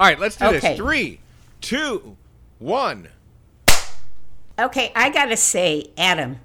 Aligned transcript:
All 0.00 0.06
right, 0.06 0.18
let's 0.18 0.36
do 0.36 0.46
Okay. 0.46 0.60
this. 0.60 0.76
Three, 0.78 1.20
two, 1.60 2.16
one. 2.58 3.08
Okay, 4.58 4.92
I 4.96 5.10
gotta 5.10 5.36
say, 5.36 5.90
Adam, 5.98 6.38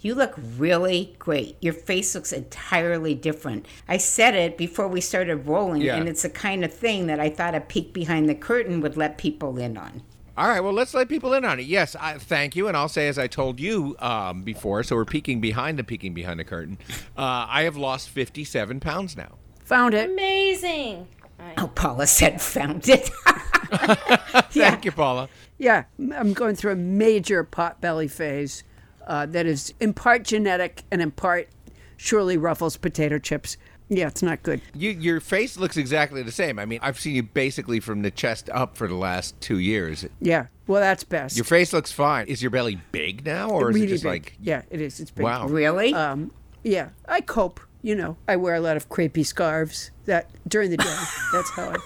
you 0.00 0.14
look 0.14 0.34
really 0.58 1.16
great. 1.18 1.56
Your 1.62 1.72
face 1.72 2.14
looks 2.14 2.34
entirely 2.34 3.14
different. 3.14 3.64
I 3.88 3.96
said 3.96 4.34
it 4.34 4.58
before 4.58 4.88
we 4.88 5.00
started 5.00 5.46
rolling, 5.46 5.80
Yeah. 5.80 5.96
and 5.96 6.06
it's 6.06 6.20
the 6.20 6.28
kind 6.28 6.66
of 6.66 6.72
thing 6.74 7.06
that 7.06 7.18
I 7.18 7.30
thought 7.30 7.54
a 7.54 7.60
peek 7.62 7.94
behind 7.94 8.28
the 8.28 8.34
curtain 8.34 8.82
would 8.82 8.98
let 8.98 9.16
people 9.16 9.56
in 9.56 9.78
on. 9.78 10.02
All 10.36 10.46
right, 10.46 10.60
well, 10.60 10.74
let's 10.74 10.92
let 10.92 11.08
people 11.08 11.32
in 11.32 11.46
on 11.46 11.58
it. 11.60 11.64
Yes, 11.64 11.96
I, 11.98 12.18
thank 12.18 12.56
you. 12.56 12.68
And 12.68 12.76
I'll 12.76 12.90
say, 12.90 13.08
as 13.08 13.18
I 13.18 13.26
told 13.26 13.58
you 13.58 13.96
um, 14.00 14.42
before, 14.42 14.82
so 14.82 14.96
we're 14.96 15.06
peeking 15.06 15.40
behind 15.40 15.78
the 15.78 15.82
peeking 15.84 16.12
behind 16.12 16.40
the 16.40 16.44
curtain. 16.44 16.76
Uh, 17.16 17.46
I 17.48 17.62
have 17.62 17.78
lost 17.78 18.10
57 18.10 18.80
pounds 18.80 19.16
now. 19.16 19.38
Found 19.64 19.94
it. 19.94 20.10
Amazing. 20.10 21.08
Oh, 21.56 21.68
Paula 21.74 22.06
said 22.06 22.40
found 22.40 22.88
it. 22.88 23.08
Thank 24.50 24.84
you, 24.84 24.92
Paula. 24.92 25.28
Yeah, 25.58 25.84
I'm 25.98 26.32
going 26.32 26.54
through 26.54 26.72
a 26.72 26.76
major 26.76 27.42
pot 27.44 27.80
belly 27.80 28.08
phase 28.08 28.62
uh, 29.06 29.26
that 29.26 29.46
is 29.46 29.74
in 29.80 29.92
part 29.92 30.22
genetic 30.22 30.84
and 30.90 31.02
in 31.02 31.10
part 31.10 31.48
surely 31.96 32.36
Ruffles 32.36 32.76
potato 32.76 33.18
chips. 33.18 33.56
Yeah, 33.88 34.06
it's 34.06 34.22
not 34.22 34.42
good. 34.42 34.60
You, 34.74 34.90
your 34.90 35.18
face 35.18 35.56
looks 35.56 35.76
exactly 35.78 36.22
the 36.22 36.30
same. 36.32 36.58
I 36.58 36.66
mean, 36.66 36.78
I've 36.82 37.00
seen 37.00 37.16
you 37.16 37.22
basically 37.22 37.80
from 37.80 38.02
the 38.02 38.10
chest 38.10 38.50
up 38.50 38.76
for 38.76 38.86
the 38.86 38.94
last 38.94 39.40
two 39.40 39.58
years. 39.58 40.04
Yeah, 40.20 40.48
well, 40.66 40.80
that's 40.82 41.04
best. 41.04 41.36
Your 41.36 41.46
face 41.46 41.72
looks 41.72 41.90
fine. 41.90 42.26
Is 42.26 42.42
your 42.42 42.50
belly 42.50 42.78
big 42.92 43.24
now, 43.24 43.48
or 43.48 43.70
is 43.70 43.74
really 43.74 43.86
it 43.86 43.90
just 43.90 44.04
big. 44.04 44.10
like, 44.10 44.36
yeah, 44.40 44.62
it 44.70 44.82
is. 44.82 45.00
It's 45.00 45.10
big. 45.10 45.24
wow? 45.24 45.46
really? 45.46 45.94
Um, 45.94 46.32
yeah, 46.62 46.90
I 47.08 47.22
cope. 47.22 47.60
You 47.82 47.94
know, 47.94 48.16
I 48.26 48.36
wear 48.36 48.54
a 48.54 48.60
lot 48.60 48.76
of 48.76 48.88
crepey 48.88 49.24
scarves 49.24 49.90
that 50.06 50.28
during 50.48 50.70
the 50.70 50.76
day. 50.78 50.84
that's 51.32 51.50
how 51.50 51.70
I. 51.70 51.76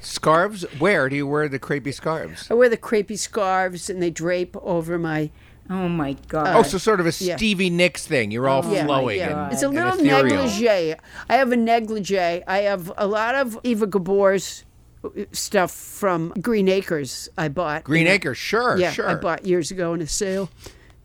Scarves? 0.00 0.62
Where 0.78 1.08
do 1.08 1.16
you 1.16 1.26
wear 1.26 1.48
the 1.48 1.58
crepey 1.58 1.94
scarves? 1.94 2.50
I 2.50 2.54
wear 2.54 2.68
the 2.68 2.76
crepey 2.76 3.18
scarves 3.18 3.88
and 3.88 4.02
they 4.02 4.10
drape 4.10 4.56
over 4.58 4.98
my. 4.98 5.30
oh 5.70 5.88
my 5.88 6.10
uh, 6.10 6.16
God. 6.28 6.56
Oh, 6.56 6.62
so 6.62 6.76
sort 6.78 7.00
of 7.00 7.06
a 7.06 7.12
yeah. 7.24 7.36
Stevie 7.36 7.70
Nicks 7.70 8.06
thing. 8.06 8.30
You're 8.30 8.48
all 8.48 8.62
oh 8.64 8.72
Yeah, 8.72 8.84
flowing. 8.84 9.18
yeah. 9.18 9.44
and- 9.44 9.52
It's 9.52 9.62
a 9.62 9.68
little 9.68 9.94
ethereal. 9.98 10.42
negligee. 10.44 10.94
I 11.28 11.34
have 11.36 11.52
a 11.52 11.56
negligee. 11.56 12.42
I 12.46 12.58
have 12.62 12.92
a 12.98 13.06
lot 13.06 13.34
of 13.34 13.58
Eva 13.62 13.86
Gabor's 13.86 14.64
uh, 15.04 15.08
stuff 15.32 15.70
from 15.70 16.34
Green 16.40 16.68
Acres. 16.68 17.28
I 17.38 17.48
bought 17.48 17.84
Green 17.84 18.06
Acres, 18.06 18.36
sure, 18.36 18.76
Yeah, 18.76 18.90
sure. 18.92 19.08
I 19.08 19.14
bought 19.14 19.46
years 19.46 19.70
ago 19.70 19.94
in 19.94 20.02
a 20.02 20.06
sale, 20.06 20.50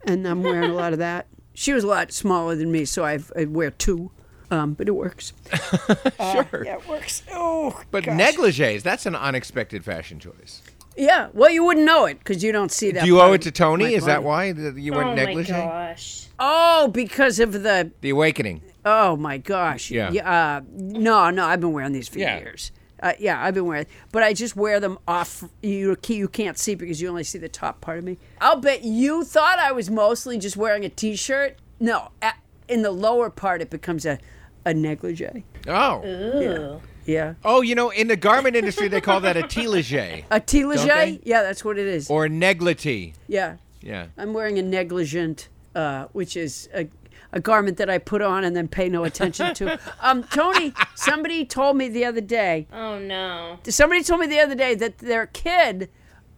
and 0.04 0.28
I'm 0.28 0.44
wearing 0.44 0.70
a 0.70 0.74
lot 0.74 0.92
of 0.94 1.00
that. 1.00 1.28
She 1.60 1.74
was 1.74 1.84
a 1.84 1.88
lot 1.88 2.14
smaller 2.14 2.56
than 2.56 2.72
me, 2.72 2.86
so 2.86 3.04
I've, 3.04 3.34
I 3.36 3.44
wear 3.44 3.70
two, 3.70 4.12
um, 4.50 4.76
but 4.76 4.88
it 4.88 4.92
works. 4.92 5.34
sure. 6.18 6.64
Yeah, 6.64 6.78
it 6.78 6.88
works. 6.88 7.22
Oh, 7.34 7.82
But 7.92 8.06
gosh. 8.06 8.18
negligees, 8.18 8.82
that's 8.82 9.06
an 9.06 9.14
unexpected 9.14 9.84
fashion 9.84 10.22
choice. 10.22 10.62
Yeah, 10.96 11.28
well, 11.34 11.50
you 11.50 11.66
wouldn't 11.66 11.86
know 11.86 12.06
it 12.06 12.20
because 12.20 12.46
you 12.46 12.54
don't 12.54 12.72
see 12.72 12.92
that. 12.92 13.02
Do 13.02 13.08
you 13.08 13.18
part 13.18 13.30
owe 13.30 13.34
it 13.34 13.42
to 13.42 13.52
Tony? 13.52 13.94
Is 13.94 14.06
that 14.06 14.24
body. 14.24 14.26
why 14.26 14.52
that 14.54 14.78
you 14.80 14.94
Oh 14.94 14.98
went 15.14 15.36
my 15.36 15.44
gosh. 15.44 16.28
Oh, 16.40 16.88
because 16.94 17.42
of 17.42 17.52
the. 17.52 17.92
The 18.00 18.12
Awakening. 18.12 18.62
Oh 18.86 19.18
my 19.18 19.38
gosh. 19.38 19.92
Yeah. 19.92 20.12
Uh, 20.12 20.62
no, 20.72 21.30
no, 21.30 21.46
I've 21.46 21.60
been 21.60 21.74
wearing 21.74 21.92
these 21.92 22.08
for 22.08 22.20
Yeah. 22.20 22.40
years. 22.40 22.72
Uh, 23.02 23.14
yeah, 23.20 23.44
I've 23.44 23.54
been 23.54 23.66
wearing, 23.66 23.86
but 24.12 24.24
I 24.24 24.34
just 24.34 24.56
wear 24.56 24.80
them 24.80 24.98
off. 25.08 25.44
You 25.62 25.96
you 26.08 26.28
can't 26.28 26.58
see 26.58 26.76
because 26.76 27.02
you 27.02 27.08
only 27.10 27.24
see 27.24 27.38
the 27.40 27.50
top 27.50 27.82
part 27.82 27.98
of 27.98 28.04
me. 28.04 28.18
I'll 28.42 28.60
bet 28.60 28.84
you 28.84 29.24
thought 29.24 29.60
I 29.60 29.72
was 29.72 29.90
mostly 29.90 30.38
just 30.38 30.58
wearing 30.58 30.84
a 30.86 30.90
t-shirt. 30.90 31.58
No, 31.80 32.10
a 32.22 32.34
in 32.68 32.82
the 32.82 32.92
lower 32.92 33.30
part 33.30 33.62
it 33.62 33.70
becomes 33.70 34.06
a 34.06 34.20
a 34.66 34.74
negligee. 34.74 35.44
Oh. 35.68 36.04
Ooh. 36.06 36.82
Yeah, 37.06 37.34
Oh, 37.44 37.62
you 37.62 37.74
know, 37.74 37.90
in 37.90 38.08
the 38.08 38.16
garment 38.16 38.56
industry, 38.56 38.88
they 38.88 39.02
call 39.02 39.20
that 39.22 39.36
a 39.36 39.42
telegé 39.42 40.26
a 40.30 40.40
telegee. 40.40 41.20
Yeah, 41.24 41.42
that's 41.42 41.66
what 41.66 41.80
it 41.80 41.88
is. 41.88 42.08
or 42.08 42.30
negligee. 42.30 43.14
yeah, 43.28 43.56
Yeah. 43.82 44.08
I'm 44.16 44.32
wearing 44.34 44.60
a 44.60 44.62
negligent, 44.62 45.48
uh, 45.74 46.06
which 46.12 46.38
is 46.38 46.70
a, 46.72 46.88
a 47.32 47.40
garment 47.40 47.78
that 47.78 47.90
I 47.90 47.98
put 47.98 48.22
on 48.22 48.44
and 48.44 48.56
then 48.56 48.68
pay 48.68 48.90
no 48.90 49.04
attention 49.04 49.54
to. 49.56 49.80
Um, 50.02 50.24
Tony, 50.24 50.74
somebody 50.96 51.46
told 51.46 51.76
me 51.78 51.90
the 51.90 52.06
other 52.06 52.22
day. 52.22 52.68
Oh 52.72 52.98
no. 53.00 53.60
Somebody 53.64 54.04
told 54.04 54.22
me 54.22 54.28
the 54.28 54.40
other 54.40 54.56
day 54.56 54.76
that 54.76 55.00
their 55.00 55.28
kid, 55.28 55.90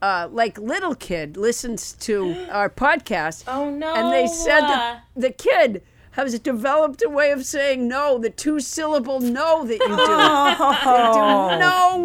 uh, 0.02 0.28
like 0.31 0.58
little 0.58 0.96
kid, 0.96 1.38
listens 1.38 1.94
to 1.94 2.47
our 2.52 2.69
podcast. 2.69 3.44
Oh, 3.47 3.69
no. 3.69 3.94
And 3.94 4.12
they 4.12 4.28
said 4.28 4.62
that 4.62 5.03
the 5.16 5.31
kid 5.31 5.84
has 6.12 6.38
developed 6.40 7.02
a 7.06 7.09
way 7.09 7.31
of 7.31 7.46
saying 7.46 7.88
no, 7.88 8.18
the 8.18 8.30
two 8.30 8.59
syllable 8.59 9.19
no 9.19 9.63
that 9.66 9.80
you 9.80 9.88
do. 9.88 9.96
Oh, 10.84 11.50
do 11.53 11.59
no. 11.59 11.98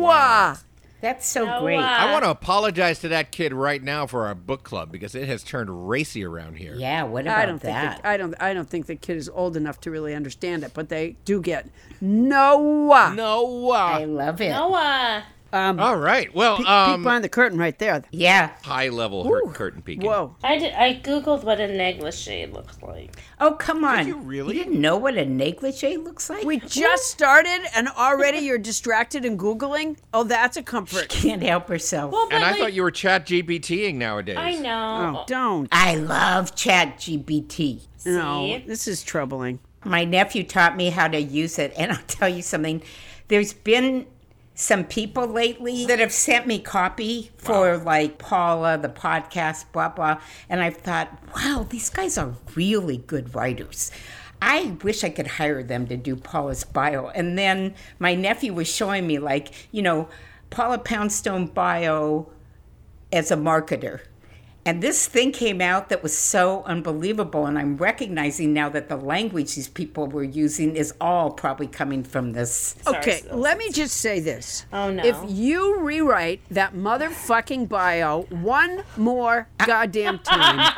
That's 1.00 1.26
so 1.26 1.44
No, 1.44 1.60
great. 1.60 1.78
uh, 1.78 1.82
I 1.82 2.12
want 2.12 2.24
to 2.24 2.30
apologize 2.30 2.98
to 3.00 3.08
that 3.08 3.30
kid 3.30 3.52
right 3.52 3.82
now 3.82 4.06
for 4.06 4.26
our 4.26 4.34
book 4.34 4.62
club 4.62 4.90
because 4.90 5.14
it 5.14 5.28
has 5.28 5.42
turned 5.44 5.88
racy 5.88 6.24
around 6.24 6.56
here. 6.56 6.74
yeah, 6.76 7.02
what 7.04 7.22
about 7.24 7.38
I 7.38 7.46
don't 7.46 7.62
that? 7.62 7.92
think 7.92 8.02
the, 8.02 8.08
I 8.08 8.16
don't 8.16 8.34
I 8.40 8.54
don't 8.54 8.68
think 8.68 8.86
the 8.86 8.96
kid 8.96 9.16
is 9.16 9.28
old 9.28 9.56
enough 9.56 9.80
to 9.82 9.90
really 9.90 10.14
understand 10.14 10.64
it, 10.64 10.72
but 10.74 10.88
they 10.88 11.16
do 11.24 11.40
get 11.40 11.68
no. 12.00 13.12
No. 13.14 13.70
I 13.70 14.04
love 14.04 14.40
it. 14.40 14.50
Noah. 14.50 15.24
Um, 15.52 15.78
all 15.80 15.96
right. 15.96 16.34
Well, 16.34 16.58
peek, 16.58 16.66
um, 16.68 16.96
peek 16.96 17.04
behind 17.04 17.24
the 17.24 17.28
curtain 17.28 17.58
right 17.58 17.78
there. 17.78 18.02
Yeah. 18.10 18.50
high 18.62 18.88
level 18.88 19.24
hurt 19.28 19.54
curtain 19.54 19.80
peeking. 19.82 20.04
Whoa. 20.06 20.34
I, 20.42 20.58
did, 20.58 20.74
I 20.74 21.00
googled 21.02 21.44
what 21.44 21.60
a 21.60 21.68
negligee 21.68 22.46
looks 22.46 22.82
like. 22.82 23.16
Oh, 23.40 23.52
come 23.54 23.84
on. 23.84 24.06
you 24.06 24.18
really? 24.18 24.56
You 24.56 24.64
didn't 24.64 24.80
know 24.80 24.96
what 24.96 25.16
a 25.16 25.24
negligee 25.24 25.96
looks 25.96 26.28
like? 26.28 26.44
We 26.44 26.58
just 26.60 27.06
started 27.06 27.60
and 27.74 27.88
already 27.88 28.38
you're 28.38 28.58
distracted 28.58 29.24
and 29.24 29.38
Googling? 29.38 29.96
Oh, 30.12 30.24
that's 30.24 30.56
a 30.56 30.62
comfort. 30.62 31.08
can't 31.08 31.42
help 31.42 31.68
herself. 31.68 32.12
Well, 32.12 32.28
And 32.32 32.44
I 32.44 32.50
like, 32.50 32.60
thought 32.60 32.72
you 32.72 32.82
were 32.82 32.90
chat 32.90 33.26
GBTing 33.26 33.94
nowadays. 33.94 34.36
I 34.38 34.56
know. 34.56 35.18
Oh, 35.20 35.24
don't. 35.26 35.68
I 35.72 35.94
love 35.94 36.54
Chat 36.56 36.98
GBT. 36.98 37.82
No, 38.04 38.58
this 38.66 38.86
is 38.86 39.02
troubling. 39.02 39.58
My 39.84 40.04
nephew 40.04 40.42
taught 40.44 40.76
me 40.76 40.90
how 40.90 41.08
to 41.08 41.20
use 41.20 41.58
it, 41.58 41.72
and 41.76 41.92
I'll 41.92 42.02
tell 42.06 42.28
you 42.28 42.42
something. 42.42 42.82
There's 43.28 43.52
been 43.52 44.06
some 44.56 44.84
people 44.84 45.26
lately 45.26 45.84
that 45.84 45.98
have 45.98 46.10
sent 46.10 46.46
me 46.46 46.58
copy 46.58 47.30
for 47.36 47.76
like 47.76 48.16
Paula, 48.16 48.78
the 48.78 48.88
podcast, 48.88 49.66
blah 49.70 49.90
blah, 49.90 50.20
and 50.48 50.62
I've 50.62 50.78
thought, 50.78 51.16
wow, 51.36 51.66
these 51.68 51.90
guys 51.90 52.16
are 52.16 52.32
really 52.54 52.96
good 52.96 53.34
writers. 53.34 53.92
I 54.40 54.76
wish 54.82 55.04
I 55.04 55.10
could 55.10 55.26
hire 55.26 55.62
them 55.62 55.86
to 55.88 55.96
do 55.96 56.16
Paula's 56.16 56.64
bio. 56.64 57.08
And 57.08 57.38
then 57.38 57.74
my 57.98 58.14
nephew 58.14 58.54
was 58.54 58.68
showing 58.68 59.06
me 59.06 59.18
like, 59.18 59.52
you 59.72 59.82
know, 59.82 60.08
Paula 60.50 60.78
Poundstone 60.78 61.46
bio 61.46 62.30
as 63.12 63.30
a 63.30 63.36
marketer. 63.36 64.00
And 64.66 64.82
this 64.82 65.06
thing 65.06 65.30
came 65.30 65.60
out 65.60 65.90
that 65.90 66.02
was 66.02 66.18
so 66.18 66.64
unbelievable. 66.64 67.46
And 67.46 67.56
I'm 67.56 67.76
recognizing 67.76 68.52
now 68.52 68.68
that 68.70 68.88
the 68.88 68.96
language 68.96 69.54
these 69.54 69.68
people 69.68 70.08
were 70.08 70.24
using 70.24 70.74
is 70.74 70.92
all 71.00 71.30
probably 71.30 71.68
coming 71.68 72.02
from 72.02 72.32
this. 72.32 72.74
Okay, 72.84 73.22
let 73.30 73.58
me 73.58 73.70
just 73.70 73.98
say 73.98 74.18
this. 74.18 74.66
Oh, 74.72 74.90
no. 74.90 75.04
If 75.04 75.16
you 75.28 75.78
rewrite 75.78 76.40
that 76.50 76.74
motherfucking 76.74 77.68
bio 77.68 78.22
one 78.22 78.82
more 78.96 79.46
goddamn 79.64 80.18
time, 80.18 80.72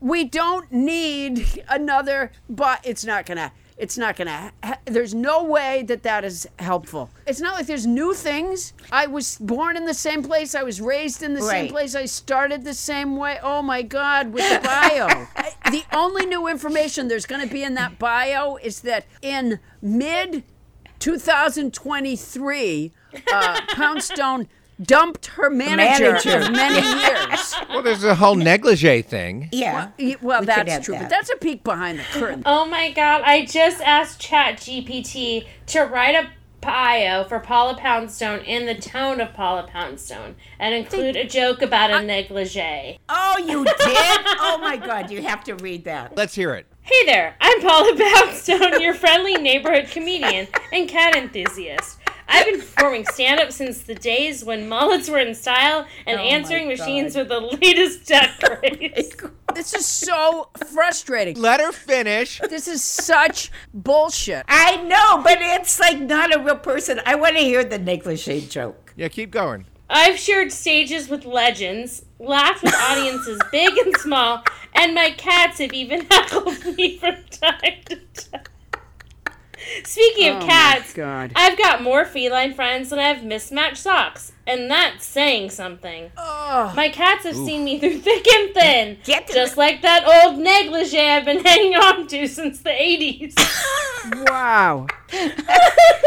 we 0.00 0.22
don't 0.22 0.70
need 0.70 1.64
another, 1.68 2.30
but 2.48 2.80
it's 2.84 3.04
not 3.04 3.26
gonna. 3.26 3.50
It's 3.76 3.96
not 3.98 4.16
going 4.16 4.28
to, 4.28 4.52
ha- 4.62 4.78
there's 4.84 5.14
no 5.14 5.44
way 5.44 5.82
that 5.84 6.02
that 6.04 6.24
is 6.24 6.46
helpful. 6.58 7.10
It's 7.26 7.40
not 7.40 7.54
like 7.54 7.66
there's 7.66 7.86
new 7.86 8.14
things. 8.14 8.72
I 8.92 9.06
was 9.06 9.38
born 9.38 9.76
in 9.76 9.86
the 9.86 9.94
same 9.94 10.22
place. 10.22 10.54
I 10.54 10.62
was 10.62 10.80
raised 10.80 11.22
in 11.22 11.34
the 11.34 11.40
same 11.42 11.68
place. 11.68 11.94
I 11.94 12.04
started 12.04 12.64
the 12.64 12.74
same 12.74 13.16
way. 13.16 13.38
Oh 13.42 13.62
my 13.62 13.82
God, 13.82 14.32
with 14.32 14.48
the 14.48 14.60
bio. 14.60 15.06
I- 15.36 15.52
the 15.70 15.84
only 15.92 16.26
new 16.26 16.46
information 16.48 17.08
there's 17.08 17.26
going 17.26 17.46
to 17.46 17.52
be 17.52 17.62
in 17.62 17.74
that 17.74 17.98
bio 17.98 18.56
is 18.56 18.80
that 18.82 19.06
in 19.22 19.58
mid 19.80 20.44
2023, 20.98 22.92
uh, 23.32 23.60
Poundstone 23.74 24.48
dumped 24.82 25.26
her 25.26 25.48
manager, 25.50 26.12
Manager. 26.12 26.38
of 26.38 26.52
many 26.52 26.86
years. 27.02 27.54
Well, 27.68 27.82
there's 27.82 28.04
a 28.04 28.14
whole 28.14 28.34
negligee 28.34 29.02
thing. 29.02 29.48
Yeah. 29.52 29.90
Y- 29.98 30.16
Well, 30.20 30.40
We 30.40 30.46
that's 30.46 30.84
true, 30.84 30.94
that. 30.94 31.02
but 31.04 31.10
that's 31.10 31.30
a 31.30 31.36
peek 31.36 31.64
behind 31.64 31.98
the 31.98 32.04
curtain. 32.04 32.42
Oh 32.46 32.64
my 32.66 32.90
god, 32.90 33.22
I 33.24 33.44
just 33.44 33.80
asked 33.82 34.20
ChatGPT 34.20 35.46
to 35.66 35.80
write 35.82 36.14
a 36.14 36.28
bio 36.60 37.24
for 37.24 37.40
Paula 37.40 37.76
Poundstone 37.76 38.38
in 38.40 38.66
the 38.66 38.74
tone 38.74 39.20
of 39.20 39.32
Paula 39.34 39.64
Poundstone 39.64 40.36
and 40.60 40.72
include 40.74 41.16
a 41.16 41.26
joke 41.26 41.60
about 41.60 41.90
a 41.90 42.00
negligee. 42.02 42.98
Oh, 43.08 43.36
you 43.38 43.64
did? 43.64 43.76
oh 43.80 44.58
my 44.60 44.76
God, 44.76 45.10
you 45.10 45.22
have 45.22 45.42
to 45.44 45.54
read 45.56 45.84
that. 45.84 46.16
Let's 46.16 46.34
hear 46.36 46.54
it. 46.54 46.66
Hey 46.82 47.06
there, 47.06 47.34
I'm 47.40 47.60
Paula 47.60 47.96
Poundstone, 48.14 48.80
your 48.80 48.94
friendly 48.94 49.34
neighborhood 49.34 49.88
comedian 49.90 50.46
and 50.72 50.88
cat 50.88 51.16
enthusiast. 51.16 51.98
I've 52.32 52.46
been 52.46 52.60
performing 52.60 53.04
stand 53.04 53.40
up 53.40 53.52
since 53.52 53.82
the 53.82 53.94
days 53.94 54.42
when 54.42 54.66
mullets 54.66 55.08
were 55.10 55.18
in 55.18 55.34
style 55.34 55.86
and 56.06 56.18
Oh 56.18 56.22
answering 56.22 56.66
machines 56.66 57.14
were 57.14 57.24
the 57.24 57.40
latest 57.40 58.08
tech 58.08 58.40
craze. 58.40 59.14
This 59.54 59.74
is 59.74 59.84
so 59.84 60.48
frustrating. 60.70 61.38
Let 61.38 61.60
her 61.60 61.72
finish. 61.72 62.40
This 62.48 62.66
is 62.66 62.82
such 62.82 63.52
bullshit. 63.74 64.46
I 64.48 64.76
know, 64.76 65.22
but 65.22 65.36
it's 65.42 65.78
like 65.78 66.00
not 66.00 66.34
a 66.34 66.38
real 66.38 66.56
person. 66.56 67.02
I 67.04 67.16
want 67.16 67.36
to 67.36 67.42
hear 67.42 67.62
the 67.62 67.78
negligee 67.78 68.46
joke. 68.46 68.94
Yeah, 68.96 69.08
keep 69.08 69.30
going. 69.30 69.66
I've 69.90 70.18
shared 70.18 70.52
stages 70.52 71.10
with 71.10 71.26
legends, 71.26 72.06
laughed 72.18 72.62
with 72.62 72.74
audiences 72.74 73.42
big 73.52 73.76
and 73.76 73.94
small, 73.98 74.42
and 74.74 74.94
my 74.94 75.10
cats 75.10 75.58
have 75.58 75.74
even 75.74 76.06
heckled 76.10 76.64
me 76.76 76.96
from 76.96 77.16
time 77.30 77.82
to 77.90 77.96
time. 78.14 78.44
Speaking 79.84 80.28
of 80.36 80.42
Oh 80.42 80.46
cats, 80.46 80.92
God. 80.92 81.32
I've 81.36 81.56
got 81.58 81.82
more 81.82 82.04
feline 82.04 82.54
friends 82.54 82.90
than 82.90 82.98
I 82.98 83.04
have 83.04 83.24
mismatched 83.24 83.78
socks, 83.78 84.32
and 84.46 84.70
that's 84.70 85.04
saying 85.04 85.50
something. 85.50 86.10
My 86.16 86.90
cats 86.92 87.24
have 87.24 87.36
seen 87.36 87.64
me 87.64 87.78
through 87.78 87.98
thick 87.98 88.26
and 88.26 88.54
thin, 88.54 88.98
Get 89.04 89.28
just 89.28 89.56
like 89.56 89.82
that 89.82 90.04
old 90.06 90.38
negligee 90.38 90.98
I've 91.00 91.24
been 91.24 91.44
hanging 91.44 91.74
on 91.74 92.06
to 92.08 92.26
since 92.26 92.60
the 92.60 92.70
80s. 92.70 93.34
Wow. 94.28 94.86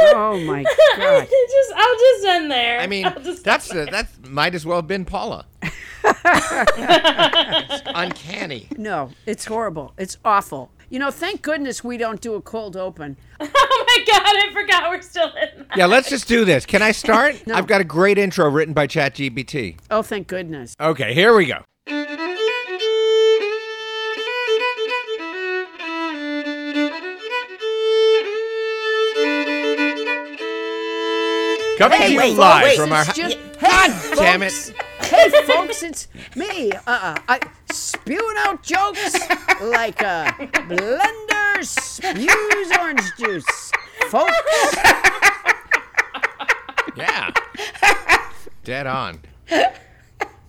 Oh 0.08 0.38
my 0.40 0.64
God. 0.98 1.28
just, 1.28 1.74
I'll 1.76 1.98
just 1.98 2.26
end 2.26 2.52
there. 2.52 2.80
I 2.80 2.88
mean, 2.88 3.04
that's 3.44 3.72
end 3.72 3.90
uh, 3.90 3.92
that 3.92 4.28
might 4.28 4.54
as 4.56 4.66
well 4.66 4.78
have 4.80 4.88
been 4.88 5.06
Paula. 5.06 5.46
It's 6.04 7.82
uncanny. 7.86 8.68
No, 8.78 9.12
it's 9.26 9.46
horrible. 9.46 9.94
It's 9.98 10.18
awful. 10.26 10.72
You 10.90 11.00
know, 11.00 11.12
thank 11.12 11.42
goodness 11.42 11.84
we 11.84 11.98
don't 11.98 12.22
do 12.22 12.36
a 12.36 12.42
cold 12.42 12.76
open. 12.78 13.18
Oh 13.78 13.86
my 13.88 14.06
god, 14.06 14.22
I 14.26 14.54
forgot 14.54 14.90
we're 14.90 15.02
still 15.02 15.28
in 15.28 15.66
that. 15.68 15.78
Yeah, 15.78 15.86
let's 15.86 16.10
just 16.10 16.28
do 16.28 16.44
this. 16.46 16.66
Can 16.66 16.82
I 16.82 16.92
start? 16.92 17.42
I've 17.54 17.68
got 17.68 17.82
a 17.82 17.84
great 17.84 18.18
intro 18.18 18.50
written 18.50 18.74
by 18.74 18.88
ChatGPT. 18.88 19.78
Oh, 19.92 20.02
thank 20.02 20.28
goodness. 20.28 20.76
Okay, 20.80 21.14
here 21.14 21.36
we 21.36 21.46
go. 21.46 21.60
Coming 31.78 31.98
Hey, 32.00 32.08
to 32.08 32.14
you 32.14 32.18
wait, 32.20 32.38
live 32.38 32.64
wait, 32.64 32.78
from 32.78 32.94
our. 32.94 33.02
It's 33.02 33.10
hou- 33.18 33.28
just- 33.30 33.38
God 33.60 33.90
Hey, 34.10 34.16
damn 34.16 34.44
it! 34.44 34.74
Hey, 35.06 35.30
folks, 35.46 35.84
it's 35.84 36.08
me. 36.36 36.72
Uh, 36.88 37.18
I 37.28 37.40
spewing 37.72 38.36
out 38.40 38.64
jokes 38.64 39.14
like 39.62 40.02
a 40.02 40.26
blender 40.52 41.64
spews 41.64 42.72
orange 42.80 43.16
juice, 43.18 43.72
folks. 44.10 44.34
Yeah, 46.98 47.32
dead 48.64 48.88
on. 48.88 49.20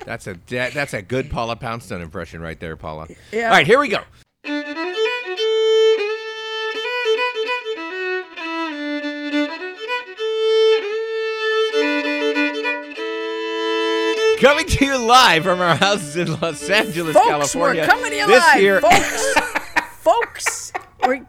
That's 0.05 0.27
a 0.27 0.35
de- 0.35 0.71
that's 0.71 0.95
a 0.95 1.03
good 1.03 1.31
Paula 1.31 1.57
Poundstone 1.57 2.01
impression 2.01 2.41
right 2.41 2.59
there, 2.59 2.77
Paula. 2.77 3.09
Yeah. 3.33 3.47
All 3.47 3.51
right, 3.51 3.67
here 3.67 3.79
we 3.81 3.89
go. 3.89 4.03
Coming 14.41 14.67
to 14.67 14.85
you 14.85 14.99
live 14.99 15.45
from 15.45 15.61
our 15.61 15.77
houses 15.77 16.17
in 16.17 16.41
Los 16.41 16.69
Angeles, 16.69 17.15
Folks, 17.15 17.27
California. 17.27 17.83
we're 17.83 17.89
coming 17.89 18.11
to 18.11 18.17
you 18.17 18.27
this 18.27 18.45
live, 18.45 18.63
year, 18.63 18.81
folks. 18.81 19.35
folks, 20.01 20.73
we're, 21.07 21.27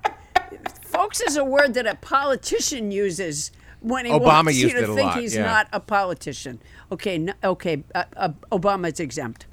folks 0.81 1.21
is 1.21 1.38
a 1.38 1.44
word 1.45 1.74
that 1.75 1.88
a 1.88 1.95
politician 1.95 2.92
uses 2.92 3.51
when 3.80 4.06
he 4.06 4.12
Obama 4.12 4.45
wants 4.45 4.57
you 4.57 4.74
to 4.74 4.94
think 4.94 5.13
he's 5.13 5.36
yeah. 5.36 5.45
not 5.45 5.68
a 5.71 5.80
politician. 5.80 6.59
Okay, 6.92 7.15
n 7.15 7.33
okay, 7.44 7.83
uh, 7.95 8.04
uh, 8.15 8.30
Obama's 8.51 9.00
exempt. 9.00 9.45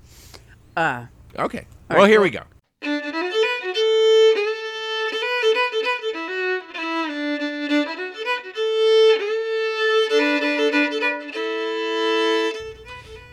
Uh, 0.76 1.06
Okay. 1.38 1.66
Well, 1.88 2.00
right, 2.00 2.08
here 2.08 2.20
we 2.20 2.30
go. 2.30 2.42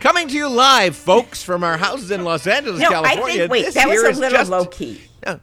Coming 0.02 0.26
to 0.26 0.34
you 0.34 0.48
live, 0.48 0.96
folks, 0.96 1.44
from 1.44 1.62
our 1.62 1.78
houses 1.78 2.10
in 2.10 2.24
Los 2.24 2.44
Angeles, 2.48 2.80
No, 2.80 2.88
California. 2.90 3.22
I 3.22 3.36
think, 3.38 3.52
wait, 3.52 3.64
This 3.66 3.74
that 3.74 3.88
was 3.88 4.02
a 4.02 4.20
little 4.20 4.30
just- 4.38 4.50
low 4.50 4.64
key. 4.64 5.00
No, 5.24 5.38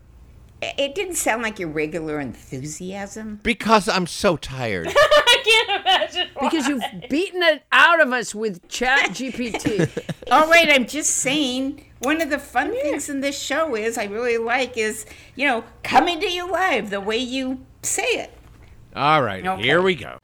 It 0.62 0.94
didn't 0.96 1.16
sound 1.16 1.42
like 1.44 1.60
your 1.60 1.70
regular 1.70 2.20
enthusiasm. 2.20 3.40
because 3.42 3.88
I'm 3.88 4.06
so 4.06 4.36
tired. 4.36 4.88
I 4.94 5.42
can't 5.46 5.82
imagine. 5.82 6.28
because 6.42 6.68
you've 6.68 6.84
beaten 7.10 7.42
it 7.42 7.64
out 7.72 8.02
of 8.02 8.12
us 8.12 8.36
with 8.36 8.68
Chat 8.68 9.12
GPT. 9.12 9.90
All 10.30 10.48
right, 10.50 10.68
oh, 10.70 10.74
I'm 10.74 10.86
just 10.86 11.12
saying. 11.12 11.86
One 12.00 12.22
of 12.22 12.30
the 12.30 12.40
fun 12.40 12.72
things 12.72 13.08
in 13.10 13.22
this 13.22 13.38
show 13.42 13.76
is 13.76 13.98
I 13.98 14.06
really 14.06 14.38
like 14.38 14.78
is 14.78 15.06
you 15.36 15.46
know 15.48 15.64
coming 15.84 16.20
to 16.22 16.30
you 16.32 16.50
live 16.52 16.90
the 16.90 17.00
way 17.02 17.18
you 17.18 17.66
say 17.82 18.04
it. 18.04 18.34
All 18.96 19.22
right, 19.22 19.46
Okay. 19.46 19.62
here 19.64 19.82
we 19.82 19.96
go. 19.96 20.18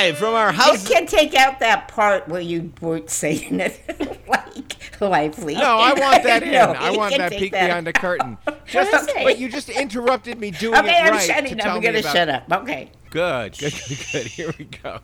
Live 0.00 0.18
from 0.18 0.34
our 0.34 0.52
house. 0.52 0.88
You 0.88 0.94
can 0.96 1.06
take 1.06 1.34
out 1.34 1.60
that 1.60 1.88
part 1.88 2.28
where 2.28 2.40
you 2.40 2.72
weren't 2.80 3.10
saying 3.10 3.60
it 3.60 3.80
like 4.28 5.00
lively. 5.00 5.54
No, 5.54 5.78
I 5.78 5.92
want 5.94 6.22
that 6.24 6.42
in. 6.42 6.52
No, 6.52 6.72
I 6.78 6.90
want 6.96 7.16
that 7.16 7.32
peek 7.32 7.52
that 7.52 7.66
behind 7.66 7.86
the 7.86 7.92
curtain. 7.92 8.38
Just, 8.66 9.10
Okay. 9.10 9.24
but 9.24 9.38
you 9.38 9.48
just 9.48 9.68
interrupted 9.68 10.38
me 10.38 10.52
doing 10.52 10.78
Okay, 10.78 10.90
it 10.92 11.04
I'm 11.06 11.12
right. 11.12 11.22
shutting 11.22 11.60
up. 11.60 11.66
I'm 11.66 11.80
gonna 11.80 12.02
shut 12.02 12.28
up. 12.28 12.44
Okay. 12.52 12.90
Good, 13.10 13.58
good, 13.58 13.72
good, 13.72 13.98
good. 14.12 14.26
Here 14.26 14.54
we 14.58 14.64
go. 14.66 15.00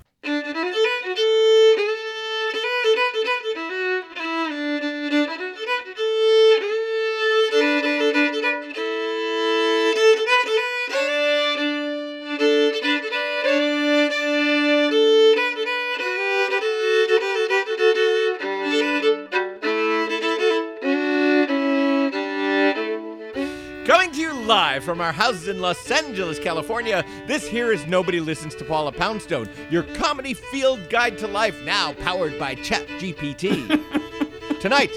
Live 24.77 24.85
from 24.85 25.01
our 25.01 25.13
houses 25.13 25.49
in 25.49 25.59
Los 25.59 25.91
Angeles, 25.91 26.39
California, 26.39 27.03
this 27.27 27.49
here 27.49 27.73
is 27.73 27.87
Nobody 27.87 28.21
Listens 28.21 28.55
to 28.57 28.65
Paula 28.65 28.93
Poundstone, 28.93 29.49
your 29.71 29.85
comedy 29.95 30.35
field 30.35 30.91
guide 30.91 31.17
to 31.17 31.27
life, 31.27 31.59
now 31.65 31.95
powered 31.95 32.39
by 32.39 32.57
ChatGPT. 32.57 34.61
Tonight, 34.61 34.91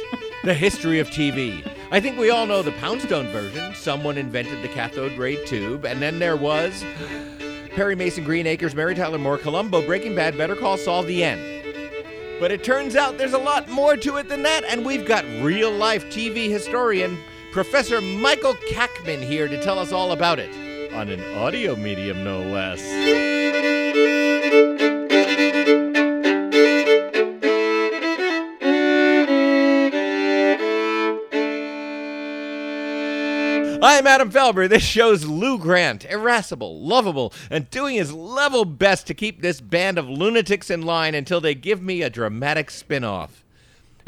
the 0.43 0.53
history 0.53 0.99
of 0.99 1.07
TV. 1.07 1.65
I 1.91 2.01
think 2.01 2.17
we 2.17 2.29
all 2.29 2.45
know 2.45 2.61
the 2.61 2.73
Poundstone 2.73 3.27
version. 3.27 3.73
Someone 3.73 4.17
invented 4.17 4.61
the 4.61 4.67
cathode 4.67 5.17
ray 5.17 5.41
tube, 5.45 5.85
and 5.85 6.01
then 6.01 6.19
there 6.19 6.35
was 6.35 6.83
Perry 7.73 7.95
Mason, 7.95 8.25
Green 8.25 8.47
Acres, 8.47 8.75
Mary 8.75 8.95
Tyler 8.95 9.17
Moore, 9.17 9.37
Columbo, 9.37 9.85
Breaking 9.85 10.13
Bad, 10.13 10.37
Better 10.37 10.57
Call 10.57 10.75
Saul, 10.75 11.03
The 11.03 11.23
End. 11.23 11.41
But 12.41 12.51
it 12.51 12.65
turns 12.65 12.97
out 12.97 13.17
there's 13.17 13.31
a 13.31 13.37
lot 13.37 13.69
more 13.69 13.95
to 13.95 14.17
it 14.17 14.27
than 14.27 14.43
that, 14.43 14.65
and 14.65 14.85
we've 14.85 15.07
got 15.07 15.23
real 15.41 15.71
life 15.71 16.03
TV 16.07 16.49
historian 16.49 17.17
Professor 17.51 17.99
Michael 17.99 18.53
Kackman 18.53 19.23
here 19.23 19.47
to 19.47 19.59
tell 19.61 19.79
us 19.79 19.91
all 19.91 20.11
about 20.11 20.37
it 20.37 20.53
on 20.93 21.09
an 21.09 21.35
audio 21.35 21.75
medium, 21.75 22.23
no 22.23 22.41
less. 22.41 22.79
I'm 33.81 34.05
Adam 34.05 34.31
Felber. 34.31 34.69
This 34.69 34.83
show's 34.83 35.25
Lou 35.25 35.57
Grant, 35.57 36.05
irascible, 36.05 36.79
lovable, 36.79 37.33
and 37.49 37.69
doing 37.71 37.95
his 37.95 38.13
level 38.13 38.63
best 38.63 39.07
to 39.07 39.15
keep 39.15 39.41
this 39.41 39.59
band 39.59 39.97
of 39.97 40.07
lunatics 40.07 40.69
in 40.69 40.83
line 40.83 41.15
until 41.15 41.41
they 41.41 41.55
give 41.55 41.81
me 41.81 42.03
a 42.03 42.09
dramatic 42.11 42.69
spin 42.69 43.03
off. 43.03 43.43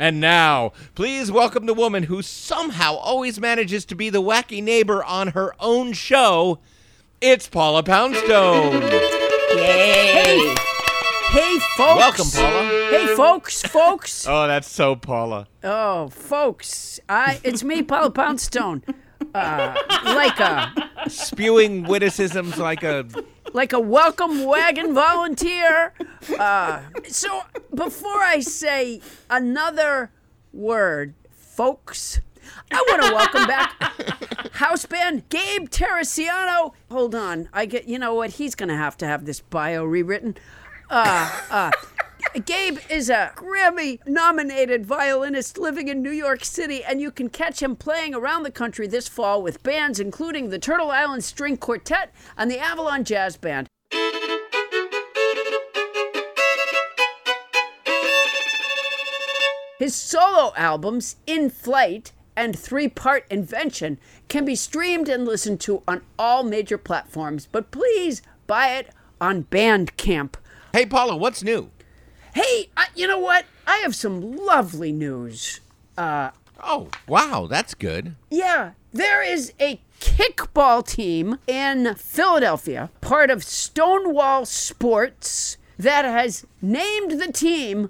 And 0.01 0.19
now, 0.19 0.73
please 0.95 1.31
welcome 1.31 1.67
the 1.67 1.75
woman 1.75 2.01
who 2.01 2.23
somehow 2.23 2.95
always 2.95 3.39
manages 3.39 3.85
to 3.85 3.93
be 3.93 4.09
the 4.09 4.19
wacky 4.19 4.59
neighbor 4.63 5.03
on 5.03 5.27
her 5.27 5.53
own 5.59 5.93
show. 5.93 6.57
It's 7.21 7.47
Paula 7.47 7.83
Poundstone. 7.83 8.81
Yay! 9.51 10.55
Hey, 11.29 11.59
folks. 11.77 11.77
Welcome, 11.77 12.25
Paula. 12.33 12.63
Hey, 12.89 13.15
folks, 13.15 13.61
folks. 13.61 14.27
Oh, 14.27 14.47
that's 14.47 14.67
so 14.67 14.95
Paula. 14.95 15.47
Oh, 15.63 16.07
folks. 16.07 16.99
I 17.07 17.39
it's 17.43 17.63
me, 17.63 17.83
Paula 17.83 18.09
Poundstone. 18.09 18.83
Uh, 19.33 19.75
like 20.05 20.39
a 20.39 20.73
Spewing 21.07 21.83
witticisms 21.83 22.57
like 22.57 22.83
a. 22.83 23.05
like 23.53 23.73
a 23.73 23.79
welcome 23.79 24.45
wagon 24.45 24.93
volunteer. 24.93 25.93
Uh, 26.39 26.81
so 27.07 27.41
before 27.73 28.21
I 28.21 28.39
say 28.39 29.01
another 29.29 30.11
word, 30.53 31.13
folks, 31.29 32.21
I 32.71 32.83
want 32.89 33.03
to 33.03 33.13
welcome 33.13 33.47
back 33.47 33.81
house 34.53 34.85
band 34.85 35.27
Gabe 35.29 35.69
Terracciano. 35.69 36.73
Hold 36.89 37.15
on, 37.15 37.49
I 37.51 37.65
get 37.65 37.87
you 37.87 37.97
know 37.99 38.13
what 38.13 38.31
he's 38.31 38.55
gonna 38.55 38.77
have 38.77 38.95
to 38.97 39.05
have 39.05 39.25
this 39.25 39.39
bio 39.41 39.83
rewritten. 39.83 40.37
Uh, 40.89 41.41
uh, 41.49 41.71
Gabe 42.39 42.77
is 42.89 43.09
a 43.09 43.33
Grammy 43.35 43.99
nominated 44.07 44.85
violinist 44.85 45.57
living 45.57 45.89
in 45.89 46.01
New 46.01 46.11
York 46.11 46.45
City, 46.45 46.81
and 46.81 47.01
you 47.01 47.11
can 47.11 47.27
catch 47.27 47.61
him 47.61 47.75
playing 47.75 48.15
around 48.15 48.43
the 48.43 48.51
country 48.51 48.87
this 48.87 49.09
fall 49.09 49.43
with 49.43 49.61
bands 49.63 49.99
including 49.99 50.49
the 50.49 50.57
Turtle 50.57 50.91
Island 50.91 51.25
String 51.25 51.57
Quartet 51.57 52.13
and 52.37 52.49
the 52.49 52.57
Avalon 52.57 53.03
Jazz 53.03 53.35
Band. 53.35 53.67
His 59.77 59.93
solo 59.93 60.53
albums, 60.55 61.17
In 61.27 61.49
Flight 61.49 62.13
and 62.37 62.57
Three 62.57 62.87
Part 62.87 63.25
Invention, 63.29 63.99
can 64.29 64.45
be 64.45 64.55
streamed 64.55 65.09
and 65.09 65.25
listened 65.25 65.59
to 65.61 65.83
on 65.85 66.01
all 66.17 66.43
major 66.43 66.77
platforms, 66.77 67.45
but 67.51 67.71
please 67.71 68.21
buy 68.47 68.69
it 68.69 68.89
on 69.19 69.43
Bandcamp. 69.45 70.35
Hey, 70.71 70.85
Paula, 70.85 71.17
what's 71.17 71.43
new? 71.43 71.69
Hey, 72.33 72.69
uh, 72.77 72.85
you 72.95 73.07
know 73.07 73.19
what? 73.19 73.45
I 73.67 73.77
have 73.77 73.95
some 73.95 74.35
lovely 74.35 74.91
news. 74.91 75.59
Oh, 75.97 76.89
wow, 77.07 77.47
that's 77.49 77.73
good. 77.73 78.15
Yeah, 78.29 78.71
there 78.93 79.23
is 79.23 79.51
a 79.59 79.79
kickball 79.99 80.85
team 80.85 81.37
in 81.47 81.95
Philadelphia, 81.95 82.89
part 83.01 83.29
of 83.29 83.43
Stonewall 83.43 84.45
Sports, 84.45 85.57
that 85.77 86.05
has 86.05 86.45
named 86.61 87.19
the 87.19 87.31
team 87.31 87.89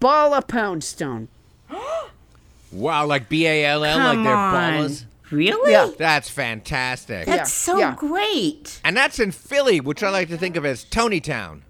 Balla 0.00 0.42
Poundstone. 0.42 1.28
Wow, 2.72 3.04
like 3.04 3.28
B 3.28 3.46
A 3.46 3.66
L 3.66 3.84
L, 3.84 3.98
like 3.98 4.14
Come 4.14 4.24
they're 4.24 4.34
on. 4.34 4.54
ballas. 4.54 5.04
Really? 5.30 5.72
Yeah. 5.72 5.90
That's 5.98 6.30
fantastic. 6.30 7.26
Yeah, 7.26 7.36
That's 7.36 7.52
so 7.52 7.76
yeah. 7.78 7.94
great. 7.94 8.80
And 8.82 8.96
that's 8.96 9.18
in 9.18 9.30
Philly, 9.30 9.78
which 9.78 10.02
I 10.02 10.08
like 10.08 10.28
to 10.28 10.38
think 10.38 10.56
of 10.56 10.64
as 10.64 10.82
Tony 10.84 11.20
Town. 11.20 11.64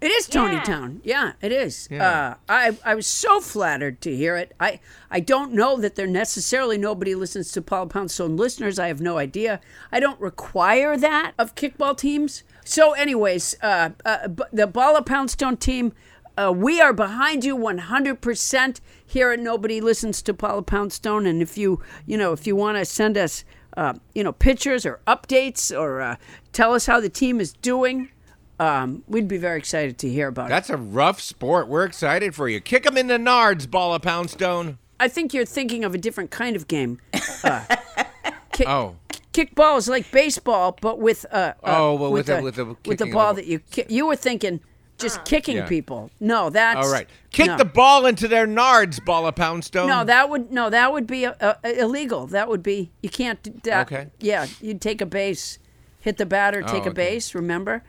It 0.00 0.12
is 0.12 0.28
Tony 0.28 0.60
Town. 0.60 1.00
Yeah, 1.02 1.32
it 1.40 1.50
is. 1.50 1.88
Yeah. 1.90 2.08
Uh, 2.08 2.34
I 2.48 2.78
I 2.84 2.94
was 2.94 3.06
so 3.06 3.40
flattered 3.40 4.00
to 4.02 4.14
hear 4.14 4.36
it. 4.36 4.54
I 4.60 4.78
I 5.10 5.18
don't 5.18 5.52
know 5.52 5.76
that 5.78 5.96
there 5.96 6.06
necessarily 6.06 6.78
nobody 6.78 7.16
listens 7.16 7.50
to 7.52 7.62
Paul 7.62 7.88
Poundstone 7.88 8.36
listeners. 8.36 8.78
I 8.78 8.86
have 8.88 9.00
no 9.00 9.18
idea. 9.18 9.60
I 9.90 9.98
don't 9.98 10.20
require 10.20 10.96
that 10.96 11.32
of 11.36 11.56
kickball 11.56 11.96
teams. 11.96 12.44
So, 12.64 12.92
anyways, 12.92 13.56
uh, 13.60 13.90
uh, 14.04 14.28
b- 14.28 14.44
the 14.52 14.66
Balla 14.66 15.02
Poundstone 15.02 15.56
team. 15.56 15.92
Uh, 16.36 16.52
we 16.52 16.80
are 16.80 16.92
behind 16.92 17.44
you 17.44 17.56
100% 17.56 18.80
here 19.04 19.32
at 19.32 19.40
Nobody 19.40 19.80
Listens 19.80 20.22
to 20.22 20.32
Paula 20.32 20.62
Poundstone. 20.62 21.26
And 21.26 21.42
if 21.42 21.58
you, 21.58 21.82
you 22.06 22.16
know, 22.16 22.32
if 22.32 22.46
you 22.46 22.54
want 22.54 22.78
to 22.78 22.84
send 22.84 23.18
us, 23.18 23.44
uh, 23.76 23.94
you 24.14 24.22
know, 24.22 24.30
pictures 24.32 24.86
or 24.86 25.00
updates 25.08 25.76
or 25.76 26.00
uh, 26.00 26.16
tell 26.52 26.74
us 26.74 26.86
how 26.86 27.00
the 27.00 27.08
team 27.08 27.40
is 27.40 27.52
doing, 27.54 28.10
um, 28.58 29.02
we'd 29.06 29.28
be 29.28 29.36
very 29.38 29.58
excited 29.58 29.98
to 29.98 30.08
hear 30.08 30.28
about 30.28 30.46
it. 30.46 30.48
That's 30.50 30.70
a 30.70 30.76
rough 30.76 31.20
sport. 31.20 31.68
We're 31.68 31.84
excited 31.84 32.34
for 32.34 32.48
you. 32.48 32.60
Kick 32.60 32.86
'em 32.86 32.96
in 32.96 33.06
the 33.06 33.18
nards, 33.18 33.70
ball 33.70 33.94
of 33.94 34.02
Poundstone. 34.02 34.78
I 35.00 35.08
think 35.08 35.32
you're 35.32 35.44
thinking 35.44 35.84
of 35.84 35.94
a 35.94 35.98
different 35.98 36.30
kind 36.30 36.56
of 36.56 36.66
game. 36.68 37.00
Uh, 37.44 37.64
kick, 38.52 38.68
Oh. 38.68 38.96
kickball 39.32 39.78
is 39.78 39.88
like 39.88 40.10
baseball, 40.10 40.76
but 40.80 40.98
with 40.98 41.24
uh, 41.30 41.52
uh 41.62 41.76
Oh, 41.76 41.94
well, 41.94 42.10
with 42.10 42.26
the, 42.26 42.36
the- 42.36 42.42
with 42.42 42.54
the 42.56 42.64
with 42.86 42.98
the 42.98 43.06
ball 43.06 43.30
of- 43.30 43.36
that 43.36 43.46
you 43.46 43.60
ki- 43.60 43.86
you 43.88 44.06
were 44.06 44.16
thinking 44.16 44.60
just 44.98 45.24
kicking 45.24 45.58
Yeah. 45.58 45.66
people. 45.68 46.10
No, 46.18 46.50
that's 46.50 46.84
All 46.84 46.92
right. 46.92 47.06
Kick 47.30 47.46
no. 47.46 47.56
the 47.56 47.64
ball 47.64 48.04
into 48.06 48.26
their 48.26 48.48
nards, 48.48 48.98
ball 49.04 49.28
of 49.28 49.36
Poundstone. 49.36 49.86
No, 49.86 50.02
that 50.02 50.28
would 50.28 50.50
no, 50.50 50.68
that 50.70 50.92
would 50.92 51.06
be 51.06 51.24
uh, 51.26 51.34
uh, 51.40 51.54
illegal. 51.62 52.26
That 52.26 52.48
would 52.48 52.64
be 52.64 52.90
you 53.00 53.08
can't. 53.08 53.40
do 53.40 53.52
That, 53.62 53.86
Okay. 53.86 54.08
Yeah, 54.18 54.46
you'd 54.60 54.80
take 54.80 55.00
a 55.00 55.06
base, 55.06 55.60
hit 56.00 56.16
the 56.16 56.26
batter, 56.26 56.62
take 56.62 56.86
Oh, 56.86 56.90
a 56.90 56.92
base. 56.92 57.32
Remember? 57.36 57.84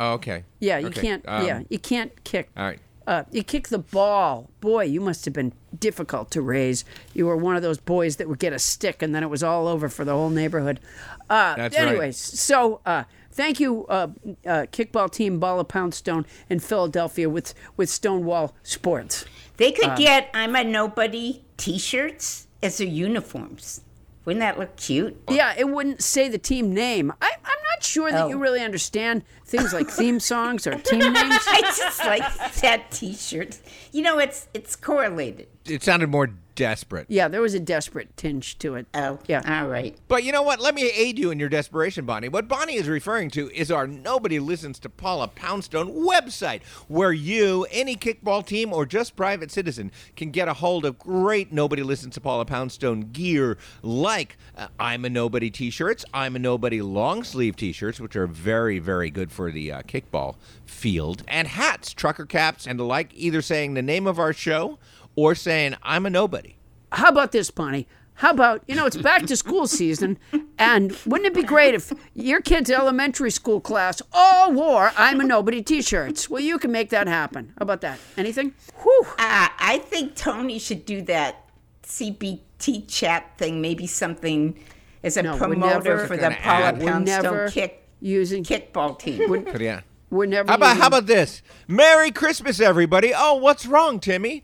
Oh, 0.00 0.14
okay. 0.14 0.44
Yeah, 0.60 0.78
you 0.78 0.86
Okay, 0.86 1.02
can't. 1.02 1.24
um, 1.28 1.46
yeah, 1.46 1.62
you 1.68 1.78
can't 1.78 2.24
kick. 2.24 2.48
All 2.56 2.64
right. 2.64 2.78
Uh, 3.06 3.24
you 3.30 3.42
kick 3.42 3.68
the 3.68 3.78
ball. 3.78 4.50
Boy, 4.60 4.84
you 4.84 5.00
must 5.00 5.26
have 5.26 5.34
been 5.34 5.52
difficult 5.78 6.30
to 6.30 6.40
raise. 6.40 6.84
You 7.12 7.26
were 7.26 7.36
one 7.36 7.54
of 7.54 7.60
those 7.62 7.78
boys 7.78 8.16
that 8.16 8.28
would 8.28 8.38
get 8.38 8.52
a 8.52 8.58
stick 8.58 9.02
and 9.02 9.14
then 9.14 9.22
it 9.22 9.26
was 9.28 9.42
all 9.42 9.66
over 9.66 9.88
for 9.90 10.04
the 10.04 10.12
whole 10.12 10.30
neighborhood. 10.30 10.80
Uh, 11.28 11.54
That's 11.56 11.76
right. 11.76 11.88
anyways, 11.88 12.16
so 12.16 12.80
uh, 12.86 13.04
thank 13.30 13.60
you, 13.60 13.84
uh, 13.88 14.08
uh, 14.46 14.66
kickball 14.72 15.10
team 15.10 15.38
Ball 15.38 15.60
of 15.60 15.68
Poundstone 15.68 16.24
in 16.48 16.60
Philadelphia 16.60 17.28
with, 17.28 17.52
with 17.76 17.90
Stonewall 17.90 18.54
Sports. 18.62 19.26
They 19.58 19.72
could 19.72 19.96
get 19.98 20.30
I'm 20.32 20.56
a 20.56 20.64
Nobody 20.64 21.44
t 21.58 21.78
shirts 21.78 22.46
as 22.62 22.78
their 22.78 22.86
uniforms. 22.86 23.82
Wouldn't 24.24 24.40
that 24.40 24.58
look 24.58 24.76
cute? 24.76 25.20
Yeah, 25.30 25.54
it 25.56 25.68
wouldn't 25.68 26.02
say 26.02 26.28
the 26.28 26.38
team 26.38 26.74
name. 26.74 27.10
I, 27.22 27.30
I'm 27.44 27.58
not 27.74 27.82
sure 27.82 28.10
that 28.12 28.24
Oh. 28.24 28.28
you 28.28 28.38
really 28.38 28.60
understand 28.60 29.24
things 29.46 29.72
like 29.72 29.88
theme 29.88 30.20
songs 30.32 30.66
or 30.66 30.74
team 30.74 30.98
names. 31.12 31.14
I 31.48 31.60
just 31.76 32.04
like 32.04 32.22
that 32.60 32.90
t 32.90 33.14
shirt. 33.14 33.58
You 33.92 34.02
know, 34.02 34.18
it's 34.18 34.48
it's 34.54 34.76
correlated. 34.76 35.48
It 35.64 35.82
sounded 35.82 36.10
more 36.10 36.28
desperate. 36.60 37.06
Yeah, 37.08 37.26
there 37.28 37.40
was 37.40 37.54
a 37.54 37.60
desperate 37.60 38.14
tinge 38.18 38.58
to 38.58 38.74
it. 38.74 38.86
Oh, 38.92 39.18
Yeah. 39.26 39.62
All 39.62 39.66
right. 39.66 39.96
But 40.08 40.24
you 40.24 40.30
know 40.30 40.42
what? 40.42 40.60
Let 40.60 40.74
me 40.74 40.90
aid 40.90 41.18
you 41.18 41.30
in 41.30 41.40
your 41.40 41.48
desperation, 41.48 42.04
Bonnie. 42.04 42.28
What 42.28 42.48
Bonnie 42.48 42.74
is 42.74 42.86
referring 42.86 43.30
to 43.30 43.50
is 43.54 43.70
our 43.70 43.86
Nobody 43.86 44.38
Listens 44.38 44.78
to 44.80 44.90
Paula 44.90 45.28
Poundstone 45.28 45.88
website, 45.88 46.62
where 46.86 47.12
you, 47.12 47.66
any 47.70 47.96
kickball 47.96 48.44
team, 48.44 48.74
or 48.74 48.84
just 48.84 49.16
private 49.16 49.50
citizen 49.50 49.90
can 50.16 50.30
get 50.30 50.48
a 50.48 50.52
hold 50.52 50.84
of 50.84 50.98
great 50.98 51.50
Nobody 51.50 51.82
Listens 51.82 52.12
to 52.16 52.20
Paula 52.20 52.44
Poundstone 52.44 53.08
gear 53.10 53.56
like 53.80 54.36
uh, 54.54 54.66
I'm 54.78 55.06
a 55.06 55.08
Nobody 55.08 55.48
t 55.48 55.70
shirts, 55.70 56.04
I'm 56.12 56.36
a 56.36 56.38
Nobody 56.38 56.82
long 56.82 57.24
sleeve 57.24 57.56
t 57.56 57.72
shirts, 57.72 57.98
which 57.98 58.16
are 58.16 58.26
very, 58.26 58.78
very 58.78 59.08
good 59.08 59.32
for 59.32 59.50
the 59.50 59.72
uh, 59.72 59.80
kickball 59.82 60.34
field, 60.66 61.22
and 61.26 61.48
hats, 61.48 61.94
trucker 61.94 62.26
caps, 62.26 62.66
and 62.66 62.78
the 62.78 62.84
like, 62.84 63.12
either 63.14 63.40
saying 63.40 63.72
the 63.72 63.80
name 63.80 64.06
of 64.06 64.18
our 64.18 64.34
show 64.34 64.78
or 65.16 65.34
saying 65.34 65.74
I'm 65.82 66.06
a 66.06 66.10
Nobody. 66.10 66.56
How 66.92 67.08
about 67.08 67.32
this, 67.32 67.50
Bonnie? 67.50 67.86
How 68.14 68.32
about, 68.32 68.62
you 68.68 68.74
know, 68.74 68.84
it's 68.84 68.98
back 68.98 69.24
to 69.26 69.36
school 69.36 69.66
season, 69.66 70.18
and 70.58 70.94
wouldn't 71.06 71.26
it 71.28 71.32
be 71.34 71.42
great 71.42 71.74
if 71.74 71.90
your 72.14 72.42
kid's 72.42 72.70
elementary 72.70 73.30
school 73.30 73.62
class 73.62 74.02
all 74.12 74.52
wore 74.52 74.92
I'm 74.94 75.20
a 75.20 75.24
Nobody 75.24 75.62
t 75.62 75.80
shirts? 75.80 76.28
Well, 76.28 76.42
you 76.42 76.58
can 76.58 76.70
make 76.70 76.90
that 76.90 77.06
happen. 77.08 77.54
How 77.58 77.62
about 77.62 77.80
that? 77.80 77.98
Anything? 78.18 78.52
Whew. 78.82 79.04
Uh, 79.18 79.48
I 79.58 79.80
think 79.86 80.16
Tony 80.16 80.58
should 80.58 80.84
do 80.84 81.00
that 81.02 81.46
CBT 81.82 82.88
chat 82.88 83.38
thing. 83.38 83.60
Maybe 83.60 83.86
something 83.86 84.58
as 85.02 85.16
a 85.16 85.22
No, 85.22 85.36
promoter 85.38 86.06
for 86.06 86.16
the 86.16 86.22
gonna 86.24 86.36
Paula 86.42 86.72
never 86.72 86.90
Poundstone 86.90 87.50
kick 87.50 87.88
using. 88.00 88.44
kickball 88.44 88.98
team. 88.98 89.44
But 89.44 89.60
yeah. 89.60 89.80
We're 90.10 90.26
never. 90.26 90.48
How 90.50 90.56
about 90.56 90.66
using- 90.70 90.80
how 90.82 90.86
about 90.88 91.06
this? 91.06 91.40
Merry 91.68 92.10
Christmas, 92.10 92.60
everybody! 92.60 93.12
Oh, 93.16 93.36
what's 93.36 93.64
wrong, 93.64 94.00
Timmy? 94.00 94.42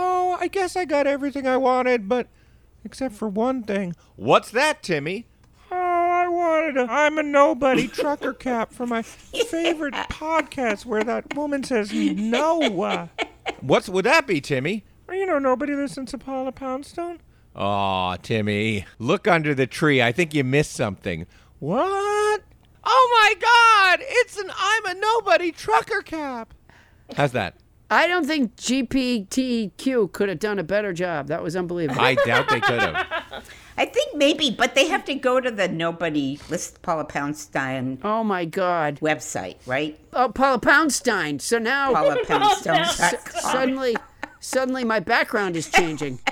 Oh, 0.00 0.36
I 0.40 0.46
guess 0.46 0.76
I 0.76 0.84
got 0.84 1.08
everything 1.08 1.46
I 1.48 1.56
wanted, 1.56 2.08
but 2.08 2.28
except 2.84 3.16
for 3.16 3.28
one 3.28 3.64
thing. 3.64 3.96
What's 4.14 4.52
that, 4.52 4.80
Timmy? 4.80 5.26
Oh, 5.72 5.76
I 5.76 6.28
wanted 6.28 6.76
a 6.76 6.86
I'm 6.88 7.18
a 7.18 7.22
nobody 7.24 7.88
trucker 7.88 8.32
cap 8.32 8.72
for 8.72 8.86
my 8.86 9.02
favorite 9.02 9.94
podcast 9.94 10.86
where 10.86 11.02
that 11.02 11.34
woman 11.34 11.64
says 11.64 11.92
no. 11.92 12.60
Uh. 12.82 13.08
What's 13.60 13.88
would 13.88 14.04
that 14.04 14.28
be, 14.28 14.40
Timmy? 14.40 14.84
You 15.10 15.26
know, 15.26 15.40
nobody 15.40 15.74
listens 15.74 16.12
to 16.12 16.18
Paula 16.18 16.52
Poundstone. 16.52 17.18
Aw, 17.56 18.16
Timmy, 18.16 18.86
look 19.00 19.26
under 19.26 19.52
the 19.52 19.66
tree. 19.66 20.00
I 20.00 20.12
think 20.12 20.32
you 20.32 20.44
missed 20.44 20.72
something. 20.74 21.26
What? 21.58 22.42
Oh 22.84 23.08
my 23.20 23.34
God! 23.98 24.06
It's 24.08 24.38
an 24.38 24.50
I'm 24.56 24.86
a 24.86 24.94
nobody 24.94 25.50
trucker 25.50 26.02
cap. 26.02 26.54
How's 27.16 27.32
that? 27.32 27.56
I 27.90 28.06
don't 28.06 28.26
think 28.26 28.54
GPTQ 28.56 30.12
could 30.12 30.28
have 30.28 30.38
done 30.38 30.58
a 30.58 30.62
better 30.62 30.92
job. 30.92 31.28
That 31.28 31.42
was 31.42 31.56
unbelievable. 31.56 32.00
I 32.00 32.14
doubt 32.16 32.48
they 32.50 32.60
could 32.60 32.80
have. 32.80 33.06
I 33.78 33.86
think 33.86 34.16
maybe, 34.16 34.50
but 34.50 34.74
they 34.74 34.88
have 34.88 35.04
to 35.04 35.14
go 35.14 35.40
to 35.40 35.50
the 35.50 35.68
nobody 35.68 36.38
list 36.50 36.82
Paula 36.82 37.04
Poundstone 37.04 37.98
Oh 38.02 38.24
my 38.24 38.44
God. 38.44 38.98
website, 39.00 39.56
right? 39.66 39.98
Oh, 40.12 40.28
Paula 40.28 40.58
Poundstein. 40.60 41.40
So 41.40 41.58
now 41.58 41.92
Paula 41.94 42.18
Poundstone. 42.26 42.84
suddenly, 43.40 43.96
suddenly 44.40 44.84
my 44.84 44.98
background 45.00 45.56
is 45.56 45.70
changing. 45.70 46.18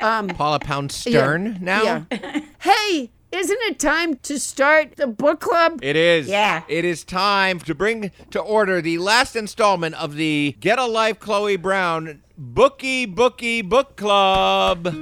Um, 0.00 0.28
Paula 0.28 0.60
Pound 0.60 0.92
Stern 0.92 1.58
now? 1.60 1.82
Yeah. 1.82 2.40
hey, 2.60 3.10
isn't 3.30 3.58
it 3.62 3.78
time 3.78 4.16
to 4.16 4.38
start 4.38 4.96
the 4.96 5.06
book 5.06 5.40
club? 5.40 5.80
It 5.82 5.96
is. 5.96 6.28
Yeah. 6.28 6.62
It 6.68 6.84
is 6.84 7.04
time 7.04 7.58
to 7.60 7.74
bring 7.74 8.10
to 8.30 8.40
order 8.40 8.80
the 8.80 8.98
last 8.98 9.36
installment 9.36 9.94
of 9.96 10.14
the 10.16 10.56
Get 10.60 10.78
a 10.78 10.86
Life 10.86 11.20
Chloe 11.20 11.56
Brown 11.56 12.22
Bookie 12.36 13.06
Bookie 13.06 13.62
Book 13.62 13.96
Club. 13.96 14.86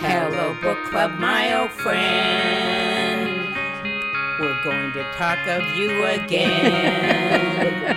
Hello, 0.00 0.56
book 0.62 0.78
club, 0.90 1.18
my 1.18 1.60
old 1.60 1.70
friend. 1.70 3.48
We're 4.38 4.62
going 4.62 4.92
to 4.92 5.02
talk 5.14 5.44
of 5.48 5.76
you 5.76 6.04
again. 6.04 7.96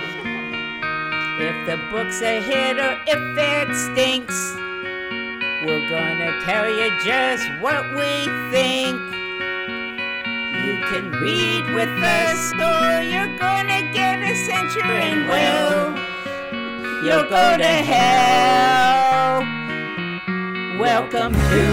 if 1.40 1.66
the 1.66 1.76
book's 1.90 2.20
a 2.22 2.40
hit 2.42 2.78
or 2.78 2.98
if 3.06 3.38
it 3.38 3.74
stinks, 3.92 4.61
we're 5.64 5.88
gonna 5.88 6.40
tell 6.44 6.68
you 6.68 6.90
just 7.04 7.48
what 7.60 7.94
we 7.94 8.26
think. 8.50 8.98
You 10.64 10.76
can 10.90 11.10
read 11.12 11.64
with 11.74 11.88
us, 12.02 12.52
or 12.54 13.02
you're 13.02 13.38
gonna 13.38 13.82
get 13.92 14.22
a 14.22 14.34
censure 14.34 14.82
and 14.82 15.28
will. 15.28 15.94
You'll 17.04 17.28
go 17.28 17.56
to 17.58 17.64
hell. 17.64 19.42
Welcome 20.80 21.32
to 21.32 21.64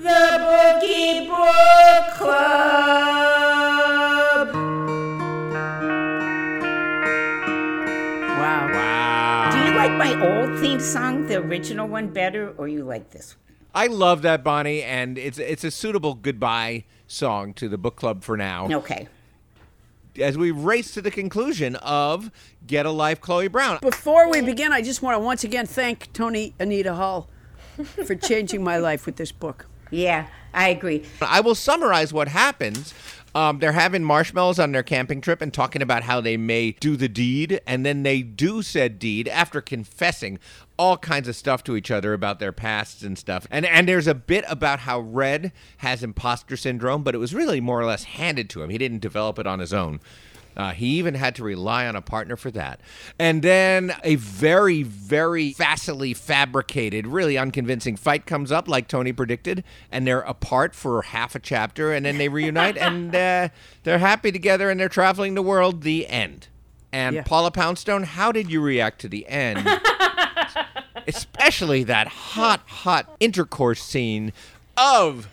the 0.00 0.80
Bookie 0.80 1.28
Book 1.28 2.14
Club. 2.18 2.93
Old 10.74 10.82
theme 10.82 10.90
song, 10.90 11.26
the 11.26 11.36
original 11.36 11.86
one, 11.86 12.08
better, 12.08 12.52
or 12.58 12.66
you 12.66 12.82
like 12.82 13.10
this 13.10 13.36
one? 13.36 13.56
I 13.76 13.86
love 13.86 14.22
that, 14.22 14.42
Bonnie, 14.42 14.82
and 14.82 15.16
it's 15.16 15.38
it's 15.38 15.62
a 15.62 15.70
suitable 15.70 16.14
goodbye 16.14 16.82
song 17.06 17.54
to 17.54 17.68
the 17.68 17.78
book 17.78 17.94
club 17.94 18.24
for 18.24 18.36
now. 18.36 18.66
Okay. 18.68 19.06
As 20.18 20.36
we 20.36 20.50
race 20.50 20.92
to 20.94 21.00
the 21.00 21.12
conclusion 21.12 21.76
of 21.76 22.32
Get 22.66 22.86
a 22.86 22.90
Life 22.90 23.20
Chloe 23.20 23.46
Brown. 23.46 23.78
Before 23.82 24.28
we 24.28 24.40
begin, 24.40 24.72
I 24.72 24.82
just 24.82 25.00
want 25.00 25.14
to 25.14 25.20
once 25.20 25.44
again 25.44 25.66
thank 25.66 26.12
Tony 26.12 26.54
Anita 26.58 26.94
Hull 26.94 27.28
for 28.04 28.16
changing 28.16 28.64
my 28.64 28.78
life 28.78 29.06
with 29.06 29.14
this 29.14 29.30
book. 29.30 29.66
Yeah, 29.90 30.26
I 30.52 30.70
agree. 30.70 31.04
I 31.20 31.40
will 31.40 31.54
summarize 31.54 32.12
what 32.12 32.26
happens. 32.26 32.92
Um, 33.34 33.58
they're 33.58 33.72
having 33.72 34.04
marshmallows 34.04 34.60
on 34.60 34.72
their 34.72 34.84
camping 34.84 35.20
trip 35.20 35.42
and 35.42 35.52
talking 35.52 35.82
about 35.82 36.04
how 36.04 36.20
they 36.20 36.36
may 36.36 36.72
do 36.72 36.96
the 36.96 37.08
deed, 37.08 37.60
and 37.66 37.84
then 37.84 38.04
they 38.04 38.22
do 38.22 38.62
said 38.62 38.98
deed 38.98 39.26
after 39.26 39.60
confessing 39.60 40.38
all 40.78 40.96
kinds 40.96 41.28
of 41.28 41.34
stuff 41.34 41.64
to 41.64 41.76
each 41.76 41.90
other 41.90 42.12
about 42.12 42.38
their 42.38 42.52
pasts 42.52 43.02
and 43.02 43.18
stuff. 43.18 43.46
And 43.50 43.66
and 43.66 43.88
there's 43.88 44.06
a 44.06 44.14
bit 44.14 44.44
about 44.48 44.80
how 44.80 45.00
Red 45.00 45.52
has 45.78 46.02
imposter 46.02 46.56
syndrome, 46.56 47.02
but 47.02 47.14
it 47.14 47.18
was 47.18 47.34
really 47.34 47.60
more 47.60 47.80
or 47.80 47.86
less 47.86 48.04
handed 48.04 48.48
to 48.50 48.62
him. 48.62 48.70
He 48.70 48.78
didn't 48.78 49.00
develop 49.00 49.38
it 49.38 49.46
on 49.46 49.58
his 49.58 49.72
own. 49.72 50.00
Uh, 50.56 50.70
he 50.72 50.86
even 50.98 51.14
had 51.14 51.34
to 51.36 51.44
rely 51.44 51.86
on 51.86 51.96
a 51.96 52.00
partner 52.02 52.36
for 52.36 52.50
that. 52.52 52.80
And 53.18 53.42
then 53.42 53.94
a 54.04 54.14
very, 54.16 54.82
very 54.82 55.52
facilely 55.52 56.14
fabricated, 56.14 57.06
really 57.06 57.36
unconvincing 57.36 57.96
fight 57.96 58.26
comes 58.26 58.52
up, 58.52 58.68
like 58.68 58.88
Tony 58.88 59.12
predicted, 59.12 59.64
and 59.90 60.06
they're 60.06 60.20
apart 60.20 60.74
for 60.74 61.02
half 61.02 61.34
a 61.34 61.38
chapter, 61.38 61.92
and 61.92 62.06
then 62.06 62.18
they 62.18 62.28
reunite, 62.28 62.76
and 62.76 63.14
uh, 63.14 63.48
they're 63.82 63.98
happy 63.98 64.30
together, 64.32 64.70
and 64.70 64.78
they're 64.78 64.88
traveling 64.88 65.34
the 65.34 65.42
world. 65.42 65.82
The 65.82 66.06
end. 66.08 66.48
And 66.92 67.16
Yeah. 67.16 67.22
Paula 67.24 67.50
Poundstone, 67.50 68.04
how 68.04 68.30
did 68.30 68.50
you 68.50 68.60
react 68.60 69.00
to 69.00 69.08
the 69.08 69.26
end? 69.26 69.66
Especially 71.08 71.82
that 71.84 72.06
hot, 72.06 72.60
hot 72.66 73.14
intercourse 73.20 73.82
scene 73.82 74.32
of 74.76 75.28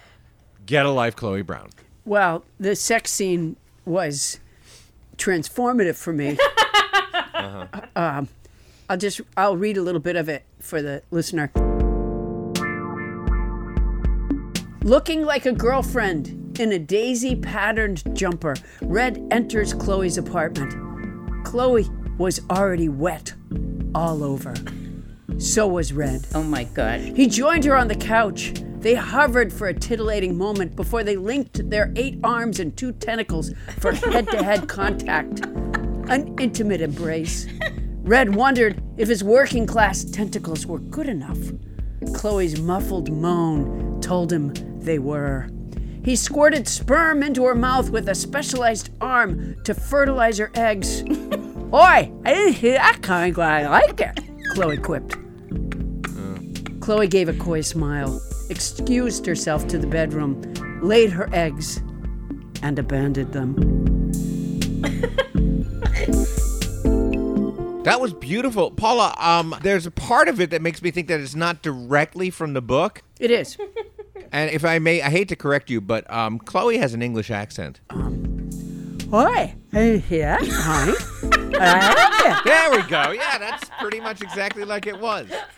Get 0.66 0.86
a 0.86 0.90
Life, 0.90 1.16
Chloe 1.16 1.44
Brown. 1.44 1.70
Well, 2.04 2.44
the 2.60 2.76
sex 2.76 3.12
scene 3.12 3.56
was 3.86 4.40
transformative 5.22 5.96
for 5.96 6.14
me. 6.14 6.38
um, 7.96 8.28
I'll 8.90 8.98
just 8.98 9.22
I'll 9.38 9.56
read 9.56 9.78
a 9.78 9.82
little 9.82 10.02
bit 10.02 10.16
of 10.16 10.28
it 10.28 10.44
for 10.60 10.82
the 10.82 11.04
listener. 11.12 11.52
Looking 14.84 15.24
like 15.24 15.46
a 15.46 15.52
girlfriend 15.52 16.60
in 16.60 16.72
a 16.72 16.80
daisy 16.80 17.36
patterned 17.36 18.04
jumper, 18.16 18.56
Red 18.82 19.26
enters 19.32 19.74
Chloe's 19.74 20.18
apartment. 20.18 20.74
Chloe 21.46 21.88
was 22.18 22.42
already 22.50 22.90
wet 22.90 23.34
all 23.94 24.24
over. 24.24 24.54
So 25.42 25.68
was 25.68 25.92
Red. 25.92 26.28
Oh 26.36 26.44
my 26.44 26.66
God. 26.66 27.00
He 27.00 27.26
joined 27.26 27.64
her 27.64 27.76
on 27.76 27.88
the 27.88 27.96
couch. 27.96 28.54
They 28.78 28.94
hovered 28.94 29.52
for 29.52 29.70
a 29.70 29.74
titillating 29.74 30.38
moment 30.38 30.76
before 30.76 31.04
they 31.04 31.16
linked 31.16 31.68
their 31.68 31.92
eight 31.96 32.20
arms 32.24 32.60
and 32.60 32.78
two 32.78 32.92
tentacles 32.92 33.52
for 33.80 33.92
head 33.92 34.30
to 34.30 34.44
head 34.44 34.70
contact. 34.70 35.40
An 36.10 36.36
intimate 36.40 36.82
embrace. 36.82 37.48
Red 38.04 38.36
wondered 38.36 38.84
if 38.98 39.08
his 39.08 39.24
working 39.24 39.66
class 39.66 40.04
tentacles 40.04 40.68
were 40.68 40.78
good 40.78 41.10
enough. 41.10 41.40
Chloe's 42.14 42.60
muffled 42.60 43.12
moan 43.12 44.00
told 44.00 44.32
him 44.32 44.54
they 44.80 45.00
were. 45.00 45.50
He 46.06 46.16
squirted 46.16 46.68
sperm 46.68 47.24
into 47.24 47.46
her 47.46 47.56
mouth 47.56 47.90
with 47.90 48.10
a 48.10 48.16
specialized 48.16 48.92
arm 49.02 49.56
to 49.64 49.74
fertilize 49.74 50.38
her 50.38 50.52
eggs. 50.54 51.02
Oi, 51.74 52.12
I 52.26 52.34
didn't 52.34 52.54
hear 52.54 52.74
that 52.74 53.02
coming, 53.02 53.34
but 53.34 53.50
I 53.52 53.68
like 53.68 54.02
it, 54.02 54.20
Chloe 54.54 54.78
quipped. 54.78 55.16
Chloe 56.82 57.08
gave 57.08 57.30
a 57.30 57.34
coy 57.34 57.62
smile, 57.62 58.22
excused 58.50 59.26
herself 59.26 59.68
to 59.68 59.78
the 59.78 59.88
bedroom, 59.88 60.42
laid 60.82 61.12
her 61.12 61.30
eggs, 61.32 61.78
and 62.62 62.78
abandoned 62.78 63.34
them. 63.34 64.12
That 67.84 68.00
was 68.00 68.14
beautiful, 68.14 68.70
Paula. 68.70 69.16
Um, 69.18 69.56
there's 69.64 69.88
a 69.88 69.92
part 69.92 70.28
of 70.30 70.40
it 70.40 70.52
that 70.52 70.62
makes 70.62 70.84
me 70.84 70.92
think 70.92 71.08
that 71.08 71.20
it's 71.20 71.34
not 71.34 71.64
directly 71.64 72.30
from 72.30 72.54
the 72.54 72.62
book. 72.62 73.02
It 73.20 73.32
is. 73.32 73.58
And 74.34 74.50
if 74.52 74.64
I 74.64 74.80
may, 74.80 75.02
I 75.02 75.10
hate 75.10 75.28
to 75.28 75.36
correct 75.36 75.70
you, 75.70 75.82
but 75.82 76.10
um, 76.10 76.40
Chloe 76.40 76.78
has 76.78 76.94
an 76.94 77.02
English 77.02 77.30
accent. 77.30 77.82
Oi, 77.92 77.98
I 79.14 79.56
didn't 79.74 80.04
honey. 80.10 80.94
There 82.46 82.72
we 82.72 82.82
go. 82.84 83.12
Yeah, 83.12 83.38
that's 83.38 83.70
pretty 83.82 84.00
much 84.00 84.22
exactly 84.22 84.64
like 84.64 84.88
it 84.88 84.98
was. 84.98 85.28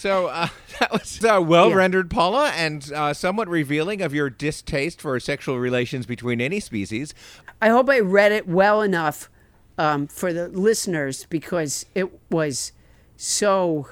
So 0.00 0.28
uh, 0.28 0.48
that 0.80 0.90
was 0.92 1.22
uh, 1.22 1.42
well 1.44 1.68
Yeah. 1.68 1.74
rendered, 1.74 2.08
Paula, 2.10 2.48
and 2.56 2.90
uh, 2.94 3.12
somewhat 3.12 3.48
revealing 3.48 4.00
of 4.00 4.14
your 4.14 4.30
distaste 4.30 4.98
for 4.98 5.20
sexual 5.20 5.58
relations 5.58 6.06
between 6.06 6.40
any 6.40 6.58
species. 6.58 7.12
I 7.60 7.68
hope 7.68 7.90
I 7.90 8.00
read 8.00 8.32
it 8.32 8.48
well 8.48 8.80
enough 8.80 9.28
um, 9.76 10.06
for 10.06 10.32
the 10.32 10.48
listeners 10.48 11.26
because 11.28 11.84
it 11.94 12.10
was 12.30 12.72
so. 13.18 13.88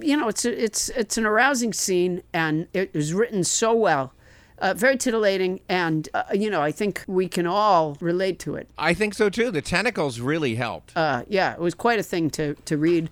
You 0.00 0.16
know, 0.18 0.28
it's 0.28 0.44
a, 0.44 0.62
it's 0.62 0.90
it's 0.90 1.16
an 1.16 1.24
arousing 1.24 1.72
scene, 1.72 2.22
and 2.34 2.68
it 2.74 2.92
was 2.94 3.14
written 3.14 3.42
so 3.44 3.72
well, 3.72 4.12
uh, 4.58 4.74
very 4.74 4.98
titillating, 4.98 5.60
and 5.70 6.06
uh, 6.12 6.24
you 6.34 6.50
know, 6.50 6.60
I 6.60 6.70
think 6.70 7.02
we 7.08 7.28
can 7.28 7.46
all 7.46 7.96
relate 8.00 8.38
to 8.40 8.56
it. 8.56 8.68
I 8.76 8.92
think 8.92 9.14
so 9.14 9.30
too. 9.30 9.50
The 9.50 9.62
tentacles 9.62 10.20
really 10.20 10.54
helped. 10.56 10.92
Uh, 10.94 11.22
yeah, 11.28 11.54
it 11.54 11.60
was 11.60 11.74
quite 11.74 11.98
a 11.98 12.02
thing 12.04 12.28
to 12.32 12.54
to 12.66 12.76
read, 12.76 13.08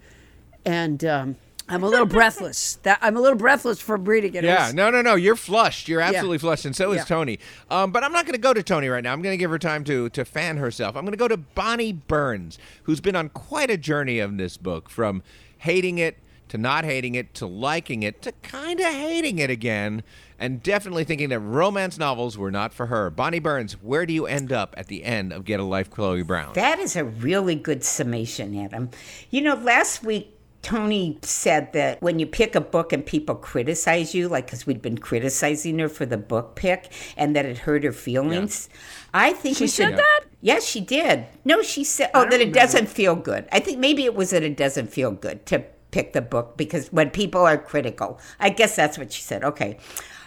and 0.65 1.03
um, 1.05 1.37
I'm 1.69 1.83
a 1.83 1.89
little 1.89 2.07
breathless. 2.07 2.77
That 2.83 2.99
I'm 3.03 3.17
a 3.17 3.21
little 3.21 3.39
breathless 3.39 3.81
for 3.81 3.97
reading 3.97 4.35
it. 4.35 4.45
It 4.45 4.49
Yeah, 4.49 4.71
no, 4.73 4.91
no, 4.91 5.03
no. 5.03 5.15
You're 5.15 5.37
flushed. 5.37 5.89
You're 5.89 6.01
absolutely 6.01 6.39
flushed, 6.39 6.65
and 6.65 6.77
so 6.77 6.93
is 6.93 6.99
Yeah. 6.99 7.05
Tony. 7.05 7.39
Um, 7.71 7.91
but 7.91 8.05
I'm 8.05 8.13
not 8.13 8.25
going 8.25 8.35
to 8.35 8.41
go 8.41 8.55
to 8.55 8.63
Tony 8.63 8.89
right 8.89 9.03
now. 9.03 9.13
I'm 9.13 9.23
going 9.23 9.33
to 9.33 9.39
give 9.39 9.51
her 9.51 9.59
time 9.59 9.83
to 9.85 10.09
to 10.11 10.25
fan 10.25 10.59
herself. 10.59 10.97
I'm 10.97 11.03
going 11.03 11.13
to 11.13 11.19
go 11.19 11.29
to 11.29 11.37
Bonnie 11.37 11.93
Burns, 11.93 12.59
who's 12.85 13.01
been 13.01 13.17
on 13.17 13.31
quite 13.31 13.71
a 13.71 13.77
journey 13.77 14.19
of 14.21 14.37
this 14.37 14.57
book, 14.57 14.89
from 14.89 15.23
hating 15.59 15.99
it 15.99 16.19
to 16.49 16.59
not 16.59 16.85
hating 16.85 17.17
it 17.17 17.35
to 17.35 17.47
liking 17.47 18.05
it 18.05 18.23
to 18.23 18.33
kind 18.43 18.79
of 18.79 18.87
hating 18.87 19.41
it 19.41 19.51
again, 19.51 20.05
and 20.39 20.63
definitely 20.63 21.03
thinking 21.03 21.29
that 21.31 21.41
romance 21.41 21.99
novels 21.99 22.39
were 22.39 22.53
not 22.53 22.73
for 22.73 22.87
her. 22.87 23.11
Bonnie 23.11 23.41
Burns, 23.41 23.73
where 23.83 24.07
do 24.07 24.13
you 24.13 24.27
end 24.27 24.53
up 24.53 24.75
at 24.79 24.87
the 24.87 25.03
end 25.03 25.33
of 25.33 25.45
Get 25.45 25.59
a 25.59 25.65
Life, 25.65 25.91
Chloe 25.91 26.23
Brown? 26.23 26.53
That 26.55 26.79
is 26.79 26.95
a 26.95 27.05
really 27.05 27.57
good 27.57 27.83
summation, 27.83 28.57
Adam. 28.57 28.91
You 29.31 29.43
know, 29.43 29.55
last 29.55 30.05
week 30.05 30.36
Tony 30.67 31.17
said 31.23 31.73
that 31.75 32.03
when 32.03 32.19
you 32.19 32.27
pick 32.27 32.57
a 32.57 32.61
book 32.61 32.93
and 32.93 33.07
people 33.07 33.37
criticize 33.37 34.17
you, 34.17 34.27
like 34.27 34.47
because 34.47 34.67
we'd 34.67 34.83
been 34.83 34.99
criticizing 34.99 35.79
her 35.79 35.89
for 35.89 36.07
the 36.07 36.17
book 36.17 36.57
pick, 36.57 36.91
and 37.17 37.37
that 37.37 37.47
it 37.47 37.59
hurt 37.59 37.85
her 37.85 37.93
feelings. 37.93 38.69
I 39.15 39.33
think 39.33 39.57
She 39.59 39.69
said 39.69 39.91
should. 39.91 39.99
that? 39.99 40.21
Yes, 40.41 40.67
she 40.67 40.81
did. 40.81 41.27
No, 41.45 41.63
she 41.63 41.85
said, 41.85 42.11
"Oh, 42.15 42.29
that 42.29 42.41
it 42.41 42.53
doesn't 42.53 42.89
feel 42.89 43.15
good." 43.15 43.47
I 43.53 43.61
think 43.61 43.79
maybe 43.79 44.07
it 44.07 44.17
was 44.17 44.31
that 44.31 44.43
it 44.43 44.57
doesn't 44.57 44.89
feel 44.89 45.13
good 45.13 45.47
to 45.47 45.61
pick 45.93 46.15
the 46.15 46.21
book 46.21 46.57
because 46.57 46.93
when 46.93 47.11
people 47.11 47.43
are 47.43 47.59
critical, 47.59 48.19
I 48.41 48.51
guess 48.51 48.75
that's 48.75 48.99
what 48.99 49.13
she 49.13 49.23
said. 49.23 49.45
Okay. 49.45 49.79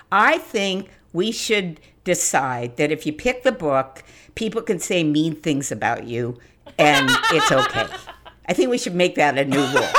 I 0.10 0.38
think 0.38 0.90
we 1.12 1.34
should 1.34 1.82
decide 2.06 2.78
that 2.78 2.94
if 2.94 3.06
you 3.06 3.12
pick 3.12 3.44
the 3.44 3.52
book, 3.52 4.04
people 4.36 4.62
can 4.62 4.80
say 4.80 5.04
mean 5.04 5.36
things 5.36 5.70
about 5.70 6.06
you 6.06 6.40
and 6.78 7.10
it's 7.34 7.52
okay. 7.52 7.88
I 8.48 8.54
think 8.54 8.70
we 8.72 8.78
should 8.80 8.96
make 8.96 9.16
that 9.16 9.38
a 9.38 9.46
new 9.46 9.64
rule. 9.68 9.90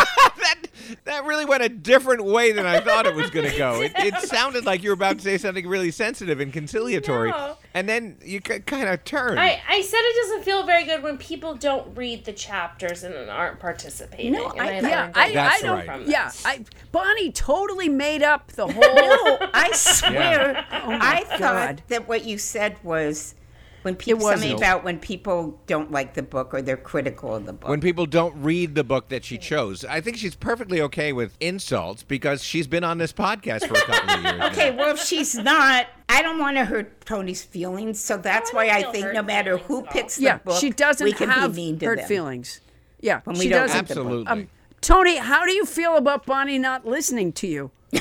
That 0.91 1.05
that 1.07 1.25
really 1.25 1.45
went 1.45 1.63
a 1.63 1.69
different 1.69 2.25
way 2.25 2.53
than 2.53 2.67
I 2.67 2.81
thought 2.81 3.07
it 3.07 3.15
was 3.15 3.31
going 3.31 3.51
to 3.51 3.57
go. 3.57 3.81
It, 3.91 3.93
it 3.97 4.15
sounded 4.29 4.65
like 4.67 4.83
you 4.83 4.91
were 4.91 4.95
about 4.95 5.19
to 5.19 5.25
say 5.25 5.39
something 5.39 5.67
really 5.67 5.91
sensitive 5.91 6.39
and 6.41 6.53
conciliatory, 6.53 7.31
No. 7.31 7.57
and 7.75 7.89
then 7.89 8.17
you 8.23 8.41
kind 8.41 8.89
of 8.89 9.05
turned. 9.05 9.41
I, 9.41 9.61
I 9.69 9.81
said 9.83 9.99
it 10.01 10.17
doesn't 10.23 10.45
feel 10.45 10.65
very 10.65 10.85
good 10.85 11.03
when 11.03 11.19
people 11.19 11.55
don't 11.55 11.97
read 11.97 12.25
the 12.25 12.33
chapters 12.33 13.03
and 13.05 13.31
aren't 13.31 13.59
participating. 13.59 14.33
No, 14.33 14.51
and 14.51 14.61
I- 14.61 14.67
learned 14.67 14.87
Yeah, 14.87 15.13
a 15.15 15.19
I, 15.19 15.25
lot 15.27 15.35
That's 15.35 15.63
I 15.63 15.67
don't. 15.67 15.77
right. 15.77 15.87
from 15.87 16.11
Yeah, 16.11 16.27
this. 16.27 16.43
I 16.47 16.65
Bonnie 16.93 17.33
totally 17.33 17.89
made 17.89 18.23
up 18.23 18.53
the 18.53 18.67
whole. 18.73 18.81
No, 18.83 19.39
I 19.55 19.71
swear. 19.73 20.65
Oh 20.73 20.91
I 21.01 21.25
God. 21.29 21.39
thought 21.39 21.89
that 21.89 22.09
what 22.09 22.25
you 22.25 22.39
said 22.39 22.77
was 22.83 23.35
when 23.83 23.97
people 23.97 24.29
something 24.29 24.57
about 24.57 24.85
when 24.85 24.99
people 24.99 25.59
don't 25.67 25.91
like 25.91 26.15
the 26.15 26.23
book 26.23 26.53
or 26.53 26.63
they're 26.63 26.77
critical 26.77 27.35
of 27.35 27.47
the 27.47 27.53
book. 27.53 27.69
when 27.69 27.81
people 27.81 28.07
don't 28.07 28.35
read 28.43 28.75
the 28.75 28.85
book 28.85 29.09
that 29.09 29.25
she 29.25 29.39
chose, 29.39 29.85
I 29.85 30.01
think 30.01 30.17
she's 30.17 30.35
perfectly 30.35 30.81
okay 30.83 31.13
with 31.13 31.37
insults 31.41 32.03
because 32.03 32.43
she's 32.45 32.67
been 32.67 32.85
on 32.85 32.99
this 32.99 33.13
podcast 33.13 33.67
for 33.67 33.75
a 33.75 33.81
couple 33.81 34.11
of 34.11 34.23
years. 34.23 34.43
okay, 34.53 34.71
now. 34.71 34.77
well, 34.77 34.95
if 34.95 35.01
she's 35.01 35.35
not, 35.37 35.87
I 36.09 36.23
don't 36.23 36.39
want 36.39 36.57
to 36.57 36.65
hurt 36.65 37.05
Tony's 37.07 37.43
feelings, 37.43 38.01
so 38.01 38.17
that's 38.17 38.53
I 38.53 38.57
why 38.57 38.69
I 38.69 38.83
think 38.85 39.13
no 39.13 39.23
matter 39.23 39.59
who 39.59 39.81
at 39.81 39.87
all. 39.87 39.93
picks 39.93 40.17
the 40.17 40.23
yeah, 40.25 40.39
book, 40.39 40.61
she 40.61 40.71
doesn't 40.71 41.05
we 41.05 41.13
can 41.13 41.31
have 41.31 41.55
be 41.55 41.63
mean 41.63 41.79
to 41.79 41.87
hurt 41.87 41.99
them. 41.99 42.09
feelings. 42.09 42.61
Yeah, 43.01 43.21
When 43.25 43.37
she 43.37 43.47
we 43.47 43.49
don't 43.49 43.67
doesn't. 43.69 43.77
read 43.77 43.89
the 43.89 43.95
book. 43.95 44.05
Absolutely. 44.05 44.33
Um, 44.43 44.49
Tony, 44.83 45.17
how 45.17 45.47
do 45.47 45.53
you 45.53 45.65
feel 45.65 45.97
about 45.97 46.27
Bonnie 46.27 46.59
not 46.59 46.87
listening 46.87 47.33
to 47.35 47.47
you? 47.47 47.71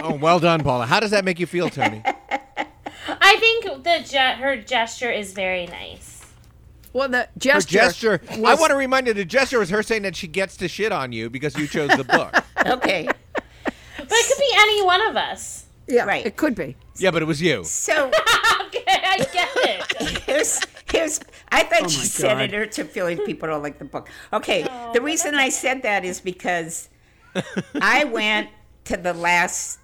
oh, 0.00 0.14
well 0.14 0.40
done, 0.40 0.62
Paula. 0.62 0.86
How 0.86 1.00
does 1.00 1.10
that 1.10 1.24
make 1.24 1.38
you 1.38 1.46
feel, 1.46 1.68
Tony? 1.68 2.02
I 3.32 3.36
think 3.38 3.84
the 3.84 4.00
ge- 4.04 4.38
her 4.40 4.56
gesture 4.56 5.10
is 5.10 5.32
very 5.32 5.66
nice. 5.66 6.20
Well, 6.92 7.08
the 7.08 7.18
Her 7.20 7.28
gesture. 7.38 8.18
gesture. 8.18 8.20
I 8.46 8.54
want 8.54 8.68
to 8.70 8.76
remind 8.76 9.06
you, 9.06 9.14
the 9.14 9.24
gesture 9.24 9.58
was 9.58 9.70
her 9.70 9.82
saying 9.82 10.02
that 10.02 10.14
she 10.14 10.26
gets 10.28 10.58
to 10.58 10.68
shit 10.68 10.92
on 10.92 11.12
you 11.12 11.30
because 11.30 11.56
you 11.56 11.66
chose 11.66 11.90
the 11.96 12.04
book. 12.04 12.34
Okay, 12.64 13.06
But 13.06 14.06
it 14.10 14.28
could 14.28 14.38
be 14.38 14.52
any 14.56 14.82
one 14.84 15.00
of 15.08 15.16
us. 15.16 15.64
Yeah, 15.88 16.04
Right. 16.04 16.24
It 16.24 16.36
could 16.36 16.54
be. 16.54 16.76
yeah, 16.98 17.10
but 17.10 17.22
it 17.22 17.24
was 17.24 17.42
you. 17.42 17.64
so 17.64 18.06
Okay, 18.66 18.84
I 18.86 19.16
get 19.32 19.48
it. 19.56 20.18
here's 20.26 20.60
here's 20.92 21.18
I 21.50 21.64
thought 21.64 21.84
Oh 21.84 21.88
she 21.88 21.98
my 21.98 22.04
said 22.04 22.34
God. 22.36 22.42
it 22.42 22.52
hurts 22.52 22.76
her 22.76 22.84
feelings 22.84 23.20
people 23.26 23.48
don't 23.48 23.62
like 23.62 23.78
the 23.78 23.84
book. 23.86 24.08
Okay, 24.32 24.62
the 24.92 25.00
reason 25.00 25.34
I 25.34 25.48
said 25.48 25.82
that 25.82 26.04
is 26.04 26.20
because 26.20 26.88
I 27.80 28.04
went 28.04 28.50
to 28.84 28.96
the 28.96 29.12
last 29.14 29.78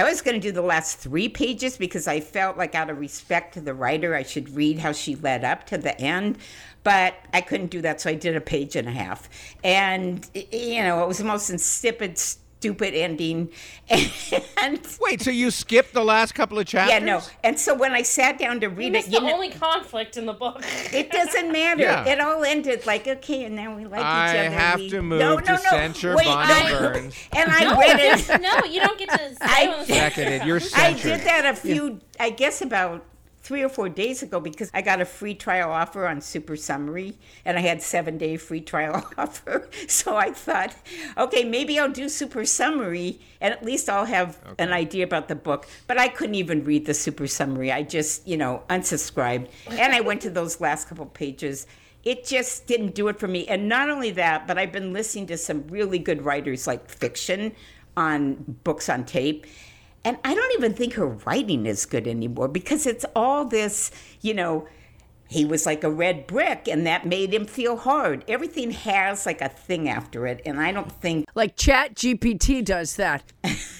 I 0.00 0.04
was 0.04 0.22
going 0.22 0.34
to 0.34 0.40
do 0.40 0.50
the 0.50 0.62
last 0.62 0.96
3 0.98 1.28
pages 1.28 1.76
because 1.76 2.08
I 2.08 2.20
felt 2.20 2.56
like 2.56 2.74
out 2.74 2.88
of 2.88 2.98
respect 2.98 3.52
to 3.54 3.60
the 3.60 3.74
writer 3.74 4.14
I 4.14 4.22
should 4.22 4.48
read 4.56 4.78
how 4.78 4.92
she 4.92 5.14
led 5.14 5.44
up 5.44 5.66
to 5.66 5.76
the 5.76 6.00
end. 6.00 6.38
But 6.84 7.16
I 7.34 7.42
couldn't 7.42 7.70
do 7.70 7.82
that, 7.82 8.00
so 8.00 8.08
I 8.08 8.14
did 8.14 8.34
a 8.34 8.40
page 8.40 8.76
and 8.76 8.88
a 8.88 8.92
half. 8.92 9.28
And, 9.62 10.26
you 10.32 10.82
know, 10.82 11.02
it 11.02 11.06
was 11.06 11.18
the 11.18 11.24
most 11.24 11.50
insipid, 11.50 12.18
stupid 12.60 12.94
ending. 12.94 13.50
And 14.62 14.78
Wait, 15.00 15.22
so 15.22 15.30
you 15.30 15.50
skipped 15.50 15.94
the 15.94 16.04
last 16.04 16.34
couple 16.34 16.58
of 16.58 16.66
chapters? 16.66 16.92
yeah, 16.92 16.98
no. 16.98 17.22
And 17.42 17.58
so 17.58 17.74
when 17.74 17.92
I 17.92 18.02
sat 18.02 18.38
down 18.38 18.60
to 18.60 18.66
read 18.68 18.92
missed 18.92 19.08
it, 19.08 19.12
the 19.12 19.20
know, 19.20 19.32
only 19.32 19.48
conflict 19.48 20.18
in 20.18 20.26
the 20.26 20.34
book. 20.34 20.62
it 20.92 21.10
doesn't 21.10 21.50
matter. 21.52 21.82
Yeah. 21.82 22.04
It 22.06 22.20
all 22.20 22.44
ended 22.44 22.84
like 22.84 23.08
okay, 23.08 23.44
and 23.44 23.56
now 23.56 23.74
we 23.74 23.86
like 23.86 24.02
I 24.02 24.28
each 24.28 24.36
other. 24.36 24.48
I 24.48 24.50
have 24.50 24.80
we... 24.80 24.90
to 24.90 25.00
move 25.00 25.18
no, 25.18 25.40
to 25.40 25.46
no, 25.46 25.54
no. 25.54 25.70
censure 25.70 26.14
Wait, 26.14 26.26
Bonnie 26.26 26.70
no. 26.70 26.78
Burns. 26.78 27.14
And 27.32 27.50
I 27.50 27.78
read 27.78 28.00
it. 28.00 28.40
no, 28.42 28.70
you 28.70 28.80
don't 28.80 28.98
get 28.98 29.08
to. 29.08 29.36
I- 29.40 29.84
Seconded. 29.86 30.44
You're 30.44 30.60
I 30.76 30.92
did 30.92 31.20
that 31.22 31.46
a 31.46 31.56
few, 31.56 32.00
I 32.20 32.28
guess, 32.28 32.60
about 32.60 33.02
three 33.42 33.62
or 33.62 33.68
four 33.68 33.88
days 33.88 34.22
ago 34.22 34.38
because 34.38 34.70
I 34.74 34.82
got 34.82 35.00
a 35.00 35.04
free 35.04 35.34
trial 35.34 35.70
offer 35.70 36.06
on 36.06 36.20
Super 36.20 36.56
Summary, 36.56 37.16
and 37.44 37.56
I 37.58 37.60
had 37.60 37.82
seven 37.82 38.18
day 38.18 38.36
free 38.36 38.60
trial 38.60 39.04
offer. 39.18 39.68
So 39.88 40.16
I 40.16 40.30
thought, 40.30 40.74
okay, 41.16 41.44
maybe 41.44 41.78
I'll 41.78 41.90
do 41.90 42.08
Super 42.08 42.44
Summary, 42.44 43.20
and 43.40 43.52
at 43.52 43.64
least 43.64 43.88
I'll 43.88 44.04
have 44.04 44.38
an 44.58 44.72
idea 44.72 45.04
about 45.04 45.28
the 45.28 45.34
book. 45.34 45.66
But 45.86 45.98
I 45.98 46.08
couldn't 46.08 46.34
even 46.34 46.64
read 46.64 46.86
the 46.86 46.94
Super 46.94 47.26
Summary. 47.26 47.72
I 47.72 47.82
just, 47.82 48.26
you 48.28 48.36
know, 48.36 48.62
unsubscribed, 48.68 49.48
and 49.68 49.94
I 49.94 50.00
went 50.00 50.20
to 50.22 50.30
those 50.30 50.60
last 50.60 50.88
couple 50.88 51.06
pages. 51.06 51.66
It 52.04 52.24
just 52.24 52.66
didn't 52.66 52.94
do 52.94 53.08
it 53.08 53.18
for 53.18 53.28
me. 53.28 53.46
And 53.46 53.68
not 53.68 53.90
only 53.90 54.10
that, 54.12 54.46
but 54.46 54.56
I've 54.58 54.72
been 54.72 54.92
listening 54.92 55.26
to 55.26 55.36
some 55.36 55.66
really 55.68 55.98
good 55.98 56.22
writers 56.24 56.66
like 56.66 56.88
fiction 56.88 57.52
on 57.96 58.36
books 58.64 58.88
on 58.88 59.04
tape. 59.04 59.46
And 60.04 60.16
I 60.24 60.34
don't 60.34 60.52
even 60.54 60.72
think 60.74 60.94
her 60.94 61.06
writing 61.06 61.66
is 61.66 61.84
good 61.86 62.06
anymore 62.06 62.48
because 62.48 62.86
it's 62.86 63.04
all 63.14 63.44
this, 63.44 63.90
you 64.22 64.32
know, 64.34 64.66
he 65.28 65.44
was 65.44 65.64
like 65.66 65.84
a 65.84 65.90
red 65.90 66.26
brick 66.26 66.66
and 66.66 66.86
that 66.86 67.06
made 67.06 67.32
him 67.32 67.44
feel 67.44 67.76
hard. 67.76 68.24
Everything 68.26 68.70
has 68.72 69.26
like 69.26 69.40
a 69.40 69.48
thing 69.48 69.88
after 69.88 70.26
it. 70.26 70.40
And 70.44 70.58
I 70.60 70.72
don't 70.72 70.90
think, 70.90 71.26
Like 71.34 71.56
Chat 71.56 71.94
GPT 71.94 72.64
does 72.64 72.96
that. 72.96 73.22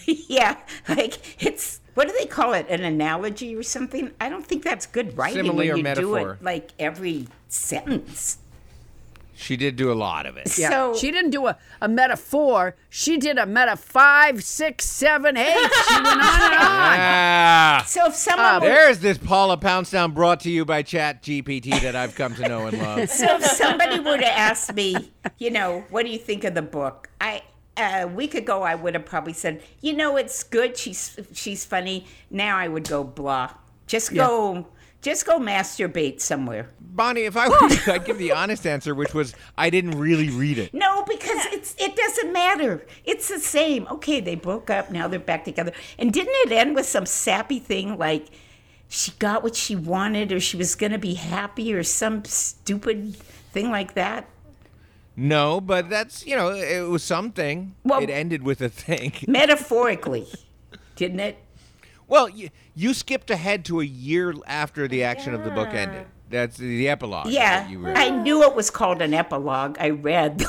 yeah, 0.06 0.58
like 0.88 1.42
it's, 1.42 1.80
what 1.94 2.06
do 2.06 2.14
they 2.18 2.26
call 2.26 2.52
it? 2.52 2.66
An 2.68 2.84
analogy 2.84 3.56
or 3.56 3.62
something? 3.62 4.12
I 4.20 4.28
don't 4.28 4.46
think 4.46 4.62
that's 4.62 4.86
good 4.86 5.16
writing 5.16 5.46
Simile 5.46 5.60
or 5.60 5.64
you 5.64 5.76
do 5.76 5.82
metaphor. 5.82 6.32
it 6.34 6.42
like 6.42 6.70
every 6.78 7.26
sentence. 7.48 8.38
She 9.40 9.56
did 9.56 9.76
do 9.76 9.90
a 9.90 9.94
lot 9.94 10.26
of 10.26 10.36
it. 10.36 10.56
Yeah. 10.58 10.68
So- 10.70 10.94
she 10.96 11.10
didn't 11.10 11.30
do 11.30 11.46
a, 11.46 11.56
a 11.80 11.88
metaphor. 11.88 12.76
She 12.90 13.16
did 13.16 13.38
a 13.38 13.46
meta 13.46 13.76
five, 13.76 14.44
six, 14.44 14.84
seven, 14.84 15.36
eight. 15.36 15.54
She 15.88 15.94
went 15.94 16.06
on 16.06 16.12
and 16.12 16.54
on. 16.54 16.60
Ah, 17.00 17.84
So 17.86 18.06
if 18.06 18.14
someone 18.14 18.60
were 18.60 18.68
there's 18.68 18.98
this 19.00 19.18
Paula 19.18 19.56
Poundstown 19.56 20.12
brought 20.14 20.40
to 20.40 20.50
you 20.50 20.64
by 20.64 20.82
Chat 20.82 21.22
GPT 21.22 21.80
that 21.82 21.96
I've 21.96 22.14
come 22.14 22.34
to 22.34 22.48
know 22.48 22.66
and 22.66 22.78
love. 22.78 23.08
So 23.20 23.36
if 23.36 23.44
somebody 23.44 23.98
were 24.00 24.18
to 24.18 24.26
ask 24.38 24.74
me, 24.74 25.10
you 25.38 25.50
know, 25.50 25.84
what 25.90 26.04
do 26.04 26.12
you 26.12 26.18
think 26.18 26.44
of 26.44 26.54
the 26.54 26.62
book? 26.62 27.08
I 27.20 27.42
a 27.76 28.04
week 28.06 28.34
ago 28.34 28.62
I 28.62 28.74
would 28.74 28.94
have 28.94 29.06
probably 29.06 29.32
said, 29.32 29.62
you 29.80 29.94
know, 29.94 30.16
it's 30.16 30.42
good. 30.42 30.76
She's 30.76 31.18
she's 31.32 31.64
funny. 31.64 32.06
Now 32.30 32.58
I 32.58 32.68
would 32.68 32.88
go 32.88 33.02
blah. 33.04 33.52
Just 33.86 34.14
go, 34.14 34.66
just 35.02 35.24
go 35.26 35.38
masturbate 35.38 36.20
somewhere. 36.20 36.70
Bonnie, 36.80 37.22
if 37.22 37.36
I 37.36 37.48
were 37.48 37.68
you, 37.68 37.78
I'd 37.86 38.04
give 38.04 38.18
the 38.18 38.32
honest 38.40 38.66
answer, 38.66 38.94
which 38.94 39.14
was 39.14 39.34
I 39.56 39.70
didn't 39.70 39.92
really 39.98 40.28
read 40.28 40.58
it. 40.58 40.74
No, 40.74 41.04
because 41.04 41.46
it's 41.52 41.74
it 41.78 41.96
doesn't 41.96 42.32
matter. 42.32 42.86
It's 43.04 43.28
the 43.28 43.38
same. 43.38 43.86
Okay, 43.90 44.20
they 44.20 44.34
broke 44.34 44.70
up. 44.70 44.90
Now 44.90 45.08
they're 45.08 45.18
back 45.20 45.44
together. 45.44 45.72
And 45.98 46.12
didn't 46.12 46.34
it 46.46 46.52
end 46.52 46.74
with 46.74 46.86
some 46.86 47.06
sappy 47.06 47.58
thing 47.58 47.96
like? 47.98 48.28
She 48.92 49.12
got 49.20 49.44
what 49.44 49.54
she 49.54 49.76
wanted, 49.76 50.32
or 50.32 50.40
she 50.40 50.56
was 50.56 50.74
going 50.74 50.90
to 50.90 50.98
be 50.98 51.14
happy, 51.14 51.72
or 51.72 51.84
some 51.84 52.24
stupid 52.24 53.14
thing 53.52 53.70
like 53.70 53.94
that. 53.94 54.28
No, 55.14 55.60
but 55.60 55.88
that's 55.88 56.26
you 56.26 56.34
know 56.34 56.50
it 56.50 56.88
was 56.88 57.04
something. 57.04 57.76
Well- 57.84 58.02
it 58.02 58.10
ended 58.10 58.42
with 58.42 58.60
a 58.60 58.68
thing. 58.68 59.12
Metaphorically, 59.28 60.26
didn't 60.96 61.20
it? 61.20 61.38
Well, 62.10 62.28
you, 62.28 62.50
you 62.74 62.92
skipped 62.92 63.30
ahead 63.30 63.64
to 63.66 63.80
a 63.80 63.84
year 63.84 64.34
after 64.46 64.88
the 64.88 65.04
action 65.04 65.32
of 65.32 65.44
the 65.44 65.50
book 65.50 65.68
ended. 65.68 66.06
That's 66.28 66.56
the 66.56 66.88
epilogue. 66.88 67.28
Yeah, 67.28 67.68
you. 67.68 67.86
I 67.86 68.10
knew 68.10 68.42
it 68.42 68.54
was 68.54 68.68
called 68.68 69.00
an 69.00 69.14
epilogue. 69.14 69.76
I 69.80 69.90
read. 69.90 70.42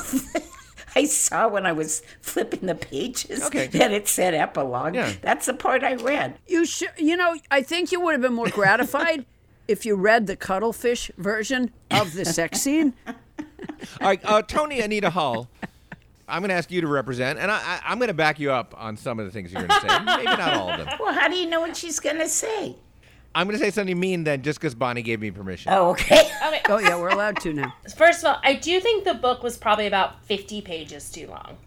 I 0.96 1.04
saw 1.06 1.48
when 1.48 1.64
I 1.64 1.72
was 1.72 2.02
flipping 2.20 2.66
the 2.66 2.74
pages 2.74 3.44
Okay. 3.44 3.68
that 3.68 3.92
it 3.92 4.08
said 4.08 4.34
epilogue. 4.34 4.94
Yeah. 4.96 5.12
That's 5.22 5.46
the 5.46 5.54
part 5.54 5.82
I 5.84 5.94
read. 5.94 6.36
You 6.46 6.66
should, 6.66 6.90
you 6.98 7.16
know, 7.16 7.36
I 7.50 7.62
think 7.62 7.92
you 7.92 8.00
would 8.00 8.12
have 8.12 8.20
been 8.20 8.34
more 8.34 8.50
gratified 8.50 9.24
if 9.68 9.86
you 9.86 9.94
read 9.94 10.26
the 10.26 10.36
cuttlefish 10.36 11.10
version 11.16 11.70
of 11.90 12.12
the 12.12 12.24
sex 12.24 12.60
scene. 12.60 12.92
All 13.06 13.14
right, 14.08 14.20
uh, 14.24 14.42
Tony 14.42 14.80
Anita 14.80 15.10
Hull. 15.10 15.48
I'm 16.28 16.40
going 16.40 16.50
to 16.50 16.54
ask 16.54 16.70
you 16.70 16.80
to 16.80 16.86
represent, 16.86 17.38
and 17.38 17.50
I, 17.50 17.56
I, 17.56 17.80
I'm 17.84 17.98
going 17.98 18.08
to 18.08 18.14
back 18.14 18.38
you 18.38 18.52
up 18.52 18.74
on 18.78 18.96
some 18.96 19.18
of 19.18 19.26
the 19.26 19.32
things 19.32 19.52
you're 19.52 19.66
going 19.66 19.80
to 19.80 19.88
say. 19.88 19.98
Maybe 20.04 20.24
not 20.24 20.54
all 20.54 20.70
of 20.70 20.78
them. 20.78 20.88
Well, 21.00 21.12
how 21.12 21.28
do 21.28 21.36
you 21.36 21.48
know 21.48 21.60
what 21.60 21.76
she's 21.76 21.98
going 22.00 22.18
to 22.18 22.28
say? 22.28 22.76
I'm 23.34 23.46
going 23.46 23.58
to 23.58 23.64
say 23.64 23.70
something 23.70 23.98
mean 23.98 24.24
then, 24.24 24.42
just 24.42 24.60
because 24.60 24.74
Bonnie 24.74 25.02
gave 25.02 25.20
me 25.20 25.30
permission. 25.30 25.72
Oh, 25.72 25.90
okay. 25.90 26.20
Okay. 26.20 26.60
Oh 26.68 26.78
yeah, 26.78 26.98
we're 26.98 27.08
allowed 27.08 27.40
to 27.40 27.52
now. 27.52 27.74
First 27.96 28.20
of 28.20 28.26
all, 28.26 28.40
I 28.44 28.54
do 28.54 28.78
think 28.80 29.04
the 29.04 29.14
book 29.14 29.42
was 29.42 29.56
probably 29.56 29.86
about 29.86 30.24
50 30.24 30.60
pages 30.62 31.10
too 31.10 31.26
long. 31.26 31.58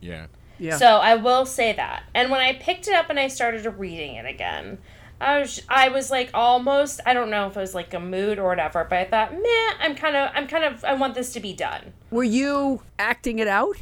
Yeah. 0.00 0.26
Yeah. 0.58 0.76
So 0.76 0.86
I 0.86 1.14
will 1.16 1.46
say 1.46 1.72
that. 1.74 2.04
And 2.14 2.30
when 2.30 2.40
I 2.40 2.54
picked 2.54 2.88
it 2.88 2.94
up 2.94 3.08
and 3.08 3.20
I 3.20 3.28
started 3.28 3.66
reading 3.78 4.16
it 4.16 4.26
again, 4.26 4.78
I 5.20 5.38
was 5.40 5.62
I 5.68 5.88
was 5.88 6.10
like 6.10 6.30
almost 6.34 7.00
I 7.06 7.14
don't 7.14 7.30
know 7.30 7.46
if 7.46 7.56
it 7.56 7.60
was 7.60 7.74
like 7.74 7.94
a 7.94 8.00
mood 8.00 8.38
or 8.38 8.48
whatever, 8.48 8.86
but 8.88 8.98
I 8.98 9.04
thought, 9.04 9.32
meh, 9.32 9.72
I'm 9.80 9.94
kind 9.94 10.16
of 10.16 10.30
I'm 10.34 10.46
kind 10.46 10.64
of 10.64 10.84
I 10.84 10.94
want 10.94 11.14
this 11.14 11.32
to 11.34 11.40
be 11.40 11.52
done. 11.52 11.92
Were 12.10 12.24
you 12.24 12.82
acting 12.98 13.38
it 13.38 13.48
out? 13.48 13.76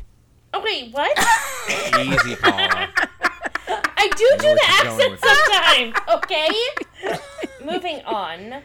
Oh 0.52 0.62
wait, 0.62 0.92
what? 0.92 1.18
Easy, 1.98 2.36
Paula. 2.36 2.88
I 3.66 4.08
do 4.08 4.28
do 4.38 4.54
the 4.54 4.60
she's 4.64 4.80
accent 4.80 5.20
sometimes. 5.20 5.94
Okay. 6.14 6.48
Moving 7.64 8.04
on. 8.04 8.62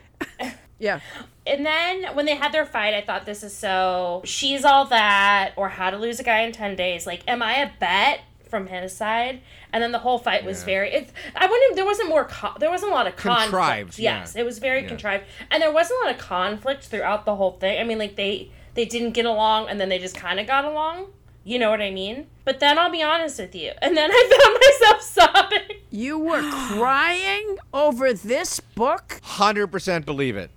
Yeah. 0.78 1.00
And 1.48 1.66
then 1.66 2.16
when 2.16 2.26
they 2.26 2.36
had 2.36 2.52
their 2.52 2.66
fight, 2.66 2.94
I 2.94 3.02
thought 3.02 3.26
this 3.26 3.44
is 3.44 3.56
so 3.56 4.22
she's 4.26 4.64
all 4.64 4.86
that 4.86 5.54
or 5.56 5.70
how 5.70 5.90
to 5.90 5.98
lose 5.98 6.20
a 6.20 6.24
guy 6.24 6.42
in 6.42 6.52
10 6.52 6.76
days. 6.76 7.08
Like, 7.08 7.24
am 7.28 7.42
I 7.42 7.56
a 7.56 7.72
bet 7.80 8.22
from 8.50 8.68
his 8.68 8.96
side? 8.96 9.42
And 9.72 9.84
then 9.84 9.92
the 9.92 10.00
whole 10.00 10.18
fight 10.18 10.44
was 10.44 10.64
very 10.64 10.92
it's 10.92 11.12
I 11.36 11.46
wouldn't 11.48 11.76
there 11.76 11.86
wasn't 11.86 12.10
more 12.10 12.26
co- 12.26 12.56
there 12.60 12.70
wasn't 12.70 12.92
a 12.92 12.96
lot 12.96 13.08
of 13.08 13.16
conflict. 13.16 13.52
Contrived, 13.52 14.00
yeah. 14.00 14.20
Yes, 14.20 14.36
it 14.36 14.44
was 14.44 14.60
very 14.60 14.84
contrived. 14.84 15.26
And 15.52 15.62
there 15.62 15.72
wasn't 15.72 16.00
a 16.02 16.06
lot 16.08 16.16
of 16.16 16.22
conflict 16.22 16.84
throughout 16.86 17.26
the 17.26 17.36
whole 17.36 17.52
thing. 17.54 17.80
I 17.80 17.84
mean, 17.84 17.98
like 18.00 18.16
they 18.16 18.52
they 18.74 18.86
didn't 18.86 19.12
get 19.12 19.26
along 19.26 19.70
and 19.70 19.80
then 19.80 19.90
they 19.90 20.00
just 20.00 20.16
kind 20.16 20.40
of 20.40 20.48
got 20.48 20.66
along. 20.66 21.08
You 21.44 21.58
know 21.58 21.70
what 21.70 21.82
I 21.82 21.90
mean? 21.90 22.28
But 22.46 22.60
then 22.60 22.78
I'll 22.78 22.92
be 22.92 23.02
honest 23.02 23.40
with 23.40 23.56
you. 23.56 23.72
And 23.82 23.96
then 23.98 24.10
I 24.14 24.80
found 24.82 24.92
myself 25.00 25.02
sobbing. 25.02 25.78
You 25.90 26.20
were 26.20 26.42
crying 26.78 27.58
over 27.74 28.14
this 28.14 28.60
book? 28.60 29.20
100% 29.24 30.06
believe 30.06 30.36
it. 30.36 30.52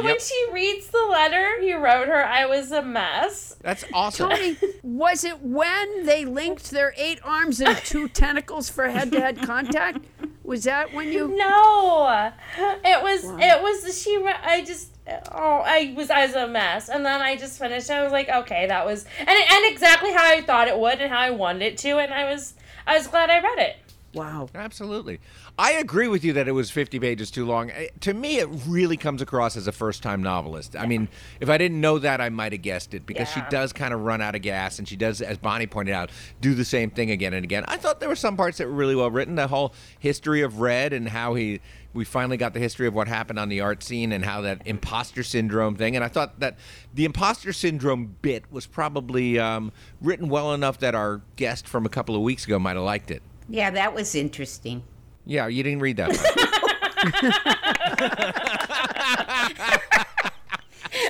When 0.00 0.18
she 0.20 0.46
reads 0.52 0.88
the 0.88 1.06
letter 1.10 1.60
he 1.60 1.72
wrote 1.74 2.08
her, 2.08 2.24
I 2.24 2.46
was 2.46 2.70
a 2.72 2.82
mess. 2.82 3.56
That's 3.62 3.84
awesome. 3.92 4.30
Tony, 4.30 4.56
was 4.82 5.24
it 5.24 5.40
when 5.42 6.04
they 6.04 6.24
linked 6.24 6.70
their 6.70 6.92
eight 6.96 7.18
arms 7.24 7.60
and 7.60 7.76
two 7.78 8.08
tentacles 8.22 8.68
for 8.68 8.88
head-to-head 8.88 9.42
contact? 9.42 10.04
Was 10.44 10.64
that 10.64 10.92
when 10.92 11.12
you? 11.12 11.28
No, 11.28 12.30
it 12.58 13.02
was 13.02 13.24
it 13.24 13.62
was 13.62 14.00
she. 14.02 14.16
re- 14.18 14.34
I 14.44 14.62
just 14.62 14.92
oh 15.32 15.62
I 15.64 15.92
was 15.96 16.10
I 16.10 16.26
was 16.26 16.34
a 16.34 16.46
mess, 16.46 16.88
and 16.88 17.04
then 17.04 17.20
I 17.20 17.36
just 17.36 17.58
finished. 17.58 17.90
I 17.90 18.02
was 18.02 18.12
like, 18.12 18.28
okay, 18.28 18.66
that 18.66 18.86
was 18.86 19.06
and 19.18 19.28
it 19.28 19.52
and 19.52 19.72
exactly 19.72 20.12
how 20.12 20.24
I 20.24 20.42
thought 20.42 20.68
it 20.68 20.78
would 20.78 21.00
and 21.00 21.10
how 21.10 21.18
I 21.20 21.30
wanted 21.30 21.62
it 21.62 21.78
to, 21.78 21.98
and 21.98 22.14
I 22.14 22.30
was 22.30 22.54
I 22.86 22.96
was 22.96 23.06
glad 23.08 23.30
I 23.30 23.40
read 23.40 23.58
it. 23.58 23.76
Wow. 24.14 24.48
Absolutely. 24.54 25.20
I 25.58 25.72
agree 25.72 26.08
with 26.08 26.22
you 26.22 26.34
that 26.34 26.48
it 26.48 26.52
was 26.52 26.70
50 26.70 27.00
pages 27.00 27.30
too 27.30 27.46
long. 27.46 27.70
Eh, 27.70 27.86
To 28.00 28.12
me, 28.12 28.38
it 28.38 28.48
really 28.66 28.98
comes 28.98 29.22
across 29.22 29.56
as 29.56 29.66
a 29.66 29.72
first 29.72 30.02
time 30.02 30.22
novelist. 30.22 30.76
I 30.76 30.84
mean, 30.84 31.08
if 31.40 31.48
I 31.48 31.56
didn't 31.56 31.80
know 31.80 31.98
that, 31.98 32.20
I 32.20 32.28
might 32.28 32.52
have 32.52 32.60
guessed 32.60 32.92
it 32.92 33.06
because 33.06 33.30
she 33.30 33.40
does 33.48 33.72
kind 33.72 33.94
of 33.94 34.00
run 34.02 34.20
out 34.20 34.34
of 34.34 34.42
gas 34.42 34.78
and 34.78 34.86
she 34.86 34.96
does, 34.96 35.22
as 35.22 35.38
Bonnie 35.38 35.66
pointed 35.66 35.92
out, 35.92 36.10
do 36.42 36.54
the 36.54 36.64
same 36.64 36.90
thing 36.90 37.10
again 37.10 37.32
and 37.32 37.42
again. 37.42 37.64
I 37.68 37.78
thought 37.78 38.00
there 38.00 38.08
were 38.10 38.16
some 38.16 38.36
parts 38.36 38.58
that 38.58 38.66
were 38.66 38.74
really 38.74 38.94
well 38.94 39.10
written. 39.10 39.34
The 39.34 39.46
whole 39.46 39.72
history 39.98 40.42
of 40.42 40.60
Red 40.60 40.92
and 40.92 41.08
how 41.08 41.34
he. 41.34 41.60
We 41.94 42.04
finally 42.04 42.36
got 42.36 42.52
the 42.52 42.60
history 42.60 42.86
of 42.86 42.92
what 42.92 43.08
happened 43.08 43.38
on 43.38 43.48
the 43.48 43.62
art 43.62 43.82
scene 43.82 44.12
and 44.12 44.22
how 44.22 44.42
that 44.42 44.60
imposter 44.66 45.22
syndrome 45.22 45.76
thing. 45.76 45.96
And 45.96 46.04
I 46.04 46.08
thought 46.08 46.40
that 46.40 46.58
the 46.92 47.06
imposter 47.06 47.54
syndrome 47.54 48.16
bit 48.20 48.44
was 48.52 48.66
probably 48.66 49.38
um, 49.38 49.72
written 50.02 50.28
well 50.28 50.52
enough 50.52 50.76
that 50.80 50.94
our 50.94 51.22
guest 51.36 51.66
from 51.66 51.86
a 51.86 51.88
couple 51.88 52.14
of 52.14 52.20
weeks 52.20 52.44
ago 52.44 52.58
might 52.58 52.76
have 52.76 52.84
liked 52.84 53.10
it. 53.10 53.22
Yeah, 53.48 53.70
that 53.70 53.94
was 53.94 54.14
interesting. 54.14 54.82
Yeah, 55.26 55.48
you 55.48 55.62
didn't 55.62 55.80
read 55.80 55.96
that. 55.98 56.14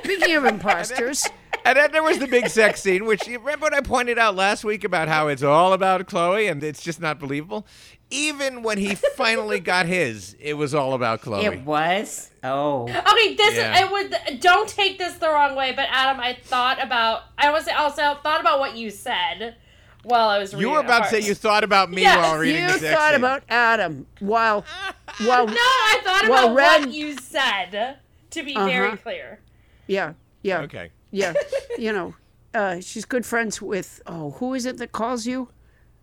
Speaking 0.03 0.37
of 0.37 0.45
imposters, 0.47 1.25
And 1.65 1.77
then 1.77 1.91
there 1.93 2.03
was 2.03 2.19
the 2.19 2.27
big 2.29 2.49
sex 2.49 2.81
scene, 2.81 3.05
which 3.07 3.27
you 3.27 3.39
remember 3.41 3.65
what 3.65 3.75
I 3.75 3.81
pointed 3.81 4.19
out 4.19 4.37
last 4.37 4.65
week 4.65 4.85
about 4.85 5.09
how 5.09 5.27
it's 5.29 5.43
all 5.43 5.73
about 5.73 6.07
Chloe 6.07 6.47
and 6.47 6.63
it's 6.63 6.81
just 6.83 7.01
not 7.01 7.19
believable. 7.19 7.67
Even 8.09 8.63
when 8.63 8.79
he 8.79 8.95
finally 8.95 9.59
got 9.59 9.87
his, 9.87 10.37
it 10.39 10.55
was 10.55 10.75
all 10.77 10.95
about 10.95 11.23
Chloe. 11.23 11.45
It 11.45 11.65
was. 11.65 12.31
Oh, 12.45 12.85
Okay, 12.85 13.35
this 13.35 13.57
Yeah. 13.57 13.75
is 13.75 13.81
I 13.83 13.93
would 13.93 14.41
don't 14.41 14.69
take 14.69 14.97
this 14.99 15.15
the 15.15 15.29
wrong 15.29 15.57
way, 15.57 15.73
but 15.75 15.87
Adam, 15.91 16.21
I 16.21 16.39
thought 16.41 16.81
about 16.83 17.23
I 17.37 17.51
was 17.51 17.67
also 17.69 18.15
thought 18.23 18.41
about 18.41 18.61
what 18.61 18.77
you 18.77 18.91
said 18.91 19.57
while 20.07 20.29
I 20.29 20.39
was 20.39 20.55
reading. 20.55 20.69
you 20.69 20.75
were 20.75 20.81
about 20.81 21.05
to 21.05 21.09
say 21.11 21.21
you 21.21 21.35
thought 21.35 21.65
about 21.65 21.91
me 21.91 22.03
Yes, 22.03 22.17
while 22.19 22.39
reading 22.39 22.63
you 22.63 22.73
the 22.73 22.79
sex 22.79 22.95
thought 22.95 23.11
scene. 23.13 23.21
about 23.21 23.43
Adam 23.49 24.07
while 24.21 24.65
while 25.27 25.47
No, 25.47 25.55
I 25.57 26.01
thought 26.05 26.25
about 26.27 26.55
Red- 26.55 26.81
what 26.87 26.91
you 26.95 27.17
said. 27.19 27.99
To 28.31 28.43
be 28.43 28.55
very 28.55 28.89
Uh-huh. 28.89 28.97
clear. 29.03 29.41
yeah 29.87 30.13
yeah 30.43 30.61
Okay. 30.61 30.91
yeah 31.11 31.33
you 31.79 31.93
know 31.93 32.15
uh, 32.55 32.81
she's 32.81 33.05
good 33.05 33.25
friends 33.27 33.61
with 33.61 34.01
oh 34.07 34.31
who 34.39 34.55
is 34.55 34.65
it 34.67 34.79
that 34.79 34.93
calls 34.93 35.27
you 35.27 35.49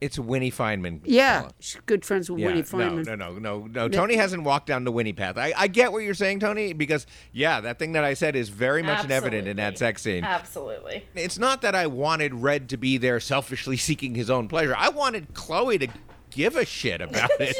It's 0.03 0.19
Winnie 0.19 0.51
Feynman. 0.51 0.99
yeah 1.05 1.47
she's 1.59 1.79
good 1.85 2.03
friends 2.03 2.29
with 2.29 2.41
Yeah, 2.41 2.47
Winnie 2.47 2.63
Feynman. 2.63 3.05
No, 3.05 3.15
no, 3.15 3.33
no, 3.33 3.59
no, 3.59 3.67
no. 3.67 3.89
Tony 3.89 4.15
hasn't 4.15 4.43
walked 4.43 4.67
down 4.67 4.83
the 4.83 4.91
Winnie 4.91 5.13
path. 5.13 5.37
I, 5.37 5.53
I 5.55 5.67
get 5.67 5.93
what 5.93 5.99
you're 5.99 6.13
saying, 6.13 6.41
Tony, 6.41 6.73
because 6.73 7.07
yeah, 7.31 7.61
that 7.61 7.79
thing 7.79 7.93
that 7.93 8.03
I 8.03 8.13
said 8.13 8.35
is 8.35 8.49
very 8.49 8.83
much 8.83 9.09
evident 9.09 9.47
in 9.47 9.57
that 9.57 9.77
sex 9.77 10.01
scene. 10.01 10.23
Absolutely. 10.23 11.05
It's 11.15 11.39
not 11.39 11.61
that 11.61 11.73
I 11.73 11.87
wanted 11.87 12.33
Red 12.33 12.69
to 12.69 12.77
be 12.77 12.97
there 12.97 13.19
selfishly 13.21 13.77
seeking 13.87 14.13
his 14.13 14.29
own 14.29 14.47
pleasure. 14.49 14.75
I 14.77 14.89
wanted 14.89 15.33
Chloe 15.33 15.77
to 15.77 15.87
give 16.33 16.55
a 16.55 16.65
shit 16.65 17.01
about 17.01 17.29
it. 17.39 17.55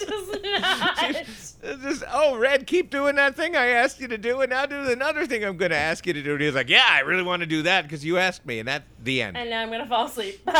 Just 0.00 0.42
not. 0.60 1.14
It's 1.14 1.56
just, 1.82 2.04
oh, 2.12 2.36
Red, 2.36 2.66
keep 2.66 2.90
doing 2.90 3.16
that 3.16 3.34
thing 3.34 3.56
I 3.56 3.66
asked 3.68 4.00
you 4.00 4.08
to 4.08 4.18
do, 4.18 4.40
and 4.40 4.50
now 4.50 4.66
do 4.66 4.90
another 4.90 5.26
thing 5.26 5.44
I'm 5.44 5.56
going 5.56 5.70
to 5.70 5.76
ask 5.76 6.06
you 6.06 6.12
to 6.12 6.22
do. 6.22 6.32
And 6.32 6.40
he 6.40 6.46
was 6.46 6.54
like, 6.54 6.68
yeah, 6.68 6.86
I 6.88 7.00
really 7.00 7.22
want 7.22 7.40
to 7.40 7.46
do 7.46 7.62
that 7.62 7.82
because 7.82 8.04
you 8.04 8.18
asked 8.18 8.46
me, 8.46 8.58
and 8.58 8.68
that's 8.68 8.84
the 9.02 9.22
end. 9.22 9.36
and 9.36 9.50
now 9.50 9.62
I'm 9.62 9.70
gonna 9.70 9.86
fall 9.86 10.06
asleep. 10.06 10.40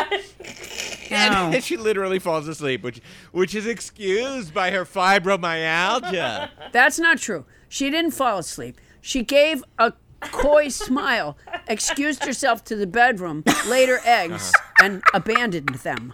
And, 1.09 1.53
No. 1.53 1.61
she 1.61 1.77
literally 1.77 2.19
falls 2.19 2.49
asleep, 2.49 2.83
which 2.83 3.01
which 3.31 3.55
is 3.55 3.67
excused 3.67 4.53
by 4.53 4.73
her 4.73 4.85
fibromyalgia. 4.85 6.51
That's 6.73 6.99
not 6.99 7.19
true. 7.19 7.45
She 7.69 7.91
didn't 7.91 8.11
fall 8.11 8.39
asleep. 8.39 8.81
She 9.01 9.23
gave 9.23 9.63
a 9.79 9.93
coy 10.21 10.69
smile, 10.69 11.37
excused 11.69 12.25
herself 12.25 12.65
to 12.65 12.77
the 12.77 12.87
bedroom, 12.89 13.45
laid 13.69 13.89
her 13.89 13.99
uh-huh. 13.99 14.09
eggs, 14.11 14.53
and 14.83 15.03
abandoned 15.15 15.69
them. 15.69 16.13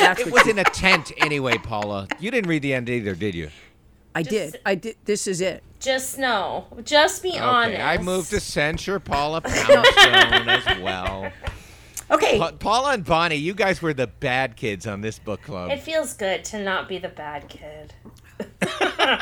That's 0.00 0.20
it 0.20 0.26
what 0.32 0.44
was 0.44 0.48
in 0.48 0.58
a 0.58 0.64
tent 0.64 1.12
anyway, 1.18 1.58
Paula. 1.58 2.08
You 2.18 2.30
didn't 2.30 2.48
read 2.48 2.62
the 2.62 2.74
end 2.74 2.88
either, 2.88 3.14
did 3.14 3.34
you? 3.34 3.50
I 4.14 4.22
did. 4.22 4.58
I 4.66 4.74
did. 4.74 4.96
This 5.04 5.26
is 5.26 5.40
it. 5.40 5.62
just 5.80 6.18
know. 6.18 6.66
Just 6.84 7.22
be 7.22 7.38
honest. 7.38 7.80
I 7.80 7.98
moved 7.98 8.30
to 8.30 8.40
censure 8.40 9.00
Paula 9.00 9.40
Poundstone 9.42 10.48
as 10.48 10.66
well. 10.82 11.32
okay. 12.10 12.38
Pa- 12.38 12.52
Paula 12.52 12.92
and 12.92 13.04
Bonnie, 13.04 13.36
you 13.36 13.54
guys 13.54 13.80
were 13.80 13.94
the 13.94 14.06
bad 14.06 14.56
kids 14.56 14.86
on 14.86 15.00
this 15.00 15.18
book 15.18 15.40
club. 15.42 15.70
It 15.70 15.80
feels 15.80 16.12
good 16.14 16.44
to 16.46 16.62
not 16.62 16.88
be 16.88 16.98
the 16.98 17.08
bad 17.08 17.48
kid. 17.48 17.94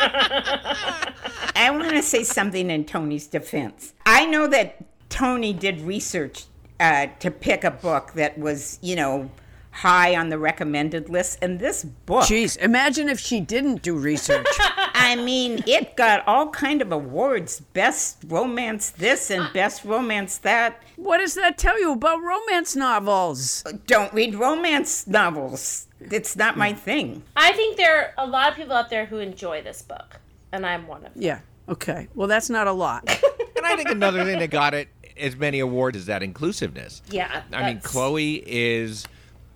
I 0.02 1.68
want 1.72 1.90
to 1.90 2.02
say 2.02 2.24
something 2.24 2.70
in 2.70 2.84
Tony's 2.84 3.26
defense. 3.26 3.94
I 4.06 4.26
know 4.26 4.46
that 4.48 4.84
Tony 5.08 5.52
did 5.52 5.80
research 5.82 6.44
uh, 6.78 7.06
to 7.20 7.30
pick 7.30 7.64
a 7.64 7.70
book 7.70 8.12
that 8.14 8.38
was, 8.38 8.78
you 8.82 8.96
know, 8.96 9.30
high 9.70 10.16
on 10.16 10.28
the 10.28 10.38
recommended 10.38 11.08
list, 11.08 11.38
and 11.42 11.58
this 11.58 11.84
book, 11.84 12.24
Jeez, 12.24 12.56
imagine 12.58 13.08
if 13.08 13.18
she 13.18 13.40
didn't 13.40 13.82
do 13.82 13.96
research. 13.96 14.46
I 14.94 15.16
mean, 15.16 15.62
it 15.66 15.96
got 15.96 16.26
all 16.26 16.48
kind 16.50 16.82
of 16.82 16.92
awards: 16.92 17.60
best 17.60 18.18
romance 18.26 18.90
this 18.90 19.30
and 19.30 19.52
best 19.52 19.84
romance 19.84 20.38
that. 20.38 20.82
what 20.96 21.18
does 21.18 21.34
that 21.34 21.58
tell 21.58 21.80
you 21.80 21.92
about 21.92 22.20
romance 22.20 22.76
novels? 22.76 23.64
Don't 23.86 24.12
read 24.12 24.34
romance 24.34 25.06
novels. 25.06 25.86
It's 26.00 26.36
not 26.36 26.56
my 26.56 26.72
hmm. 26.72 26.78
thing. 26.78 27.22
I 27.36 27.52
think 27.52 27.76
there 27.76 27.98
are 27.98 28.14
a 28.24 28.26
lot 28.26 28.50
of 28.50 28.56
people 28.56 28.74
out 28.74 28.90
there 28.90 29.06
who 29.06 29.18
enjoy 29.18 29.62
this 29.62 29.82
book, 29.82 30.20
and 30.52 30.66
I'm 30.66 30.86
one 30.86 31.04
of 31.04 31.14
them. 31.14 31.22
Yeah. 31.22 31.40
Okay. 31.68 32.08
Well, 32.14 32.26
that's 32.26 32.50
not 32.50 32.66
a 32.66 32.72
lot. 32.72 33.08
and 33.56 33.66
I 33.66 33.76
think 33.76 33.90
another 33.90 34.24
thing 34.24 34.38
that 34.40 34.50
got 34.50 34.74
it 34.74 34.88
as 35.16 35.36
many 35.36 35.60
awards 35.60 35.96
is 35.96 36.06
that 36.06 36.22
inclusiveness. 36.22 37.02
Yeah. 37.10 37.42
I 37.52 37.66
mean, 37.66 37.80
Chloe 37.80 38.42
is 38.46 39.06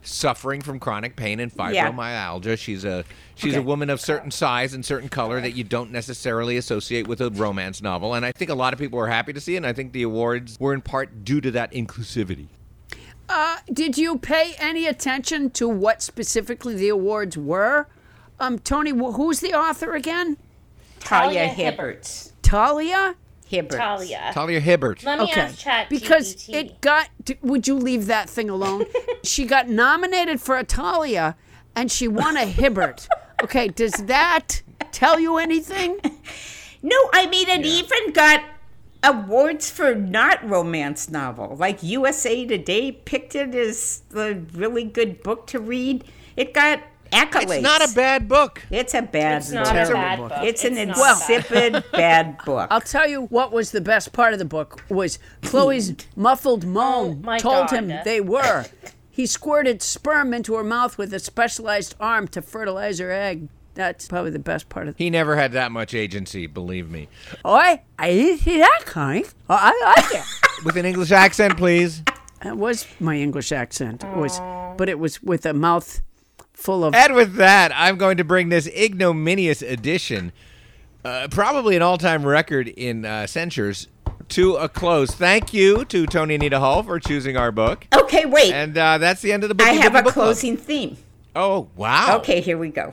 suffering 0.07 0.61
from 0.61 0.79
chronic 0.79 1.17
pain 1.17 1.41
and 1.41 1.51
Yeah. 1.71 1.91
fibromyalgia. 1.91 2.59
She's 2.59 2.85
a 2.85 3.05
she's 3.35 3.57
a 3.57 3.63
woman 3.63 3.91
of 3.91 4.01
certain 4.01 4.31
size 4.31 4.75
and 4.75 4.85
certain 4.85 5.09
color 5.09 5.41
that 5.41 5.53
you 5.53 5.65
don't 5.65 5.91
necessarily 5.91 6.57
associate 6.57 7.09
with 7.09 7.21
a 7.21 7.31
romance 7.31 7.83
novel. 7.83 8.15
And 8.15 8.25
I 8.25 8.33
think 8.33 8.51
a 8.51 8.55
lot 8.55 8.73
of 8.73 8.79
people 8.79 8.99
were 8.99 9.09
happy 9.09 9.33
to 9.33 9.41
see 9.41 9.55
it. 9.55 9.59
And 9.59 9.67
I 9.67 9.73
think 9.73 9.93
the 9.93 10.03
awards 10.03 10.57
were 10.61 10.73
in 10.75 10.81
part 10.83 11.25
due 11.25 11.41
to 11.41 11.51
that 11.53 11.73
inclusivity. 11.73 12.47
Uh, 13.29 13.57
did 13.73 13.97
you 13.97 14.19
pay 14.19 14.55
any 14.59 14.87
attention 14.87 15.51
to 15.51 15.67
what 15.69 16.03
specifically 16.03 16.75
the 16.75 16.89
awards 16.91 17.37
were? 17.39 17.87
Um, 18.39 18.59
Tony, 18.59 18.91
wh- 18.91 19.15
who's 19.17 19.41
the 19.41 19.55
author 19.55 19.95
again? 19.95 20.37
Talia 21.01 21.47
Talia 21.47 21.47
Hibbert. 21.49 22.31
Talia. 22.43 23.15
Hibbert. 23.55 23.79
Talia. 23.79 24.31
Talia 24.33 24.61
Hibbert. 24.61 25.03
Let 25.05 25.19
me 25.19 25.25
Okay. 25.25 25.41
ask 25.41 25.59
Chat 25.59 25.89
because 25.91 26.35
GPT. 26.37 26.55
it 26.55 26.81
got. 26.81 27.09
Would 27.43 27.67
you 27.69 27.77
leave 27.77 28.07
that 28.07 28.29
thing 28.29 28.51
alone? 28.51 28.85
she 29.23 29.45
got 29.47 29.69
nominated 29.69 30.41
for 30.41 30.57
a 30.57 30.65
Talia, 30.65 31.37
and 31.75 31.91
she 31.91 32.09
won 32.09 32.37
a 32.37 32.47
Hibbert. 32.47 33.09
Okay, 33.43 33.69
does 33.69 33.93
that 33.93 34.63
tell 34.93 35.19
you 35.19 35.37
anything? 35.39 35.99
No, 36.87 36.97
I 37.15 37.27
mean, 37.29 37.49
it 37.49 37.65
even 37.65 38.13
got 38.13 38.45
awards 39.03 39.71
for 39.71 39.95
not 39.95 40.47
romance 40.47 41.09
novel. 41.09 41.57
Like 41.59 41.83
USA 41.83 42.45
Today 42.45 42.93
picked 42.93 43.35
it 43.35 43.55
as 43.55 44.03
a 44.15 44.35
really 44.35 44.85
good 44.85 45.23
book 45.23 45.47
to 45.47 45.61
read. 45.61 46.05
It 46.37 46.53
got 46.53 46.83
accolades. 47.13 47.55
It's 47.57 47.63
not 47.63 47.91
a 47.91 47.95
bad 47.95 48.29
book. 48.29 48.63
It's 48.71 48.95
a 48.95 49.03
bad 49.03 49.39
it's 49.43 49.51
book. 49.51 49.55
not 49.55 49.67
a 49.69 49.71
terrible 49.73 49.95
bad 49.95 50.19
book. 50.19 50.29
book. 50.31 50.39
It's 50.43 50.65
an 50.65 50.75
not 50.75 50.99
insipid 51.31 51.85
bad 51.93 52.39
book. 52.45 52.69
I'll 52.71 52.81
tell 52.81 53.09
you 53.09 53.23
what 53.27 53.53
was 53.53 53.71
the 53.73 53.81
best 53.81 54.13
part 54.13 54.33
of 54.33 54.39
the 54.39 54.45
book 54.45 54.83
was 54.89 55.19
Chloe's 55.43 55.95
muffled 56.17 56.65
moan 56.67 57.25
Oh, 57.27 57.39
told 57.39 57.69
God. 57.69 57.71
him 57.71 57.93
they 58.05 58.21
were. 58.21 58.65
He 59.11 59.27
squirted 59.27 59.81
sperm 59.83 60.35
into 60.35 60.55
her 60.57 60.65
mouth 60.65 60.99
with 60.99 61.15
a 61.15 61.21
specialized 61.21 61.95
arm 62.01 62.27
to 62.29 62.43
fertilize 62.43 62.99
her 62.99 63.13
egg. 63.13 63.49
That's 63.75 64.07
probably 64.07 64.31
the 64.31 64.39
best 64.39 64.69
part 64.69 64.87
of. 64.89 64.97
He 64.97 65.11
never 65.11 65.35
had 65.37 65.53
that 65.53 65.73
much 65.73 65.95
agency, 65.95 66.47
believe 66.47 66.89
me. 66.91 67.09
Oi, 67.45 67.81
I 67.99 68.11
didn't 68.11 68.39
see 68.39 68.59
that 68.59 68.83
coming. 68.85 69.25
Oh, 69.51 69.57
I 69.61 69.95
like 69.97 70.15
it. 70.21 70.25
With 70.65 70.77
an 70.77 70.85
English 70.85 71.11
accent, 71.11 71.57
please. 71.57 72.03
that 72.43 72.57
was 72.57 72.87
my 73.01 73.17
English 73.17 73.51
accent. 73.53 74.05
It 74.05 74.17
was, 74.17 74.39
but 74.77 74.89
it 74.89 74.99
was 75.01 75.21
with 75.23 75.45
a 75.47 75.53
mouth 75.53 76.01
full 76.65 76.85
of. 76.85 76.95
And 76.95 77.15
with 77.15 77.35
that, 77.35 77.71
I'm 77.75 77.97
going 77.97 78.17
to 78.17 78.25
bring 78.25 78.49
this 78.49 78.67
ignominious 78.67 79.63
edition, 79.63 80.33
uh, 81.05 81.29
probably 81.31 81.77
an 81.77 81.83
all 81.83 81.99
time 81.99 82.27
record 82.27 82.69
in 82.69 83.05
uh, 83.05 83.27
censures, 83.27 83.87
to 84.31 84.57
a 84.57 84.69
close. 84.69 85.11
Thank 85.11 85.53
you 85.53 85.85
to 85.85 86.07
Tony 86.07 86.35
Anita 86.35 86.59
Hall 86.59 86.83
for 86.83 86.99
choosing 86.99 87.37
our 87.37 87.53
book. 87.53 87.87
Okay, 87.95 88.25
wait. 88.25 88.53
And 88.53 88.77
uh, 88.77 88.99
that's 88.99 89.21
the 89.23 89.33
end 89.33 89.45
of 89.45 89.49
the 89.49 89.55
book. 89.55 89.67
I 89.67 89.75
have 89.75 89.95
a 89.95 90.03
closing 90.03 90.57
theme. 90.57 90.97
Oh, 91.37 91.69
wow. 91.77 92.17
Okay, 92.19 92.41
here 92.41 92.59
we 92.59 92.71
go. 92.71 92.93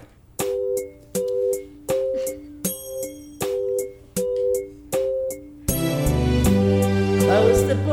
Close 7.20 7.66
the 7.68 7.76
book. 7.86 7.91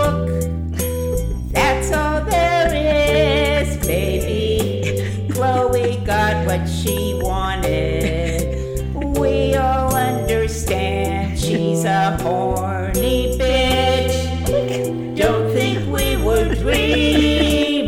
She's 11.79 11.85
a 11.85 12.17
horny 12.23 13.37
bitch. 13.39 15.17
Don't 15.17 15.53
think 15.53 15.87
we 15.87 16.17
were 16.17 16.53
dreaming 16.57 17.87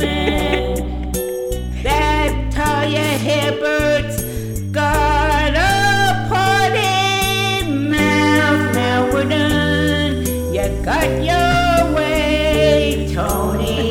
that 1.83 2.53
Talia 2.53 3.19
Hibbert's 3.19 4.23
got 4.71 5.55
a 5.57 6.29
party 6.29 7.67
mouth. 7.67 8.75
Now 8.75 9.11
we're 9.13 9.29
done. 9.29 10.25
You 10.55 10.85
got 10.85 11.09
your 11.31 11.95
way, 11.97 13.11
Tony, 13.13 13.91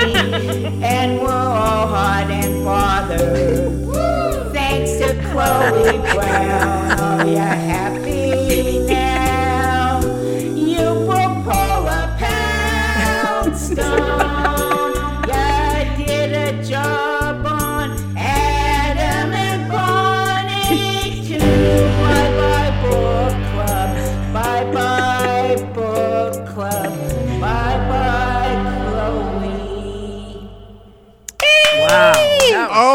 and 0.81 1.19
we're 1.19 1.29
all 1.29 1.87
hot 1.87 2.29
and 2.29 2.63
bothered. 2.63 4.53
Thanks 4.53 4.91
to 4.99 5.13
Chloe 5.31 5.97
Brown, 6.13 6.99
are 6.99 7.27
you 7.27 7.37
happy 7.37 8.08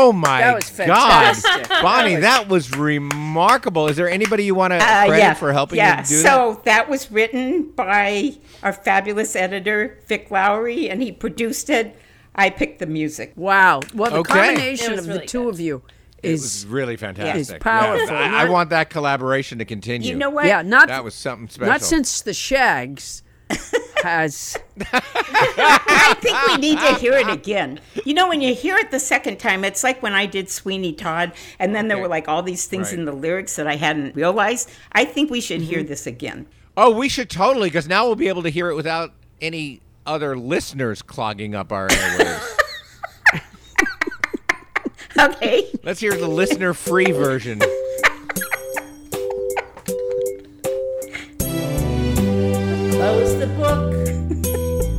Oh 0.04 0.12
my 0.12 0.40
That 0.40 0.54
was 0.56 0.70
God. 0.70 1.82
Bonnie, 1.82 2.16
that 2.16 2.48
was 2.48 2.70
remarkable. 2.76 3.88
Is 3.88 3.96
there 3.96 4.08
anybody 4.10 4.44
you 4.44 4.54
want 4.54 4.72
to 4.72 4.76
Uh, 4.76 5.06
credit 5.06 5.18
yeah, 5.22 5.34
for 5.34 5.52
helping 5.52 5.78
yeah. 5.78 6.00
you 6.00 6.06
do 6.06 6.14
so 6.16 6.60
that? 6.64 6.88
was 6.90 7.10
written 7.10 7.70
by 7.74 8.34
our 8.62 8.72
fabulous 8.72 9.34
editor 9.34 9.98
Vic 10.06 10.30
Lowry, 10.30 10.90
and 10.90 11.00
he 11.02 11.10
produced 11.10 11.70
it. 11.70 11.96
I 12.34 12.50
picked 12.50 12.80
the 12.80 12.86
music. 12.86 13.32
wow. 13.36 13.80
Well, 13.94 14.10
the 14.10 14.16
Okay. 14.18 14.46
combination 14.48 14.92
It 14.92 14.96
was 14.96 15.00
of 15.00 15.06
the 15.06 15.12
really 15.14 15.26
two 15.26 15.44
good. 15.44 15.54
of 15.54 15.60
you 15.60 15.82
that? 15.86 16.28
It 16.28 16.32
is 16.32 16.42
was 16.42 16.66
really 16.66 16.96
fantastic. 16.96 17.60
powerful. 17.60 18.06
Yeah, 18.06 18.34
I, 18.34 18.46
I 18.46 18.48
want 18.50 18.70
that 18.70 18.88
collaboration 18.90 19.58
to 19.58 19.64
continue. 19.64 20.08
You 20.10 20.16
know 20.16 20.30
what? 20.30 20.46
yeah, 20.46 20.62
not 20.62 20.88
that 20.88 21.04
was 21.04 21.14
something 21.14 21.48
special. 21.48 21.70
not 21.72 21.82
since 21.82 22.20
the 22.22 22.32
Shags 22.34 23.22
has 24.02 24.56
I 24.92 26.14
think 26.20 26.36
we 26.48 26.56
need 26.58 26.78
to 26.78 26.94
hear 26.94 27.14
it 27.14 27.28
again. 27.28 27.80
You 28.04 28.14
know, 28.14 28.28
when 28.28 28.40
you 28.40 28.54
hear 28.54 28.76
it 28.76 28.90
the 28.90 29.00
second 29.00 29.38
time, 29.38 29.64
it's 29.64 29.82
like 29.82 30.02
when 30.02 30.12
I 30.14 30.26
did 30.26 30.50
Sweeney 30.50 30.92
Todd, 30.92 31.32
and 31.58 31.74
then 31.74 31.88
there 31.88 31.98
were 31.98 32.08
like 32.08 32.28
all 32.28 32.42
these 32.42 32.66
things 32.66 32.88
Right. 32.88 32.98
in 32.98 33.04
the 33.04 33.12
lyrics 33.12 33.56
that 33.56 33.66
I 33.66 33.76
hadn't 33.76 34.14
realized. 34.14 34.70
I 34.92 35.04
think 35.04 35.30
we 35.30 35.40
should 35.40 35.62
hear 35.62 35.78
mm-hmm. 35.78 35.88
this 35.88 36.06
again. 36.06 36.46
Oh, 36.76 36.90
we 36.90 37.08
should 37.08 37.30
totally, 37.30 37.68
because 37.68 37.88
now 37.88 38.04
we'll 38.04 38.16
be 38.16 38.28
able 38.28 38.42
to 38.42 38.48
hear 38.50 38.68
it 38.68 38.74
without 38.74 39.12
any 39.40 39.80
other 40.06 40.36
listeners 40.36 41.00
clogging 41.02 41.54
up 41.54 41.72
our 41.72 41.88
airwaves. 41.88 42.50
Okay. 45.16 45.70
Let's 45.84 46.00
hear 46.00 46.16
the 46.16 46.26
listener-free 46.26 47.12
version. 47.12 47.60
The 53.44 53.50
book. 53.56 53.92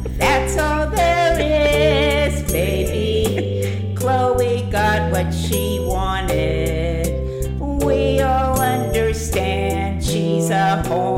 That's 0.19 0.55
all 0.60 0.88
there 0.91 2.27
is, 2.29 2.43
baby. 2.51 3.95
Chloe 3.95 4.69
got 4.69 5.12
what 5.12 5.34
she 5.34 5.79
wanted. 5.81 7.60
We 7.60 8.21
all 8.21 8.60
understand 8.62 10.05
she's 10.05 10.51
a 10.51 10.84
horny 10.84 11.14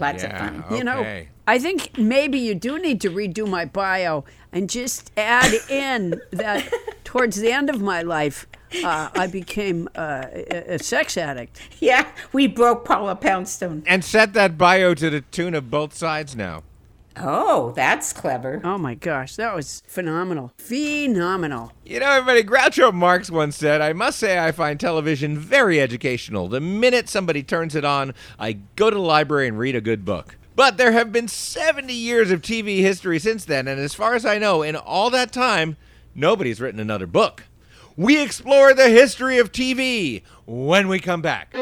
Lots 0.00 0.22
Yeah, 0.22 0.46
of 0.46 0.64
fun. 0.66 0.76
You 0.76 0.84
know. 0.84 1.24
I 1.46 1.58
think 1.58 1.96
maybe 1.96 2.38
you 2.38 2.54
do 2.54 2.78
need 2.78 3.00
to 3.00 3.10
redo 3.10 3.48
my 3.48 3.64
bio 3.64 4.24
and 4.52 4.68
just 4.68 5.10
add 5.16 5.52
in 5.70 6.20
that 6.30 6.70
towards 7.04 7.36
the 7.36 7.50
end 7.50 7.70
of 7.70 7.80
my 7.80 8.02
life, 8.02 8.46
uh, 8.84 9.08
I 9.14 9.26
became 9.28 9.88
uh, 9.96 10.26
a, 10.30 10.74
a 10.74 10.78
sex 10.78 11.16
addict. 11.16 11.58
Yeah, 11.80 12.06
we 12.34 12.48
broke 12.48 12.84
Paula 12.84 13.16
Poundstone. 13.16 13.82
And 13.86 14.04
set 14.04 14.34
that 14.34 14.58
bio 14.58 14.92
to 14.92 15.08
the 15.08 15.22
tune 15.22 15.54
of 15.54 15.70
both 15.70 15.94
sides 15.94 16.36
now. 16.36 16.64
Oh, 17.20 17.72
that's 17.74 18.12
clever. 18.12 18.60
Oh 18.62 18.78
my 18.78 18.94
gosh, 18.94 19.36
that 19.36 19.54
was 19.54 19.82
phenomenal. 19.86 20.52
Phenomenal. 20.58 21.72
You 21.84 22.00
know, 22.00 22.10
everybody, 22.10 22.44
Groucho 22.44 22.92
Marx 22.92 23.30
once 23.30 23.56
said, 23.56 23.80
I 23.80 23.92
must 23.92 24.18
say 24.18 24.38
I 24.38 24.52
find 24.52 24.78
television 24.78 25.38
very 25.38 25.80
educational. 25.80 26.48
The 26.48 26.60
minute 26.60 27.08
somebody 27.08 27.42
turns 27.42 27.74
it 27.74 27.84
on, 27.84 28.14
I 28.38 28.58
go 28.76 28.90
to 28.90 28.94
the 28.94 29.02
library 29.02 29.48
and 29.48 29.58
read 29.58 29.74
a 29.74 29.80
good 29.80 30.04
book. 30.04 30.36
But 30.54 30.76
there 30.76 30.92
have 30.92 31.12
been 31.12 31.28
70 31.28 31.92
years 31.92 32.30
of 32.30 32.42
TV 32.42 32.78
history 32.78 33.18
since 33.18 33.44
then, 33.44 33.68
and 33.68 33.80
as 33.80 33.94
far 33.94 34.14
as 34.14 34.26
I 34.26 34.38
know, 34.38 34.62
in 34.62 34.76
all 34.76 35.10
that 35.10 35.32
time, 35.32 35.76
nobody's 36.14 36.60
written 36.60 36.80
another 36.80 37.06
book. 37.06 37.44
We 37.96 38.22
explore 38.22 38.74
the 38.74 38.88
history 38.88 39.38
of 39.38 39.52
TV 39.52 40.22
when 40.46 40.88
we 40.88 40.98
come 40.98 41.22
back. 41.22 41.54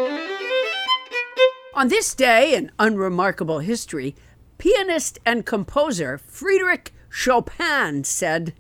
On 1.75 1.89
this 1.89 2.15
day 2.15 2.55
in 2.55 2.71
unremarkable 2.79 3.59
history, 3.59 4.15
pianist 4.67 5.17
and 5.25 5.47
composer 5.47 6.19
Friedrich 6.19 6.93
Chopin 7.09 8.03
said, 8.03 8.53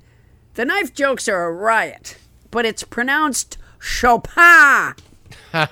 The 0.55 0.65
knife 0.65 0.95
jokes 0.95 1.29
are 1.29 1.47
a 1.47 1.53
riot, 1.53 2.17
but 2.53 2.65
it's 2.65 2.85
pronounced 2.85 3.59
Chopin. 3.81 4.95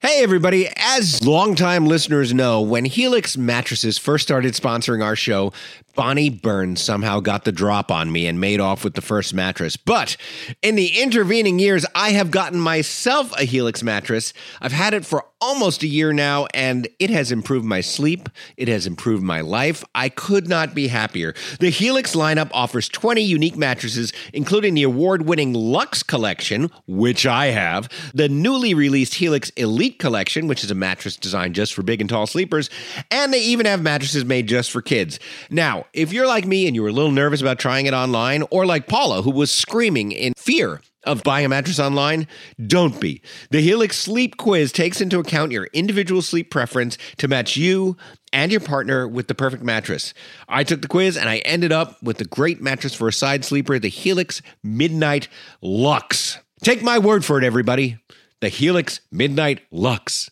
Hey, 0.00 0.22
everybody. 0.22 0.68
As 0.76 1.26
longtime 1.26 1.86
listeners 1.86 2.32
know, 2.32 2.60
when 2.60 2.84
Helix 2.84 3.36
Mattresses 3.36 3.98
first 3.98 4.22
started 4.22 4.54
sponsoring 4.54 5.02
our 5.02 5.16
show, 5.16 5.52
Bonnie 5.96 6.30
Burns 6.30 6.82
somehow 6.82 7.20
got 7.20 7.44
the 7.44 7.52
drop 7.52 7.90
on 7.90 8.12
me 8.12 8.26
and 8.26 8.38
made 8.38 8.60
off 8.60 8.84
with 8.84 8.94
the 8.94 9.00
first 9.00 9.34
mattress. 9.34 9.76
But 9.76 10.16
in 10.62 10.76
the 10.76 11.00
intervening 11.00 11.58
years, 11.58 11.86
I 11.94 12.10
have 12.10 12.30
gotten 12.30 12.60
myself 12.60 13.32
a 13.38 13.44
Helix 13.44 13.82
mattress. 13.82 14.32
I've 14.60 14.72
had 14.72 14.94
it 14.94 15.06
for 15.06 15.24
almost 15.40 15.82
a 15.82 15.86
year 15.86 16.12
now, 16.12 16.46
and 16.54 16.88
it 16.98 17.10
has 17.10 17.30
improved 17.30 17.64
my 17.64 17.80
sleep. 17.80 18.28
It 18.56 18.68
has 18.68 18.86
improved 18.86 19.22
my 19.22 19.40
life. 19.40 19.84
I 19.94 20.08
could 20.08 20.48
not 20.48 20.74
be 20.74 20.88
happier. 20.88 21.34
The 21.60 21.70
Helix 21.70 22.14
lineup 22.14 22.50
offers 22.52 22.88
20 22.88 23.22
unique 23.22 23.56
mattresses, 23.56 24.12
including 24.32 24.74
the 24.74 24.82
award 24.82 25.26
winning 25.26 25.52
Lux 25.52 26.02
Collection, 26.02 26.70
which 26.86 27.26
I 27.26 27.46
have, 27.46 27.88
the 28.14 28.28
newly 28.28 28.74
released 28.74 29.14
Helix 29.14 29.50
Elite 29.50 29.98
Collection, 29.98 30.46
which 30.46 30.64
is 30.64 30.70
a 30.70 30.74
mattress 30.74 31.16
designed 31.16 31.54
just 31.54 31.74
for 31.74 31.82
big 31.82 32.00
and 32.00 32.10
tall 32.10 32.26
sleepers, 32.26 32.70
and 33.10 33.32
they 33.32 33.42
even 33.42 33.66
have 33.66 33.82
mattresses 33.82 34.24
made 34.24 34.46
just 34.46 34.70
for 34.70 34.82
kids. 34.82 35.18
Now, 35.50 35.85
if 35.92 36.12
you're 36.12 36.26
like 36.26 36.46
me 36.46 36.66
and 36.66 36.74
you 36.74 36.82
were 36.82 36.88
a 36.88 36.92
little 36.92 37.12
nervous 37.12 37.40
about 37.40 37.58
trying 37.58 37.86
it 37.86 37.94
online, 37.94 38.44
or 38.50 38.66
like 38.66 38.86
Paula, 38.86 39.22
who 39.22 39.30
was 39.30 39.50
screaming 39.50 40.12
in 40.12 40.32
fear 40.36 40.80
of 41.04 41.22
buying 41.22 41.46
a 41.46 41.48
mattress 41.48 41.78
online? 41.78 42.26
Don't 42.66 43.00
be. 43.00 43.22
The 43.50 43.60
Helix 43.60 43.96
Sleep 43.96 44.36
Quiz 44.36 44.72
takes 44.72 45.00
into 45.00 45.18
account 45.18 45.52
your 45.52 45.68
individual 45.72 46.20
sleep 46.20 46.50
preference 46.50 46.98
to 47.18 47.28
match 47.28 47.56
you 47.56 47.96
and 48.32 48.50
your 48.50 48.60
partner 48.60 49.08
with 49.08 49.28
the 49.28 49.34
perfect 49.34 49.62
mattress. 49.62 50.12
I 50.48 50.64
took 50.64 50.82
the 50.82 50.88
quiz 50.88 51.16
and 51.16 51.28
I 51.28 51.38
ended 51.38 51.72
up 51.72 52.02
with 52.02 52.18
the 52.18 52.24
great 52.24 52.60
mattress 52.60 52.94
for 52.94 53.08
a 53.08 53.12
side 53.12 53.44
sleeper, 53.44 53.78
the 53.78 53.88
Helix 53.88 54.42
Midnight 54.62 55.28
Lux. 55.62 56.38
Take 56.62 56.82
my 56.82 56.98
word 56.98 57.24
for 57.24 57.38
it, 57.38 57.44
everybody. 57.44 57.98
The 58.40 58.48
Helix 58.48 59.00
Midnight 59.10 59.60
Lux. 59.70 60.30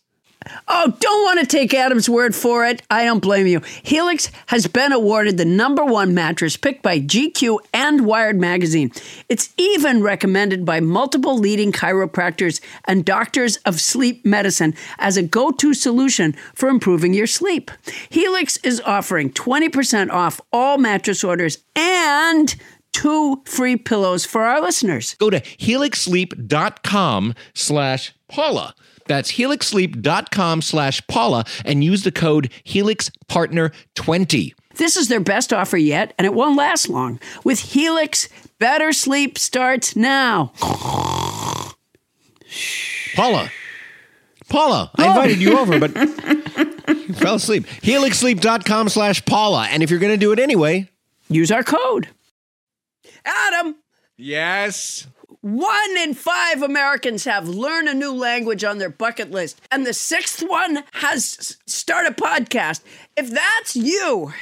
Oh, 0.69 0.95
don't 0.99 1.25
want 1.25 1.41
to 1.41 1.47
take 1.47 1.75
Adam's 1.75 2.09
word 2.09 2.35
for 2.35 2.65
it. 2.67 2.83
I 2.91 3.05
don't 3.05 3.21
blame 3.21 3.47
you. 3.47 3.61
Helix 3.83 4.31
has 4.47 4.67
been 4.67 4.93
awarded 4.93 5.37
the 5.37 5.45
number 5.45 5.85
one 5.85 6.15
mattress 6.15 6.57
picked 6.57 6.83
by 6.83 7.01
GQ 7.01 7.59
and 7.73 8.07
Wired 8.07 8.39
Magazine. 8.39 8.93
It's 9.29 9.53
even 9.57 10.03
recommended 10.03 10.65
by 10.65 10.81
multiple 10.81 11.39
leading 11.39 11.73
chiropractors 11.73 12.61
and 12.87 13.05
doctors 13.05 13.57
of 13.59 13.81
sleep 13.81 14.25
medicine 14.25 14.75
as 14.99 15.17
a 15.17 15.23
go 15.23 15.51
to 15.51 15.75
solution 15.75 16.35
for 16.55 16.69
improving 16.69 17.15
your 17.15 17.27
sleep. 17.27 17.71
Helix 18.11 18.57
is 18.59 18.81
offering 18.83 19.31
20% 19.31 20.11
off 20.11 20.41
all 20.53 20.79
mattress 20.79 21.25
orders 21.25 21.59
and 21.77 22.55
two 22.93 23.43
free 23.45 23.77
pillows 23.77 24.25
for 24.25 24.45
our 24.45 24.61
listeners. 24.61 25.15
Go 25.19 25.29
to 25.31 25.41
helixsleep.com 25.41 27.35
slash 27.53 28.15
Paula. 28.29 28.75
That's 29.07 29.33
helixsleep.com 29.33 30.63
slash 30.63 31.07
Paula 31.07 31.45
and 31.65 31.83
use 31.85 32.03
the 32.03 32.13
code 32.13 32.51
HelixPartner20. 32.65 34.55
This 34.77 34.97
is 34.97 35.09
their 35.09 35.21
best 35.21 35.53
offer 35.53 35.77
yet, 35.77 36.15
and 36.19 36.27
it 36.27 36.35
won't 36.35 36.57
last 36.57 36.89
long. 36.89 37.21
With 37.45 37.61
Helix, 37.61 38.29
better 38.59 38.93
sleep 38.93 39.39
starts 39.39 39.95
now. 39.95 40.53
Paula. 43.15 43.51
Paula, 44.49 44.91
I 44.97 45.07
oh. 45.07 45.11
invited 45.11 45.41
you 45.41 45.59
over, 45.59 45.79
but 45.79 45.95
you 46.89 47.15
fell 47.15 47.37
asleep. 47.37 47.67
Helixsleep.com 47.67 48.89
slash 48.89 49.25
Paula. 49.25 49.69
And 49.71 49.83
if 49.83 49.91
you're 49.91 50.01
going 50.01 50.13
to 50.13 50.19
do 50.19 50.33
it 50.33 50.39
anyway, 50.41 50.89
Use 51.29 51.51
our 51.51 51.65
code. 51.65 52.09
Adam, 53.25 53.77
yes. 54.17 55.07
One 55.45 55.99
in 55.99 56.15
five 56.15 56.63
Americans 56.63 57.27
have 57.27 57.47
learn 57.47 57.87
a 57.87 57.93
new 57.93 58.15
language 58.15 58.65
on 58.65 58.79
their 58.79 58.89
bucket 58.89 59.31
list, 59.31 59.61
and 59.71 59.85
the 59.85 59.93
sixth 59.93 60.41
one 60.41 60.85
has 60.93 61.59
start 61.67 62.07
a 62.07 62.13
podcast. 62.13 62.81
If 63.15 63.29
that's 63.29 63.77
you, 63.77 64.33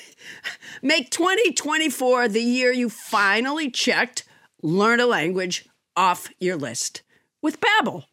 make 0.82 1.10
2024 1.10 2.28
the 2.28 2.40
year 2.40 2.72
you 2.72 2.88
finally 2.88 3.70
checked 3.70 4.24
learn 4.62 4.98
a 4.98 5.04
language 5.04 5.68
off 5.94 6.30
your 6.40 6.56
list 6.56 7.02
with 7.42 7.60
Babbel. 7.60 8.04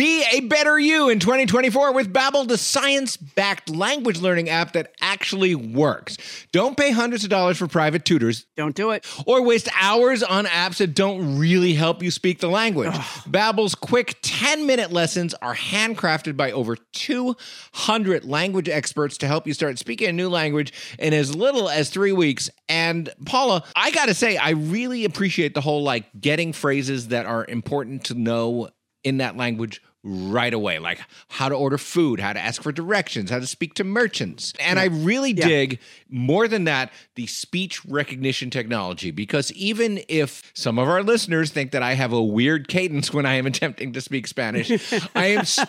Be 0.00 0.24
a 0.32 0.40
better 0.40 0.78
you 0.78 1.10
in 1.10 1.18
2024 1.18 1.92
with 1.92 2.10
Babbel, 2.10 2.48
the 2.48 2.56
science-backed 2.56 3.68
language 3.68 4.18
learning 4.18 4.48
app 4.48 4.72
that 4.72 4.94
actually 5.02 5.54
works. 5.54 6.16
Don't 6.52 6.74
pay 6.74 6.90
hundreds 6.90 7.22
of 7.22 7.28
dollars 7.28 7.58
for 7.58 7.68
private 7.68 8.06
tutors 8.06 8.46
Don't 8.56 8.74
do 8.74 8.92
it. 8.92 9.06
or 9.26 9.42
waste 9.42 9.68
hours 9.78 10.22
on 10.22 10.46
apps 10.46 10.78
that 10.78 10.94
don't 10.94 11.38
really 11.38 11.74
help 11.74 12.02
you 12.02 12.10
speak 12.10 12.38
the 12.38 12.48
language. 12.48 12.94
Babbel's 13.28 13.74
quick 13.74 14.22
10-minute 14.22 14.90
lessons 14.90 15.34
are 15.42 15.54
handcrafted 15.54 16.34
by 16.34 16.50
over 16.50 16.76
200 16.76 18.24
language 18.24 18.70
experts 18.70 19.18
to 19.18 19.26
help 19.26 19.46
you 19.46 19.52
start 19.52 19.78
speaking 19.78 20.08
a 20.08 20.12
new 20.12 20.30
language 20.30 20.72
in 20.98 21.12
as 21.12 21.34
little 21.34 21.68
as 21.68 21.90
3 21.90 22.12
weeks. 22.12 22.48
And 22.70 23.12
Paula, 23.26 23.64
I 23.76 23.90
got 23.90 24.06
to 24.06 24.14
say 24.14 24.38
I 24.38 24.52
really 24.52 25.04
appreciate 25.04 25.52
the 25.52 25.60
whole 25.60 25.82
like 25.82 26.06
getting 26.18 26.54
phrases 26.54 27.08
that 27.08 27.26
are 27.26 27.44
important 27.46 28.04
to 28.04 28.14
know 28.14 28.70
in 29.04 29.18
that 29.18 29.36
language 29.36 29.82
right 30.02 30.54
away. 30.54 30.78
Like 30.78 31.00
how 31.28 31.48
to 31.48 31.54
order 31.54 31.76
food 31.78 32.20
how 32.20 32.32
to 32.32 32.40
ask 32.40 32.62
for 32.62 32.72
directions 32.72 33.30
how 33.30 33.38
to 33.38 33.46
speak 33.46 33.74
to 33.74 33.84
merchants. 33.84 34.52
And 34.58 34.78
i 34.78 34.86
really 34.86 35.32
dig 35.32 35.78
more 36.08 36.48
than 36.48 36.64
that 36.64 36.90
the 37.16 37.26
speech 37.26 37.84
recognition 37.84 38.48
technology. 38.50 39.10
Because 39.10 39.52
even 39.52 40.00
if 40.08 40.50
some 40.54 40.78
of 40.78 40.88
our 40.88 41.02
listeners 41.02 41.50
think 41.50 41.72
that 41.72 41.82
i 41.82 41.94
have 41.94 42.12
a 42.12 42.22
weird 42.22 42.66
cadence 42.68 43.12
when 43.12 43.26
i 43.26 43.34
am 43.34 43.46
attempting 43.52 43.92
to 43.92 44.00
speak 44.00 44.26
spanish 44.26 44.70
i 45.14 45.26
am 45.26 45.40
s- 45.40 45.64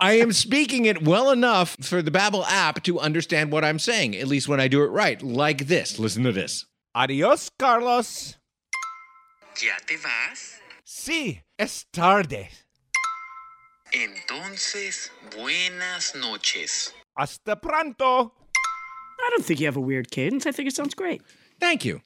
i 0.00 0.12
am 0.14 0.32
speaking 0.32 0.86
it 0.86 1.02
well 1.02 1.30
enough 1.30 1.76
for 1.80 2.02
the 2.02 2.10
Babbel 2.10 2.44
app 2.48 2.82
to 2.84 2.98
understand 2.98 3.52
what 3.52 3.64
i'm 3.64 3.78
saying 3.78 4.16
at 4.16 4.26
least 4.26 4.48
when 4.48 4.60
i 4.60 4.66
do 4.68 4.82
it 4.82 4.88
right. 4.88 5.22
Like 5.22 5.66
this. 5.68 5.98
Listen 5.98 6.24
to 6.24 6.32
this. 6.32 6.66
Adios 6.94 7.50
carlos. 7.58 8.36
¿Ya 9.62 9.76
te 9.86 9.96
vas? 9.96 10.58
sí 10.84 11.40
es 11.58 11.84
tarde 11.92 12.48
Entonces, 13.92 15.10
buenas 15.36 16.14
noches. 16.14 16.94
hasta 17.16 17.60
pronto 17.60 18.34
I 19.22 19.30
don't 19.30 19.44
think 19.44 19.60
you 19.60 19.66
have 19.66 19.76
a 19.76 19.80
weird 19.80 20.10
cadence. 20.10 20.46
I 20.46 20.52
think 20.52 20.68
it 20.68 20.74
sounds 20.74 20.94
great. 20.94 21.22
thank 21.58 21.84
you 21.84 22.00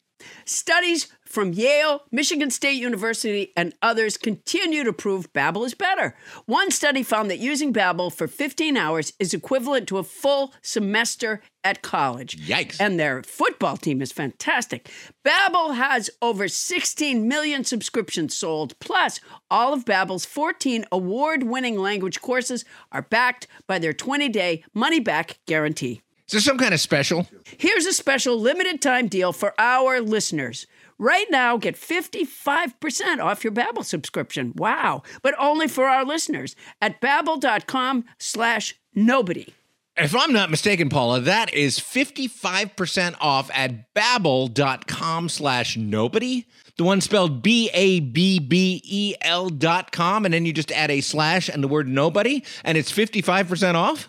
Studies 0.46 1.08
from 1.34 1.52
Yale, 1.52 2.04
Michigan 2.12 2.48
State 2.48 2.80
University, 2.80 3.52
and 3.56 3.74
others 3.82 4.16
continue 4.16 4.84
to 4.84 4.92
prove 4.92 5.32
Babbel 5.32 5.66
is 5.66 5.74
better. 5.74 6.16
One 6.46 6.70
study 6.70 7.02
found 7.02 7.28
that 7.28 7.40
using 7.40 7.72
Babbel 7.72 8.14
for 8.14 8.28
15 8.28 8.76
hours 8.76 9.12
is 9.18 9.34
equivalent 9.34 9.88
to 9.88 9.98
a 9.98 10.04
full 10.04 10.54
semester 10.62 11.42
at 11.64 11.82
college. 11.82 12.36
Yikes. 12.46 12.76
And 12.78 13.00
their 13.00 13.24
football 13.24 13.76
team 13.76 14.00
is 14.00 14.12
fantastic. 14.12 14.88
Babbel 15.24 15.74
has 15.74 16.08
over 16.22 16.46
16 16.46 17.26
million 17.26 17.64
subscriptions 17.64 18.36
sold, 18.36 18.78
plus 18.78 19.18
all 19.50 19.72
of 19.72 19.84
Babbel's 19.84 20.24
14 20.24 20.84
award-winning 20.92 21.76
language 21.76 22.20
courses 22.20 22.64
are 22.92 23.02
backed 23.02 23.48
by 23.66 23.80
their 23.80 23.92
20-day 23.92 24.62
money-back 24.72 25.40
guarantee. 25.46 26.00
Is 26.28 26.32
there 26.32 26.40
some 26.40 26.58
kind 26.58 26.72
of 26.72 26.80
special? 26.80 27.26
Here's 27.58 27.86
a 27.86 27.92
special 27.92 28.40
limited 28.40 28.80
time 28.80 29.08
deal 29.08 29.32
for 29.32 29.52
our 29.58 30.00
listeners. 30.00 30.66
Right 30.98 31.26
now, 31.30 31.56
get 31.56 31.76
55% 31.76 33.18
off 33.18 33.44
your 33.44 33.52
Babbel 33.52 33.84
subscription. 33.84 34.52
Wow. 34.56 35.02
But 35.22 35.34
only 35.38 35.68
for 35.68 35.86
our 35.86 36.04
listeners 36.04 36.56
at 36.80 37.00
babbel.com 37.00 38.04
slash 38.18 38.74
nobody. 38.94 39.54
If 39.96 40.16
I'm 40.16 40.32
not 40.32 40.50
mistaken, 40.50 40.88
Paula, 40.88 41.20
that 41.20 41.54
is 41.54 41.78
55% 41.78 43.14
off 43.20 43.48
at 43.54 43.94
babbel.com 43.94 45.28
slash 45.28 45.76
nobody. 45.76 46.46
The 46.76 46.82
one 46.82 47.00
spelled 47.00 47.44
B-A-B-B-E-L 47.44 49.48
dot 49.50 49.92
com, 49.92 50.24
and 50.24 50.34
then 50.34 50.44
you 50.44 50.52
just 50.52 50.72
add 50.72 50.90
a 50.90 51.00
slash 51.00 51.48
and 51.48 51.62
the 51.62 51.68
word 51.68 51.86
nobody, 51.86 52.42
and 52.64 52.76
it's 52.76 52.90
55% 52.90 53.76
off? 53.76 54.08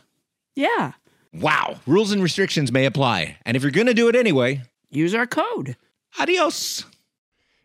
Yeah. 0.55 0.93
Wow. 1.31 1.79
Rules 1.85 2.11
and 2.11 2.23
restrictions 2.23 2.71
may 2.71 2.85
apply. 2.85 3.37
And 3.45 3.55
if 3.55 3.61
you're 3.61 3.71
going 3.71 3.85
to 3.85 3.93
do 3.93 4.07
it 4.07 4.15
anyway, 4.15 4.63
Use 4.95 5.13
our 5.13 5.27
code. 5.27 5.75
Adios. 6.17 6.85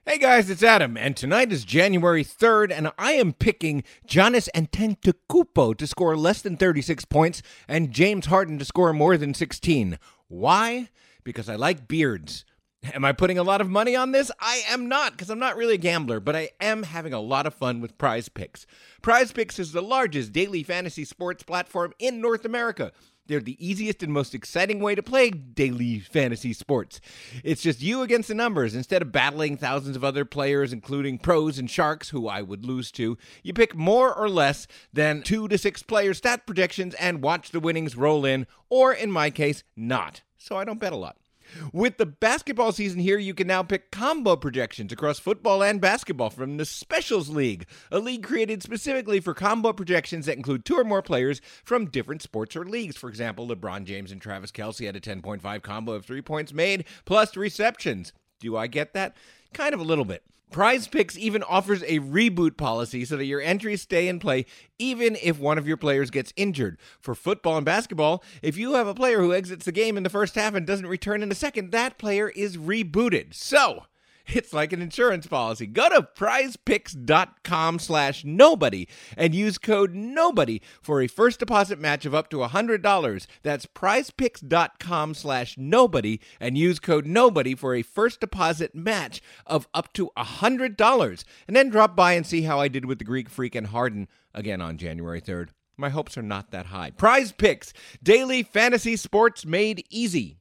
Hey 0.05 0.19
guys, 0.19 0.51
it's 0.51 0.65
Adam, 0.65 0.97
and 0.97 1.17
tonight 1.17 1.53
is 1.53 1.65
January 1.65 2.25
3rd, 2.25 2.73
and 2.73 2.91
I 2.99 3.13
am 3.13 3.33
picking 3.33 3.85
Giannis 4.09 4.49
Antetokounmpo 4.57 5.77
to 5.77 5.87
score 5.87 6.17
less 6.17 6.43
than 6.43 6.57
36 6.57 7.05
points 7.05 7.43
and 7.69 7.93
James 7.93 8.27
Harden 8.27 8.59
to 8.59 8.65
score 8.65 8.93
more 8.93 9.17
than 9.17 9.35
16. 9.35 10.01
Why? 10.27 10.89
Because 11.23 11.49
I 11.49 11.55
like 11.55 11.87
beards. 11.87 12.45
Am 12.93 13.05
I 13.05 13.13
putting 13.13 13.39
a 13.39 13.45
lot 13.45 13.61
of 13.61 13.71
money 13.71 13.95
on 13.95 14.11
this? 14.11 14.33
I 14.41 14.63
am 14.69 14.89
not, 14.89 15.13
because 15.13 15.31
I'm 15.31 15.39
not 15.39 15.57
really 15.57 15.75
a 15.75 15.79
gambler, 15.79 16.19
but 16.19 16.35
I 16.35 16.49
am 16.61 16.83
having 16.83 17.13
a 17.13 17.21
lot 17.21 17.47
of 17.47 17.55
fun 17.55 17.81
with 17.81 17.99
Prize 17.99 18.29
Picks. 18.29 18.67
Prize 19.01 19.31
Picks 19.31 19.61
is 19.61 19.71
the 19.71 19.83
largest 19.83 20.33
daily 20.33 20.65
fantasy 20.65 21.05
sports 21.05 21.45
platform 21.45 21.93
in 22.01 22.21
North 22.21 22.45
America. 22.45 22.91
They're 23.31 23.39
the 23.39 23.65
easiest 23.65 24.03
and 24.03 24.13
most 24.13 24.35
exciting 24.35 24.81
way 24.81 24.97
to 24.97 25.05
play 25.05 25.31
daily 25.31 26.01
fantasy 26.01 26.53
sports. 26.53 27.01
It's 27.45 27.63
just 27.63 27.81
you 27.81 28.03
against 28.03 28.27
the 28.27 28.35
numbers. 28.35 28.75
Instead 28.75 29.03
of 29.03 29.13
battling 29.13 29.57
thousands 29.57 29.95
of 29.95 30.03
other 30.03 30.25
players, 30.25 30.73
including 30.73 31.19
pros 31.19 31.57
and 31.57 31.71
sharks, 31.71 32.09
who 32.09 32.27
I 32.27 32.43
would 32.43 32.67
lose 32.67 32.91
to, 32.91 33.17
you 33.45 33.53
pick 33.53 33.77
more 33.77 34.13
or 34.13 34.29
less 34.29 34.67
than 34.93 35.23
two 35.23 35.47
to 35.47 35.57
six 35.59 35.81
player 35.81 36.13
stat 36.13 36.45
projections 36.45 36.95
and 36.95 37.23
watch 37.23 37.53
the 37.53 37.61
winnings 37.61 37.95
roll 37.97 38.25
in, 38.25 38.49
or 38.69 38.93
in 38.93 39.13
my 39.13 39.31
case, 39.31 39.63
not. 39.77 40.23
so 40.37 40.57
I 40.57 40.65
don't 40.65 40.81
bet 40.81 40.93
a 40.93 40.97
lot. 40.97 41.17
With 41.73 41.97
the 41.97 42.07
basketball 42.07 42.73
season 42.73 43.01
here, 43.01 43.19
you 43.19 43.35
can 43.35 43.47
now 43.47 43.63
pick 43.63 43.91
combo 43.91 44.37
projections 44.37 44.93
across 44.93 45.19
football 45.19 45.63
and 45.63 45.81
basketball 45.81 46.31
from 46.31 46.57
the 46.57 46.65
Specials 46.65 47.29
League, 47.29 47.67
a 47.91 47.99
league 47.99 48.23
created 48.23 48.63
specifically 48.63 49.21
for 49.21 49.35
combo 49.35 49.73
projections 49.73 50.27
that 50.27 50.37
include 50.37 50.65
two 50.65 50.77
or 50.77 50.85
more 50.85 51.03
players 51.03 51.41
from 51.65 51.87
different 51.87 52.23
sports 52.23 52.57
or 52.57 52.65
leagues. 52.65 52.97
For 52.97 53.09
example, 53.09 53.49
LeBron 53.49 53.85
James 53.85 54.13
and 54.13 54.21
Travis 54.21 54.51
Kelce 54.51 54.87
had 54.87 54.97
a 54.97 55.01
10.5 55.01 55.63
combo 55.63 55.93
of 55.93 56.05
three 56.05 56.23
points 56.23 56.53
made 56.53 56.85
plus 57.05 57.37
receptions. 57.37 58.13
Do 58.41 58.57
I 58.57 58.67
get 58.67 58.95
that? 58.95 59.17
Kind 59.53 59.75
of 59.75 59.81
a 59.81 59.85
little 59.85 60.05
bit. 60.05 60.23
Prize 60.51 60.89
Picks 60.89 61.17
even 61.17 61.43
offers 61.45 61.83
a 61.85 62.01
reboot 62.01 62.57
policy 62.57 63.05
so 63.05 63.17
that 63.17 63.25
your 63.25 63.41
entries 63.41 63.83
stay 63.83 64.09
in 64.09 64.19
play 64.19 64.47
even 64.79 65.17
if 65.23 65.39
one 65.39 65.59
of 65.59 65.69
your 65.69 65.77
players 65.77 66.11
gets 66.11 66.33
injured. 66.37 66.79
For 67.01 67.15
football 67.15 67.57
and 67.57 67.65
basketball, 67.65 68.25
if 68.43 68.57
you 68.57 68.75
have 68.75 68.89
a 68.89 68.95
player 68.95 69.21
who 69.21 69.33
exits 69.33 69.65
the 69.65 69.73
game 69.73 69.97
in 69.97 70.03
the 70.03 70.11
first 70.11 70.35
half 70.35 70.55
and 70.55 70.67
doesn't 70.67 70.87
return 70.87 71.23
in 71.23 71.29
the 71.29 71.35
second, 71.35 71.71
that 71.71 71.99
player 71.99 72.29
is 72.29 72.57
rebooted. 72.57 73.35
So, 73.35 73.85
it's 74.27 74.53
like 74.53 74.73
an 74.73 74.83
insurance 74.83 75.27
policy. 75.27 75.67
Go 75.67 75.89
to 75.89 76.09
prizepicks.com 76.17 77.79
slash 77.79 78.25
nobody 78.25 78.89
and 79.17 79.35
use 79.35 79.59
code 79.59 79.95
nobody 79.95 80.61
for 80.83 81.01
a 81.01 81.07
first 81.07 81.41
deposit 81.41 81.79
match 81.79 82.07
of 82.07 82.15
up 82.15 82.29
to 82.31 82.39
$100. 82.39 83.27
That's 83.43 83.67
prizepicks.com 83.67 85.15
slash 85.15 85.57
nobody 85.59 86.21
and 86.39 86.57
use 86.57 86.79
code 86.79 87.07
nobody 87.07 87.55
for 87.55 87.75
a 87.75 87.83
first 87.83 88.21
deposit 88.21 88.75
match 88.75 89.21
of 89.47 89.69
up 89.75 89.93
to 89.95 90.11
$100. 90.17 91.25
And 91.47 91.57
then 91.57 91.71
drop 91.71 91.97
by 91.97 92.13
and 92.13 92.27
see 92.27 92.43
how 92.43 92.61
I 92.61 92.69
did 92.69 92.85
with 92.85 92.99
the 92.99 93.05
Greek 93.05 93.29
Freak 93.29 93.55
and 93.55 93.69
Harden 93.69 94.09
again 94.35 94.61
on 94.61 94.77
January 94.77 95.21
3rd. 95.21 95.49
My 95.77 95.89
hopes 95.89 96.19
are 96.19 96.23
not 96.23 96.51
that 96.51 96.67
high. 96.67 96.91
Prize 96.91 97.33
Picks, 97.33 97.73
daily 98.03 98.43
fantasy 98.43 98.97
sports 98.97 99.47
made 99.47 99.85
easy. 99.89 100.40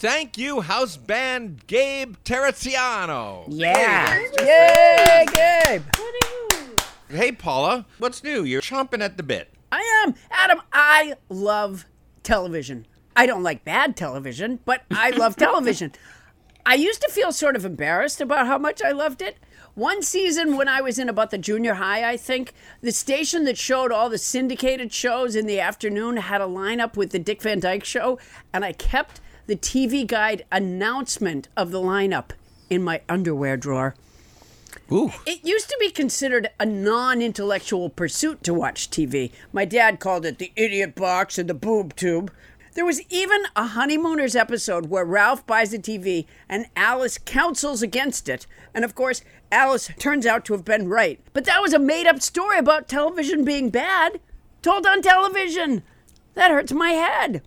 Thank 0.00 0.38
you, 0.38 0.60
house 0.60 0.96
band 0.96 1.66
Gabe 1.66 2.14
Terracciano. 2.24 3.46
Yeah. 3.48 4.16
Yay, 4.38 5.26
Gabe! 5.34 5.82
Hey, 7.08 7.32
Paula, 7.32 7.84
what's 7.98 8.22
new? 8.22 8.44
You're 8.44 8.60
chomping 8.60 9.02
at 9.02 9.16
the 9.16 9.24
bit. 9.24 9.52
I 9.72 10.04
am. 10.04 10.14
Adam, 10.30 10.60
I 10.72 11.14
love 11.28 11.84
television. 12.22 12.86
I 13.16 13.26
don't 13.26 13.42
like 13.42 13.64
bad 13.64 13.96
television, 13.96 14.60
but 14.64 14.84
I 14.92 15.10
love 15.16 15.34
television. 15.34 15.90
I 16.64 16.74
used 16.74 17.02
to 17.02 17.10
feel 17.10 17.32
sort 17.32 17.56
of 17.56 17.64
embarrassed 17.64 18.20
about 18.20 18.46
how 18.46 18.56
much 18.56 18.80
I 18.80 18.92
loved 18.92 19.20
it. 19.20 19.36
One 19.74 20.02
season 20.02 20.56
when 20.56 20.68
I 20.68 20.80
was 20.80 21.00
in 21.00 21.08
about 21.08 21.32
the 21.32 21.38
junior 21.38 21.74
high, 21.74 22.08
I 22.08 22.16
think, 22.16 22.54
the 22.82 22.92
station 22.92 23.46
that 23.46 23.58
showed 23.58 23.90
all 23.90 24.08
the 24.08 24.18
syndicated 24.18 24.92
shows 24.92 25.34
in 25.34 25.46
the 25.46 25.58
afternoon 25.58 26.18
had 26.18 26.40
a 26.40 26.44
lineup 26.44 26.96
with 26.96 27.10
the 27.10 27.18
Dick 27.18 27.42
Van 27.42 27.58
Dyke 27.58 27.84
show, 27.84 28.20
and 28.52 28.64
I 28.64 28.72
kept 28.74 29.20
the 29.48 29.56
TV 29.56 30.06
guide 30.06 30.44
announcement 30.52 31.48
of 31.56 31.70
the 31.70 31.80
lineup 31.80 32.32
in 32.68 32.82
my 32.82 33.00
underwear 33.08 33.56
drawer. 33.56 33.94
Ooh. 34.92 35.10
It 35.24 35.42
used 35.42 35.70
to 35.70 35.76
be 35.80 35.90
considered 35.90 36.50
a 36.60 36.66
non 36.66 37.22
intellectual 37.22 37.88
pursuit 37.88 38.42
to 38.44 38.52
watch 38.52 38.90
TV. 38.90 39.32
My 39.50 39.64
dad 39.64 40.00
called 40.00 40.26
it 40.26 40.38
the 40.38 40.52
idiot 40.54 40.94
box 40.94 41.38
and 41.38 41.48
the 41.48 41.54
boob 41.54 41.96
tube. 41.96 42.30
There 42.74 42.84
was 42.84 43.00
even 43.10 43.44
a 43.56 43.68
Honeymooners 43.68 44.36
episode 44.36 44.90
where 44.90 45.04
Ralph 45.04 45.46
buys 45.46 45.72
a 45.72 45.78
TV 45.78 46.26
and 46.46 46.66
Alice 46.76 47.16
counsels 47.16 47.80
against 47.80 48.28
it. 48.28 48.46
And 48.74 48.84
of 48.84 48.94
course, 48.94 49.22
Alice 49.50 49.90
turns 49.98 50.26
out 50.26 50.44
to 50.44 50.52
have 50.52 50.64
been 50.64 50.88
right. 50.88 51.20
But 51.32 51.46
that 51.46 51.62
was 51.62 51.72
a 51.72 51.78
made 51.78 52.06
up 52.06 52.20
story 52.20 52.58
about 52.58 52.86
television 52.86 53.46
being 53.46 53.70
bad, 53.70 54.20
told 54.60 54.86
on 54.86 55.00
television. 55.00 55.82
That 56.34 56.50
hurts 56.50 56.72
my 56.72 56.90
head. 56.90 57.42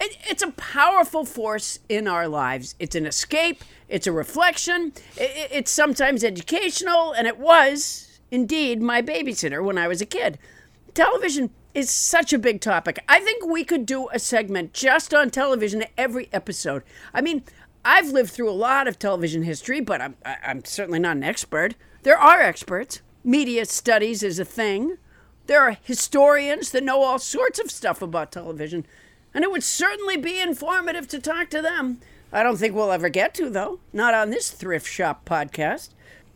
It, 0.00 0.16
it's 0.28 0.42
a 0.42 0.52
powerful 0.52 1.24
force 1.24 1.80
in 1.88 2.06
our 2.06 2.28
lives. 2.28 2.74
It's 2.78 2.94
an 2.94 3.06
escape, 3.06 3.64
it's 3.88 4.06
a 4.06 4.12
reflection, 4.12 4.92
it, 5.16 5.48
it's 5.50 5.70
sometimes 5.70 6.22
educational, 6.22 7.12
and 7.12 7.26
it 7.26 7.38
was 7.38 8.20
indeed 8.30 8.80
my 8.80 9.02
babysitter 9.02 9.64
when 9.64 9.78
I 9.78 9.88
was 9.88 10.00
a 10.00 10.06
kid. 10.06 10.38
Television 10.94 11.50
is 11.74 11.90
such 11.90 12.32
a 12.32 12.38
big 12.38 12.60
topic. 12.60 12.98
I 13.08 13.20
think 13.20 13.44
we 13.44 13.64
could 13.64 13.86
do 13.86 14.08
a 14.08 14.18
segment 14.18 14.72
just 14.72 15.14
on 15.14 15.30
television 15.30 15.84
every 15.96 16.28
episode. 16.32 16.82
I 17.14 17.20
mean, 17.20 17.44
I've 17.84 18.08
lived 18.08 18.30
through 18.30 18.50
a 18.50 18.52
lot 18.52 18.88
of 18.88 18.98
television 18.98 19.42
history, 19.42 19.80
but 19.80 20.00
I'm, 20.00 20.16
I'm 20.24 20.64
certainly 20.64 20.98
not 20.98 21.16
an 21.16 21.24
expert. 21.24 21.74
There 22.02 22.18
are 22.18 22.40
experts. 22.40 23.00
Media 23.24 23.64
studies 23.64 24.22
is 24.22 24.38
a 24.38 24.44
thing. 24.44 24.98
There 25.46 25.62
are 25.62 25.78
historians 25.82 26.70
that 26.72 26.84
know 26.84 27.02
all 27.02 27.18
sorts 27.18 27.58
of 27.58 27.70
stuff 27.70 28.02
about 28.02 28.32
television, 28.32 28.86
and 29.34 29.44
it 29.44 29.50
would 29.50 29.62
certainly 29.64 30.16
be 30.16 30.40
informative 30.40 31.08
to 31.08 31.18
talk 31.18 31.50
to 31.50 31.62
them. 31.62 32.00
I 32.32 32.42
don't 32.42 32.56
think 32.56 32.74
we'll 32.74 32.92
ever 32.92 33.08
get 33.08 33.34
to, 33.34 33.48
though. 33.48 33.80
Not 33.92 34.14
on 34.14 34.30
this 34.30 34.50
thrift 34.50 34.86
shop 34.86 35.24
podcast. 35.24 35.90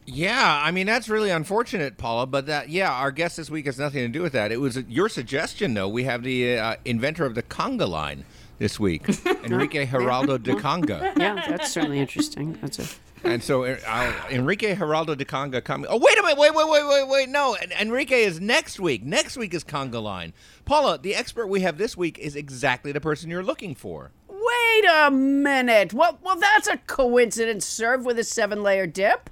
Yeah, 0.04 0.60
I 0.64 0.72
mean 0.72 0.86
that's 0.86 1.08
really 1.08 1.30
unfortunate, 1.30 1.96
Paula. 1.96 2.26
But 2.26 2.46
that, 2.46 2.68
yeah, 2.70 2.90
our 2.92 3.12
guest 3.12 3.36
this 3.36 3.50
week 3.50 3.66
has 3.66 3.78
nothing 3.78 4.00
to 4.00 4.08
do 4.08 4.20
with 4.22 4.32
that. 4.32 4.50
It 4.50 4.56
was 4.56 4.78
your 4.88 5.08
suggestion, 5.08 5.74
though. 5.74 5.88
We 5.88 6.04
have 6.04 6.24
the 6.24 6.58
uh, 6.58 6.76
inventor 6.84 7.24
of 7.24 7.34
the 7.34 7.42
conga 7.42 7.88
line 7.88 8.24
this 8.58 8.78
week, 8.78 9.08
Enrique 9.44 9.86
Geraldo 9.86 10.40
de 10.40 10.54
Conga, 10.54 11.16
Yeah, 11.16 11.44
that's 11.48 11.72
certainly 11.72 11.98
interesting. 11.98 12.56
That's 12.60 12.78
a 12.78 12.84
and 13.24 13.42
so 13.42 13.64
uh, 13.64 14.12
Enrique 14.30 14.74
Geraldo 14.74 15.16
de 15.16 15.24
Conga 15.24 15.62
coming. 15.62 15.86
Oh, 15.88 15.98
wait 15.98 16.18
a 16.18 16.22
minute! 16.22 16.38
Wait, 16.38 16.54
wait, 16.54 16.68
wait, 16.68 16.86
wait, 16.86 17.08
wait! 17.08 17.28
No, 17.28 17.56
Enrique 17.80 18.24
is 18.24 18.40
next 18.40 18.80
week. 18.80 19.04
Next 19.04 19.36
week 19.36 19.54
is 19.54 19.64
conga 19.64 20.02
line. 20.02 20.32
Paula, 20.64 20.98
the 20.98 21.14
expert 21.14 21.46
we 21.46 21.60
have 21.60 21.78
this 21.78 21.96
week 21.96 22.18
is 22.18 22.36
exactly 22.36 22.92
the 22.92 23.00
person 23.00 23.30
you're 23.30 23.42
looking 23.42 23.74
for. 23.74 24.10
Wait 24.28 24.84
a 24.90 25.10
minute. 25.10 25.92
Well, 25.92 26.18
well, 26.22 26.36
that's 26.36 26.66
a 26.68 26.78
coincidence. 26.78 27.64
Served 27.64 28.04
with 28.04 28.18
a 28.18 28.24
seven-layer 28.24 28.86
dip. 28.86 29.30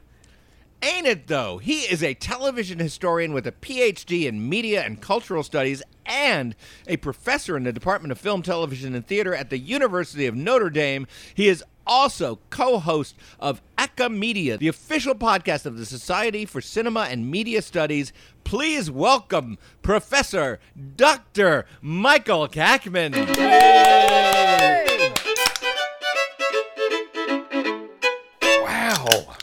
Ain't 0.83 1.07
it 1.07 1.27
though? 1.27 1.59
He 1.59 1.81
is 1.81 2.03
a 2.03 2.15
television 2.15 2.79
historian 2.79 3.35
with 3.35 3.47
a 3.47 3.53
PhD 3.53 4.27
in 4.27 4.49
media 4.49 4.83
and 4.83 5.01
cultural 5.01 5.43
studies 5.43 5.83
and 6.07 6.57
a 6.87 6.97
professor 6.97 7.55
in 7.55 7.65
the 7.65 7.73
Department 7.73 8.13
of 8.13 8.19
Film, 8.19 8.41
Television, 8.41 8.95
and 8.95 9.07
Theater 9.07 9.35
at 9.35 9.51
the 9.51 9.59
University 9.59 10.27
of 10.27 10.35
Notre 10.35 10.71
Dame. 10.71 11.07
He 11.35 11.49
is 11.49 11.63
also 11.87 12.39
co 12.49 12.79
host 12.79 13.15
of 13.39 13.61
ACA 13.77 14.09
Media, 14.09 14.57
the 14.57 14.69
official 14.69 15.15
podcast 15.15 15.67
of 15.67 15.77
the 15.77 15.85
Society 15.85 16.47
for 16.47 16.63
Cinema 16.63 17.09
and 17.11 17.31
Media 17.31 17.61
Studies. 17.61 18.15
Please 18.45 18.91
welcome 18.91 19.59
Professor 19.83 20.61
Dr. 20.97 21.67
Michael 21.83 22.49
Kackman. 22.49 23.13
Wow. 28.43 29.37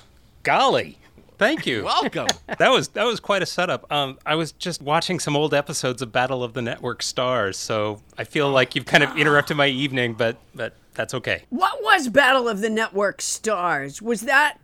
Golly. 0.43 0.97
Thank 1.38 1.65
you. 1.65 1.83
Welcome. 1.85 2.27
That 2.57 2.71
was 2.71 2.89
that 2.89 3.03
was 3.05 3.19
quite 3.19 3.41
a 3.41 3.45
setup. 3.45 3.91
Um, 3.91 4.17
I 4.25 4.35
was 4.35 4.51
just 4.53 4.81
watching 4.81 5.19
some 5.19 5.35
old 5.35 5.53
episodes 5.53 6.01
of 6.01 6.11
Battle 6.11 6.43
of 6.43 6.53
the 6.53 6.61
Network 6.61 7.03
Stars, 7.03 7.57
so 7.57 8.01
I 8.17 8.23
feel 8.23 8.49
like 8.49 8.75
you've 8.75 8.85
kind 8.85 9.03
of 9.03 9.15
interrupted 9.17 9.57
my 9.57 9.67
evening, 9.67 10.13
but 10.13 10.38
but 10.55 10.73
that's 10.93 11.13
okay. 11.13 11.43
What 11.49 11.83
was 11.83 12.09
Battle 12.09 12.47
of 12.47 12.61
the 12.61 12.69
Network 12.69 13.21
Stars? 13.21 14.01
Was 14.01 14.21
that 14.21 14.57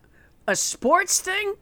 a 0.47 0.55
sports 0.55 1.19
thing? 1.21 1.55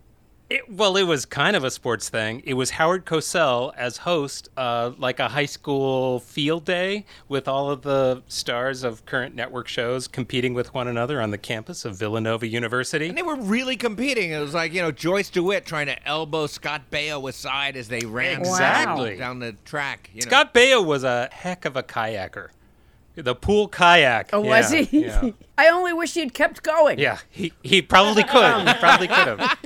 It, 0.52 0.70
well, 0.70 0.98
it 0.98 1.04
was 1.04 1.26
kind 1.26 1.56
of 1.56 1.64
a 1.64 1.72
sports 1.72 2.10
thing. 2.10 2.42
It 2.46 2.56
was 2.56 2.72
Howard 2.72 3.06
Cosell 3.06 3.72
as 3.78 3.96
host, 3.96 4.50
uh, 4.58 4.92
like 4.98 5.22
a 5.22 5.30
high 5.30 5.46
school 5.46 6.20
field 6.20 6.66
day 6.66 7.06
with 7.30 7.48
all 7.48 7.72
of 7.72 7.84
the 7.84 8.22
stars 8.28 8.84
of 8.84 9.06
current 9.06 9.34
network 9.34 9.70
shows 9.70 10.10
competing 10.10 10.54
with 10.54 10.74
one 10.74 10.90
another 10.90 11.22
on 11.22 11.32
the 11.32 11.38
campus 11.38 11.86
of 11.86 11.96
Villanova 11.96 12.46
University. 12.48 13.08
And 13.08 13.18
they 13.18 13.22
were 13.22 13.38
really 13.38 13.78
competing. 13.78 14.32
It 14.32 14.42
was 14.42 14.54
like, 14.54 14.74
you 14.74 14.82
know, 14.82 14.92
Joyce 14.92 15.30
DeWitt 15.30 15.66
trying 15.66 15.86
to 15.86 16.06
elbow 16.06 16.48
Scott 16.48 16.82
Baio 16.92 17.30
aside 17.30 17.78
as 17.78 17.88
they 17.88 18.02
ran 18.06 18.42
Exactly. 18.42 19.16
down 19.16 19.40
the 19.40 19.54
track. 19.64 20.10
You 20.14 20.20
know. 20.24 20.28
Scott 20.28 20.54
Baio 20.54 20.86
was 20.86 21.06
a 21.06 21.30
heck 21.32 21.64
of 21.64 21.78
a 21.78 21.84
kayaker. 21.84 22.50
The 23.16 23.36
pool 23.36 23.68
kayak. 23.68 24.30
Oh, 24.34 24.40
was 24.42 24.74
Yeah, 24.74 24.82
he? 24.82 25.06
Yeah. 25.06 25.32
I 25.58 25.68
only 25.70 25.94
wish 25.94 26.14
he'd 26.14 26.34
kept 26.34 26.64
going. 26.64 26.98
Yeah, 26.98 27.20
he, 27.30 27.52
he 27.62 27.82
probably 27.82 28.24
could. 28.24 28.68
He 28.68 28.74
probably 28.76 29.08
could 29.08 29.40
have. 29.40 29.58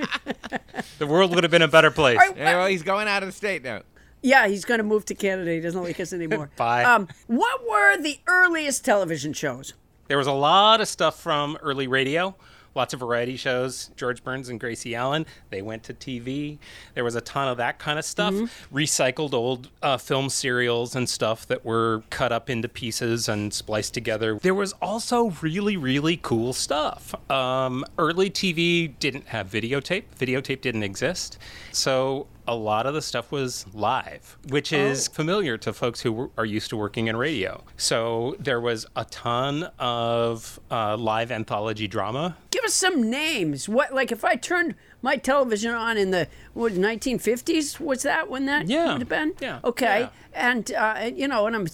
The 1.00 1.08
world 1.08 1.34
would 1.36 1.44
have 1.44 1.52
been 1.52 1.62
a 1.62 1.68
better 1.68 1.92
place. 1.92 2.18
All 2.20 2.28
right, 2.30 2.38
Yeah, 2.38 2.58
well, 2.58 2.68
he's 2.68 2.84
going 2.84 3.08
out 3.08 3.24
of 3.24 3.30
the 3.30 3.34
state 3.34 3.64
now. 3.64 3.82
Yeah, 4.22 4.48
he's 4.48 4.66
going 4.66 4.80
to 4.80 4.84
move 4.84 5.06
to 5.06 5.14
Canada. 5.16 5.52
He 5.52 5.60
doesn't 5.60 5.82
like 5.84 6.00
us 6.00 6.12
anymore. 6.12 6.50
Bye. 6.58 6.84
Um, 6.84 7.08
what 7.28 7.62
were 7.70 7.98
the 8.02 8.20
earliest 8.28 8.84
television 8.84 9.34
shows? 9.34 9.74
There 10.08 10.18
was 10.18 10.28
a 10.28 10.32
lot 10.34 10.82
of 10.82 10.88
stuff 10.88 11.20
from 11.20 11.58
early 11.62 11.88
radio, 11.88 12.36
lots 12.76 12.94
of 12.94 13.00
variety 13.00 13.38
shows. 13.38 13.90
George 13.96 14.24
Burns 14.24 14.50
and 14.50 14.60
Gracie 14.60 14.96
Allen, 14.96 15.26
they 15.50 15.62
went 15.62 15.84
to 15.84 15.94
TV. 15.94 16.58
There 16.94 17.04
was 17.04 17.16
a 17.16 17.22
ton 17.22 17.48
of 17.48 17.58
that 17.58 17.80
kind 17.80 17.98
of 17.98 18.06
stuff. 18.06 18.34
Recycled 18.74 19.34
old 19.34 19.70
uh, 19.82 19.98
film 19.98 20.30
serials 20.30 20.96
and 20.96 21.10
stuff 21.10 21.48
that 21.48 21.66
were 21.66 22.04
cut 22.10 22.32
up 22.32 22.50
into 22.50 22.68
pieces 22.68 23.28
and 23.30 23.54
spliced 23.54 23.94
together. 23.94 24.38
There 24.42 24.54
was 24.54 24.74
also 24.82 25.32
really, 25.42 25.78
really 25.78 26.18
cool 26.18 26.54
stuff. 26.54 27.16
Um, 27.32 27.86
early 27.98 28.30
TV 28.30 28.94
didn't 29.00 29.28
have 29.28 29.50
videotape, 29.50 30.04
videotape 30.20 30.62
didn't 30.62 30.84
exist. 30.84 31.38
So 31.72 32.28
a 32.48 32.56
lot 32.56 32.86
of 32.86 32.94
the 32.94 33.02
stuff 33.02 33.32
was 33.32 33.66
live, 33.74 34.38
which 34.50 34.72
is 34.72 35.08
familiar 35.08 35.58
to 35.58 35.74
folks 35.74 36.02
who 36.02 36.32
are 36.38 36.46
used 36.46 36.70
to 36.70 36.78
working 36.78 37.08
in 37.08 37.18
radio. 37.18 37.64
So 37.78 38.36
there 38.40 38.62
was 38.62 38.86
a 38.96 39.06
ton 39.06 39.70
of 39.80 40.60
uh, 40.70 40.96
live 40.98 41.32
anthology 41.32 41.88
drama. 41.88 42.38
Give 42.56 42.64
us 42.64 42.74
some 42.74 43.10
names. 43.10 43.68
What, 43.68 43.94
like, 43.94 44.14
if 44.14 44.24
I 44.24 44.36
turned 44.38 44.76
my 45.02 45.18
television 45.18 45.74
on 45.74 45.98
in 45.98 46.12
the 46.12 46.30
what 46.54 46.72
1950s, 46.72 47.82
was 47.82 48.04
that 48.04 48.30
when 48.30 48.46
that 48.46 48.68
Yeah. 48.70 48.94
would 48.94 49.02
have 49.02 49.10
been? 49.10 49.34
Yeah. 49.42 49.60
Okay. 49.66 50.00
Yeah. 50.02 50.10
And 50.34 50.72
uh, 50.74 51.12
you 51.14 51.28
know, 51.28 51.48
and 51.48 51.56
I'm 51.56 51.68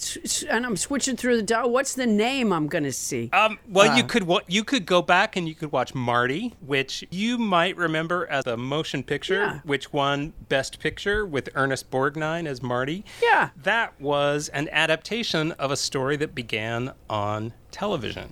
and 0.50 0.66
I'm 0.66 0.76
switching 0.76 1.16
through 1.16 1.36
the 1.36 1.42
dial. 1.44 1.70
What's 1.70 1.94
the 1.94 2.06
name 2.06 2.52
I'm 2.52 2.66
going 2.66 2.82
to 2.84 2.92
see? 2.92 3.30
Um, 3.32 3.60
well, 3.68 3.96
you 3.96 4.02
could 4.02 4.28
you 4.48 4.64
could 4.64 4.84
go 4.86 5.02
back 5.02 5.36
and 5.36 5.48
you 5.48 5.54
could 5.54 5.70
watch 5.70 5.94
Marty, 5.94 6.54
which 6.60 7.04
you 7.12 7.38
might 7.38 7.76
remember 7.76 8.26
as 8.28 8.46
a 8.48 8.56
motion 8.56 9.04
picture, 9.04 9.34
Yeah. 9.40 9.60
which 9.64 9.92
won 9.92 10.32
Best 10.48 10.80
Picture 10.80 11.24
with 11.24 11.48
Ernest 11.54 11.92
Borgnine 11.92 12.46
as 12.46 12.60
Marty. 12.60 13.04
Yeah. 13.22 13.50
that 13.62 14.00
was 14.00 14.48
an 14.48 14.68
adaptation 14.72 15.52
of 15.52 15.70
a 15.70 15.76
story 15.76 16.16
that 16.16 16.34
began 16.34 16.92
on 17.08 17.52
television. 17.70 18.30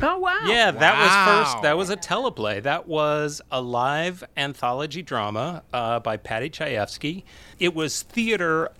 Oh 0.00 0.18
wow. 0.18 0.38
Yeah, 0.46 0.70
that 0.70 0.98
was 0.98 1.44
first. 1.52 1.62
That 1.62 1.76
was 1.76 1.90
a 1.90 1.96
teleplay. 1.96 2.62
That 2.62 2.86
was 2.86 3.40
a 3.50 3.60
live 3.60 4.22
anthology 4.36 5.02
drama 5.02 5.62
uh, 5.72 5.98
by 6.00 6.16
Paddy 6.16 6.50
Chayefsky. 6.50 7.24
It 7.58 7.74
was 7.74 8.02
theater 8.02 8.70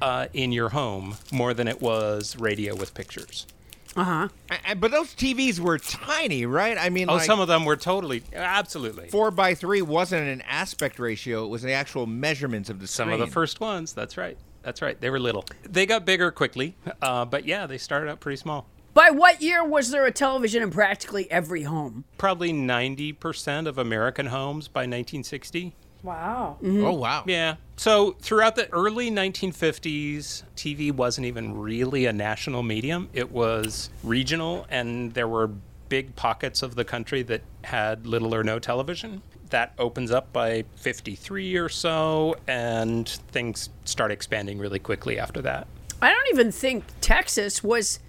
uh, 0.00 0.28
in 0.32 0.50
your 0.52 0.70
home 0.70 1.16
more 1.30 1.52
than 1.54 1.68
it 1.68 1.80
was 1.82 2.36
radio 2.38 2.74
with 2.74 2.94
pictures. 2.94 3.46
Uh 3.94 4.04
huh. 4.04 4.28
A- 4.50 4.72
a- 4.72 4.74
But 4.74 4.90
those 4.90 5.14
TVs 5.14 5.58
were 5.60 5.78
tiny, 5.78 6.46
right? 6.46 6.78
I 6.78 6.88
mean, 6.88 7.10
Oh, 7.10 7.14
like, 7.16 7.24
some 7.24 7.40
of 7.40 7.48
them 7.48 7.66
were 7.66 7.76
totally, 7.76 8.22
absolutely. 8.34 9.08
four 9.08 9.30
by 9.30 9.54
three 9.54 9.82
wasn't 9.82 10.26
an 10.26 10.40
aspect 10.42 10.98
ratio; 10.98 11.44
it 11.44 11.48
was 11.48 11.60
the 11.60 11.72
actual 11.72 12.06
measurements 12.06 12.70
of 12.70 12.80
the 12.80 12.86
Some 12.86 13.08
screen. 13.08 13.20
of 13.20 13.28
the 13.28 13.32
first 13.32 13.60
ones. 13.60 13.92
That's 13.92 14.16
right. 14.16 14.38
That's 14.62 14.80
right. 14.80 14.98
They 14.98 15.10
were 15.10 15.18
little. 15.20 15.44
They 15.68 15.84
got 15.84 16.06
bigger 16.06 16.30
quickly, 16.30 16.76
uh, 17.02 17.26
but 17.26 17.44
yeah, 17.44 17.66
they 17.66 17.76
started 17.78 18.08
out 18.08 18.20
pretty 18.20 18.36
small. 18.36 18.66
By 18.94 19.08
what 19.08 19.40
year 19.40 19.64
was 19.64 19.90
there 19.90 20.04
a 20.04 20.12
television 20.12 20.62
in 20.62 20.70
practically 20.70 21.30
every 21.30 21.62
home? 21.62 22.04
Probably 22.18 22.52
90% 22.52 23.66
of 23.66 23.78
American 23.78 24.26
homes 24.26 24.68
by 24.68 24.80
1960. 24.80 25.74
Wow. 26.02 26.58
Mm-hmm. 26.60 26.84
Oh 26.84 26.92
wow! 26.92 27.22
Yeah. 27.26 27.56
So 27.76 28.16
throughout 28.20 28.56
the 28.56 28.70
early 28.72 29.08
1950s, 29.08 30.42
TV 30.56 30.92
wasn't 30.92 31.28
even 31.28 31.58
really 31.58 32.06
a 32.06 32.12
national 32.12 32.64
medium. 32.64 33.08
It 33.12 33.30
was 33.30 33.88
regional, 34.02 34.66
and 34.68 35.14
there 35.14 35.28
were 35.28 35.50
big 35.88 36.14
pockets 36.16 36.62
of 36.62 36.74
the 36.74 36.84
country 36.84 37.22
that 37.22 37.42
had 37.62 38.04
little 38.06 38.34
or 38.34 38.42
no 38.42 38.58
television. 38.58 39.22
That 39.50 39.74
opens 39.78 40.10
up 40.10 40.32
by 40.32 40.64
53 40.76 41.56
or 41.56 41.68
so, 41.68 42.34
and 42.48 43.08
things 43.08 43.68
start 43.84 44.10
expanding 44.10 44.58
really 44.58 44.80
quickly 44.80 45.20
after 45.20 45.40
that. 45.42 45.68
I 46.02 46.10
don't 46.10 46.28
even 46.32 46.50
think 46.50 46.84
Texas 47.00 47.62
was 47.62 48.00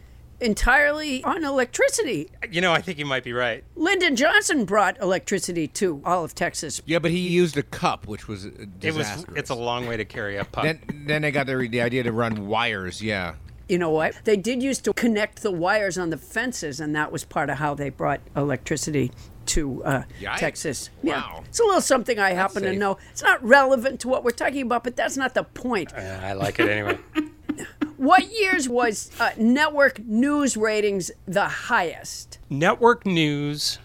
entirely 0.43 1.23
on 1.23 1.43
electricity. 1.43 2.29
You 2.51 2.61
know, 2.61 2.73
I 2.73 2.81
think 2.81 2.99
you 2.99 3.05
might 3.05 3.23
be 3.23 3.33
right. 3.33 3.63
Lyndon 3.75 4.15
Johnson 4.15 4.65
brought 4.65 4.99
electricity 5.01 5.67
to 5.69 6.01
all 6.05 6.23
of 6.23 6.35
Texas. 6.35 6.81
Yeah, 6.85 6.99
but 6.99 7.11
he 7.11 7.19
used 7.19 7.57
a 7.57 7.63
cup, 7.63 8.07
which 8.07 8.27
was 8.27 8.45
It 8.45 8.93
was. 8.93 9.25
It's 9.35 9.49
a 9.49 9.55
long 9.55 9.87
way 9.87 9.97
to 9.97 10.05
carry 10.05 10.37
a 10.37 10.45
puck. 10.45 10.63
Then, 10.63 10.81
then 11.07 11.21
they 11.21 11.31
got 11.31 11.47
the, 11.47 11.55
the 11.55 11.81
idea 11.81 12.03
to 12.03 12.11
run 12.11 12.47
wires. 12.47 13.01
Yeah. 13.01 13.35
You 13.69 13.77
know 13.77 13.91
what? 13.91 14.13
They 14.25 14.35
did 14.35 14.61
used 14.61 14.83
to 14.85 14.93
connect 14.93 15.41
the 15.41 15.51
wires 15.51 15.97
on 15.97 16.09
the 16.09 16.17
fences, 16.17 16.79
and 16.79 16.95
that 16.95 17.11
was 17.11 17.23
part 17.23 17.49
of 17.49 17.57
how 17.57 17.73
they 17.73 17.89
brought 17.89 18.19
electricity 18.35 19.11
to 19.47 19.83
uh, 19.83 20.03
Texas. 20.37 20.89
Wow. 21.01 21.43
It's 21.47 21.59
a 21.59 21.63
little 21.63 21.81
something 21.81 22.19
I 22.19 22.31
happen 22.31 22.63
to 22.63 22.73
know. 22.73 22.97
It's 23.11 23.23
not 23.23 23.43
relevant 23.43 24.01
to 24.01 24.07
what 24.09 24.23
we're 24.23 24.31
talking 24.31 24.63
about, 24.63 24.83
but 24.83 24.95
that's 24.95 25.17
not 25.17 25.33
the 25.33 25.43
point. 25.43 25.93
Uh, 25.93 25.99
I 25.99 26.33
like 26.33 26.59
it 26.59 26.69
anyway. 26.69 26.99
What 28.03 28.37
years 28.37 28.67
was 28.67 29.11
uh, 29.17 29.29
network 29.37 29.97
news 29.99 30.57
ratings 30.57 31.09
the 31.25 31.47
highest? 31.47 32.37
Network 32.49 33.05
news 33.05 33.79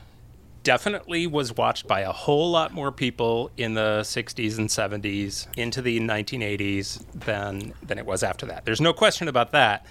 definitely 0.65 1.29
was 1.29 1.57
watched 1.57 1.87
by 1.87 2.01
a 2.01 2.11
whole 2.11 2.51
lot 2.51 2.75
more 2.75 2.91
people 2.91 3.53
in 3.57 3.75
the 3.75 4.01
60s 4.01 4.59
and 4.59 4.69
70s 4.69 5.47
into 5.57 5.81
the 5.81 6.01
1980s 6.01 7.05
than 7.15 7.73
than 7.85 7.97
it 7.97 8.07
was 8.07 8.25
after 8.25 8.45
that. 8.47 8.65
There's 8.65 8.81
no 8.81 8.93
question 8.93 9.29
about 9.29 9.53
that. 9.53 9.87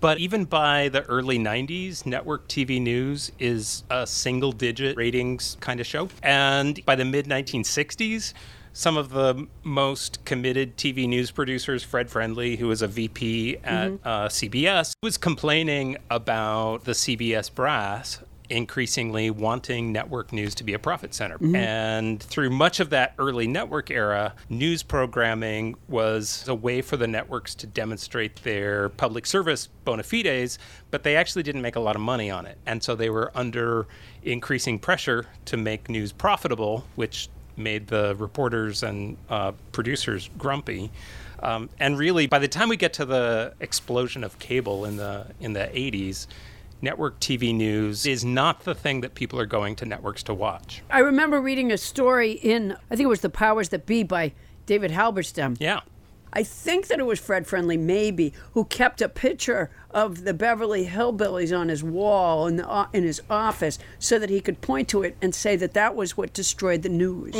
But 0.00 0.18
even 0.18 0.46
by 0.46 0.88
the 0.88 1.04
early 1.04 1.38
90s, 1.38 2.04
network 2.04 2.48
TV 2.48 2.82
news 2.82 3.30
is 3.38 3.84
a 3.88 4.04
single 4.04 4.50
digit 4.50 4.96
ratings 4.96 5.56
kind 5.60 5.78
of 5.78 5.86
show. 5.86 6.08
And 6.24 6.84
by 6.84 6.96
the 6.96 7.04
mid 7.04 7.26
1960s, 7.26 8.34
some 8.72 8.96
of 8.96 9.10
the 9.10 9.46
most 9.62 10.24
committed 10.24 10.76
TV 10.76 11.08
news 11.08 11.30
producers, 11.30 11.82
Fred 11.82 12.10
Friendly, 12.10 12.56
who 12.56 12.68
was 12.68 12.82
a 12.82 12.88
VP 12.88 13.58
at 13.64 13.92
uh, 14.04 14.28
CBS, 14.28 14.92
was 15.02 15.16
complaining 15.18 15.96
about 16.10 16.84
the 16.84 16.92
CBS 16.92 17.52
brass 17.52 18.20
increasingly 18.50 19.30
wanting 19.30 19.92
network 19.92 20.32
news 20.32 20.54
to 20.56 20.64
be 20.64 20.74
a 20.74 20.78
profit 20.78 21.14
center. 21.14 21.38
And 21.56 22.20
through 22.20 22.50
much 22.50 22.80
of 22.80 22.90
that 22.90 23.14
early 23.18 23.46
network 23.46 23.90
era, 23.90 24.34
news 24.48 24.82
programming 24.82 25.76
was 25.88 26.44
a 26.48 26.54
way 26.54 26.82
for 26.82 26.96
the 26.96 27.06
networks 27.06 27.54
to 27.56 27.66
demonstrate 27.66 28.42
their 28.42 28.88
public 28.90 29.24
service 29.24 29.68
bona 29.84 30.02
fides, 30.02 30.58
but 30.90 31.04
they 31.04 31.16
actually 31.16 31.44
didn't 31.44 31.62
make 31.62 31.76
a 31.76 31.80
lot 31.80 31.94
of 31.94 32.02
money 32.02 32.30
on 32.30 32.44
it. 32.44 32.58
And 32.66 32.82
so 32.82 32.96
they 32.96 33.08
were 33.08 33.30
under 33.36 33.86
increasing 34.24 34.78
pressure 34.78 35.26
to 35.46 35.56
make 35.56 35.88
news 35.88 36.12
profitable, 36.12 36.84
which 36.96 37.28
made 37.56 37.88
the 37.88 38.14
reporters 38.16 38.82
and 38.82 39.16
uh, 39.28 39.52
producers 39.72 40.30
grumpy. 40.38 40.90
Um, 41.42 41.70
and 41.78 41.98
really, 41.98 42.26
by 42.26 42.38
the 42.38 42.48
time 42.48 42.68
we 42.68 42.76
get 42.76 42.92
to 42.94 43.04
the 43.04 43.54
explosion 43.60 44.24
of 44.24 44.38
cable 44.38 44.84
in 44.84 44.96
the 44.96 45.26
in 45.40 45.54
the 45.54 45.70
80s, 45.72 46.26
network 46.82 47.18
TV 47.20 47.54
news 47.54 48.06
is 48.06 48.24
not 48.24 48.64
the 48.64 48.74
thing 48.74 49.00
that 49.00 49.14
people 49.14 49.38
are 49.38 49.46
going 49.46 49.76
to 49.76 49.86
networks 49.86 50.22
to 50.24 50.34
watch. 50.34 50.82
I 50.90 51.00
remember 51.00 51.40
reading 51.40 51.72
a 51.72 51.78
story 51.78 52.32
in, 52.32 52.72
I 52.90 52.96
think 52.96 53.02
it 53.02 53.08
was 53.08 53.20
The 53.20 53.30
Powers 53.30 53.70
That 53.70 53.86
Be 53.86 54.02
by 54.02 54.32
David 54.66 54.90
Halberstam. 54.90 55.56
Yeah. 55.58 55.80
I 56.32 56.42
think 56.42 56.86
that 56.86 56.98
it 57.00 57.06
was 57.06 57.18
Fred 57.18 57.46
Friendly, 57.46 57.76
maybe, 57.76 58.32
who 58.54 58.64
kept 58.64 59.02
a 59.02 59.08
picture 59.08 59.70
of 59.90 60.22
the 60.24 60.32
Beverly 60.32 60.86
Hillbillies 60.86 61.56
on 61.56 61.68
his 61.68 61.82
wall 61.82 62.46
in, 62.46 62.56
the, 62.56 62.70
o- 62.70 62.86
in 62.92 63.02
his 63.02 63.20
office 63.28 63.78
so 63.98 64.18
that 64.18 64.30
he 64.30 64.40
could 64.40 64.60
point 64.60 64.88
to 64.90 65.02
it 65.02 65.16
and 65.20 65.34
say 65.34 65.56
that 65.56 65.74
that 65.74 65.96
was 65.96 66.16
what 66.16 66.32
destroyed 66.32 66.82
the 66.82 66.88
news. 66.88 67.34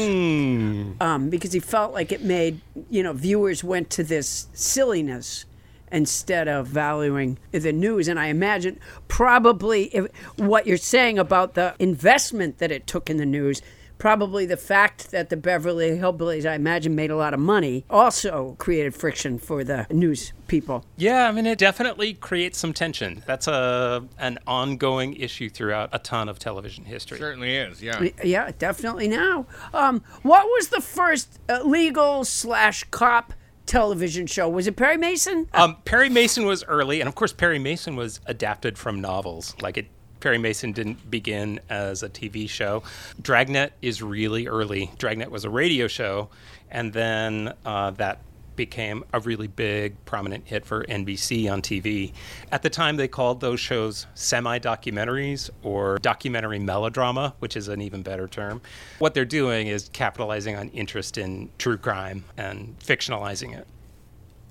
Um, 1.00 1.30
because 1.30 1.52
he 1.52 1.60
felt 1.60 1.92
like 1.92 2.10
it 2.10 2.22
made, 2.22 2.60
you 2.88 3.02
know, 3.02 3.12
viewers 3.12 3.62
went 3.62 3.90
to 3.90 4.02
this 4.02 4.48
silliness 4.52 5.44
instead 5.92 6.48
of 6.48 6.66
valuing 6.66 7.38
the 7.52 7.72
news. 7.72 8.08
And 8.08 8.18
I 8.18 8.26
imagine 8.26 8.78
probably 9.08 9.84
if, 9.94 10.06
what 10.36 10.66
you're 10.66 10.76
saying 10.76 11.18
about 11.18 11.54
the 11.54 11.74
investment 11.78 12.58
that 12.58 12.70
it 12.72 12.86
took 12.86 13.08
in 13.10 13.16
the 13.16 13.26
news. 13.26 13.62
Probably 14.00 14.46
the 14.46 14.56
fact 14.56 15.10
that 15.10 15.28
the 15.28 15.36
Beverly 15.36 15.90
Hillbillies, 15.90 16.44
I 16.50 16.54
imagine, 16.54 16.94
made 16.94 17.10
a 17.10 17.16
lot 17.16 17.34
of 17.34 17.40
money 17.40 17.84
also 17.90 18.56
created 18.58 18.94
friction 18.94 19.38
for 19.38 19.62
the 19.62 19.86
news 19.90 20.32
people. 20.48 20.86
Yeah, 20.96 21.28
I 21.28 21.32
mean, 21.32 21.44
it 21.44 21.58
definitely 21.58 22.14
creates 22.14 22.58
some 22.58 22.72
tension. 22.72 23.22
That's 23.26 23.46
a 23.46 24.02
an 24.18 24.38
ongoing 24.46 25.14
issue 25.16 25.50
throughout 25.50 25.90
a 25.92 25.98
ton 25.98 26.30
of 26.30 26.38
television 26.38 26.86
history. 26.86 27.18
Certainly 27.18 27.54
is. 27.54 27.82
Yeah. 27.82 28.08
Yeah, 28.24 28.50
definitely 28.58 29.06
now. 29.06 29.46
Um, 29.74 30.02
what 30.22 30.46
was 30.46 30.68
the 30.68 30.80
first 30.80 31.38
uh, 31.50 31.62
legal 31.62 32.24
slash 32.24 32.84
cop 32.84 33.34
television 33.66 34.26
show? 34.26 34.48
Was 34.48 34.66
it 34.66 34.76
Perry 34.76 34.96
Mason? 34.96 35.46
Um, 35.52 35.76
Perry 35.84 36.08
Mason 36.08 36.46
was 36.46 36.64
early, 36.64 37.00
and 37.00 37.08
of 37.08 37.14
course, 37.14 37.32
Perry 37.32 37.58
Mason 37.58 37.96
was 37.96 38.20
adapted 38.26 38.78
from 38.78 39.00
novels. 39.00 39.54
Like 39.60 39.76
it, 39.76 39.88
Perry 40.20 40.38
Mason 40.38 40.72
didn't 40.72 41.10
begin 41.10 41.60
as 41.68 42.02
a 42.02 42.08
TV 42.08 42.48
show. 42.48 42.82
Dragnet 43.20 43.72
is 43.82 44.02
really 44.02 44.46
early. 44.46 44.90
Dragnet 44.98 45.30
was 45.30 45.44
a 45.44 45.50
radio 45.50 45.88
show, 45.88 46.28
and 46.70 46.92
then 46.92 47.54
uh, 47.64 47.90
that 47.92 48.20
became 48.60 49.02
a 49.14 49.20
really 49.20 49.46
big, 49.46 49.96
prominent 50.04 50.46
hit 50.46 50.66
for 50.66 50.84
NBC 50.84 51.50
on 51.50 51.62
TV. 51.62 52.12
At 52.52 52.60
the 52.60 52.68
time, 52.68 52.96
they 52.96 53.08
called 53.08 53.40
those 53.40 53.58
shows 53.58 54.06
semi 54.14 54.58
documentaries 54.58 55.48
or 55.62 55.96
documentary 55.98 56.58
melodrama, 56.58 57.34
which 57.38 57.56
is 57.56 57.68
an 57.68 57.80
even 57.80 58.02
better 58.02 58.28
term. 58.28 58.60
What 58.98 59.14
they're 59.14 59.24
doing 59.24 59.68
is 59.68 59.88
capitalizing 59.94 60.56
on 60.56 60.68
interest 60.70 61.16
in 61.16 61.48
true 61.56 61.78
crime 61.78 62.24
and 62.36 62.78
fictionalizing 62.80 63.56
it. 63.56 63.66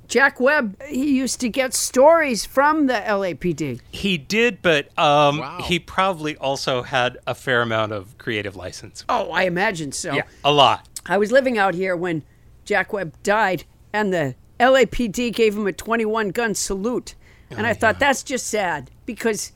Jack 0.10 0.40
Webb, 0.40 0.76
he 0.88 1.16
used 1.16 1.40
to 1.42 1.50
get 1.50 1.74
stories 1.74 2.44
from 2.44 2.88
the 2.88 2.94
LAPD. 2.96 3.80
He 3.92 4.18
did, 4.18 4.62
but 4.62 4.88
um, 4.98 5.38
Wow. 5.38 5.62
he 5.64 5.78
probably 5.80 6.36
also 6.38 6.82
had 6.82 7.18
a 7.28 7.36
fair 7.36 7.62
amount 7.62 7.92
of 7.92 8.18
creative 8.18 8.56
license. 8.56 9.06
Oh, 9.08 9.32
I 9.32 9.44
imagine 9.44 9.92
so. 9.92 10.14
Yeah, 10.14 10.24
a 10.44 10.52
lot. 10.52 10.88
I 11.06 11.18
was 11.18 11.32
living 11.32 11.58
out 11.60 11.76
here 11.76 11.96
when 11.96 12.24
Jack 12.66 12.92
Webb 12.92 13.14
died, 13.24 13.64
and 13.94 14.12
the 14.12 14.36
LAPD 14.60 15.32
gave 15.34 15.56
him 15.56 15.68
a 15.68 15.72
21 15.74 16.30
gun 16.30 16.56
salute. 16.56 17.14
And 17.52 17.66
I 17.66 17.74
thought 17.74 18.00
that's 18.00 18.22
just 18.24 18.48
sad 18.48 18.92
because 19.06 19.52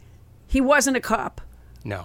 he 0.48 0.62
wasn't 0.62 0.98
a 0.98 1.02
cop. 1.02 1.42
No. 1.84 2.04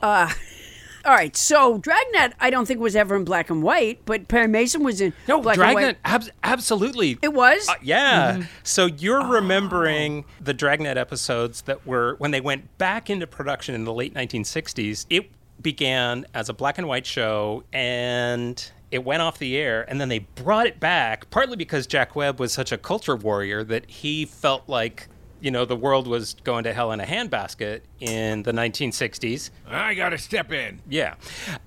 All 1.05 1.15
right, 1.15 1.37
so 1.37 1.79
Dragnet, 1.79 2.35
I 2.41 2.51
don't 2.51 2.67
think 2.67 2.81
was 2.81 2.97
ever 2.97 3.17
in 3.17 3.25
black 3.25 3.51
and 3.51 3.63
white, 3.63 4.01
but 4.05 4.29
Perry 4.29 4.49
Mason 4.49 4.83
was 4.83 5.01
in 5.01 5.13
no, 5.27 5.41
black 5.41 5.57
and 5.57 5.63
Dragnet, 5.63 5.85
white. 5.87 5.99
abs- 6.05 6.31
absolutely. 6.43 7.19
It 7.23 7.33
was. 7.33 7.69
Uh, 7.69 7.75
yeah. 7.83 8.43
So 8.63 8.87
you're 8.87 9.25
remembering 9.25 10.25
the 10.41 10.53
Dragnet 10.55 10.97
episodes 10.97 11.63
that 11.63 11.87
were 11.87 12.17
when 12.19 12.31
they 12.31 12.41
went 12.41 12.77
back 12.79 13.09
into 13.11 13.27
production 13.27 13.75
in 13.75 13.85
the 13.85 13.93
late 13.93 14.15
1960s. 14.15 15.07
It 15.09 15.31
began 15.63 16.27
as 16.35 16.49
a 16.49 16.55
black 16.55 16.79
and 16.79 16.87
white 16.87 17.07
show 17.07 17.65
and 17.73 18.71
it 18.91 19.05
went 19.05 19.21
off 19.23 19.39
the 19.39 19.57
air 19.57 19.85
and 19.89 20.01
then 20.01 20.09
they 20.09 20.21
brought 20.21 20.67
it 20.67 20.79
back 20.79 21.29
partly 21.31 21.57
because 21.57 21.87
Jack 21.87 22.15
Webb 22.15 22.39
was 22.39 22.53
such 22.53 22.71
a 22.71 22.79
culture 22.79 23.17
warrior 23.17 23.65
that 23.65 23.91
he 23.91 24.25
felt 24.25 24.69
like 24.69 25.09
you 25.41 25.51
know 25.51 25.65
the 25.65 25.77
world 25.77 26.07
was 26.07 26.35
going 26.45 26.65
to 26.65 26.73
hell 26.73 26.93
in 26.93 27.01
a 27.01 27.05
handbasket 27.05 27.81
in 28.01 28.43
the 28.43 28.53
1960s 28.53 29.51
I 29.69 29.95
gotta 29.95 30.19
step 30.19 30.53
in. 30.53 30.81
yeah. 30.89 31.15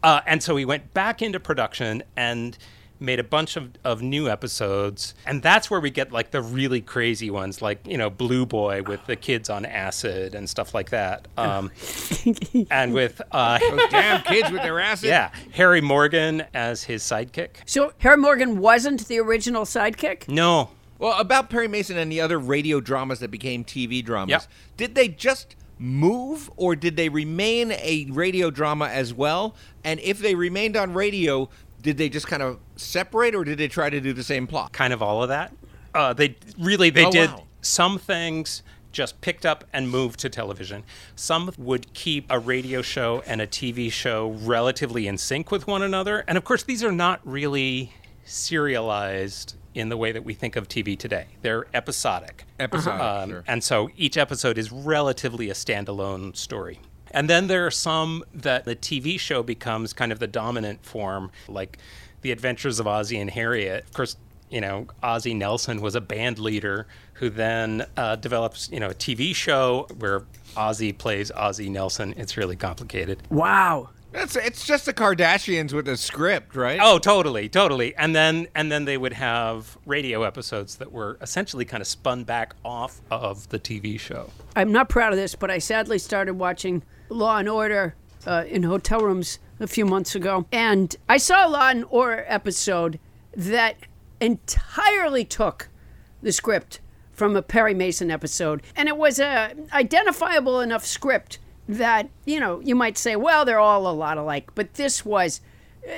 Uh, 0.03 0.21
and 0.25 0.41
so 0.43 0.55
he 0.55 0.65
went 0.65 0.93
back 0.93 1.21
into 1.21 1.39
production 1.39 2.03
and 2.15 2.57
made 2.99 3.19
a 3.19 3.23
bunch 3.23 3.55
of, 3.55 3.71
of 3.83 4.03
new 4.03 4.29
episodes. 4.29 5.15
And 5.25 5.41
that's 5.41 5.71
where 5.71 5.79
we 5.79 5.89
get 5.89 6.11
like 6.11 6.29
the 6.29 6.41
really 6.41 6.81
crazy 6.81 7.31
ones, 7.31 7.59
like, 7.59 7.79
you 7.87 7.97
know, 7.97 8.11
Blue 8.11 8.45
Boy 8.45 8.83
with 8.83 9.03
the 9.07 9.15
kids 9.15 9.49
on 9.49 9.65
acid 9.65 10.35
and 10.35 10.47
stuff 10.47 10.75
like 10.75 10.91
that. 10.91 11.27
Um, 11.35 11.71
and 12.69 12.93
with, 12.93 13.19
uh, 13.31 13.57
Those 13.57 13.89
damn 13.89 14.21
kids 14.21 14.51
with 14.51 14.61
their 14.61 14.79
acid. 14.79 15.09
yeah, 15.09 15.31
Harry 15.53 15.81
Morgan 15.81 16.43
as 16.53 16.83
his 16.83 17.01
sidekick. 17.01 17.49
so 17.65 17.91
Harry 17.99 18.17
Morgan 18.17 18.59
wasn't 18.59 19.07
the 19.07 19.17
original 19.19 19.63
sidekick? 19.63 20.27
No. 20.27 20.69
Well, 21.01 21.19
about 21.19 21.49
Perry 21.49 21.67
Mason 21.67 21.97
and 21.97 22.11
the 22.11 22.21
other 22.21 22.37
radio 22.39 22.79
dramas 22.79 23.19
that 23.19 23.31
became 23.31 23.63
TV 23.65 24.05
dramas, 24.05 24.29
Yep. 24.29 24.43
did 24.77 24.95
they 24.95 25.07
just 25.07 25.55
move 25.79 26.49
or 26.57 26.75
did 26.75 26.95
they 26.95 27.09
remain 27.09 27.71
a 27.71 28.07
radio 28.11 28.51
drama 28.51 28.85
as 28.87 29.11
well? 29.13 29.55
And 29.83 29.99
if 30.01 30.19
they 30.19 30.35
remained 30.35 30.77
on 30.77 30.93
radio, 30.93 31.49
did 31.81 31.97
they 31.97 32.07
just 32.07 32.27
kind 32.27 32.43
of 32.43 32.59
separate 32.75 33.33
or 33.33 33.43
did 33.43 33.57
they 33.57 33.67
try 33.67 33.89
to 33.89 33.99
do 33.99 34.13
the 34.13 34.23
same 34.23 34.45
plot? 34.45 34.73
kind 34.73 34.93
of 34.93 35.01
all 35.01 35.23
of 35.23 35.29
that. 35.29 35.51
Uh, 35.95 36.13
they 36.13 36.35
really 36.59 36.91
they 36.91 37.05
Oh, 37.05 37.11
did 37.11 37.31
wow. 37.31 37.43
some 37.61 37.97
things 37.97 38.61
just 38.91 39.19
picked 39.21 39.45
up 39.45 39.63
and 39.73 39.89
moved 39.89 40.19
to 40.19 40.29
television. 40.29 40.83
Some 41.15 41.51
would 41.57 41.91
keep 41.93 42.25
a 42.29 42.37
radio 42.37 42.81
show 42.83 43.23
and 43.25 43.41
a 43.41 43.47
TV 43.47 43.91
show 43.91 44.29
relatively 44.41 45.07
in 45.07 45.17
sync 45.17 45.49
with 45.49 45.65
one 45.65 45.81
another. 45.81 46.23
And 46.27 46.37
of 46.37 46.43
course, 46.43 46.61
these 46.61 46.83
are 46.83 46.91
not 46.91 47.21
really 47.23 47.91
serialized 48.23 49.55
in 49.73 49.89
the 49.89 49.97
way 49.97 50.11
that 50.11 50.23
we 50.23 50.33
think 50.33 50.55
of 50.55 50.67
TV 50.67 50.97
today. 50.97 51.27
They're 51.41 51.65
episodic. 51.73 52.45
Episodic, 52.59 53.01
Um, 53.01 53.29
sure. 53.29 53.43
And 53.47 53.63
so 53.63 53.89
each 53.97 54.17
episode 54.17 54.57
is 54.57 54.71
relatively 54.71 55.49
a 55.49 55.53
standalone 55.53 56.35
story. 56.35 56.79
And 57.11 57.29
then 57.29 57.47
there 57.47 57.65
are 57.65 57.71
some 57.71 58.23
that 58.33 58.65
the 58.65 58.75
TV 58.75 59.19
show 59.19 59.43
becomes 59.43 59.93
kind 59.93 60.11
of 60.11 60.19
the 60.19 60.27
dominant 60.27 60.85
form, 60.85 61.31
like 61.47 61.77
The 62.21 62.31
Adventures 62.31 62.79
of 62.79 62.87
Ozzie 62.87 63.19
and 63.19 63.29
Harriet. 63.29 63.83
Of 63.83 63.93
course, 63.93 64.15
you 64.49 64.61
know, 64.61 64.87
Ozzie 65.03 65.33
Nelson 65.33 65.81
was 65.81 65.95
a 65.95 66.01
band 66.01 66.39
leader 66.39 66.87
who 67.13 67.29
then 67.29 67.85
uh, 67.97 68.15
develops, 68.17 68.69
you 68.71 68.79
know, 68.79 68.89
a 68.89 68.93
TV 68.93 69.35
show 69.35 69.87
where 69.99 70.23
Ozzie 70.55 70.93
plays 70.93 71.31
Ozzie 71.31 71.69
Nelson. 71.69 72.13
It's 72.17 72.35
really 72.37 72.55
complicated. 72.55 73.21
Wow. 73.29 73.89
It's, 74.13 74.35
it's 74.35 74.65
just 74.65 74.85
the 74.85 74.93
Kardashians 74.93 75.71
with 75.71 75.87
a 75.87 75.95
script, 75.95 76.55
right? 76.55 76.79
Oh, 76.81 76.99
totally, 76.99 77.47
totally. 77.47 77.95
And 77.95 78.15
then 78.15 78.47
and 78.55 78.71
then 78.71 78.85
they 78.85 78.97
would 78.97 79.13
have 79.13 79.77
radio 79.85 80.23
episodes 80.23 80.75
that 80.77 80.91
were 80.91 81.17
essentially 81.21 81.63
kind 81.63 81.81
of 81.81 81.87
spun 81.87 82.23
back 82.23 82.55
off 82.65 83.01
of 83.09 83.47
the 83.49 83.59
TV 83.59 83.99
show. 83.99 84.29
I'm 84.55 84.71
not 84.71 84.89
proud 84.89 85.13
of 85.13 85.17
this, 85.17 85.35
but 85.35 85.49
I 85.49 85.59
sadly 85.59 85.97
started 85.97 86.33
watching 86.33 86.83
Law 87.09 87.37
and 87.37 87.47
Order 87.47 87.95
uh, 88.27 88.43
in 88.47 88.63
hotel 88.63 88.99
rooms 88.99 89.39
a 89.59 89.67
few 89.67 89.85
months 89.85 90.13
ago, 90.15 90.45
and 90.51 90.95
I 91.07 91.17
saw 91.17 91.47
a 91.47 91.49
Law 91.49 91.69
and 91.69 91.85
Order 91.89 92.25
episode 92.27 92.99
that 93.35 93.77
entirely 94.19 95.23
took 95.23 95.69
the 96.21 96.31
script 96.31 96.79
from 97.13 97.35
a 97.35 97.41
Perry 97.41 97.73
Mason 97.73 98.11
episode, 98.11 98.61
and 98.75 98.89
it 98.89 98.97
was 98.97 99.19
a 99.19 99.53
identifiable 99.71 100.59
enough 100.59 100.85
script 100.85 101.39
that 101.77 102.09
you 102.25 102.39
know 102.39 102.59
you 102.61 102.75
might 102.75 102.97
say, 102.97 103.15
well, 103.15 103.45
they're 103.45 103.59
all 103.59 103.87
a 103.87 103.93
lot 103.93 104.17
alike, 104.17 104.51
but 104.55 104.75
this 104.75 105.05
was. 105.05 105.41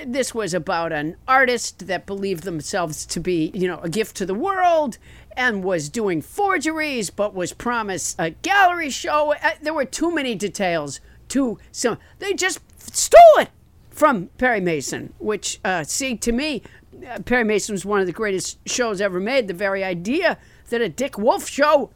This 0.05 0.33
was 0.33 0.53
about 0.53 0.93
an 0.93 1.17
artist 1.27 1.87
that 1.87 2.05
believed 2.05 2.43
themselves 2.43 3.05
to 3.07 3.19
be, 3.19 3.51
you 3.53 3.67
know, 3.67 3.79
a 3.79 3.89
gift 3.89 4.15
to 4.15 4.25
the 4.25 4.33
world 4.33 4.97
and 5.35 5.61
was 5.61 5.89
doing 5.89 6.21
forgeries, 6.21 7.09
but 7.09 7.33
was 7.35 7.51
promised 7.51 8.15
a 8.17 8.29
gallery 8.29 8.89
show. 8.89 9.33
Uh, 9.33 9.51
There 9.61 9.73
were 9.73 9.83
too 9.83 10.09
many 10.15 10.35
details. 10.35 11.01
Too 11.27 11.59
some. 11.73 11.97
They 12.19 12.33
just 12.33 12.61
stole 12.77 13.39
it 13.39 13.49
from 13.89 14.27
Perry 14.37 14.61
Mason, 14.61 15.13
which, 15.19 15.59
uh, 15.65 15.83
see, 15.83 16.15
to 16.15 16.31
me, 16.31 16.61
uh, 17.05 17.19
Perry 17.19 17.43
Mason 17.43 17.73
was 17.73 17.83
one 17.83 17.99
of 17.99 18.07
the 18.07 18.13
greatest 18.13 18.59
shows 18.65 19.01
ever 19.01 19.19
made. 19.19 19.49
The 19.49 19.53
very 19.53 19.83
idea 19.83 20.37
that 20.69 20.79
a 20.79 20.87
Dick 20.87 21.17
Wolf 21.17 21.49
show 21.49 21.89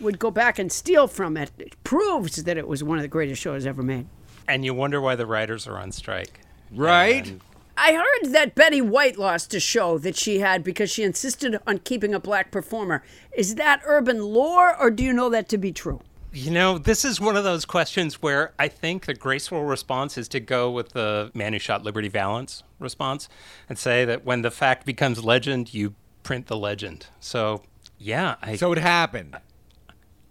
would 0.00 0.18
go 0.18 0.30
back 0.30 0.58
and 0.58 0.70
steal 0.70 1.06
from 1.06 1.36
it, 1.36 1.50
it 1.58 1.82
proves 1.84 2.42
that 2.44 2.56
it 2.56 2.68
was 2.68 2.82
one 2.84 2.98
of 2.98 3.02
the 3.02 3.08
greatest 3.08 3.40
shows 3.40 3.66
ever 3.66 3.82
made. 3.82 4.06
And 4.48 4.64
you 4.64 4.74
wonder 4.74 5.00
why 5.00 5.16
the 5.16 5.26
writers 5.26 5.66
are 5.66 5.78
on 5.78 5.92
strike. 5.92 6.40
right? 6.72 7.26
And- 7.26 7.40
I 7.78 7.92
heard 7.92 8.32
that 8.32 8.54
Betty 8.54 8.80
White 8.80 9.18
lost 9.18 9.52
a 9.52 9.60
show 9.60 9.98
that 9.98 10.16
she 10.16 10.38
had 10.38 10.64
because 10.64 10.90
she 10.90 11.02
insisted 11.02 11.58
on 11.66 11.78
keeping 11.78 12.14
a 12.14 12.18
black 12.20 12.50
performer. 12.50 13.02
Is 13.36 13.56
that 13.56 13.82
urban 13.84 14.22
lore, 14.22 14.74
or 14.80 14.90
do 14.90 15.04
you 15.04 15.12
know 15.12 15.28
that 15.28 15.48
to 15.50 15.58
be 15.58 15.72
true? 15.72 16.00
You 16.32 16.50
know, 16.50 16.78
this 16.78 17.04
is 17.04 17.20
one 17.20 17.36
of 17.36 17.44
those 17.44 17.66
questions 17.66 18.22
where 18.22 18.54
I 18.58 18.68
think 18.68 19.04
the 19.04 19.14
graceful 19.14 19.62
response 19.64 20.16
is 20.16 20.26
to 20.28 20.40
go 20.40 20.70
with 20.70 20.90
the 20.90 21.30
man 21.34 21.52
who 21.52 21.58
shot 21.58 21.82
Liberty 21.84 22.08
Valance 22.08 22.62
response 22.78 23.28
and 23.68 23.78
say 23.78 24.06
that 24.06 24.24
when 24.24 24.40
the 24.40 24.50
fact 24.50 24.86
becomes 24.86 25.22
legend, 25.22 25.74
you 25.74 25.94
print 26.22 26.46
the 26.46 26.56
legend. 26.56 27.06
So, 27.20 27.62
yeah, 27.98 28.36
I 28.42 28.56
So 28.56 28.72
it 28.72 28.78
happened. 28.78 29.36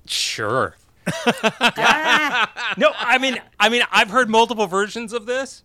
Sure. 0.08 0.76
no, 1.08 2.92
I 2.98 3.18
mean, 3.20 3.38
I 3.60 3.70
mean, 3.70 3.84
I've 3.92 4.10
heard 4.10 4.30
multiple 4.30 4.68
versions 4.68 5.14
of 5.14 5.26
this, 5.26 5.64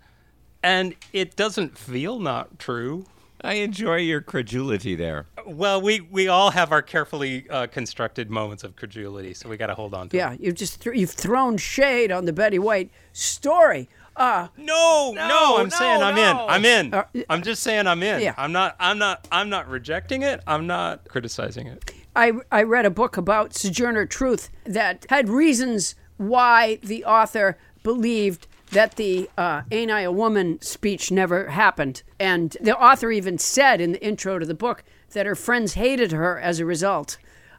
and 0.63 0.95
it 1.13 1.37
doesn't 1.37 1.79
feel 1.79 2.19
not 2.19 2.59
true. 2.59 3.07
I 3.43 3.55
enjoy 3.55 3.97
your 3.97 4.21
credulity 4.21 4.95
there. 4.95 5.27
Well, 5.47 5.81
we 5.81 6.01
we 6.01 6.29
all 6.29 6.51
have 6.51 6.73
our 6.73 6.83
carefully 6.83 7.49
uh, 7.49 7.69
constructed 7.69 8.31
moments 8.31 8.65
of 8.65 8.77
credulity, 8.77 9.33
so 9.33 9.49
we 9.49 9.57
got 9.57 9.69
to 9.69 9.75
hold 9.75 9.95
on 9.95 10.11
to. 10.11 10.17
Yeah, 10.17 10.35
it. 10.35 10.41
you've 10.41 10.57
just 10.57 10.83
th- 10.83 10.95
you've 10.95 11.11
thrown 11.11 11.57
shade 11.57 12.13
on 12.13 12.27
the 12.27 12.33
Betty 12.35 12.59
White 12.59 12.91
story. 13.15 13.89
Uh, 14.17 14.49
No, 14.59 15.13
no, 15.15 15.57
I'm 15.59 15.69
no, 15.69 15.77
saying 15.77 16.03
I'm 16.03 16.19
in. 16.19 16.37
I'm 16.37 16.65
in. 16.67 16.93
Uh, 16.93 17.05
I'm 17.31 17.43
just 17.43 17.63
saying 17.63 17.87
I'm 17.87 18.03
in. 18.03 18.21
Yeah. 18.21 18.35
I'm 18.37 18.53
not. 18.53 18.77
I'm 18.79 18.99
not. 18.99 19.27
I'm 19.33 19.49
not 19.49 19.69
rejecting 19.69 20.23
it. 20.23 20.43
I'm 20.47 20.67
not 20.67 21.09
criticizing 21.09 21.67
it. 21.69 21.95
I 22.21 22.33
I 22.53 22.63
read 22.63 22.87
a 22.87 22.91
book 22.91 23.17
about 23.17 23.55
Sojourner 23.55 24.07
Truth 24.07 24.51
that 24.65 25.07
had 25.09 25.29
reasons 25.29 25.95
why 26.17 26.79
the 26.83 27.05
author 27.05 27.57
believed 27.83 28.47
that 28.73 28.97
the 28.97 29.29
uh, 29.39 29.63
"Ain't 29.71 29.91
I 29.91 30.03
a 30.03 30.13
Woman" 30.13 30.61
speech 30.61 31.11
never 31.11 31.49
happened, 31.49 32.03
and 32.19 32.57
the 32.61 32.77
author 32.79 33.11
even 33.11 33.39
said 33.39 33.81
in 33.81 33.93
the 33.93 34.03
intro 34.05 34.39
to 34.39 34.47
the 34.47 34.55
book 34.55 34.85
that 35.13 35.27
her 35.27 35.35
friends 35.35 35.75
hated 35.75 36.13
her 36.13 36.39
as 36.39 36.61
a 36.61 36.65
result. 36.65 37.17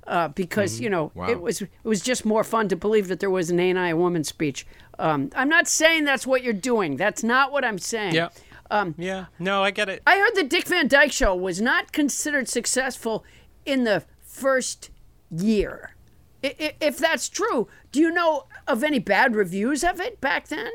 Uh, 0.08 0.28
because 0.30 0.80
you 0.80 0.90
know 0.90 1.12
Wow. 1.14 1.30
it 1.30 1.40
was 1.42 1.62
it 1.62 1.70
was 1.84 2.02
just 2.02 2.26
more 2.26 2.44
fun 2.44 2.68
to 2.70 2.76
believe 2.76 3.08
that 3.08 3.20
there 3.20 3.30
was 3.30 3.50
an 3.52 3.60
"Ain't 3.60 3.78
I 3.78 3.90
a 3.90 3.96
Woman" 3.96 4.24
speech. 4.24 4.66
Um, 5.00 5.30
I'm 5.36 5.50
not 5.50 5.68
saying 5.68 6.06
that's 6.06 6.26
what 6.28 6.44
you're 6.44 6.54
doing. 6.72 6.98
That's 6.98 7.24
not 7.24 7.52
what 7.52 7.64
I'm 7.66 7.78
saying. 7.80 8.16
Yeah. 8.16 8.30
Um. 8.70 8.96
Yeah. 8.98 9.26
No, 9.40 9.64
I 9.64 9.72
get 9.72 9.90
it. 9.90 10.02
I 10.08 10.18
heard 10.18 10.36
the 10.36 10.44
Dick 10.44 10.66
Van 10.68 10.88
Dyke 10.88 11.12
Show 11.12 11.36
was 11.36 11.62
not 11.62 11.92
considered 11.92 12.48
successful 12.48 13.24
in 13.66 13.84
the 13.84 14.04
first 14.32 14.90
year. 15.30 15.96
I- 16.44 16.56
i- 16.60 16.74
If 16.82 16.98
that's 16.98 17.30
true, 17.30 17.68
do 17.92 18.00
you 18.00 18.12
know 18.12 18.46
of 18.68 18.84
any 18.84 19.00
bad 19.00 19.36
reviews 19.36 19.84
of 19.84 20.00
it 20.00 20.20
back 20.22 20.48
then? 20.48 20.72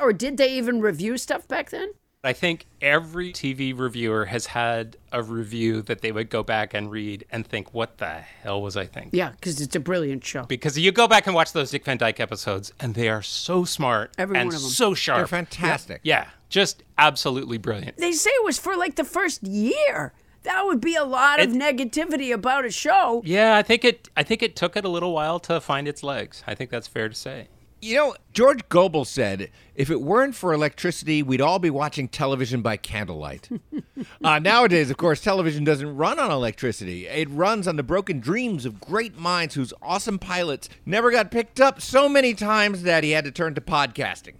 Or 0.00 0.12
did 0.12 0.36
they 0.36 0.52
even 0.56 0.80
review 0.80 1.18
stuff 1.18 1.46
back 1.48 1.70
then? 1.70 1.92
I 2.22 2.32
think 2.32 2.64
every 2.80 3.32
TV 3.32 3.74
reviewer 3.78 4.24
has 4.26 4.46
had 4.46 4.96
a 5.12 5.22
review 5.22 5.82
that 5.82 6.00
they 6.00 6.10
would 6.10 6.30
go 6.30 6.42
back 6.42 6.72
and 6.72 6.90
read 6.90 7.26
and 7.30 7.46
think, 7.46 7.74
"What 7.74 7.98
the 7.98 8.20
hell 8.42 8.62
was 8.62 8.78
I 8.78 8.86
thinking?" 8.86 9.10
Yeah, 9.18 9.32
because 9.32 9.60
it's 9.60 9.76
a 9.76 9.80
brilliant 9.80 10.24
show. 10.24 10.44
Because 10.44 10.78
you 10.78 10.90
go 10.90 11.06
back 11.06 11.26
and 11.26 11.34
watch 11.34 11.52
those 11.52 11.70
Dick 11.70 11.84
Van 11.84 11.98
Dyke 11.98 12.20
episodes, 12.20 12.72
and 12.80 12.94
they 12.94 13.10
are 13.10 13.20
so 13.20 13.64
smart 13.66 14.12
Every 14.16 14.38
and 14.38 14.46
one 14.48 14.54
of 14.54 14.62
them. 14.62 14.70
so 14.70 14.94
sharp. 14.94 15.18
They're 15.18 15.26
fantastic. 15.26 16.00
Yeah, 16.02 16.28
just 16.48 16.82
absolutely 16.96 17.58
brilliant. 17.58 17.98
They 17.98 18.12
say 18.12 18.30
it 18.30 18.44
was 18.44 18.58
for 18.58 18.74
like 18.74 18.94
the 18.94 19.04
first 19.04 19.42
year 19.42 20.14
that 20.44 20.64
would 20.64 20.80
be 20.80 20.94
a 20.94 21.04
lot 21.04 21.40
of 21.40 21.54
It- 21.54 21.58
negativity 21.58 22.32
about 22.32 22.64
a 22.64 22.70
show. 22.70 23.20
Yeah, 23.24 23.56
I 23.56 23.62
think 23.62 23.84
it. 23.84 24.08
I 24.16 24.22
think 24.22 24.42
it 24.42 24.56
took 24.56 24.76
it 24.76 24.84
a 24.84 24.88
little 24.88 25.12
while 25.12 25.38
to 25.40 25.60
find 25.60 25.86
its 25.88 26.02
legs. 26.02 26.42
I 26.46 26.54
think 26.54 26.70
that's 26.70 26.86
fair 26.86 27.08
to 27.08 27.14
say. 27.14 27.48
You 27.82 27.96
know, 27.96 28.14
George 28.32 28.66
Gobel 28.70 29.04
said, 29.06 29.50
if 29.74 29.90
it 29.90 30.00
weren't 30.00 30.34
for 30.34 30.54
electricity, 30.54 31.22
we'd 31.22 31.42
all 31.42 31.58
be 31.58 31.68
watching 31.68 32.08
television 32.08 32.62
by 32.62 32.78
candlelight. 32.78 33.50
uh, 34.24 34.38
nowadays, 34.38 34.90
of 34.90 34.96
course, 34.96 35.20
television 35.20 35.64
doesn't 35.64 35.94
run 35.94 36.18
on 36.18 36.30
electricity. 36.30 37.06
It 37.06 37.28
runs 37.28 37.68
on 37.68 37.76
the 37.76 37.82
broken 37.82 38.20
dreams 38.20 38.64
of 38.64 38.80
great 38.80 39.18
minds 39.18 39.54
whose 39.54 39.74
awesome 39.82 40.18
pilots 40.18 40.70
never 40.86 41.10
got 41.10 41.30
picked 41.30 41.60
up 41.60 41.82
so 41.82 42.08
many 42.08 42.32
times 42.32 42.84
that 42.84 43.04
he 43.04 43.10
had 43.10 43.26
to 43.26 43.30
turn 43.30 43.54
to 43.54 43.60
podcasting. 43.60 44.36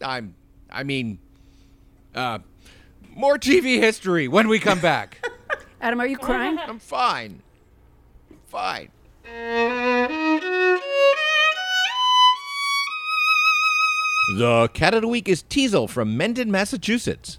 I'm, 0.00 0.36
I 0.70 0.84
mean, 0.84 1.18
uh, 2.14 2.38
more 3.12 3.38
TV 3.38 3.80
history 3.80 4.28
when 4.28 4.46
we 4.46 4.60
come 4.60 4.78
back. 4.78 5.18
Adam, 5.84 6.00
are 6.00 6.06
you 6.06 6.16
crying? 6.16 6.58
I'm 6.58 6.78
fine. 6.78 7.42
Fine. 8.46 8.88
The 14.38 14.70
cat 14.72 14.94
of 14.94 15.02
the 15.02 15.08
week 15.08 15.28
is 15.28 15.42
Teasel 15.42 15.86
from 15.90 16.16
Mendon, 16.16 16.50
Massachusetts. 16.50 17.38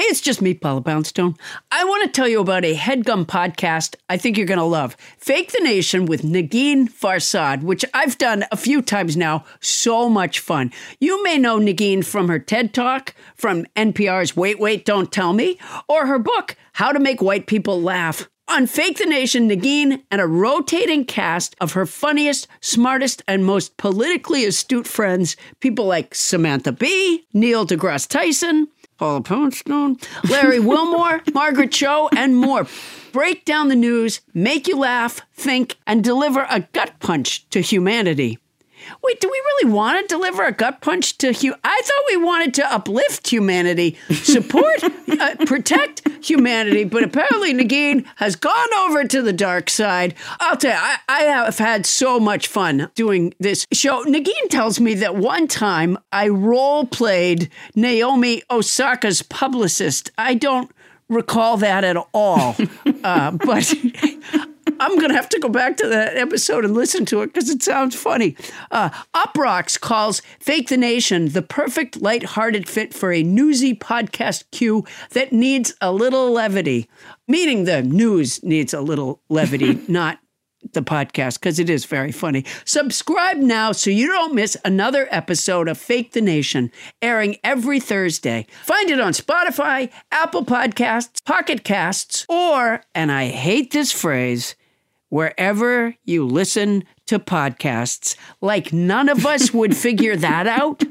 Hey, 0.00 0.06
it's 0.06 0.22
just 0.22 0.40
me, 0.40 0.54
Paula 0.54 0.80
Poundstone. 0.80 1.36
I 1.70 1.84
want 1.84 2.04
to 2.04 2.10
tell 2.10 2.26
you 2.26 2.40
about 2.40 2.64
a 2.64 2.74
headgum 2.74 3.26
podcast 3.26 3.96
I 4.08 4.16
think 4.16 4.38
you're 4.38 4.46
going 4.46 4.56
to 4.56 4.64
love. 4.64 4.96
Fake 5.18 5.52
the 5.52 5.60
Nation 5.60 6.06
with 6.06 6.22
Negin 6.22 6.88
Farsad, 6.88 7.62
which 7.62 7.84
I've 7.92 8.16
done 8.16 8.46
a 8.50 8.56
few 8.56 8.80
times 8.80 9.14
now. 9.14 9.44
So 9.60 10.08
much 10.08 10.38
fun. 10.40 10.72
You 11.00 11.22
may 11.22 11.36
know 11.36 11.58
Negin 11.58 12.02
from 12.02 12.28
her 12.28 12.38
TED 12.38 12.72
Talk, 12.72 13.14
from 13.34 13.66
NPR's 13.76 14.34
Wait, 14.34 14.58
Wait, 14.58 14.86
Don't 14.86 15.12
Tell 15.12 15.34
Me, 15.34 15.58
or 15.86 16.06
her 16.06 16.18
book, 16.18 16.56
How 16.72 16.92
to 16.92 16.98
Make 16.98 17.20
White 17.20 17.46
People 17.46 17.82
Laugh. 17.82 18.26
On 18.48 18.66
Fake 18.66 18.96
the 18.96 19.04
Nation, 19.04 19.50
Negin 19.50 20.02
and 20.10 20.22
a 20.22 20.26
rotating 20.26 21.04
cast 21.04 21.54
of 21.60 21.74
her 21.74 21.84
funniest, 21.84 22.48
smartest, 22.62 23.22
and 23.28 23.44
most 23.44 23.76
politically 23.76 24.46
astute 24.46 24.86
friends, 24.86 25.36
people 25.60 25.84
like 25.84 26.14
Samantha 26.14 26.72
Bee, 26.72 27.26
Neil 27.34 27.66
deGrasse 27.66 28.08
Tyson, 28.08 28.66
Paula 29.00 29.22
Poundstone, 29.22 29.96
Larry 30.28 30.60
Wilmore, 30.70 31.22
Margaret 31.32 31.72
Cho, 31.72 32.10
and 32.14 32.36
more. 32.36 32.66
Break 33.12 33.46
down 33.46 33.68
the 33.68 33.74
news, 33.74 34.20
make 34.34 34.68
you 34.68 34.76
laugh, 34.76 35.22
think, 35.32 35.78
and 35.86 36.04
deliver 36.04 36.46
a 36.50 36.68
gut 36.74 36.92
punch 37.00 37.48
to 37.48 37.62
humanity. 37.62 38.38
Wait, 39.02 39.20
do 39.20 39.28
we 39.28 39.38
really 39.38 39.72
want 39.72 40.00
to 40.00 40.14
deliver 40.14 40.44
a 40.44 40.52
gut 40.52 40.80
punch 40.80 41.18
to 41.18 41.32
hu? 41.32 41.54
I 41.64 41.82
thought 41.84 42.04
we 42.08 42.16
wanted 42.16 42.54
to 42.54 42.72
uplift 42.72 43.28
humanity, 43.28 43.96
support, 44.10 44.82
uh, 45.08 45.36
protect 45.46 46.08
humanity, 46.24 46.84
but 46.84 47.02
apparently 47.02 47.52
Negin 47.52 48.04
has 48.16 48.36
gone 48.36 48.74
over 48.80 49.04
to 49.04 49.22
the 49.22 49.32
dark 49.32 49.70
side. 49.70 50.14
I'll 50.38 50.56
tell 50.56 50.72
you, 50.72 50.78
I, 50.78 50.98
I 51.08 51.22
have 51.22 51.58
had 51.58 51.86
so 51.86 52.20
much 52.20 52.46
fun 52.48 52.90
doing 52.94 53.34
this 53.38 53.66
show. 53.72 54.04
Negin 54.04 54.48
tells 54.48 54.80
me 54.80 54.94
that 54.94 55.16
one 55.16 55.48
time 55.48 55.98
I 56.12 56.28
role 56.28 56.86
played 56.86 57.50
Naomi 57.74 58.42
Osaka's 58.50 59.22
publicist. 59.22 60.10
I 60.18 60.34
don't 60.34 60.70
recall 61.08 61.56
that 61.58 61.84
at 61.84 61.96
all, 62.14 62.56
uh, 63.04 63.30
but. 63.44 63.74
I'm 64.80 64.96
going 64.96 65.10
to 65.10 65.14
have 65.14 65.28
to 65.28 65.38
go 65.38 65.50
back 65.50 65.76
to 65.76 65.88
that 65.88 66.16
episode 66.16 66.64
and 66.64 66.74
listen 66.74 67.04
to 67.06 67.20
it 67.20 67.26
because 67.26 67.50
it 67.50 67.62
sounds 67.62 67.94
funny. 67.94 68.34
Uh, 68.70 68.88
Uproxx 69.14 69.78
calls 69.78 70.22
Fake 70.40 70.68
the 70.68 70.78
Nation 70.78 71.28
the 71.28 71.42
perfect 71.42 72.00
lighthearted 72.00 72.66
fit 72.66 72.94
for 72.94 73.12
a 73.12 73.22
newsy 73.22 73.74
podcast 73.74 74.44
cue 74.50 74.84
that 75.10 75.32
needs 75.32 75.74
a 75.82 75.92
little 75.92 76.32
levity, 76.32 76.88
meaning 77.28 77.64
the 77.64 77.82
news 77.82 78.42
needs 78.42 78.72
a 78.72 78.80
little 78.80 79.20
levity, 79.28 79.78
not 79.88 80.18
the 80.72 80.82
podcast 80.82 81.40
because 81.40 81.58
it 81.58 81.68
is 81.68 81.84
very 81.84 82.12
funny. 82.12 82.44
Subscribe 82.64 83.36
now 83.36 83.72
so 83.72 83.90
you 83.90 84.06
don't 84.06 84.34
miss 84.34 84.56
another 84.64 85.08
episode 85.10 85.68
of 85.68 85.78
Fake 85.78 86.12
the 86.12 86.20
Nation 86.20 86.70
airing 87.02 87.36
every 87.44 87.80
Thursday. 87.80 88.46
Find 88.62 88.90
it 88.90 89.00
on 89.00 89.12
Spotify, 89.12 89.90
Apple 90.10 90.44
Podcasts, 90.44 91.24
Pocket 91.24 91.64
Casts, 91.64 92.26
or, 92.28 92.82
and 92.94 93.10
I 93.10 93.28
hate 93.28 93.72
this 93.72 93.92
phrase, 93.92 94.54
wherever 95.10 95.94
you 96.04 96.26
listen 96.26 96.84
to 97.06 97.18
podcasts. 97.18 98.16
Like 98.40 98.72
none 98.72 99.10
of 99.10 99.26
us 99.26 99.52
would 99.52 99.76
figure 99.76 100.16
that 100.16 100.46
out. 100.46 100.82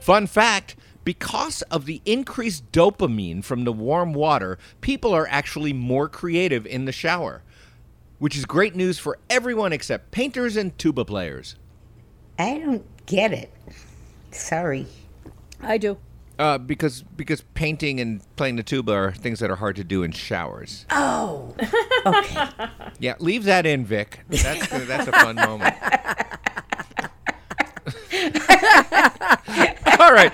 Fun 0.00 0.26
fact 0.26 0.76
because 1.04 1.62
of 1.62 1.86
the 1.86 2.00
increased 2.04 2.70
dopamine 2.72 3.44
from 3.44 3.64
the 3.64 3.72
warm 3.72 4.12
water, 4.12 4.58
people 4.80 5.14
are 5.14 5.26
actually 5.28 5.72
more 5.72 6.08
creative 6.08 6.66
in 6.66 6.84
the 6.84 6.92
shower, 6.92 7.42
which 8.18 8.36
is 8.36 8.44
great 8.44 8.74
news 8.74 8.98
for 8.98 9.18
everyone 9.28 9.72
except 9.72 10.10
painters 10.10 10.56
and 10.56 10.76
tuba 10.78 11.04
players. 11.04 11.56
I 12.38 12.58
don't 12.58 13.06
get 13.06 13.32
it. 13.32 13.52
Sorry. 14.30 14.86
I 15.60 15.78
do. 15.78 15.98
Uh, 16.40 16.56
because 16.56 17.02
because 17.16 17.42
painting 17.52 18.00
and 18.00 18.22
playing 18.36 18.56
the 18.56 18.62
tuba 18.62 18.94
are 18.94 19.12
things 19.12 19.40
that 19.40 19.50
are 19.50 19.56
hard 19.56 19.76
to 19.76 19.84
do 19.84 20.02
in 20.02 20.10
showers. 20.10 20.86
Oh, 20.88 21.54
okay. 22.06 22.48
Yeah, 22.98 23.16
leave 23.18 23.44
that 23.44 23.66
in, 23.66 23.84
Vic. 23.84 24.20
That's 24.30 24.66
that's 24.86 25.06
a 25.06 25.12
fun 25.12 25.36
moment. 25.36 25.74
All 30.00 30.14
right. 30.14 30.32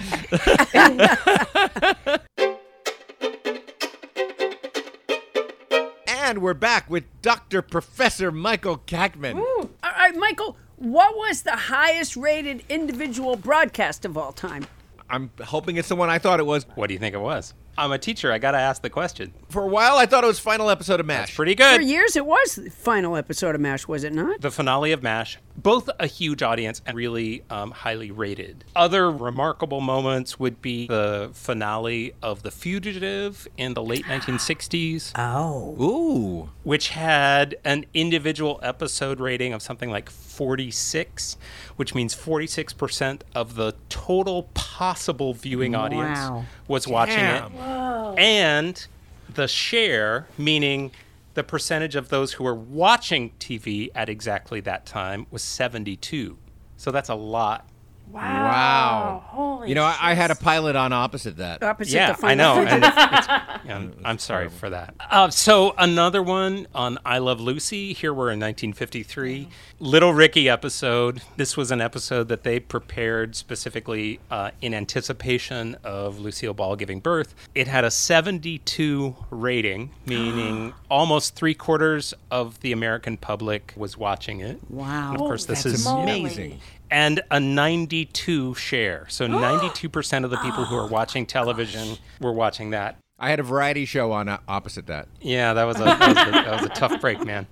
and 6.07 6.40
we're 6.40 6.54
back 6.54 6.88
with 6.88 7.02
Dr. 7.20 7.62
Professor 7.62 8.30
Michael 8.30 8.78
Kackman. 8.78 9.34
All 9.34 9.68
right, 9.82 10.14
Michael, 10.14 10.57
what 10.76 11.16
was 11.16 11.42
the 11.42 11.57
highest 11.57 12.16
rated 12.16 12.62
individual 12.68 13.34
broadcast 13.34 14.04
of 14.04 14.16
all 14.16 14.30
time? 14.30 14.68
I'm 15.09 15.30
hoping 15.44 15.76
it's 15.76 15.88
the 15.88 15.96
one 15.96 16.11
I 16.11 16.18
thought 16.18 16.40
it 16.40 16.46
was. 16.46 16.66
What 16.74 16.88
do 16.88 16.94
you 16.94 17.00
think 17.00 17.14
it 17.14 17.20
was? 17.20 17.54
I'm 17.78 17.92
a 17.92 17.98
teacher. 17.98 18.32
I 18.32 18.38
got 18.38 18.52
to 18.52 18.59
ask 18.59 18.82
the 18.82 18.90
question. 18.90 19.32
For 19.50 19.62
a 19.62 19.66
while, 19.66 19.96
I 19.96 20.07
thought 20.07 20.24
it 20.24 20.26
was 20.26 20.38
final 20.38 20.70
episode 20.70 20.98
of 20.98 21.07
MASH. 21.07 21.28
That's 21.28 21.36
Pretty 21.36 21.54
good. 21.54 21.76
For 21.76 21.82
years, 21.82 22.16
it 22.16 22.24
was 22.26 22.57
the 22.57 22.70
final 22.70 23.16
episode 23.16 23.54
of 23.54 23.61
MASH, 23.61 23.86
was 23.86 24.02
it 24.02 24.12
not? 24.14 24.40
The 24.40 24.50
finale 24.50 24.92
of 24.92 25.02
MASH, 25.02 25.38
both 25.57 25.88
a 25.98 26.07
huge 26.07 26.42
audience 26.42 26.82
and 26.86 26.96
really 26.96 27.42
um, 27.50 27.70
highly 27.70 28.11
rated. 28.11 28.64
Other 28.76 29.11
remarkable 29.11 29.80
moments 29.80 30.38
would 30.38 30.61
be 30.61 30.86
the 30.86 31.30
finale 31.32 32.12
of 32.22 32.42
The 32.42 32.50
Fugitive 32.50 33.48
in 33.57 33.74
the 33.74 33.82
late 33.82 34.04
1960s, 34.04 35.12
Oh. 35.16 35.76
Ooh. 35.82 36.50
which 36.62 36.90
had 36.90 37.57
an 37.64 37.86
individual 37.94 38.61
episode 38.62 39.18
rating 39.18 39.52
of 39.52 39.62
something 39.62 39.90
like 39.90 40.11
46, 40.11 41.36
which 41.76 41.94
means 41.94 42.14
46% 42.14 43.22
of 43.34 43.54
the 43.54 43.74
total 43.88 44.44
possible 44.54 45.32
viewing 45.34 45.74
audience 45.74 46.18
Wow. 46.18 46.44
was 46.68 46.86
watching 46.86 47.16
Damn. 47.16 47.52
it. 47.54 48.18
And 48.18 48.86
the 49.32 49.48
share, 49.48 50.26
meaning 50.38 50.92
the 51.37 51.45
percentage 51.45 51.95
of 51.97 52.09
those 52.09 52.32
who 52.32 52.45
were 52.45 52.55
watching 52.55 53.30
TV 53.39 53.91
at 53.95 54.09
exactly 54.09 54.59
that 54.61 54.87
time, 54.87 55.26
was 55.30 55.43
72. 55.43 56.39
So 56.78 56.91
that's 56.91 57.11
a 57.11 57.14
lot. 57.14 57.68
Wow. 58.11 59.24
Holy 59.26 59.68
You 59.68 59.74
know, 59.74 59.84
I, 59.84 59.96
I 60.00 60.14
had 60.14 60.30
a 60.30 60.34
pilot 60.34 60.76
on 60.76 60.92
opposite 60.92 61.36
that. 61.38 61.62
Opposite 61.62 61.94
yeah, 61.94 62.12
the 62.12 62.26
I 62.26 62.34
know. 62.34 62.54
and 62.66 62.84
it's- 62.84 62.92
it's- 62.96 63.26
yeah, 63.66 63.76
I'm, 63.76 63.92
I'm 64.04 64.18
sorry 64.18 64.48
for 64.48 64.70
that. 64.70 64.94
Uh, 65.11 65.28
so 65.30 65.74
another 65.76 66.22
one 66.22 66.66
on 66.74 66.98
I 67.04 67.18
Love 67.18 67.40
Lucy. 67.40 67.92
Here 67.92 68.14
we're 68.14 68.30
in 68.30 68.38
1953. 68.40 69.48
Little 69.80 70.12
Ricky 70.14 70.48
episode. 70.48 71.20
This 71.36 71.57
was 71.57 71.70
an 71.70 71.80
episode 71.80 72.28
that 72.28 72.42
they 72.44 72.61
prepared 72.61 73.34
specifically 73.36 74.20
uh, 74.30 74.52
in 74.62 74.72
anticipation 74.72 75.76
of 75.84 76.18
Lucille 76.20 76.54
Ball 76.54 76.76
giving 76.76 77.00
birth. 77.00 77.34
It 77.54 77.66
had 77.66 77.84
a 77.84 77.90
72 77.90 79.16
rating, 79.30 79.90
meaning 80.07 80.72
almost 80.90 81.34
three 81.34 81.54
quarters 81.54 82.14
of 82.30 82.61
the 82.61 82.72
American 82.72 83.16
public 83.16 83.74
was 83.76 83.98
watching 83.98 84.40
it. 84.40 84.59
Wow. 84.70 85.12
Of 85.14 85.18
course, 85.18 85.44
this 85.44 85.64
That's 85.64 85.80
is 85.80 85.86
amazing. 85.86 86.61
And 86.91 87.22
a 87.30 87.41
92 87.41 88.55
share. 88.55 89.07
So 89.09 89.26
92% 89.28 90.24
of 90.24 90.30
the 90.30 90.39
people 90.39 90.64
who 90.64 90.76
are 90.76 90.87
watching 90.87 91.26
television 91.26 91.99
were 92.20 92.32
watching 92.32 92.70
that. 92.70 92.99
I 93.18 93.30
had 93.30 93.41
a 93.41 93.43
variety 93.43 93.87
show 93.87 94.12
on 94.12 94.28
uh, 94.28 94.39
opposite 94.47 94.89
that. 94.89 95.09
Yeah, 95.22 95.55
that 95.55 95.64
was 95.64 95.80
a, 95.80 95.84
that 95.84 96.01
was 96.01 96.18
a, 96.18 96.30
that 96.32 96.61
was 96.61 96.66
a 96.66 96.74
tough 96.74 97.01
break, 97.01 97.24
man. 97.24 97.47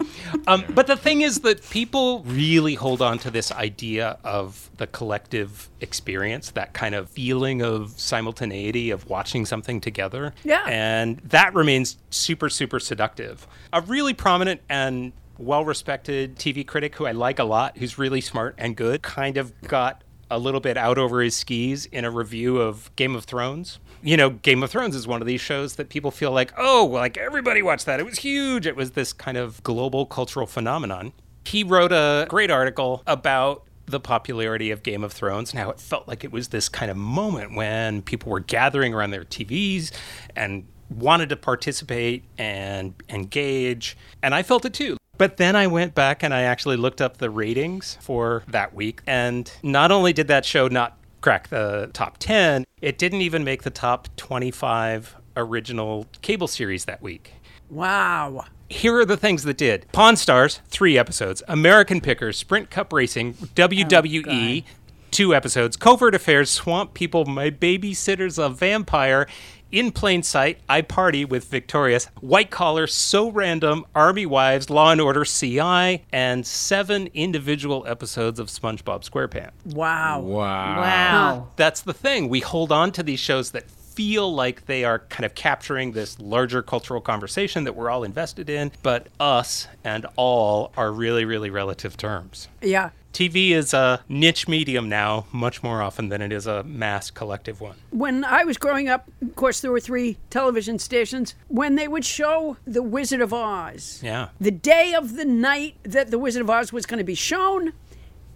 Um, 0.46 0.62
but 0.68 0.86
the 0.86 0.96
thing 0.96 1.22
is 1.22 1.40
that 1.40 1.70
people 1.70 2.22
really 2.24 2.74
hold 2.74 3.00
on 3.00 3.18
to 3.20 3.30
this 3.30 3.50
idea 3.50 4.18
of 4.24 4.68
the 4.76 4.86
collective 4.86 5.70
experience, 5.80 6.50
that 6.50 6.74
kind 6.74 6.94
of 6.94 7.08
feeling 7.08 7.62
of 7.62 7.98
simultaneity 7.98 8.90
of 8.90 9.08
watching 9.08 9.46
something 9.46 9.80
together. 9.80 10.34
Yeah. 10.44 10.64
And 10.66 11.16
that 11.20 11.54
remains 11.54 11.96
super, 12.10 12.50
super 12.50 12.78
seductive. 12.78 13.46
A 13.72 13.80
really 13.80 14.12
prominent 14.12 14.60
and 14.68 15.12
well 15.38 15.64
respected 15.64 16.36
TV 16.36 16.66
critic 16.66 16.94
who 16.96 17.06
I 17.06 17.12
like 17.12 17.38
a 17.38 17.44
lot, 17.44 17.78
who's 17.78 17.98
really 17.98 18.20
smart 18.20 18.54
and 18.58 18.76
good, 18.76 19.02
kind 19.02 19.36
of 19.36 19.52
got 19.62 20.02
a 20.30 20.38
little 20.38 20.60
bit 20.60 20.76
out 20.76 20.98
over 20.98 21.20
his 21.20 21.34
skis 21.34 21.86
in 21.86 22.04
a 22.04 22.10
review 22.10 22.58
of 22.58 22.94
Game 22.96 23.14
of 23.14 23.24
Thrones. 23.24 23.78
You 24.02 24.16
know, 24.16 24.30
Game 24.30 24.62
of 24.62 24.70
Thrones 24.70 24.96
is 24.96 25.06
one 25.06 25.20
of 25.20 25.26
these 25.26 25.40
shows 25.40 25.76
that 25.76 25.88
people 25.88 26.10
feel 26.10 26.30
like, 26.30 26.52
oh, 26.58 26.88
like 26.90 27.16
everybody 27.16 27.62
watched 27.62 27.86
that. 27.86 28.00
It 28.00 28.06
was 28.06 28.18
huge. 28.18 28.66
It 28.66 28.76
was 28.76 28.92
this 28.92 29.12
kind 29.12 29.36
of 29.36 29.62
global 29.62 30.06
cultural 30.06 30.46
phenomenon. 30.46 31.12
He 31.44 31.62
wrote 31.62 31.92
a 31.92 32.26
great 32.28 32.50
article 32.50 33.02
about 33.06 33.64
the 33.86 34.00
popularity 34.00 34.70
of 34.70 34.82
Game 34.82 35.04
of 35.04 35.12
Thrones 35.12 35.50
and 35.52 35.60
how 35.60 35.70
it 35.70 35.78
felt 35.78 36.08
like 36.08 36.24
it 36.24 36.32
was 36.32 36.48
this 36.48 36.68
kind 36.68 36.90
of 36.90 36.96
moment 36.96 37.54
when 37.54 38.02
people 38.02 38.32
were 38.32 38.40
gathering 38.40 38.94
around 38.94 39.10
their 39.10 39.24
TVs 39.24 39.92
and 40.34 40.66
wanted 40.88 41.28
to 41.28 41.36
participate 41.36 42.24
and 42.38 42.94
engage. 43.08 43.96
And 44.22 44.34
I 44.34 44.42
felt 44.42 44.64
it 44.64 44.74
too. 44.74 44.96
But 45.16 45.36
then 45.36 45.56
I 45.56 45.66
went 45.66 45.94
back 45.94 46.22
and 46.22 46.34
I 46.34 46.42
actually 46.42 46.76
looked 46.76 47.00
up 47.00 47.18
the 47.18 47.30
ratings 47.30 47.98
for 48.00 48.42
that 48.48 48.74
week. 48.74 49.00
And 49.06 49.50
not 49.62 49.90
only 49.92 50.12
did 50.12 50.28
that 50.28 50.44
show 50.44 50.68
not 50.68 50.96
crack 51.20 51.48
the 51.48 51.90
top 51.92 52.18
10, 52.18 52.64
it 52.80 52.98
didn't 52.98 53.22
even 53.22 53.44
make 53.44 53.62
the 53.62 53.70
top 53.70 54.08
25 54.16 55.16
original 55.36 56.06
cable 56.22 56.48
series 56.48 56.84
that 56.84 57.00
week. 57.02 57.32
Wow. 57.70 58.44
Here 58.68 58.96
are 58.98 59.04
the 59.04 59.16
things 59.16 59.44
that 59.44 59.56
did 59.56 59.86
Pawn 59.92 60.16
Stars, 60.16 60.60
three 60.68 60.98
episodes. 60.98 61.42
American 61.48 62.00
Pickers, 62.00 62.36
Sprint 62.36 62.70
Cup 62.70 62.92
Racing, 62.92 63.34
WWE, 63.34 64.64
oh, 64.64 64.70
two 65.10 65.34
episodes. 65.34 65.76
Covert 65.76 66.14
Affairs, 66.14 66.50
Swamp 66.50 66.92
People, 66.92 67.24
My 67.24 67.50
Babysitter's 67.50 68.38
a 68.38 68.48
Vampire. 68.48 69.26
In 69.74 69.90
Plain 69.90 70.22
Sight, 70.22 70.64
iParty 70.68 71.28
with 71.28 71.46
Victorious, 71.46 72.04
White 72.20 72.48
Collar, 72.48 72.86
So 72.86 73.28
Random, 73.28 73.84
Army 73.92 74.24
Wives, 74.24 74.70
Law 74.70 74.92
and 74.92 75.00
Order, 75.00 75.24
CI, 75.24 76.04
and 76.12 76.46
seven 76.46 77.08
individual 77.12 77.84
episodes 77.84 78.38
of 78.38 78.46
SpongeBob 78.46 79.02
SquarePants. 79.02 79.50
Wow. 79.74 80.20
Wow. 80.20 80.80
Wow. 80.80 81.48
That's 81.56 81.80
the 81.80 81.92
thing. 81.92 82.28
We 82.28 82.38
hold 82.38 82.70
on 82.70 82.92
to 82.92 83.02
these 83.02 83.18
shows 83.18 83.50
that 83.50 83.68
feel 83.68 84.32
like 84.32 84.66
they 84.66 84.84
are 84.84 85.00
kind 85.00 85.24
of 85.24 85.34
capturing 85.34 85.90
this 85.90 86.20
larger 86.20 86.62
cultural 86.62 87.00
conversation 87.00 87.64
that 87.64 87.74
we're 87.74 87.90
all 87.90 88.04
invested 88.04 88.48
in, 88.48 88.70
but 88.84 89.08
us 89.18 89.66
and 89.82 90.06
all 90.14 90.70
are 90.76 90.92
really, 90.92 91.24
really 91.24 91.50
relative 91.50 91.96
terms. 91.96 92.46
Yeah. 92.62 92.90
TV 93.14 93.50
is 93.52 93.72
a 93.72 94.02
niche 94.08 94.48
medium 94.48 94.88
now, 94.88 95.26
much 95.32 95.62
more 95.62 95.80
often 95.80 96.08
than 96.08 96.20
it 96.20 96.32
is 96.32 96.46
a 96.48 96.64
mass 96.64 97.10
collective 97.12 97.60
one. 97.60 97.76
When 97.90 98.24
I 98.24 98.42
was 98.44 98.58
growing 98.58 98.88
up, 98.88 99.08
of 99.22 99.36
course, 99.36 99.60
there 99.60 99.70
were 99.70 99.78
three 99.80 100.18
television 100.30 100.80
stations. 100.80 101.36
When 101.46 101.76
they 101.76 101.86
would 101.86 102.04
show 102.04 102.56
The 102.66 102.82
Wizard 102.82 103.20
of 103.20 103.32
Oz, 103.32 104.00
Yeah. 104.02 104.28
the 104.40 104.50
day 104.50 104.94
of 104.94 105.14
the 105.14 105.24
night 105.24 105.76
that 105.84 106.10
The 106.10 106.18
Wizard 106.18 106.42
of 106.42 106.50
Oz 106.50 106.72
was 106.72 106.86
going 106.86 106.98
to 106.98 107.04
be 107.04 107.14
shown, 107.14 107.72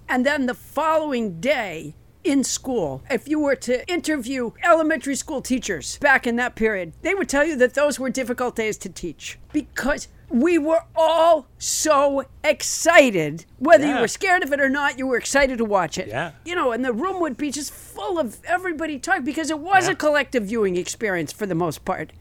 and 0.09 0.25
then 0.25 0.47
the 0.47 0.55
following 0.55 1.41
day 1.41 1.95
in 2.23 2.45
school, 2.45 3.03
if 3.11 3.27
you 3.27 3.41
were 3.41 3.57
to 3.57 3.85
interview 3.91 4.53
elementary 4.65 5.17
school 5.17 5.41
teachers 5.43 5.99
back 5.99 6.25
in 6.27 6.37
that 6.37 6.55
period, 6.55 6.93
they 7.03 7.15
would 7.15 7.29
tell 7.29 7.45
you 7.45 7.57
that 7.57 7.75
those 7.75 7.99
were 7.99 8.11
difficult 8.11 8.55
days 8.55 8.77
to 8.79 8.89
teach 8.89 9.39
because 9.53 10.07
we 10.31 10.59
were 10.59 10.85
all 10.95 11.47
so 11.59 12.25
excited. 12.45 13.47
Whether 13.59 13.87
you 13.87 14.01
were 14.01 14.09
scared 14.09 14.43
of 14.43 14.53
it 14.53 14.61
or 14.61 14.69
not, 14.69 14.99
you 14.99 15.07
were 15.07 15.17
excited 15.17 15.59
to 15.59 15.65
watch 15.65 15.99
it. 15.99 16.09
Yeah. 16.09 16.33
You 16.45 16.55
know, 16.55 16.73
and 16.73 16.85
the 16.85 16.93
room 16.93 17.21
would 17.21 17.37
be 17.37 17.51
just 17.51 17.73
full 17.73 18.19
of 18.19 18.39
everybody 18.45 18.99
talking 18.99 19.25
because 19.25 19.51
it 19.51 19.59
was 19.59 19.87
Yeah. 19.87 19.93
a 19.93 19.97
collective 19.97 20.45
viewing 20.45 20.77
experience 20.77 21.33
for 21.33 21.47
the 21.47 21.55
most 21.55 21.85
part. 21.85 22.13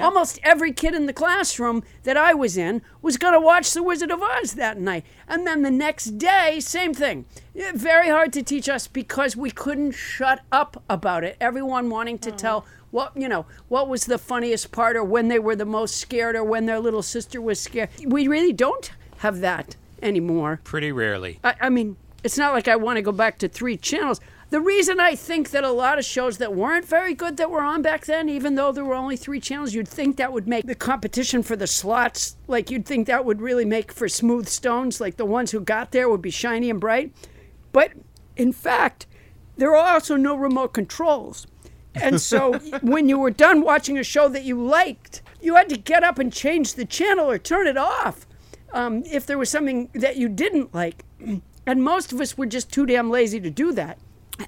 Almost 0.00 0.40
every 0.42 0.72
kid 0.72 0.92
in 0.94 1.06
the 1.06 1.12
classroom 1.12 1.84
that 2.02 2.16
I 2.16 2.34
was 2.34 2.56
in 2.56 2.82
was 3.00 3.16
going 3.16 3.34
to 3.34 3.40
watch 3.40 3.70
The 3.72 3.82
Wizard 3.82 4.10
of 4.10 4.20
Oz 4.22 4.54
that 4.54 4.76
night. 4.76 5.04
And 5.28 5.46
then 5.46 5.62
the 5.62 5.70
next 5.70 6.18
day, 6.18 6.58
same 6.58 6.94
thing. 6.94 7.26
Very 7.54 8.08
hard 8.08 8.32
to 8.32 8.42
teach 8.42 8.68
us 8.68 8.88
because 8.88 9.36
we 9.36 9.52
couldn't 9.52 9.92
shut 9.92 10.40
up 10.50 10.82
about 10.90 11.22
it. 11.22 11.36
Everyone 11.40 11.90
wanting 11.90 12.18
to 12.18 12.32
oh. 12.32 12.36
tell 12.36 12.66
what, 12.94 13.12
you 13.16 13.28
know, 13.28 13.44
what 13.68 13.88
was 13.88 14.06
the 14.06 14.18
funniest 14.18 14.70
part 14.70 14.94
or 14.96 15.02
when 15.02 15.26
they 15.26 15.40
were 15.40 15.56
the 15.56 15.64
most 15.64 15.96
scared 15.96 16.36
or 16.36 16.44
when 16.44 16.66
their 16.66 16.78
little 16.78 17.02
sister 17.02 17.42
was 17.42 17.58
scared. 17.58 17.88
We 18.06 18.28
really 18.28 18.52
don't 18.52 18.92
have 19.18 19.40
that 19.40 19.74
anymore. 20.00 20.60
Pretty 20.62 20.92
rarely. 20.92 21.40
I, 21.42 21.56
I 21.62 21.68
mean, 21.70 21.96
it's 22.22 22.38
not 22.38 22.52
like 22.52 22.68
I 22.68 22.76
want 22.76 22.96
to 22.96 23.02
go 23.02 23.10
back 23.10 23.38
to 23.38 23.48
three 23.48 23.76
channels. 23.76 24.20
The 24.50 24.60
reason 24.60 25.00
I 25.00 25.16
think 25.16 25.50
that 25.50 25.64
a 25.64 25.72
lot 25.72 25.98
of 25.98 26.04
shows 26.04 26.38
that 26.38 26.54
weren't 26.54 26.86
very 26.86 27.14
good 27.14 27.36
that 27.38 27.50
were 27.50 27.62
on 27.62 27.82
back 27.82 28.04
then, 28.04 28.28
even 28.28 28.54
though 28.54 28.70
there 28.70 28.84
were 28.84 28.94
only 28.94 29.16
three 29.16 29.40
channels, 29.40 29.74
you'd 29.74 29.88
think 29.88 30.16
that 30.16 30.32
would 30.32 30.46
make 30.46 30.64
the 30.64 30.76
competition 30.76 31.42
for 31.42 31.56
the 31.56 31.66
slots, 31.66 32.36
like 32.46 32.70
you'd 32.70 32.86
think 32.86 33.08
that 33.08 33.24
would 33.24 33.40
really 33.40 33.64
make 33.64 33.90
for 33.90 34.08
smooth 34.08 34.46
stones, 34.46 35.00
like 35.00 35.16
the 35.16 35.24
ones 35.24 35.50
who 35.50 35.58
got 35.58 35.90
there 35.90 36.08
would 36.08 36.22
be 36.22 36.30
shiny 36.30 36.70
and 36.70 36.80
bright. 36.80 37.12
But 37.72 37.90
in 38.36 38.52
fact, 38.52 39.08
there 39.56 39.74
are 39.74 39.94
also 39.94 40.14
no 40.14 40.36
remote 40.36 40.72
controls. 40.72 41.48
And 41.94 42.20
so 42.20 42.54
when 42.82 43.08
you 43.08 43.18
were 43.18 43.30
done 43.30 43.62
watching 43.62 43.98
a 43.98 44.04
show 44.04 44.28
that 44.28 44.44
you 44.44 44.62
liked, 44.62 45.22
you 45.40 45.54
had 45.54 45.68
to 45.68 45.76
get 45.76 46.02
up 46.02 46.18
and 46.18 46.32
change 46.32 46.74
the 46.74 46.84
channel 46.84 47.30
or 47.30 47.38
turn 47.38 47.66
it 47.66 47.76
off 47.76 48.26
um, 48.72 49.02
if 49.06 49.26
there 49.26 49.38
was 49.38 49.50
something 49.50 49.88
that 49.94 50.16
you 50.16 50.28
didn't 50.28 50.74
like. 50.74 51.04
And 51.66 51.82
most 51.82 52.12
of 52.12 52.20
us 52.20 52.36
were 52.36 52.44
just 52.44 52.70
too 52.70 52.84
damn 52.84 53.08
lazy 53.08 53.40
to 53.40 53.48
do 53.48 53.72
that. 53.72 53.96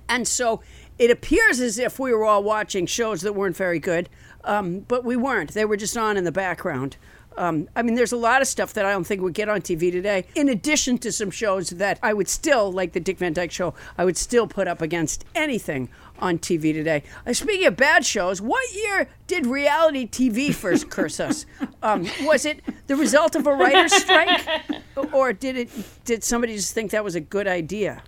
And 0.07 0.29
so 0.29 0.61
it 0.99 1.11
appears 1.11 1.61
as 1.61 1.79
if 1.79 1.99
we 1.99 2.13
were 2.13 2.27
all 2.27 2.43
watching 2.43 2.85
shows 2.85 3.23
that 3.23 3.33
weren't 3.33 3.57
very 3.57 3.79
good, 3.79 4.11
um, 4.45 4.81
but 4.81 5.03
we 5.03 5.17
weren't. 5.17 5.53
They 5.55 5.65
were 5.65 5.79
just 5.79 5.97
on 5.97 6.19
in 6.19 6.25
the 6.25 6.31
background. 6.31 6.99
Um, 7.37 7.69
I 7.77 7.83
mean, 7.83 7.95
there's 7.95 8.13
a 8.13 8.17
lot 8.17 8.41
of 8.41 8.49
stuff 8.49 8.73
that 8.75 8.85
I 8.85 8.93
don't 8.93 9.07
think 9.07 9.21
would 9.21 9.35
get 9.35 9.49
on 9.49 9.61
TV 9.61 9.93
today, 9.93 10.25
in 10.35 10.49
addition 10.49 10.99
to 10.99 11.13
some 11.13 11.31
shows 11.31 11.71
that 11.71 11.99
I 12.03 12.15
would 12.15 12.29
still, 12.29 12.73
like 12.73 12.93
the 12.93 13.01
Dick 13.01 13.19
Van 13.19 13.33
Dyke 13.33 13.51
Show, 13.53 13.75
I 13.99 14.05
would 14.05 14.17
still 14.17 14.47
put 14.47 14.69
up 14.69 14.81
against 14.81 15.25
anything 15.35 15.89
on 16.19 16.39
TV 16.39 16.73
today. 16.73 17.03
Uh, 17.27 17.33
speaking 17.33 17.67
of 17.67 17.77
bad 17.77 18.07
shows, 18.07 18.41
what 18.41 18.75
year 18.75 19.09
did 19.27 19.47
reality 19.47 20.07
TV 20.07 20.55
first 20.55 20.89
curse 20.91 21.21
us? 21.21 21.45
Um, 21.83 22.07
was 22.23 22.45
it 22.47 22.63
the 22.87 22.97
result 22.97 23.37
of 23.37 23.47
a 23.47 23.53
writer's 23.55 23.93
strike, 23.93 24.47
or 25.13 25.33
did 25.33 25.57
it? 25.57 25.71
Did 26.05 26.25
somebody 26.25 26.57
just 26.57 26.73
think 26.73 26.91
that 26.93 27.05
was 27.05 27.15
a 27.15 27.21
good 27.21 27.47
idea? 27.47 28.03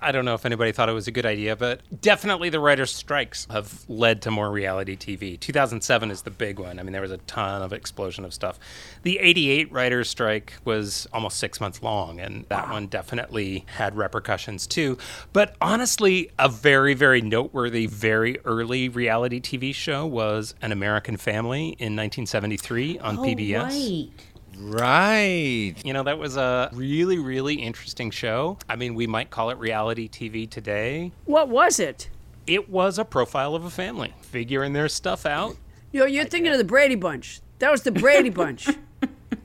I 0.00 0.12
don't 0.12 0.24
know 0.24 0.34
if 0.34 0.44
anybody 0.44 0.72
thought 0.72 0.88
it 0.88 0.92
was 0.92 1.08
a 1.08 1.12
good 1.12 1.26
idea, 1.26 1.56
but 1.56 1.80
definitely 2.00 2.48
the 2.48 2.60
writers' 2.60 2.94
strikes 2.94 3.46
have 3.50 3.84
led 3.88 4.22
to 4.22 4.30
more 4.30 4.50
reality 4.50 4.96
TV. 4.96 5.38
2007 5.38 6.10
is 6.10 6.22
the 6.22 6.30
big 6.30 6.58
one. 6.58 6.78
I 6.78 6.82
mean, 6.82 6.92
there 6.92 7.02
was 7.02 7.10
a 7.10 7.18
ton 7.18 7.62
of 7.62 7.72
explosion 7.72 8.24
of 8.24 8.34
stuff. 8.34 8.58
The 9.02 9.18
88 9.18 9.72
writers' 9.72 10.08
strike 10.08 10.54
was 10.64 11.06
almost 11.12 11.38
six 11.38 11.60
months 11.60 11.82
long, 11.82 12.20
and 12.20 12.44
that 12.48 12.70
one 12.70 12.86
definitely 12.86 13.64
had 13.76 13.96
repercussions 13.96 14.66
too. 14.66 14.98
But 15.32 15.56
honestly, 15.60 16.30
a 16.38 16.48
very, 16.48 16.94
very 16.94 17.20
noteworthy, 17.20 17.86
very 17.86 18.38
early 18.44 18.88
reality 18.88 19.40
TV 19.40 19.74
show 19.74 20.06
was 20.06 20.54
An 20.62 20.72
American 20.72 21.16
Family 21.16 21.68
in 21.78 21.96
1973 21.96 22.98
on 22.98 23.18
oh, 23.18 23.22
PBS. 23.22 23.62
Right. 23.62 24.10
Right. 24.58 25.74
You 25.84 25.92
know, 25.92 26.02
that 26.02 26.18
was 26.18 26.36
a 26.36 26.70
really, 26.72 27.18
really 27.18 27.54
interesting 27.54 28.10
show. 28.10 28.58
I 28.68 28.76
mean, 28.76 28.94
we 28.94 29.06
might 29.06 29.30
call 29.30 29.50
it 29.50 29.58
reality 29.58 30.08
TV 30.08 30.48
today. 30.48 31.12
What 31.24 31.48
was 31.48 31.78
it? 31.78 32.08
It 32.46 32.68
was 32.68 32.98
a 32.98 33.04
profile 33.04 33.54
of 33.54 33.64
a 33.64 33.70
family, 33.70 34.14
figuring 34.22 34.72
their 34.72 34.88
stuff 34.88 35.26
out. 35.26 35.56
You 35.92 36.00
know, 36.00 36.06
you're 36.06 36.24
thinking 36.24 36.52
of 36.52 36.58
the 36.58 36.64
Brady 36.64 36.94
Bunch. 36.94 37.40
That 37.58 37.70
was 37.70 37.82
the 37.82 37.92
Brady 37.92 38.30
Bunch. 38.30 38.68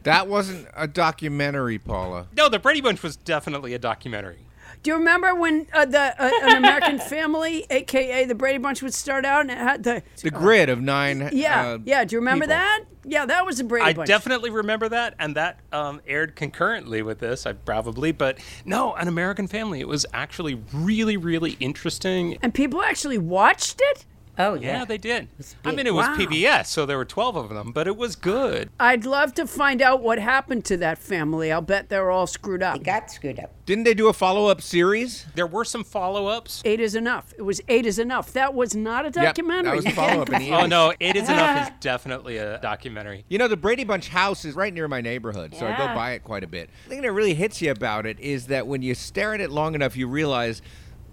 That 0.04 0.28
wasn't 0.28 0.68
a 0.76 0.88
documentary, 0.88 1.78
Paula. 1.78 2.28
No, 2.36 2.50
the 2.50 2.58
Brady 2.58 2.82
Bunch 2.82 3.04
was 3.04 3.16
definitely 3.16 3.74
a 3.76 3.80
documentary. 3.80 4.40
Do 4.84 4.90
you 4.92 4.98
remember 4.98 5.36
when 5.36 5.68
uh, 5.74 5.86
the 5.86 6.00
uh, 6.24 6.32
an 6.44 6.58
American 6.58 6.98
Family, 7.10 7.66
aka 7.70 8.26
the 8.26 8.34
Brady 8.36 8.58
Bunch, 8.58 8.82
would 8.82 8.94
start 8.94 9.26
out 9.26 9.42
and 9.42 9.52
it 9.52 9.58
had 9.58 9.84
the 9.84 10.02
The 10.22 10.32
grid 10.32 10.70
of 10.70 10.82
nine. 10.82 11.30
yeah 11.34 11.68
uh, 11.74 11.78
yeah? 11.86 12.04
Do 12.04 12.16
you 12.16 12.20
remember 12.20 12.46
people. 12.46 12.56
that? 12.58 12.84
Yeah, 13.04 13.26
that 13.26 13.46
was 13.46 13.58
the 13.58 13.64
Brady 13.64 13.86
I 13.86 13.94
Bunch. 13.94 14.08
definitely 14.08 14.50
remember 14.52 14.88
that, 14.90 15.16
and 15.20 15.36
that 15.36 15.60
um, 15.72 16.02
aired 16.08 16.36
concurrently 16.36 17.02
with 17.02 17.20
this, 17.20 17.46
I 17.48 17.54
probably. 17.54 18.12
But 18.12 18.40
no, 18.66 18.94
An 18.96 19.08
American 19.08 19.48
Family. 19.48 19.80
It 19.82 19.88
was 19.88 20.06
actually 20.14 20.62
really, 20.74 21.18
really 21.18 21.58
interesting. 21.60 22.38
and 22.42 22.54
people 22.54 22.82
actually 22.82 23.18
watched 23.18 23.82
it. 23.84 24.06
Oh 24.50 24.54
Yeah, 24.56 24.80
yeah. 24.80 24.86
they 24.86 24.98
did. 24.98 25.28
I 25.66 25.72
mean, 25.72 25.88
it 25.88 25.94
was 25.94 26.08
Wow. 26.08 26.16
PBS, 26.18 26.68
so 26.68 26.86
there 26.86 26.98
were 26.98 27.06
12 27.06 27.36
of 27.36 27.50
them, 27.50 27.72
but 27.72 27.88
it 27.88 27.96
was 27.98 28.16
good. 28.16 28.70
I'd 28.80 29.06
love 29.06 29.34
to 29.36 29.46
find 29.48 29.82
out 29.82 30.02
what 30.02 30.20
happened 30.20 30.66
to 30.66 30.78
that 30.78 30.98
family. 30.98 31.52
I'll 31.52 31.62
bet 31.62 31.90
they're 31.90 32.12
all 32.12 32.28
screwed 32.28 32.64
up. 32.64 32.76
It 32.78 32.84
got 32.84 33.12
screwed 33.12 33.40
up. 33.40 33.52
Didn't 33.66 33.84
they 33.86 33.94
do 33.94 34.08
a 34.10 34.14
follow 34.14 34.48
up 34.48 34.62
series? 34.62 35.26
There 35.36 35.48
were 35.48 35.64
some 35.64 35.84
follow 35.84 36.28
ups. 36.28 36.62
Eight 36.66 36.80
is 36.80 36.96
enough. 36.96 37.34
It 37.38 37.44
was 37.44 37.62
eight 37.70 37.86
is 37.86 38.00
enough. 38.00 38.34
That 38.34 38.54
was 38.54 38.76
not 38.76 39.06
a 39.06 39.12
documentary. 39.12 39.70
That 39.70 39.76
was 39.78 39.86
a 39.86 39.92
follow 39.92 40.22
up 40.22 40.30
Oh, 40.32 40.34
80s. 40.34 40.70
no, 40.70 40.94
It 41.00 41.16
Is 41.16 41.30
Enough 41.30 41.68
is 41.70 41.74
definitely 41.80 42.38
a 42.38 42.58
documentary. 42.60 43.24
You 43.30 43.38
know, 43.38 43.48
the 43.48 43.56
Brady 43.58 43.84
Bunch 43.84 44.10
house 44.10 44.44
is 44.46 44.56
right 44.56 44.74
near 44.74 44.88
my 44.88 45.02
neighborhood, 45.02 45.56
so 45.56 45.66
I 45.68 45.78
go 45.78 45.86
by 45.94 46.12
it 46.12 46.24
quite 46.24 46.44
a 46.44 46.48
bit. 46.48 46.70
The 46.86 46.90
thing 46.90 47.02
that 47.04 47.12
really 47.12 47.34
hits 47.34 47.62
you 47.62 47.72
about 47.72 48.06
it 48.06 48.20
is 48.20 48.48
that 48.48 48.68
when 48.68 48.82
you 48.82 48.96
stare 48.96 49.34
at 49.34 49.40
it 49.42 49.52
long 49.52 49.76
enough, 49.76 49.96
you 49.96 50.08
realize 50.08 50.62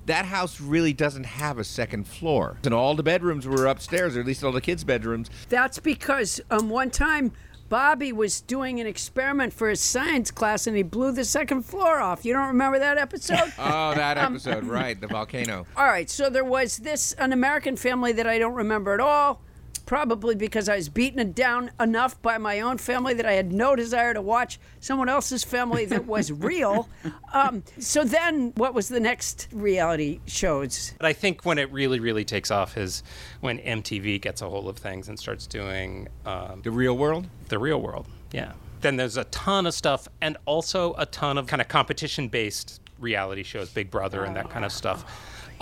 that 0.08 0.26
house 0.26 0.60
really 0.60 0.92
doesn't 0.92 1.24
have 1.24 1.58
a 1.58 1.64
second 1.64 2.06
floor. 2.06 2.58
And 2.64 2.74
all 2.74 2.94
the 2.94 3.02
bedrooms 3.02 3.46
were 3.46 3.66
upstairs, 3.66 4.16
or 4.16 4.20
at 4.20 4.26
least 4.26 4.42
all 4.44 4.52
the 4.52 4.60
kids' 4.60 4.84
bedrooms. 4.84 5.30
That's 5.48 5.78
because 5.78 6.40
um, 6.50 6.68
one 6.68 6.90
time 6.90 7.32
Bobby 7.68 8.12
was 8.12 8.40
doing 8.40 8.80
an 8.80 8.86
experiment 8.86 9.52
for 9.52 9.68
his 9.68 9.80
science 9.80 10.30
class 10.30 10.66
and 10.66 10.74
he 10.76 10.82
blew 10.82 11.12
the 11.12 11.24
second 11.24 11.62
floor 11.64 12.00
off. 12.00 12.24
You 12.24 12.32
don't 12.32 12.48
remember 12.48 12.78
that 12.78 12.96
episode? 12.98 13.52
Oh, 13.58 13.94
that 13.94 14.16
Um, 14.18 14.34
episode, 14.34 14.64
right, 14.64 14.98
the 15.00 15.06
volcano. 15.06 15.66
All 15.76 15.84
right, 15.86 16.08
so 16.08 16.30
there 16.30 16.44
was 16.44 16.78
this 16.78 17.12
an 17.14 17.32
American 17.32 17.76
family 17.76 18.12
that 18.12 18.26
I 18.26 18.38
don't 18.38 18.54
remember 18.54 18.94
at 18.94 19.00
all. 19.00 19.42
Probably 19.88 20.34
because 20.34 20.68
I 20.68 20.76
was 20.76 20.90
beaten 20.90 21.32
down 21.32 21.70
enough 21.80 22.20
by 22.20 22.36
my 22.36 22.60
own 22.60 22.76
family 22.76 23.14
that 23.14 23.24
I 23.24 23.32
had 23.32 23.54
no 23.54 23.74
desire 23.74 24.12
to 24.12 24.20
watch 24.20 24.60
someone 24.80 25.08
else's 25.08 25.42
family 25.44 25.86
that 25.86 26.04
was 26.04 26.30
real. 26.50 26.90
Um, 27.32 27.62
so 27.78 28.04
then, 28.04 28.52
what 28.56 28.74
was 28.74 28.90
the 28.90 29.00
next 29.00 29.48
reality 29.50 30.20
shows? 30.26 30.92
But 30.98 31.06
I 31.06 31.14
think 31.14 31.46
when 31.46 31.56
it 31.56 31.72
really, 31.72 32.00
really 32.00 32.26
takes 32.26 32.50
off 32.50 32.76
is 32.76 33.02
when 33.40 33.60
MTV 33.60 34.20
gets 34.20 34.42
a 34.42 34.48
hold 34.50 34.68
of 34.68 34.76
things 34.76 35.08
and 35.08 35.18
starts 35.18 35.46
doing 35.46 36.08
um, 36.26 36.60
The 36.60 36.70
real 36.70 36.98
world? 36.98 37.26
the 37.48 37.58
real 37.58 37.80
world. 37.80 38.06
Yeah. 38.30 38.52
Then 38.82 38.96
there's 38.96 39.16
a 39.16 39.24
ton 39.24 39.64
of 39.64 39.72
stuff 39.72 40.06
and 40.20 40.36
also 40.44 40.92
a 40.98 41.06
ton 41.06 41.38
of 41.38 41.46
kind 41.46 41.62
of 41.62 41.68
competition 41.68 42.28
based 42.28 42.82
reality 42.98 43.42
shows, 43.42 43.70
Big 43.70 43.90
Brother 43.90 44.24
and 44.24 44.36
that 44.36 44.50
kind 44.50 44.66
of 44.66 44.72
stuff. 44.72 45.06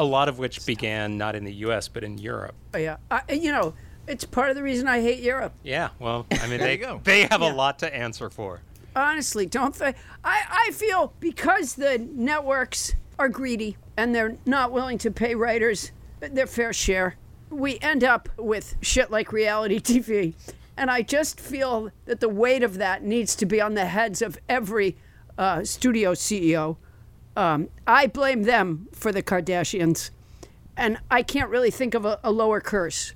A 0.00 0.04
lot 0.04 0.28
of 0.28 0.40
which 0.40 0.66
began 0.66 1.16
not 1.16 1.36
in 1.36 1.44
the 1.44 1.54
US 1.66 1.86
but 1.86 2.02
in 2.02 2.18
Europe. 2.18 2.56
Oh, 2.74 2.78
yeah, 2.78 2.96
I, 3.08 3.22
you 3.32 3.52
know, 3.52 3.72
it's 4.06 4.24
part 4.24 4.50
of 4.50 4.56
the 4.56 4.62
reason 4.62 4.88
I 4.88 5.00
hate 5.00 5.20
Europe. 5.20 5.54
Yeah, 5.62 5.90
well, 5.98 6.26
I 6.30 6.46
mean, 6.46 6.60
they, 6.60 6.76
go. 6.76 7.00
they 7.04 7.24
have 7.24 7.40
a 7.40 7.52
lot 7.52 7.78
to 7.80 7.94
answer 7.94 8.30
for. 8.30 8.60
honestly, 8.94 9.46
don't 9.46 9.74
they? 9.74 9.94
I, 10.24 10.66
I 10.68 10.70
feel 10.72 11.12
because 11.20 11.74
the 11.74 11.98
networks 11.98 12.94
are 13.18 13.28
greedy 13.28 13.76
and 13.96 14.14
they're 14.14 14.36
not 14.44 14.72
willing 14.72 14.98
to 14.98 15.10
pay 15.10 15.34
writers 15.34 15.92
their 16.20 16.46
fair 16.46 16.72
share, 16.72 17.16
we 17.50 17.78
end 17.80 18.04
up 18.04 18.28
with 18.36 18.74
shit 18.80 19.10
like 19.10 19.32
reality 19.32 19.80
TV. 19.80 20.34
And 20.76 20.90
I 20.90 21.02
just 21.02 21.40
feel 21.40 21.90
that 22.04 22.20
the 22.20 22.28
weight 22.28 22.62
of 22.62 22.78
that 22.78 23.02
needs 23.02 23.34
to 23.36 23.46
be 23.46 23.60
on 23.60 23.74
the 23.74 23.86
heads 23.86 24.20
of 24.20 24.38
every 24.48 24.96
uh, 25.38 25.64
studio 25.64 26.12
CEO. 26.12 26.76
Um, 27.36 27.68
I 27.86 28.06
blame 28.06 28.42
them 28.42 28.88
for 28.92 29.12
the 29.12 29.22
Kardashians. 29.22 30.10
And 30.76 30.98
I 31.10 31.22
can't 31.22 31.48
really 31.48 31.70
think 31.70 31.94
of 31.94 32.04
a, 32.04 32.20
a 32.22 32.30
lower 32.30 32.60
curse. 32.60 33.14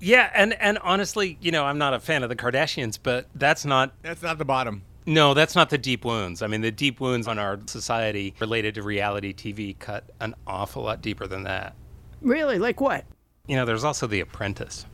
Yeah, 0.00 0.30
and, 0.34 0.54
and 0.54 0.78
honestly, 0.78 1.38
you 1.40 1.52
know, 1.52 1.64
I'm 1.64 1.78
not 1.78 1.94
a 1.94 2.00
fan 2.00 2.22
of 2.22 2.28
the 2.28 2.36
Kardashians, 2.36 2.98
but 3.02 3.26
that's 3.34 3.64
not 3.64 3.92
That's 4.02 4.22
not 4.22 4.38
the 4.38 4.44
bottom. 4.44 4.82
No, 5.06 5.34
that's 5.34 5.54
not 5.54 5.70
the 5.70 5.78
deep 5.78 6.04
wounds. 6.04 6.42
I 6.42 6.46
mean, 6.46 6.60
the 6.60 6.70
deep 6.70 7.00
wounds 7.00 7.26
on 7.26 7.38
our 7.38 7.58
society 7.66 8.34
related 8.38 8.74
to 8.76 8.82
reality 8.82 9.32
TV 9.32 9.78
cut 9.78 10.04
an 10.20 10.34
awful 10.46 10.82
lot 10.82 11.02
deeper 11.02 11.26
than 11.26 11.44
that. 11.44 11.74
Really? 12.20 12.58
Like 12.58 12.80
what? 12.80 13.04
You 13.46 13.56
know, 13.56 13.64
there's 13.64 13.84
also 13.84 14.06
The 14.06 14.20
Apprentice. 14.20 14.86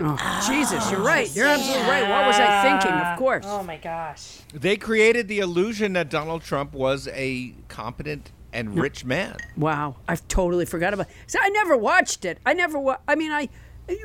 Oh, 0.00 0.44
Jesus, 0.46 0.90
you're 0.90 1.00
right. 1.00 1.32
You're 1.36 1.46
absolutely 1.46 1.86
right. 1.86 2.08
What 2.08 2.26
was 2.26 2.36
I 2.36 2.62
thinking? 2.62 2.98
Of 2.98 3.18
course. 3.18 3.44
Oh 3.46 3.62
my 3.62 3.76
gosh. 3.76 4.38
They 4.52 4.76
created 4.76 5.28
the 5.28 5.38
illusion 5.40 5.92
that 5.92 6.08
Donald 6.08 6.42
Trump 6.42 6.72
was 6.72 7.08
a 7.12 7.54
competent 7.68 8.32
and 8.52 8.78
rich 8.78 9.04
man. 9.04 9.36
Wow, 9.56 9.96
I've 10.08 10.26
totally 10.28 10.64
forgot 10.64 10.94
about. 10.94 11.06
So 11.26 11.38
I 11.40 11.50
never 11.50 11.76
watched 11.76 12.24
it. 12.24 12.38
I 12.44 12.54
never. 12.54 12.78
Wa- 12.78 12.98
I 13.06 13.14
mean, 13.14 13.30
I 13.30 13.48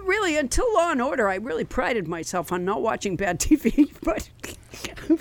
really 0.03 0.37
until 0.37 0.71
Law 0.73 0.91
and 0.91 1.01
Order, 1.01 1.27
I 1.29 1.35
really 1.35 1.65
prided 1.65 2.07
myself 2.07 2.51
on 2.51 2.65
not 2.65 2.81
watching 2.81 3.15
bad 3.15 3.39
TV. 3.41 3.93
But 4.03 4.29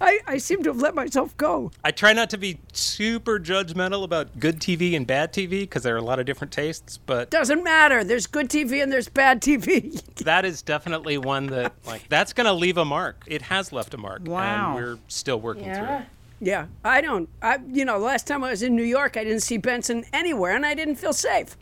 I, 0.00 0.20
I 0.26 0.38
seem 0.38 0.62
to 0.64 0.70
have 0.70 0.80
let 0.80 0.94
myself 0.94 1.36
go. 1.36 1.70
I 1.84 1.90
try 1.90 2.12
not 2.12 2.30
to 2.30 2.38
be 2.38 2.60
super 2.72 3.38
judgmental 3.40 4.04
about 4.04 4.38
good 4.38 4.60
TV 4.60 4.94
and 4.96 5.06
bad 5.06 5.32
TV 5.32 5.60
because 5.62 5.82
there 5.82 5.94
are 5.94 5.98
a 5.98 6.02
lot 6.02 6.18
of 6.20 6.26
different 6.26 6.52
tastes, 6.52 6.98
but 6.98 7.30
Doesn't 7.30 7.64
matter. 7.64 8.04
There's 8.04 8.26
good 8.26 8.48
TV 8.48 8.82
and 8.82 8.92
there's 8.92 9.08
bad 9.08 9.40
TV. 9.40 10.00
that 10.24 10.44
is 10.44 10.62
definitely 10.62 11.18
one 11.18 11.46
that, 11.46 11.72
like, 11.86 12.08
that's 12.08 12.32
going 12.32 12.46
to 12.46 12.52
leave 12.52 12.76
a 12.76 12.84
mark. 12.84 13.24
It 13.26 13.42
has 13.42 13.72
left 13.72 13.94
a 13.94 13.98
mark. 13.98 14.22
Wow. 14.24 14.76
And 14.76 14.84
we're 14.84 14.98
still 15.08 15.40
working 15.40 15.64
through 15.64 15.72
Yeah. 15.74 16.00
it. 16.02 16.06
yeah, 16.40 16.66
I 16.84 17.00
don't. 17.00 17.28
I 17.42 17.58
you 17.72 17.84
know, 17.84 17.98
last 17.98 18.26
time 18.26 18.44
I 18.44 18.50
was 18.50 18.62
in 18.62 18.76
New 18.76 18.84
York, 18.84 19.16
I 19.16 19.24
didn't 19.24 19.42
see 19.42 19.56
Benson 19.58 20.04
anywhere, 20.12 20.54
and 20.54 20.64
I 20.66 20.74
didn't 20.74 20.96
feel 20.96 21.12
safe. 21.12 21.56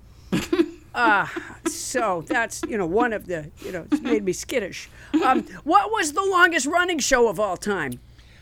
Ah, 0.98 1.30
so 1.66 2.24
that's 2.26 2.62
you 2.68 2.78
know 2.78 2.86
one 2.86 3.12
of 3.12 3.26
the 3.26 3.50
you 3.62 3.70
know 3.70 3.86
it's 3.92 4.00
made 4.00 4.24
me 4.24 4.32
skittish. 4.32 4.88
Um, 5.22 5.42
what 5.64 5.90
was 5.92 6.14
the 6.14 6.22
longest 6.22 6.66
running 6.66 6.98
show 6.98 7.28
of 7.28 7.38
all 7.38 7.56
time? 7.58 8.00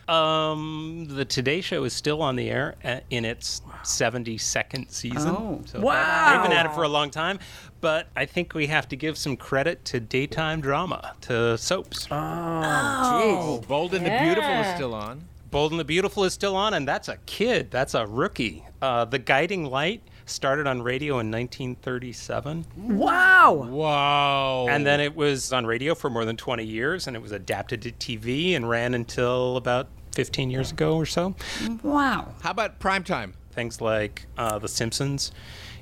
Um, 0.09 1.07
the 1.09 1.25
Today 1.25 1.61
Show 1.61 1.85
is 1.85 1.93
still 1.95 2.21
on 2.21 2.37
the 2.37 2.51
air 2.51 2.75
uh, 2.85 3.01
in 3.11 3.25
its 3.25 3.63
72nd 3.85 4.91
season. 4.91 5.31
Oh. 5.31 5.63
so 5.65 5.81
Wow. 5.81 6.33
They've 6.33 6.43
been 6.43 6.57
at 6.57 6.67
it 6.67 6.75
for 6.75 6.83
a 6.83 6.89
long 6.89 7.11
time, 7.11 7.39
but 7.81 8.09
I 8.15 8.27
think 8.27 8.55
we 8.55 8.67
have 8.67 8.87
to 8.91 8.97
give 8.97 9.17
some 9.17 9.37
credit 9.37 9.83
to 9.87 10.01
daytime 10.01 10.61
drama, 10.61 11.15
to 11.23 11.57
soaps. 11.57 12.07
Oh, 12.11 13.57
geez. 13.59 13.67
Bold 13.67 13.95
and 13.95 14.05
the 14.05 14.19
Beautiful 14.23 14.51
is 14.51 14.75
still 14.75 14.95
on. 14.95 15.25
Bold 15.51 15.71
and 15.71 15.81
the 15.81 15.85
Beautiful 15.85 16.25
is 16.25 16.35
still 16.35 16.55
on, 16.55 16.75
and 16.75 16.87
that's 16.87 17.09
a 17.09 17.17
kid. 17.25 17.71
That's 17.71 17.95
a 17.95 18.07
rookie. 18.07 18.63
Uh, 18.83 19.07
the 19.07 19.19
Guiding 19.19 19.65
Light 19.65 20.03
started 20.27 20.67
on 20.67 20.83
radio 20.83 21.19
in 21.19 21.31
1937, 21.31 22.65
Wow. 22.77 23.53
Wow! 23.69 24.67
and 24.69 24.87
then 24.87 25.01
it 25.01 25.15
was 25.15 25.53
on 25.53 25.67
radio 25.67 25.95
for 25.95 26.09
more 26.11 26.25
than 26.25 26.37
20 26.37 26.65
years, 26.65 27.07
and 27.07 27.17
it 27.17 27.21
was 27.23 27.33
adapted 27.33 27.83
to 27.83 27.93
TV 27.93 28.57
and 28.57 28.69
ran 28.69 28.95
until 28.95 29.57
about 29.57 29.89
15 30.13 30.51
years 30.51 30.73
ago 30.73 30.97
or 30.97 31.07
so. 31.07 31.35
Wow. 31.83 32.35
How 32.41 32.51
about 32.51 32.79
primetime? 32.81 33.33
Things 33.53 33.81
like 33.81 34.27
uh, 34.39 34.59
The 34.59 34.69
Simpsons 34.69 35.33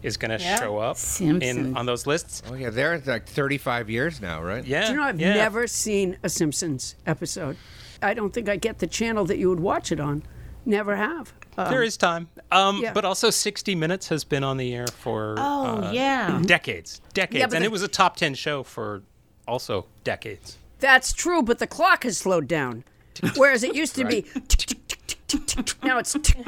is 0.03 0.17
going 0.17 0.37
to 0.37 0.43
Yeah. 0.45 0.59
show 0.59 0.79
up 0.79 0.97
in, 1.21 1.77
on 1.77 1.87
those 1.87 2.07
lists. 2.07 2.43
Oh, 2.51 2.55
yeah, 2.55 2.71
they're 2.71 3.01
like 3.07 3.27
35 3.29 3.89
years 3.89 4.21
now, 4.21 4.43
right? 4.43 4.65
Yeah. 4.65 4.87
Do 4.87 4.91
you 4.93 4.97
know 4.97 5.05
I've 5.05 5.21
yeah. 5.21 5.35
never 5.35 5.67
seen 5.67 6.19
a 6.23 6.29
Simpsons 6.29 6.97
episode. 7.07 7.57
I 8.03 8.15
don't 8.15 8.33
think 8.35 8.49
I 8.49 8.57
get 8.57 8.81
the 8.81 8.87
channel 8.89 9.25
that 9.27 9.39
you 9.39 9.49
would 9.49 9.61
watch 9.61 9.93
it 9.93 10.01
on. 10.01 10.25
Never 10.65 10.97
have. 10.97 11.33
Uh, 11.59 11.69
There 11.69 11.83
is 11.83 11.97
time. 11.97 12.29
Um, 12.51 12.81
yeah. 12.83 12.93
But 12.93 13.05
also, 13.05 13.31
60 13.31 13.75
Minutes 13.75 14.09
has 14.09 14.25
been 14.25 14.43
on 14.45 14.57
the 14.57 14.75
air 14.75 14.87
for 14.87 15.35
Oh, 15.39 15.83
uh, 15.83 15.91
yeah. 15.93 16.41
decades. 16.47 17.01
Decades. 17.13 17.39
Yeah, 17.39 17.45
and 17.45 17.53
the- 17.53 17.65
it 17.65 17.71
was 17.73 17.83
a 17.83 17.89
top 17.89 18.17
10 18.17 18.35
show 18.35 18.63
for 18.63 19.03
also 19.47 19.87
decades. 20.05 20.57
that's 20.79 21.13
true, 21.13 21.43
but 21.43 21.59
the 21.59 21.67
clock 21.67 22.05
has 22.05 22.17
slowed 22.19 22.47
down. 22.49 22.85
Whereas 23.37 23.63
it 23.65 23.75
used 23.75 23.95
to 23.97 24.05
be 24.05 24.25
now 25.83 25.99
it's 25.99 26.13
tick. 26.23 26.37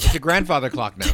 It's 0.00 0.14
a 0.14 0.18
grandfather 0.20 0.70
clock 0.70 0.96
now. 0.96 1.10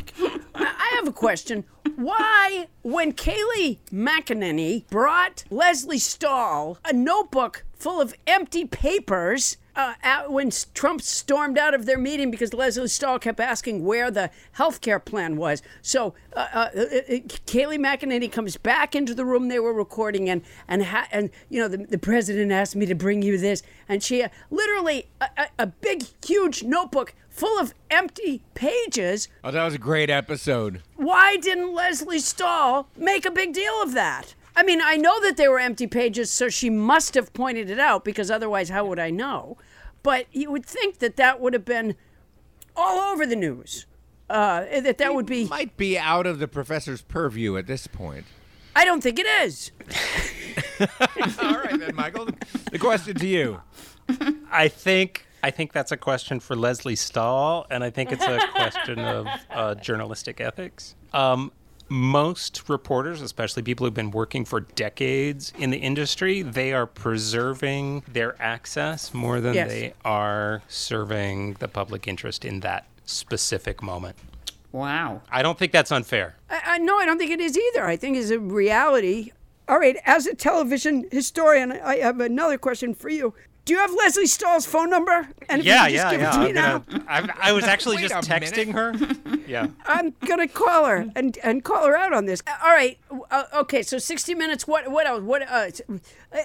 I 0.54 0.92
have 0.96 1.08
a 1.08 1.12
question. 1.12 1.64
Why, 1.96 2.66
when 2.82 3.12
Kayleigh 3.12 3.78
McEnany 3.92 4.86
brought 4.88 5.44
Lesley 5.50 5.98
Stahl 5.98 6.78
a 6.84 6.92
notebook 6.92 7.64
full 7.76 8.00
of 8.00 8.14
empty 8.26 8.64
papers 8.64 9.56
uh, 9.76 9.94
out, 10.04 10.30
when 10.30 10.52
Trump 10.72 11.02
stormed 11.02 11.58
out 11.58 11.74
of 11.74 11.84
their 11.84 11.98
meeting 11.98 12.30
because 12.30 12.54
Lesley 12.54 12.86
Stahl 12.86 13.18
kept 13.18 13.40
asking 13.40 13.84
where 13.84 14.08
the 14.08 14.30
health 14.52 14.80
care 14.80 15.00
plan 15.00 15.36
was. 15.36 15.62
So 15.82 16.14
uh, 16.36 16.46
uh, 16.54 16.58
uh, 16.76 16.80
uh, 16.80 17.18
Kayleigh 17.46 17.78
McEnany 17.80 18.30
comes 18.30 18.56
back 18.56 18.94
into 18.94 19.14
the 19.14 19.24
room 19.24 19.48
they 19.48 19.58
were 19.58 19.72
recording 19.74 20.28
in, 20.28 20.42
and 20.68 20.84
ha- 20.84 21.08
and 21.10 21.28
you 21.50 21.60
know 21.60 21.66
the, 21.66 21.78
the 21.78 21.98
president 21.98 22.52
asked 22.52 22.76
me 22.76 22.86
to 22.86 22.94
bring 22.94 23.22
you 23.22 23.36
this, 23.36 23.64
and 23.88 24.00
she 24.00 24.22
uh, 24.22 24.28
literally 24.50 25.06
a, 25.20 25.28
a, 25.36 25.46
a 25.58 25.66
big 25.66 26.04
huge 26.24 26.62
notebook 26.62 27.12
full 27.28 27.58
of 27.58 27.74
empty 27.90 28.42
pages 28.54 29.26
Oh, 29.42 29.50
that 29.50 29.64
was 29.64 29.74
a 29.74 29.78
great 29.78 30.08
episode. 30.08 30.82
why 30.94 31.36
didn't 31.36 31.74
Lesley 31.74 32.20
Stahl 32.20 32.86
make 32.96 33.26
a 33.26 33.30
big 33.32 33.52
deal 33.52 33.82
of 33.82 33.92
that? 33.94 34.36
I 34.56 34.62
mean, 34.62 34.80
I 34.82 34.96
know 34.96 35.20
that 35.20 35.36
they 35.36 35.48
were 35.48 35.58
empty 35.58 35.86
pages, 35.86 36.30
so 36.30 36.48
she 36.48 36.70
must 36.70 37.14
have 37.14 37.32
pointed 37.32 37.70
it 37.70 37.80
out 37.80 38.04
because 38.04 38.30
otherwise, 38.30 38.68
how 38.68 38.84
would 38.86 38.98
I 38.98 39.10
know? 39.10 39.56
But 40.02 40.26
you 40.32 40.50
would 40.50 40.64
think 40.64 40.98
that 40.98 41.16
that 41.16 41.40
would 41.40 41.54
have 41.54 41.64
been 41.64 41.96
all 42.76 43.12
over 43.12 43.26
the 43.26 43.36
news. 43.36 43.86
Uh, 44.30 44.80
that 44.80 44.98
that 44.98 45.14
would 45.14 45.26
be. 45.26 45.46
Might 45.46 45.76
be 45.76 45.98
out 45.98 46.26
of 46.26 46.38
the 46.38 46.48
professor's 46.48 47.02
purview 47.02 47.56
at 47.56 47.66
this 47.66 47.86
point. 47.86 48.24
I 48.76 48.84
don't 48.84 49.02
think 49.02 49.18
it 49.18 49.26
is. 49.26 49.70
All 51.40 51.54
right, 51.54 51.78
then, 51.78 51.94
Michael. 51.94 52.28
The 52.72 52.78
question 52.78 53.14
to 53.16 53.26
you. 53.26 53.60
I 54.50 54.68
think 54.68 55.26
I 55.44 55.50
think 55.50 55.72
that's 55.72 55.92
a 55.92 55.96
question 55.96 56.40
for 56.40 56.56
Lesley 56.56 56.96
Stahl, 56.96 57.66
and 57.70 57.84
I 57.84 57.90
think 57.90 58.12
it's 58.12 58.24
a 58.24 58.40
question 58.54 58.98
of 58.98 59.26
uh, 59.50 59.74
journalistic 59.74 60.40
ethics. 60.40 60.94
Um, 61.12 61.52
most 61.94 62.68
reporters, 62.68 63.22
especially 63.22 63.62
people 63.62 63.86
who've 63.86 63.94
been 63.94 64.10
working 64.10 64.44
for 64.44 64.60
decades 64.60 65.52
in 65.58 65.70
the 65.70 65.78
industry, 65.78 66.42
they 66.42 66.72
are 66.72 66.86
preserving 66.86 68.02
their 68.12 68.40
access 68.42 69.14
more 69.14 69.40
than 69.40 69.54
Yes. 69.54 69.68
they 69.68 69.94
are 70.04 70.62
serving 70.68 71.54
the 71.60 71.68
public 71.68 72.08
interest 72.08 72.44
in 72.44 72.60
that 72.60 72.86
specific 73.04 73.80
moment. 73.82 74.16
Wow. 74.72 75.22
I 75.30 75.42
don't 75.42 75.56
think 75.56 75.70
that's 75.70 75.92
unfair. 75.92 76.34
I, 76.50 76.60
I, 76.64 76.78
no, 76.78 76.98
I 76.98 77.06
don't 77.06 77.16
think 77.18 77.30
it 77.30 77.40
is 77.40 77.56
either. 77.56 77.86
I 77.86 77.96
think 77.96 78.16
it's 78.16 78.30
a 78.30 78.40
reality. 78.40 79.30
All 79.68 79.78
right, 79.78 79.96
as 80.04 80.26
a 80.26 80.34
television 80.34 81.06
historian, 81.12 81.70
I 81.72 81.96
have 81.98 82.20
another 82.20 82.58
question 82.58 82.92
for 82.92 83.08
you. 83.08 83.34
Do 83.64 83.72
you 83.72 83.78
have 83.78 83.92
Lesley 83.94 84.26
Stahl's 84.26 84.66
phone 84.66 84.90
number? 84.90 85.26
And 85.48 85.60
if 85.60 85.66
yeah, 85.66 85.86
you 85.86 85.92
could 85.98 86.02
just 86.02 86.04
yeah, 86.04 86.10
give 86.10 86.20
yeah. 86.20 86.28
it 86.28 86.32
to 86.32 86.38
me 86.40 86.48
I'm 86.48 86.54
now, 86.54 87.04
I'm- 87.08 87.30
I 87.40 87.52
was 87.52 87.64
actually 87.64 87.96
just 88.06 88.12
a 88.26 88.28
minute. 88.30 88.52
texting 88.52 88.72
her. 88.72 88.94
Yeah. 89.46 89.66
I'm 89.84 90.14
gonna 90.24 90.48
call 90.48 90.86
her 90.86 91.06
and, 91.14 91.36
and 91.44 91.62
call 91.62 91.84
her 91.86 91.94
out 91.94 92.14
on 92.14 92.24
this. 92.24 92.42
All 92.62 92.70
right, 92.70 92.96
uh, 93.30 93.44
okay. 93.56 93.82
So 93.82 93.98
60 93.98 94.34
minutes. 94.34 94.66
What 94.66 94.90
what 94.90 95.06
else? 95.06 95.20
What 95.20 95.42
uh, 95.50 95.70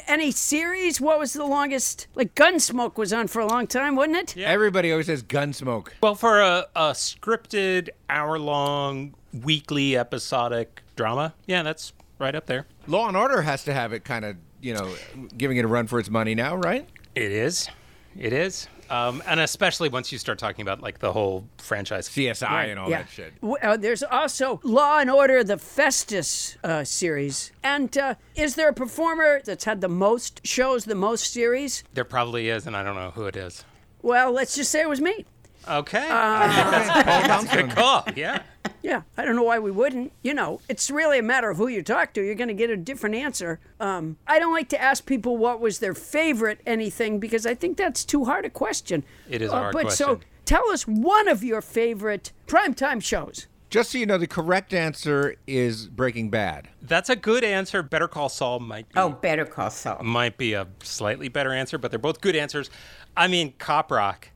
any 0.05 0.31
series? 0.31 0.99
What 0.99 1.17
was 1.17 1.31
the 1.31 1.45
longest? 1.45 2.07
Like 2.13 2.35
Gunsmoke 2.35 2.97
was 2.97 3.13
on 3.13 3.27
for 3.29 3.39
a 3.39 3.47
long 3.47 3.67
time, 3.67 3.95
wasn't 3.95 4.17
it? 4.17 4.35
Yeah. 4.35 4.49
Everybody 4.49 4.91
always 4.91 5.05
says 5.05 5.23
Gunsmoke. 5.23 5.87
Well, 6.03 6.13
for 6.15 6.41
a, 6.41 6.67
a 6.75 6.91
scripted, 6.91 7.87
hour 8.09 8.37
long, 8.37 9.15
weekly 9.43 9.95
episodic 9.97 10.81
drama, 10.97 11.33
yeah, 11.47 11.63
that's 11.63 11.93
right 12.19 12.35
up 12.35 12.47
there. 12.47 12.65
Law 12.85 13.07
and 13.07 13.15
Order 13.15 13.43
has 13.43 13.63
to 13.63 13.73
have 13.73 13.93
it 13.93 14.03
kind 14.03 14.25
of, 14.25 14.35
you 14.61 14.73
know, 14.73 14.93
giving 15.37 15.55
it 15.55 15.63
a 15.63 15.69
run 15.69 15.87
for 15.87 15.99
its 15.99 16.09
money 16.09 16.35
now, 16.35 16.57
right? 16.57 16.87
It 17.15 17.31
is. 17.31 17.69
It 18.17 18.33
is. 18.33 18.67
Um, 18.89 19.21
and 19.27 19.39
especially 19.39 19.87
once 19.89 20.11
you 20.11 20.17
start 20.17 20.39
talking 20.39 20.63
about 20.63 20.81
like 20.81 20.97
the 20.97 21.13
whole 21.13 21.47
franchise. 21.59 22.09
CSI 22.09 22.69
and 22.71 22.79
all 22.79 22.89
Yeah. 22.89 23.03
that 23.03 23.09
shit. 23.11 23.33
W- 23.41 23.57
Uh, 23.61 23.77
there's 23.77 24.01
also 24.01 24.59
Law 24.63 24.97
and 24.99 25.11
Order: 25.11 25.43
The 25.43 25.57
Festus 25.59 26.57
uh, 26.63 26.83
series. 26.83 27.51
And 27.63 27.95
uh, 27.97 28.15
is 28.35 28.55
there 28.55 28.69
a 28.69 28.73
performer 28.73 29.41
that's 29.45 29.65
had 29.65 29.81
the 29.81 29.89
most 29.89 30.41
shows, 30.45 30.85
the 30.85 30.95
most 30.95 31.31
series? 31.31 31.83
There 31.93 32.03
probably 32.03 32.49
is, 32.49 32.65
and 32.65 32.75
I 32.75 32.81
don't 32.83 32.95
know 32.95 33.11
who 33.11 33.25
it 33.25 33.35
is. 33.35 33.63
Well, 34.01 34.31
let's 34.31 34.55
just 34.55 34.71
say 34.71 34.81
it 34.81 34.89
was 34.89 35.01
me. 35.01 35.25
Okay. 35.69 35.99
Uh, 36.09 36.11
I 36.11 36.47
think 36.49 36.71
that's, 36.71 36.87
that's 37.27 37.53
a 37.53 37.55
good 37.61 37.71
call. 37.75 38.03
Yeah. 38.15 38.41
Yeah, 38.81 39.01
I 39.17 39.25
don't 39.25 39.35
know 39.35 39.43
why 39.43 39.59
we 39.59 39.71
wouldn't. 39.71 40.13
You 40.23 40.33
know, 40.33 40.61
it's 40.69 40.89
really 40.89 41.19
a 41.19 41.23
matter 41.23 41.49
of 41.49 41.57
who 41.57 41.67
you 41.67 41.83
talk 41.83 42.13
to. 42.13 42.21
You're 42.25 42.35
going 42.35 42.47
to 42.47 42.53
get 42.53 42.69
a 42.69 42.77
different 42.77 43.15
answer. 43.15 43.59
Um, 43.79 44.17
I 44.25 44.39
don't 44.39 44.53
like 44.53 44.69
to 44.69 44.81
ask 44.81 45.05
people 45.05 45.35
what 45.37 45.59
was 45.59 45.79
their 45.79 45.93
favorite 45.93 46.61
anything 46.65 47.19
because 47.19 47.45
I 47.45 47.55
think 47.55 47.77
that's 47.77 48.05
too 48.05 48.25
hard 48.25 48.45
a 48.45 48.49
question. 48.49 49.03
It 49.29 49.41
is 49.41 49.51
a 49.51 49.55
Uh, 49.55 49.59
hard 49.59 49.73
but 49.73 49.91
so 49.91 50.21
tell 50.45 50.69
us 50.71 50.83
one 50.87 51.27
of 51.27 51.43
your 51.43 51.61
favorite 51.61 52.31
primetime 52.47 53.03
shows. 53.03 53.47
Just 53.69 53.91
so 53.91 53.97
you 53.99 54.05
know, 54.07 54.17
the 54.17 54.25
correct 54.27 54.73
answer 54.73 55.35
is 55.45 55.87
Breaking 55.89 56.29
Bad. 56.31 56.69
That's 56.81 57.09
a 57.09 57.15
good 57.15 57.43
answer. 57.43 57.83
Better 57.83 58.07
Call 58.07 58.29
Saul 58.29 58.59
might 58.59 58.89
be, 58.89 58.97
Oh, 58.99 59.09
Better 59.09 59.45
Call 59.45 59.69
Saul. 59.69 60.01
might 60.03 60.37
be 60.37 60.53
a 60.53 60.65
slightly 60.81 61.27
better 61.27 61.51
answer, 61.51 61.77
but 61.77 61.91
they're 61.91 61.99
both 61.99 62.21
good 62.21 62.35
answers. 62.35 62.71
I 63.15 63.27
mean, 63.27 63.53
Cop 63.59 63.91
Rock 63.91 64.29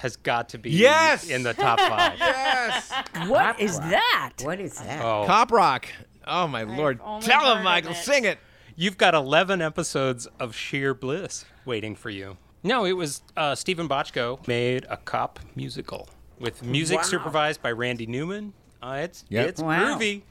has 0.00 0.16
got 0.16 0.48
to 0.50 0.58
be 0.58 0.70
Yes! 0.70 1.28
in 1.28 1.42
the 1.42 1.54
top 1.54 1.78
five. 1.78 2.18
Yes. 2.18 2.92
What 3.26 3.60
is 3.60 3.78
that? 3.80 4.32
What 4.42 4.60
is 4.60 4.78
that? 4.78 5.04
Oh. 5.04 5.24
Cop 5.26 5.52
Rock. 5.52 5.86
Oh 6.26 6.46
my 6.46 6.62
lord. 6.62 6.98
Tell 7.20 7.40
heard 7.44 7.58
him, 7.58 7.64
Michael. 7.64 7.92
it. 7.92 7.96
Sing 7.96 8.24
it. 8.24 8.38
You've 8.76 8.96
got 8.98 9.14
11 9.14 9.60
episodes 9.60 10.26
of 10.38 10.54
sheer 10.54 10.94
bliss 10.94 11.44
waiting 11.64 11.94
for 11.94 12.08
you. 12.10 12.36
No, 12.62 12.84
it 12.84 12.92
was 12.92 13.22
uh, 13.36 13.54
Steven 13.54 13.88
Bochco 13.88 14.46
made 14.46 14.86
a 14.90 14.96
cop 14.96 15.38
musical 15.54 16.08
with 16.38 16.62
music 16.62 16.98
Wow. 16.98 17.02
supervised 17.04 17.62
by 17.62 17.72
Randy 17.72 18.06
Newman. 18.06 18.52
Uh, 18.82 19.00
it's 19.02 19.24
Yep. 19.28 19.48
it's 19.48 19.60
Wow. 19.62 19.98
groovy. 19.98 20.22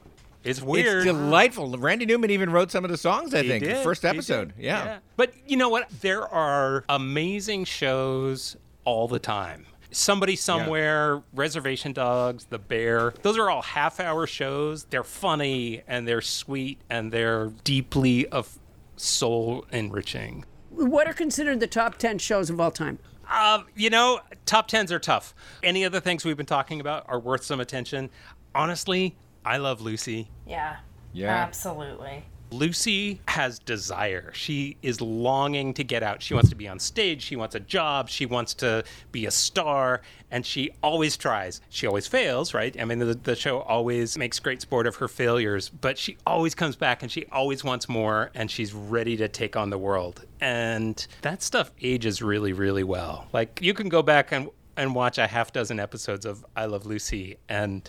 It's 0.42 0.62
weird. 0.62 0.98
It's 0.98 1.04
delightful. 1.06 1.76
Randy 1.78 2.06
Newman 2.06 2.30
even 2.30 2.50
wrote 2.50 2.70
some 2.70 2.84
of 2.84 2.90
the 2.90 2.96
songs, 2.96 3.34
I 3.34 3.42
He 3.42 3.48
think, 3.48 3.62
the 3.64 3.70
did, 3.74 3.84
first 3.84 4.04
episode. 4.04 4.56
did, 4.56 4.64
Yeah. 4.64 4.98
But 5.16 5.34
you 5.46 5.56
know 5.56 5.68
what? 5.68 5.88
There 6.00 6.26
are 6.26 6.84
amazing 6.88 7.64
shows 7.66 8.56
all 8.90 9.06
the 9.06 9.20
time. 9.20 9.66
Somebody 9.92 10.36
Somewhere, 10.36 11.22
Reservation 11.32 11.92
Dogs, 11.92 12.46
The 12.46 12.58
Bear. 12.58 13.14
Those 13.22 13.38
are 13.38 13.48
all 13.48 13.62
half 13.62 14.00
hour 14.00 14.26
shows. 14.26 14.84
They're 14.84 15.04
funny 15.04 15.82
and 15.86 16.06
they're 16.06 16.20
sweet 16.20 16.80
and 16.90 17.12
they're 17.12 17.46
deeply 17.64 18.26
of 18.28 18.58
soul 18.96 19.64
enriching. 19.72 20.44
What 20.70 21.08
are 21.08 21.12
considered 21.12 21.60
the 21.60 21.66
top 21.66 21.96
10 21.98 22.18
shows 22.18 22.50
of 22.50 22.60
all 22.60 22.70
time? 22.70 22.98
Uh, 23.28 23.62
you 23.76 23.90
know, 23.90 24.20
top 24.44 24.66
tens 24.68 24.90
are 24.90 24.98
tough. 24.98 25.34
Any 25.62 25.84
of 25.84 25.92
the 25.92 26.00
things 26.00 26.24
we've 26.24 26.36
been 26.36 26.46
talking 26.46 26.80
about 26.80 27.04
are 27.08 27.18
worth 27.18 27.44
some 27.44 27.60
attention. 27.60 28.10
Honestly, 28.54 29.16
I 29.44 29.58
love 29.58 29.80
Lucy. 29.80 30.28
Yeah. 30.46 30.78
Yeah. 31.12 31.30
Absolutely. 31.30 32.24
Lucy 32.52 33.20
has 33.28 33.58
desire. 33.58 34.32
She 34.34 34.76
is 34.82 35.00
longing 35.00 35.74
to 35.74 35.84
get 35.84 36.02
out. 36.02 36.22
She 36.22 36.34
wants 36.34 36.50
to 36.50 36.56
be 36.56 36.68
on 36.68 36.78
stage. 36.78 37.22
She 37.22 37.36
wants 37.36 37.54
a 37.54 37.60
job. 37.60 38.08
She 38.08 38.26
wants 38.26 38.54
to 38.54 38.84
be 39.12 39.26
a 39.26 39.30
star. 39.30 40.02
And 40.30 40.44
she 40.44 40.70
always 40.82 41.16
tries. 41.16 41.60
She 41.68 41.86
always 41.86 42.06
fails, 42.06 42.54
right? 42.54 42.78
I 42.80 42.84
mean, 42.84 42.98
the, 42.98 43.14
the 43.14 43.36
show 43.36 43.60
always 43.60 44.16
makes 44.18 44.38
great 44.38 44.60
sport 44.60 44.86
of 44.86 44.96
her 44.96 45.08
failures, 45.08 45.68
but 45.68 45.98
she 45.98 46.16
always 46.26 46.54
comes 46.54 46.76
back 46.76 47.02
and 47.02 47.10
she 47.10 47.26
always 47.32 47.64
wants 47.64 47.88
more 47.88 48.30
and 48.34 48.50
she's 48.50 48.72
ready 48.72 49.16
to 49.16 49.28
take 49.28 49.56
on 49.56 49.70
the 49.70 49.78
world. 49.78 50.24
And 50.40 51.04
that 51.22 51.42
stuff 51.42 51.70
ages 51.80 52.22
really, 52.22 52.52
really 52.52 52.84
well. 52.84 53.26
Like, 53.32 53.60
you 53.62 53.74
can 53.74 53.88
go 53.88 54.02
back 54.02 54.32
and, 54.32 54.48
and 54.76 54.94
watch 54.94 55.18
a 55.18 55.26
half 55.26 55.52
dozen 55.52 55.80
episodes 55.80 56.24
of 56.24 56.44
I 56.56 56.66
Love 56.66 56.86
Lucy 56.86 57.36
and 57.48 57.88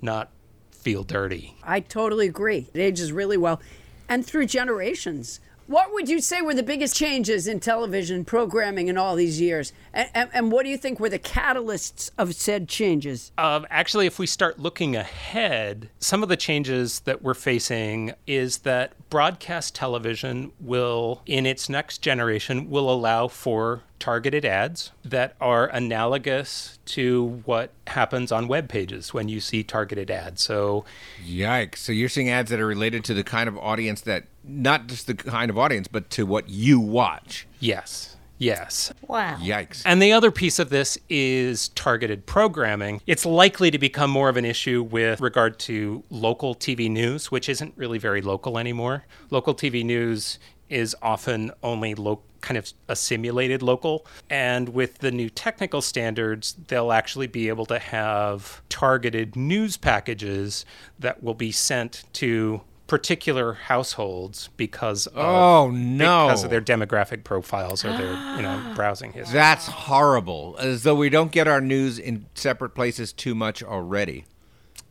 not 0.00 0.30
feel 0.70 1.02
dirty. 1.02 1.56
I 1.62 1.80
totally 1.80 2.26
agree. 2.26 2.68
It 2.74 2.80
ages 2.80 3.10
really 3.10 3.38
well. 3.38 3.60
And 4.08 4.24
through 4.26 4.46
generations. 4.46 5.40
What 5.66 5.94
would 5.94 6.10
you 6.10 6.20
say 6.20 6.42
were 6.42 6.52
the 6.52 6.62
biggest 6.62 6.94
changes 6.94 7.46
in 7.46 7.58
television 7.58 8.24
programming 8.24 8.88
in 8.88 8.98
all 8.98 9.16
these 9.16 9.40
years? 9.40 9.72
And, 9.94 10.10
and, 10.14 10.30
and 10.34 10.52
what 10.52 10.64
do 10.64 10.68
you 10.68 10.76
think 10.76 11.00
were 11.00 11.08
the 11.08 11.18
catalysts 11.18 12.10
of 12.18 12.34
said 12.34 12.68
changes? 12.68 13.32
Um, 13.38 13.66
actually, 13.70 14.06
if 14.06 14.18
we 14.18 14.26
start 14.26 14.58
looking 14.58 14.94
ahead, 14.94 15.88
some 16.00 16.22
of 16.22 16.28
the 16.28 16.36
changes 16.36 17.00
that 17.00 17.22
we're 17.22 17.32
facing 17.32 18.12
is 18.26 18.58
that 18.58 18.92
broadcast 19.08 19.74
television 19.74 20.52
will, 20.60 21.22
in 21.24 21.46
its 21.46 21.70
next 21.70 21.98
generation, 21.98 22.68
will 22.68 22.90
allow 22.90 23.28
for 23.28 23.82
targeted 23.98 24.44
ads 24.44 24.92
that 25.02 25.34
are 25.40 25.68
analogous 25.68 26.78
to 26.84 27.40
what 27.46 27.70
happens 27.86 28.30
on 28.30 28.48
web 28.48 28.68
pages 28.68 29.14
when 29.14 29.30
you 29.30 29.40
see 29.40 29.62
targeted 29.62 30.10
ads. 30.10 30.42
So, 30.42 30.84
Yikes. 31.24 31.78
So 31.78 31.92
you're 31.92 32.10
seeing 32.10 32.28
ads 32.28 32.50
that 32.50 32.60
are 32.60 32.66
related 32.66 33.02
to 33.04 33.14
the 33.14 33.24
kind 33.24 33.48
of 33.48 33.56
audience 33.56 34.02
that, 34.02 34.24
not 34.46 34.86
just 34.86 35.06
the 35.06 35.14
kind 35.14 35.50
of 35.50 35.58
audience, 35.58 35.88
but 35.88 36.10
to 36.10 36.24
what 36.26 36.48
you 36.48 36.78
watch. 36.80 37.46
yes, 37.60 38.16
yes. 38.38 38.92
Wow. 39.06 39.36
Yikes. 39.40 39.82
And 39.86 40.02
the 40.02 40.12
other 40.12 40.30
piece 40.30 40.58
of 40.58 40.68
this 40.68 40.98
is 41.08 41.68
targeted 41.70 42.26
programming. 42.26 43.00
It's 43.06 43.24
likely 43.24 43.70
to 43.70 43.78
become 43.78 44.10
more 44.10 44.28
of 44.28 44.36
an 44.36 44.44
issue 44.44 44.82
with 44.82 45.20
regard 45.20 45.58
to 45.60 46.02
local 46.10 46.54
TV 46.54 46.90
news, 46.90 47.30
which 47.30 47.48
isn't 47.48 47.72
really 47.76 47.98
very 47.98 48.20
local 48.20 48.58
anymore. 48.58 49.04
Local 49.30 49.54
TV 49.54 49.84
news 49.84 50.38
is 50.68 50.96
often 51.00 51.52
only 51.62 51.94
lo- 51.94 52.22
kind 52.40 52.58
of 52.58 52.70
a 52.88 52.96
simulated 52.96 53.62
local. 53.62 54.04
And 54.28 54.70
with 54.70 54.98
the 54.98 55.10
new 55.12 55.30
technical 55.30 55.80
standards, 55.80 56.56
they'll 56.68 56.92
actually 56.92 57.28
be 57.28 57.48
able 57.48 57.66
to 57.66 57.78
have 57.78 58.60
targeted 58.68 59.36
news 59.36 59.76
packages 59.76 60.66
that 60.98 61.22
will 61.22 61.34
be 61.34 61.52
sent 61.52 62.04
to 62.14 62.60
particular 62.86 63.54
households 63.54 64.48
because 64.56 65.06
of 65.06 65.16
Oh, 65.16 65.70
no. 65.70 66.26
because 66.26 66.44
of 66.44 66.50
their 66.50 66.60
demographic 66.60 67.24
profiles 67.24 67.84
or 67.84 67.90
their 67.96 68.12
you 68.36 68.42
know 68.42 68.72
browsing 68.74 69.12
history. 69.12 69.32
That's 69.32 69.66
horrible. 69.66 70.56
As 70.58 70.82
though 70.82 70.94
we 70.94 71.08
don't 71.08 71.32
get 71.32 71.48
our 71.48 71.60
news 71.60 71.98
in 71.98 72.26
separate 72.34 72.70
places 72.74 73.12
too 73.12 73.34
much 73.34 73.62
already. 73.62 74.24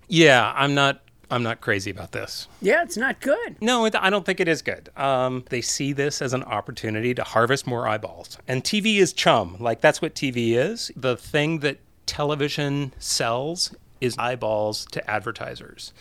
Yeah, 0.07 0.51
I'm 0.55 0.73
not. 0.73 1.01
I'm 1.31 1.41
not 1.41 1.61
crazy 1.61 1.89
about 1.89 2.11
this. 2.11 2.47
Yeah, 2.61 2.83
it's 2.83 2.97
not 2.97 3.19
good. 3.19 3.55
No, 3.59 3.85
it, 3.85 3.95
I 3.95 4.11
don't 4.11 4.23
think 4.23 4.39
it 4.39 4.47
is 4.47 4.61
good. 4.61 4.89
Um, 4.95 5.43
they 5.49 5.61
see 5.61 5.91
this 5.91 6.21
as 6.21 6.33
an 6.33 6.43
opportunity 6.43 7.15
to 7.15 7.23
harvest 7.23 7.65
more 7.65 7.87
eyeballs, 7.87 8.37
and 8.47 8.63
TV 8.63 8.97
is 8.97 9.13
chum. 9.13 9.57
Like 9.59 9.81
that's 9.81 10.01
what 10.01 10.13
TV 10.13 10.51
is. 10.51 10.91
The 10.95 11.15
thing 11.17 11.59
that 11.59 11.77
television 12.05 12.93
sells 12.99 13.73
is 14.01 14.15
eyeballs 14.17 14.85
to 14.91 15.09
advertisers, 15.09 15.93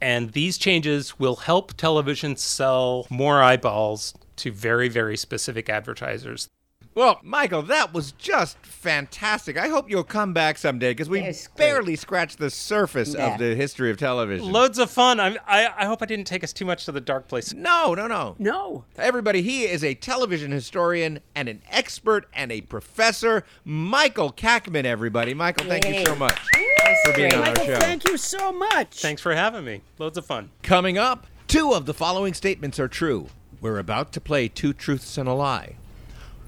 and 0.00 0.30
these 0.32 0.58
changes 0.58 1.18
will 1.18 1.36
help 1.36 1.74
television 1.74 2.36
sell 2.36 3.06
more 3.10 3.42
eyeballs 3.42 4.14
to 4.36 4.52
very, 4.52 4.88
very 4.88 5.16
specific 5.16 5.68
advertisers. 5.68 6.48
Well, 6.94 7.18
Michael, 7.24 7.62
that 7.62 7.92
was 7.92 8.12
just 8.12 8.56
fantastic. 8.64 9.56
I 9.58 9.66
hope 9.68 9.90
you'll 9.90 10.04
come 10.04 10.32
back 10.32 10.58
someday 10.58 10.92
because 10.92 11.08
we 11.08 11.32
barely 11.56 11.96
scratched 11.96 12.38
the 12.38 12.50
surface 12.50 13.14
Yeah. 13.14 13.32
of 13.32 13.38
the 13.40 13.56
history 13.56 13.90
of 13.90 13.96
television. 13.96 14.52
Loads 14.52 14.78
of 14.78 14.90
fun. 14.92 15.18
I, 15.18 15.36
I 15.46 15.72
I 15.78 15.84
hope 15.86 16.02
I 16.02 16.06
didn't 16.06 16.26
take 16.26 16.44
us 16.44 16.52
too 16.52 16.64
much 16.64 16.84
to 16.84 16.92
the 16.92 17.00
dark 17.00 17.26
place. 17.26 17.52
no, 17.52 17.94
no, 17.94 18.06
no. 18.06 18.36
No. 18.38 18.84
Everybody, 18.96 19.42
he 19.42 19.64
is 19.64 19.82
a 19.82 19.94
television 19.94 20.52
historian 20.52 21.18
and 21.34 21.48
an 21.48 21.62
expert 21.68 22.28
and 22.32 22.52
a 22.52 22.60
professor. 22.60 23.44
Michael 23.64 24.32
Kackman, 24.32 24.84
everybody. 24.84 25.34
Michael, 25.34 25.66
thank 25.66 25.88
you 25.88 26.04
so 26.06 26.14
much 26.14 26.38
That's 26.84 27.00
for 27.08 27.12
being 27.16 27.30
great. 27.30 27.40
on 27.42 27.48
our 27.58 27.64
show. 27.64 27.76
thank 27.80 28.08
you 28.08 28.16
so 28.16 28.52
much. 28.52 29.00
Thanks 29.00 29.20
for 29.20 29.34
having 29.34 29.64
me. 29.64 29.80
Loads 29.98 30.16
of 30.16 30.26
fun. 30.26 30.50
Coming 30.62 30.96
up, 30.96 31.26
two 31.48 31.72
of 31.72 31.86
the 31.86 31.94
following 31.94 32.34
statements 32.34 32.78
are 32.78 32.88
true. 32.88 33.26
We're 33.60 33.78
about 33.78 34.12
to 34.12 34.20
play 34.20 34.46
two 34.46 34.72
truths 34.72 35.18
and 35.18 35.28
a 35.28 35.32
lie. 35.34 35.74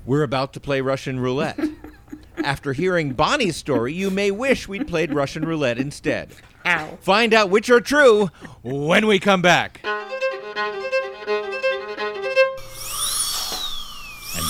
We're 0.06 0.22
about 0.22 0.52
to 0.52 0.60
play 0.60 0.80
Russian 0.80 1.18
roulette. 1.18 1.58
After 2.38 2.72
hearing 2.72 3.12
Bonnie's 3.12 3.56
story, 3.56 3.92
you 3.92 4.08
may 4.08 4.30
wish 4.30 4.68
we'd 4.68 4.86
played 4.86 5.12
Russian 5.12 5.44
roulette 5.44 5.78
instead. 5.78 6.30
Ow. 6.64 6.96
Find 7.00 7.34
out 7.34 7.50
which 7.50 7.68
are 7.70 7.80
true 7.80 8.30
when 8.62 9.08
we 9.08 9.18
come 9.18 9.42
back. 9.42 9.80
And 9.84 9.94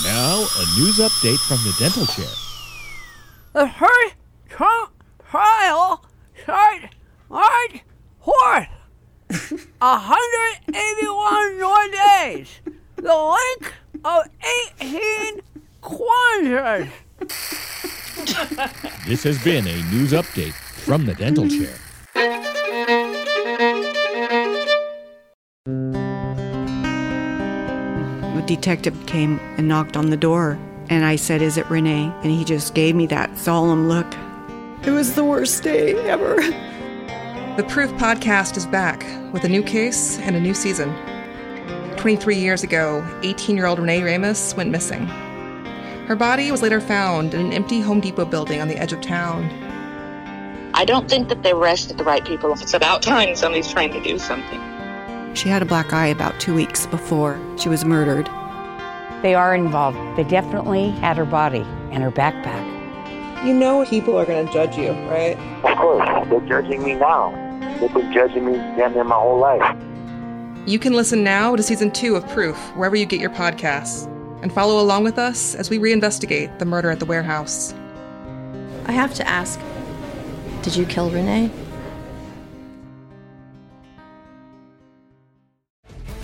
now, 0.04 0.44
a 0.44 0.64
news 0.78 0.98
update 0.98 1.38
from 1.38 1.56
the 1.64 1.74
dental 1.78 2.04
chair. 2.04 2.26
The 3.54 3.68
first 3.78 4.14
trial 5.30 6.04
starts 6.42 6.86
March 7.30 7.80
4th. 8.22 8.68
181 9.78 11.60
more 11.60 11.88
days. 11.88 12.60
The 12.96 13.14
length 13.14 13.72
of 14.04 14.28
18 14.80 15.40
quarters. 15.86 16.88
This 19.06 19.22
has 19.22 19.42
been 19.44 19.66
a 19.68 19.82
news 19.92 20.12
update 20.12 20.52
from 20.52 21.06
the 21.06 21.14
dental 21.14 21.48
chair. 21.48 21.78
A 28.36 28.42
detective 28.46 29.06
came 29.06 29.38
and 29.56 29.68
knocked 29.68 29.96
on 29.96 30.10
the 30.10 30.16
door, 30.16 30.58
and 30.90 31.04
I 31.04 31.14
said, 31.14 31.40
Is 31.40 31.56
it 31.56 31.70
Renee? 31.70 32.12
And 32.22 32.32
he 32.32 32.44
just 32.44 32.74
gave 32.74 32.96
me 32.96 33.06
that 33.06 33.38
solemn 33.38 33.88
look. 33.88 34.12
It 34.84 34.90
was 34.90 35.14
the 35.14 35.24
worst 35.24 35.62
day 35.62 35.94
ever. 36.08 36.34
The 37.56 37.64
Proof 37.68 37.92
podcast 37.92 38.56
is 38.56 38.66
back 38.66 39.04
with 39.32 39.44
a 39.44 39.48
new 39.48 39.62
case 39.62 40.18
and 40.18 40.34
a 40.34 40.40
new 40.40 40.52
season. 40.52 40.92
23 41.96 42.36
years 42.36 42.64
ago, 42.64 43.06
18 43.22 43.56
year 43.56 43.66
old 43.66 43.78
Renee 43.78 44.02
Ramos 44.02 44.54
went 44.56 44.70
missing. 44.70 45.08
Her 46.06 46.14
body 46.14 46.52
was 46.52 46.62
later 46.62 46.80
found 46.80 47.34
in 47.34 47.46
an 47.46 47.52
empty 47.52 47.80
Home 47.80 47.98
Depot 47.98 48.26
building 48.26 48.60
on 48.60 48.68
the 48.68 48.76
edge 48.76 48.92
of 48.92 49.00
town. 49.00 49.50
I 50.72 50.84
don't 50.84 51.08
think 51.10 51.28
that 51.28 51.42
they 51.42 51.50
arrested 51.50 51.98
the 51.98 52.04
right 52.04 52.24
people. 52.24 52.52
It's 52.52 52.74
about 52.74 53.02
time 53.02 53.34
somebody's 53.34 53.68
trying 53.68 53.90
to 53.92 54.00
do 54.00 54.16
something. 54.16 54.60
She 55.34 55.48
had 55.48 55.62
a 55.62 55.64
black 55.64 55.92
eye 55.92 56.06
about 56.06 56.38
two 56.38 56.54
weeks 56.54 56.86
before 56.86 57.40
she 57.58 57.68
was 57.68 57.84
murdered. 57.84 58.26
They 59.22 59.34
are 59.34 59.52
involved. 59.52 59.98
They 60.16 60.22
definitely 60.22 60.90
had 60.90 61.16
her 61.16 61.24
body 61.24 61.66
and 61.90 62.04
her 62.04 62.12
backpack. 62.12 63.44
You 63.44 63.52
know 63.52 63.84
people 63.84 64.16
are 64.16 64.24
going 64.24 64.46
to 64.46 64.52
judge 64.52 64.76
you, 64.78 64.92
right? 65.10 65.36
Of 65.64 65.76
course, 65.76 66.08
they're 66.28 66.40
judging 66.42 66.84
me 66.84 66.94
now. 66.94 67.32
They've 67.80 67.92
been 67.92 68.12
judging 68.12 68.46
me 68.46 68.52
damn 68.52 68.94
near 68.94 69.02
my 69.02 69.16
whole 69.16 69.40
life. 69.40 69.76
You 70.66 70.78
can 70.78 70.92
listen 70.92 71.24
now 71.24 71.56
to 71.56 71.64
season 71.64 71.90
two 71.90 72.14
of 72.14 72.28
Proof 72.28 72.56
wherever 72.76 72.94
you 72.94 73.06
get 73.06 73.18
your 73.18 73.30
podcasts 73.30 74.12
and 74.46 74.54
follow 74.54 74.80
along 74.80 75.02
with 75.02 75.18
us 75.18 75.56
as 75.56 75.70
we 75.70 75.76
reinvestigate 75.76 76.56
the 76.60 76.64
murder 76.64 76.88
at 76.88 77.00
the 77.00 77.04
warehouse. 77.04 77.74
I 78.86 78.92
have 78.92 79.12
to 79.14 79.26
ask 79.26 79.58
Did 80.62 80.76
you 80.76 80.86
kill 80.86 81.10
Renee? 81.10 81.50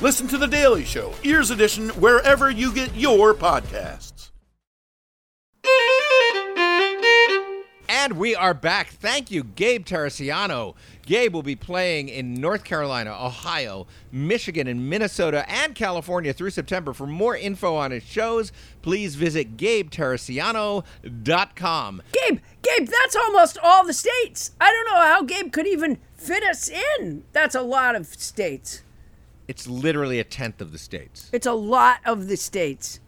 Listen 0.00 0.26
to 0.28 0.36
The 0.36 0.48
Daily 0.48 0.84
Show, 0.84 1.14
Ears 1.22 1.50
Edition, 1.50 1.88
wherever 1.90 2.50
you 2.50 2.74
get 2.74 2.94
your 2.96 3.32
podcasts. 3.32 4.30
And 7.88 8.18
we 8.18 8.34
are 8.34 8.54
back. 8.54 8.88
Thank 8.88 9.30
you, 9.30 9.44
Gabe 9.44 9.86
Terracciano. 9.86 10.74
Gabe 11.06 11.32
will 11.32 11.44
be 11.44 11.56
playing 11.56 12.08
in 12.08 12.34
North 12.34 12.64
Carolina, 12.64 13.12
Ohio, 13.12 13.86
Michigan, 14.10 14.66
and 14.66 14.90
Minnesota 14.90 15.48
and 15.48 15.74
California 15.74 16.34
through 16.34 16.50
September. 16.50 16.92
For 16.92 17.06
more 17.06 17.36
info 17.36 17.76
on 17.76 17.92
his 17.92 18.02
shows, 18.02 18.52
please 18.82 19.14
visit 19.14 19.56
GabeTerracciano.com. 19.56 22.02
Gabe, 22.12 22.40
Gabe, 22.62 22.88
that's 22.88 23.16
almost 23.16 23.56
all 23.62 23.86
the 23.86 23.94
states. 23.94 24.50
I 24.60 24.70
don't 24.70 24.86
know 24.86 25.02
how 25.02 25.22
Gabe 25.22 25.52
could 25.52 25.66
even 25.66 25.98
fit 26.14 26.42
us 26.42 26.68
in. 26.68 27.24
That's 27.32 27.54
a 27.54 27.62
lot 27.62 27.94
of 27.94 28.06
states. 28.06 28.82
It's 29.46 29.66
literally 29.66 30.20
a 30.20 30.24
tenth 30.24 30.60
of 30.60 30.72
the 30.72 30.78
states. 30.78 31.30
It's 31.32 31.46
a 31.46 31.52
lot 31.52 32.00
of 32.04 32.28
the 32.28 32.36
states. 32.36 33.00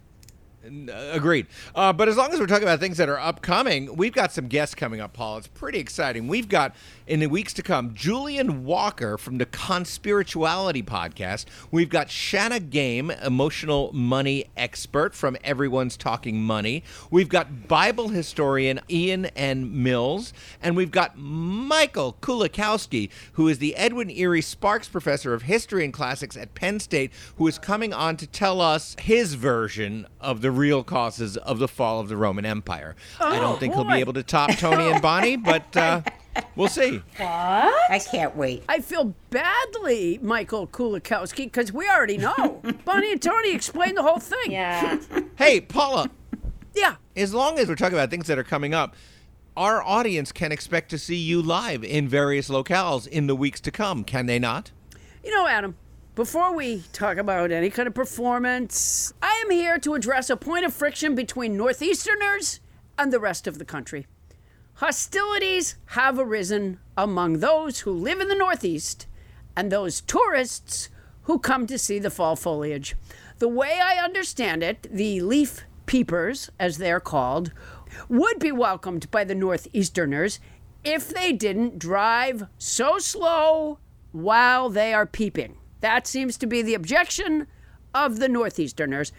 Agreed. 0.67 1.47
Uh, 1.75 1.93
but 1.93 2.07
as 2.07 2.17
long 2.17 2.33
as 2.33 2.39
we're 2.39 2.47
talking 2.47 2.63
about 2.63 2.79
things 2.79 2.97
that 2.97 3.09
are 3.09 3.19
upcoming, 3.19 3.95
we've 3.95 4.13
got 4.13 4.31
some 4.31 4.47
guests 4.47 4.75
coming 4.75 4.99
up, 4.99 5.13
Paul. 5.13 5.37
It's 5.37 5.47
pretty 5.47 5.79
exciting. 5.79 6.27
We've 6.27 6.49
got, 6.49 6.75
in 7.05 7.19
the 7.19 7.27
weeks 7.27 7.53
to 7.53 7.63
come, 7.63 7.93
Julian 7.93 8.65
Walker 8.65 9.17
from 9.17 9.37
the 9.37 9.45
Conspirituality 9.45 10.83
podcast. 10.83 11.45
We've 11.71 11.89
got 11.89 12.09
Shannah 12.09 12.59
Game, 12.59 13.11
emotional 13.11 13.91
money 13.93 14.45
expert 14.57 15.15
from 15.15 15.37
Everyone's 15.43 15.97
Talking 15.97 16.41
Money. 16.41 16.83
We've 17.09 17.29
got 17.29 17.67
Bible 17.67 18.09
historian 18.09 18.79
Ian 18.89 19.27
N. 19.27 19.83
Mills. 19.83 20.33
And 20.61 20.75
we've 20.75 20.91
got 20.91 21.17
Michael 21.17 22.17
Kulikowski, 22.21 23.09
who 23.33 23.47
is 23.47 23.59
the 23.59 23.75
Edwin 23.75 24.09
Erle 24.09 24.43
Sparks 24.43 24.89
Professor 24.89 25.33
of 25.33 25.43
History 25.43 25.83
and 25.83 25.93
Classics 25.93 26.35
at 26.35 26.55
Penn 26.55 26.79
State, 26.79 27.11
who 27.37 27.47
is 27.47 27.57
coming 27.57 27.93
on 27.93 28.17
to 28.17 28.27
tell 28.27 28.61
us 28.61 28.95
his 28.99 29.35
version 29.35 30.07
of 30.19 30.41
the 30.41 30.51
real 30.57 30.83
causes 30.83 31.37
of 31.37 31.59
the 31.59 31.67
fall 31.67 31.99
of 31.99 32.09
the 32.09 32.17
Roman 32.17 32.45
Empire. 32.45 32.95
I 33.19 33.37
Oh, 33.37 33.41
don't 33.41 33.59
think 33.59 33.73
he'll 33.75 33.83
be 33.85 33.93
able 33.95 34.13
to 34.13 34.23
top 34.23 34.51
Tony 34.57 34.91
and 34.91 35.01
Bonnie, 35.01 35.35
but 35.51 35.77
uh, 35.77 36.01
we'll 36.55 36.67
see. 36.67 36.97
What? 37.17 37.21
I 37.91 37.99
can't 37.99 38.35
wait. 38.35 38.63
I 38.67 38.79
feel 38.81 39.13
badly, 39.29 40.19
Michael 40.21 40.67
Kulikowski, 40.67 41.45
because 41.45 41.71
we 41.71 41.87
already 41.89 42.17
know. 42.17 42.61
Bonnie 42.85 43.11
and 43.11 43.21
Tony 43.21 43.53
explained 43.53 43.97
the 43.97 44.03
whole 44.03 44.19
thing. 44.19 44.51
Yeah. 44.51 44.99
Hey, 45.37 45.61
Paula. 45.61 46.09
Yeah. 46.73 46.95
As 47.15 47.31
long 47.31 47.59
as 47.59 47.67
we're 47.67 47.75
talking 47.75 47.93
about 47.97 48.09
things 48.09 48.25
that 48.25 48.39
are 48.39 48.43
coming 48.43 48.73
up, 48.73 48.95
our 49.55 49.83
audience 49.83 50.31
can 50.31 50.51
expect 50.51 50.89
to 50.89 50.97
see 50.97 51.15
you 51.15 51.43
live 51.43 51.83
in 51.83 52.07
various 52.07 52.49
locales 52.49 53.07
in 53.07 53.27
the 53.27 53.35
weeks 53.35 53.59
to 53.61 53.71
come, 53.71 54.03
can 54.03 54.25
they 54.25 54.39
not? 54.39 54.71
You 55.23 55.29
know, 55.35 55.45
Adam, 55.47 55.75
before 56.17 56.51
we 56.51 56.81
talk 56.93 57.17
about 57.17 57.51
any 57.51 57.69
kind 57.69 57.85
of 57.85 57.93
performance, 57.93 59.13
I 59.21 59.39
am 59.45 59.51
here 59.51 59.77
to 59.77 59.93
address 59.93 60.31
a 60.31 60.35
point 60.35 60.65
of 60.65 60.73
friction 60.73 61.13
between 61.13 61.55
Northeasterners 61.55 62.59
and 62.97 63.13
the 63.13 63.19
rest 63.19 63.45
of 63.45 63.59
the 63.59 63.65
country. 63.65 64.07
Hostilities 64.77 65.75
have 65.89 66.17
arisen 66.17 66.79
among 66.97 67.33
those 67.33 67.81
who 67.81 67.91
live 67.91 68.19
in 68.19 68.29
the 68.29 68.35
Northeast 68.35 69.05
and 69.55 69.71
those 69.71 70.01
tourists 70.01 70.89
who 71.25 71.37
come 71.37 71.67
to 71.67 71.77
see 71.77 71.99
the 71.99 72.09
fall 72.09 72.35
foliage. 72.35 72.95
The 73.37 73.47
way 73.47 73.79
I 73.79 74.03
understand 74.03 74.63
it, 74.63 74.87
the 74.91 75.21
leaf 75.21 75.65
peepers, 75.85 76.49
as 76.59 76.79
they're 76.79 76.99
called, 76.99 77.51
would 78.09 78.39
be 78.39 78.51
welcomed 78.51 79.11
by 79.11 79.23
the 79.23 79.35
Northeasterners 79.35 80.39
if 80.83 81.09
they 81.09 81.31
didn't 81.31 81.77
drive 81.77 82.47
so 82.57 82.97
slow 82.97 83.77
while 84.11 84.71
they 84.71 84.95
are 84.95 85.05
peeping. 85.05 85.57
That 85.81 86.07
seems 86.07 86.37
to 86.37 86.47
be 86.47 86.61
the 86.61 86.73
objection 86.73 87.47
of 87.93 88.19
the 88.19 88.27
Northeasterners. 88.27 89.11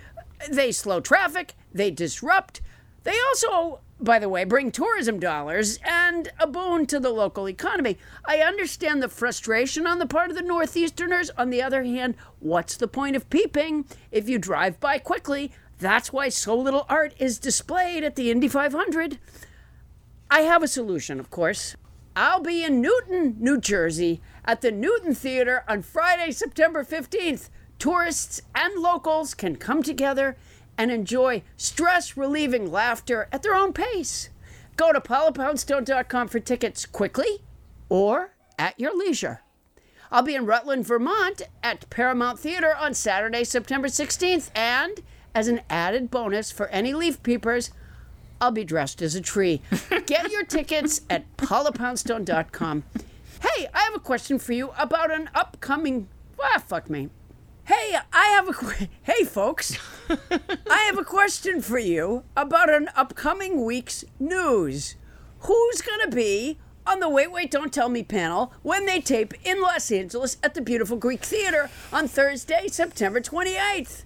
They 0.51 0.72
slow 0.72 1.01
traffic, 1.01 1.55
they 1.72 1.90
disrupt, 1.90 2.60
they 3.09 3.18
also, 3.28 3.80
by 3.98 4.18
the 4.18 4.28
way, 4.28 4.44
bring 4.44 4.70
tourism 4.70 5.18
dollars 5.18 5.78
and 5.82 6.30
a 6.39 6.47
boon 6.47 6.85
to 6.86 7.01
the 7.01 7.10
local 7.10 7.48
economy. 7.48 7.97
I 8.24 8.40
understand 8.40 9.02
the 9.02 9.09
frustration 9.09 9.86
on 9.86 9.98
the 9.98 10.06
part 10.06 10.28
of 10.28 10.36
the 10.36 10.43
Northeasterners. 10.43 11.30
On 11.39 11.48
the 11.51 11.62
other 11.62 11.85
hand, 11.85 12.16
what's 12.39 12.76
the 12.76 12.86
point 12.86 13.16
of 13.16 13.30
peeping 13.30 13.86
if 14.10 14.28
you 14.28 14.39
drive 14.39 14.78
by 14.78 14.98
quickly? 14.98 15.52
That's 15.78 16.12
why 16.12 16.28
so 16.28 16.55
little 16.55 16.85
art 16.89 17.14
is 17.18 17.39
displayed 17.39 18.05
at 18.05 18.14
the 18.16 18.30
Indy 18.30 18.48
500. 18.48 19.18
I 20.30 20.40
have 20.40 20.62
a 20.62 20.68
solution, 20.68 21.18
of 21.18 21.30
course. 21.30 21.76
I'll 22.14 22.40
be 22.40 22.64
in 22.64 22.82
Newton, 22.82 23.36
New 23.39 23.59
Jersey 23.59 24.20
at 24.48 24.62
the 24.62 24.72
Newton 24.72 25.14
Theater 25.14 25.62
on 25.68 25.82
Friday, 25.82 26.32
September 26.32 26.82
15th. 26.82 27.50
Tourists 27.78 28.40
and 28.54 28.82
locals 28.82 29.34
can 29.34 29.54
come 29.56 29.82
together 29.82 30.38
and 30.78 30.90
enjoy 30.90 31.42
stress 31.58 32.16
relieving 32.16 32.72
laughter 32.72 33.28
at 33.30 33.42
their 33.42 33.54
own 33.54 33.74
pace. 33.74 34.30
Go 34.76 34.92
to 34.92 35.00
paulapoundstone.com 35.00 36.28
for 36.28 36.40
tickets 36.40 36.86
quickly 36.86 37.42
or 37.90 38.32
at 38.58 38.80
your 38.80 38.96
leisure. 38.96 39.42
I'll 40.10 40.22
be 40.22 40.34
in 40.34 40.46
Rutland, 40.46 40.86
Vermont 40.86 41.42
at 41.62 41.88
Paramount 41.90 42.38
Theater 42.38 42.74
on 42.74 42.94
Saturday, 42.94 43.44
September 43.44 43.88
16th. 43.88 44.50
And 44.54 45.02
as 45.34 45.46
an 45.46 45.60
added 45.68 46.10
bonus 46.10 46.50
for 46.50 46.68
any 46.68 46.94
leaf 46.94 47.22
peepers, 47.22 47.70
I'll 48.40 48.50
be 48.50 48.64
dressed 48.64 49.02
as 49.02 49.14
a 49.14 49.20
tree. 49.20 49.60
Get 50.06 50.30
your 50.32 50.44
tickets 50.44 51.02
at 51.10 51.36
paulapoundstone.com. 51.36 52.84
Hey, 53.40 53.69
I 53.73 53.81
have 53.81 53.94
a 53.94 54.01
question 54.01 54.39
for 54.39 54.52
you 54.52 54.73
about 54.78 55.12
an 55.12 55.31
upcoming. 55.35 56.09
Ah, 56.40 56.62
fuck 56.65 56.90
me. 56.90 57.10
Hey, 57.65 57.97
I 58.12 58.27
have 58.28 58.48
a. 58.48 58.89
Hey, 59.02 59.24
folks. 59.24 59.77
I 60.70 60.78
have 60.86 60.98
a 60.98 61.05
question 61.05 61.60
for 61.60 61.78
you 61.78 62.24
about 62.36 62.70
an 62.70 62.89
upcoming 62.97 63.65
week's 63.65 64.05
news. 64.19 64.97
Who's 65.40 65.82
going 65.82 66.01
to 66.09 66.15
be 66.15 66.59
on 66.86 67.01
the 67.01 67.09
Wait, 67.09 67.31
Wait, 67.31 67.51
Don't 67.51 67.73
Tell 67.73 67.89
Me 67.89 68.02
panel 68.02 68.52
when 68.62 68.86
they 68.86 69.01
tape 69.01 69.35
in 69.44 69.60
Los 69.60 69.90
Angeles 69.93 70.39
at 70.43 70.55
the 70.55 70.62
beautiful 70.62 70.97
Greek 70.97 71.23
Theater 71.23 71.70
on 71.93 72.09
Thursday, 72.09 72.69
September 72.69 73.20
28th? 73.20 74.05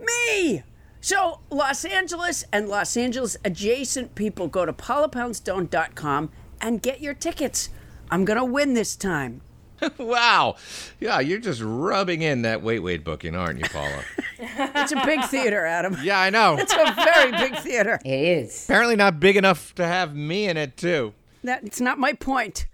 Me! 0.00 0.62
So, 1.00 1.40
Los 1.50 1.84
Angeles 1.84 2.44
and 2.52 2.68
Los 2.68 2.96
Angeles 2.96 3.36
adjacent 3.44 4.14
people 4.14 4.46
go 4.46 4.64
to 4.64 4.72
paulapoundstone.com 4.72 6.30
and 6.60 6.80
get 6.80 7.00
your 7.00 7.14
tickets. 7.14 7.68
I'm 8.12 8.26
going 8.26 8.38
to 8.38 8.44
win 8.44 8.74
this 8.74 8.94
time. 8.94 9.40
wow. 9.98 10.56
Yeah, 11.00 11.20
you're 11.20 11.38
just 11.38 11.62
rubbing 11.64 12.20
in 12.20 12.42
that 12.42 12.62
wait 12.62 12.80
wait 12.80 13.04
booking, 13.04 13.34
aren't 13.34 13.58
you, 13.58 13.64
Paula? 13.64 14.04
It's 14.44 14.90
a 14.92 15.00
big 15.06 15.24
theater, 15.26 15.64
Adam. 15.64 15.96
yeah, 16.02 16.20
I 16.20 16.28
know. 16.28 16.56
It's 16.58 16.72
a 16.72 16.94
very 16.94 17.30
big 17.30 17.56
theater. 17.60 18.00
It 18.04 18.10
is. 18.10 18.64
Apparently 18.64 18.96
not 18.96 19.20
big 19.20 19.36
enough 19.36 19.72
to 19.76 19.86
have 19.86 20.16
me 20.16 20.46
in 20.46 20.56
it 20.56 20.76
too. 20.76 21.14
That 21.44 21.62
it's 21.64 21.80
not 21.80 21.98
my 21.98 22.12
point. 22.12 22.66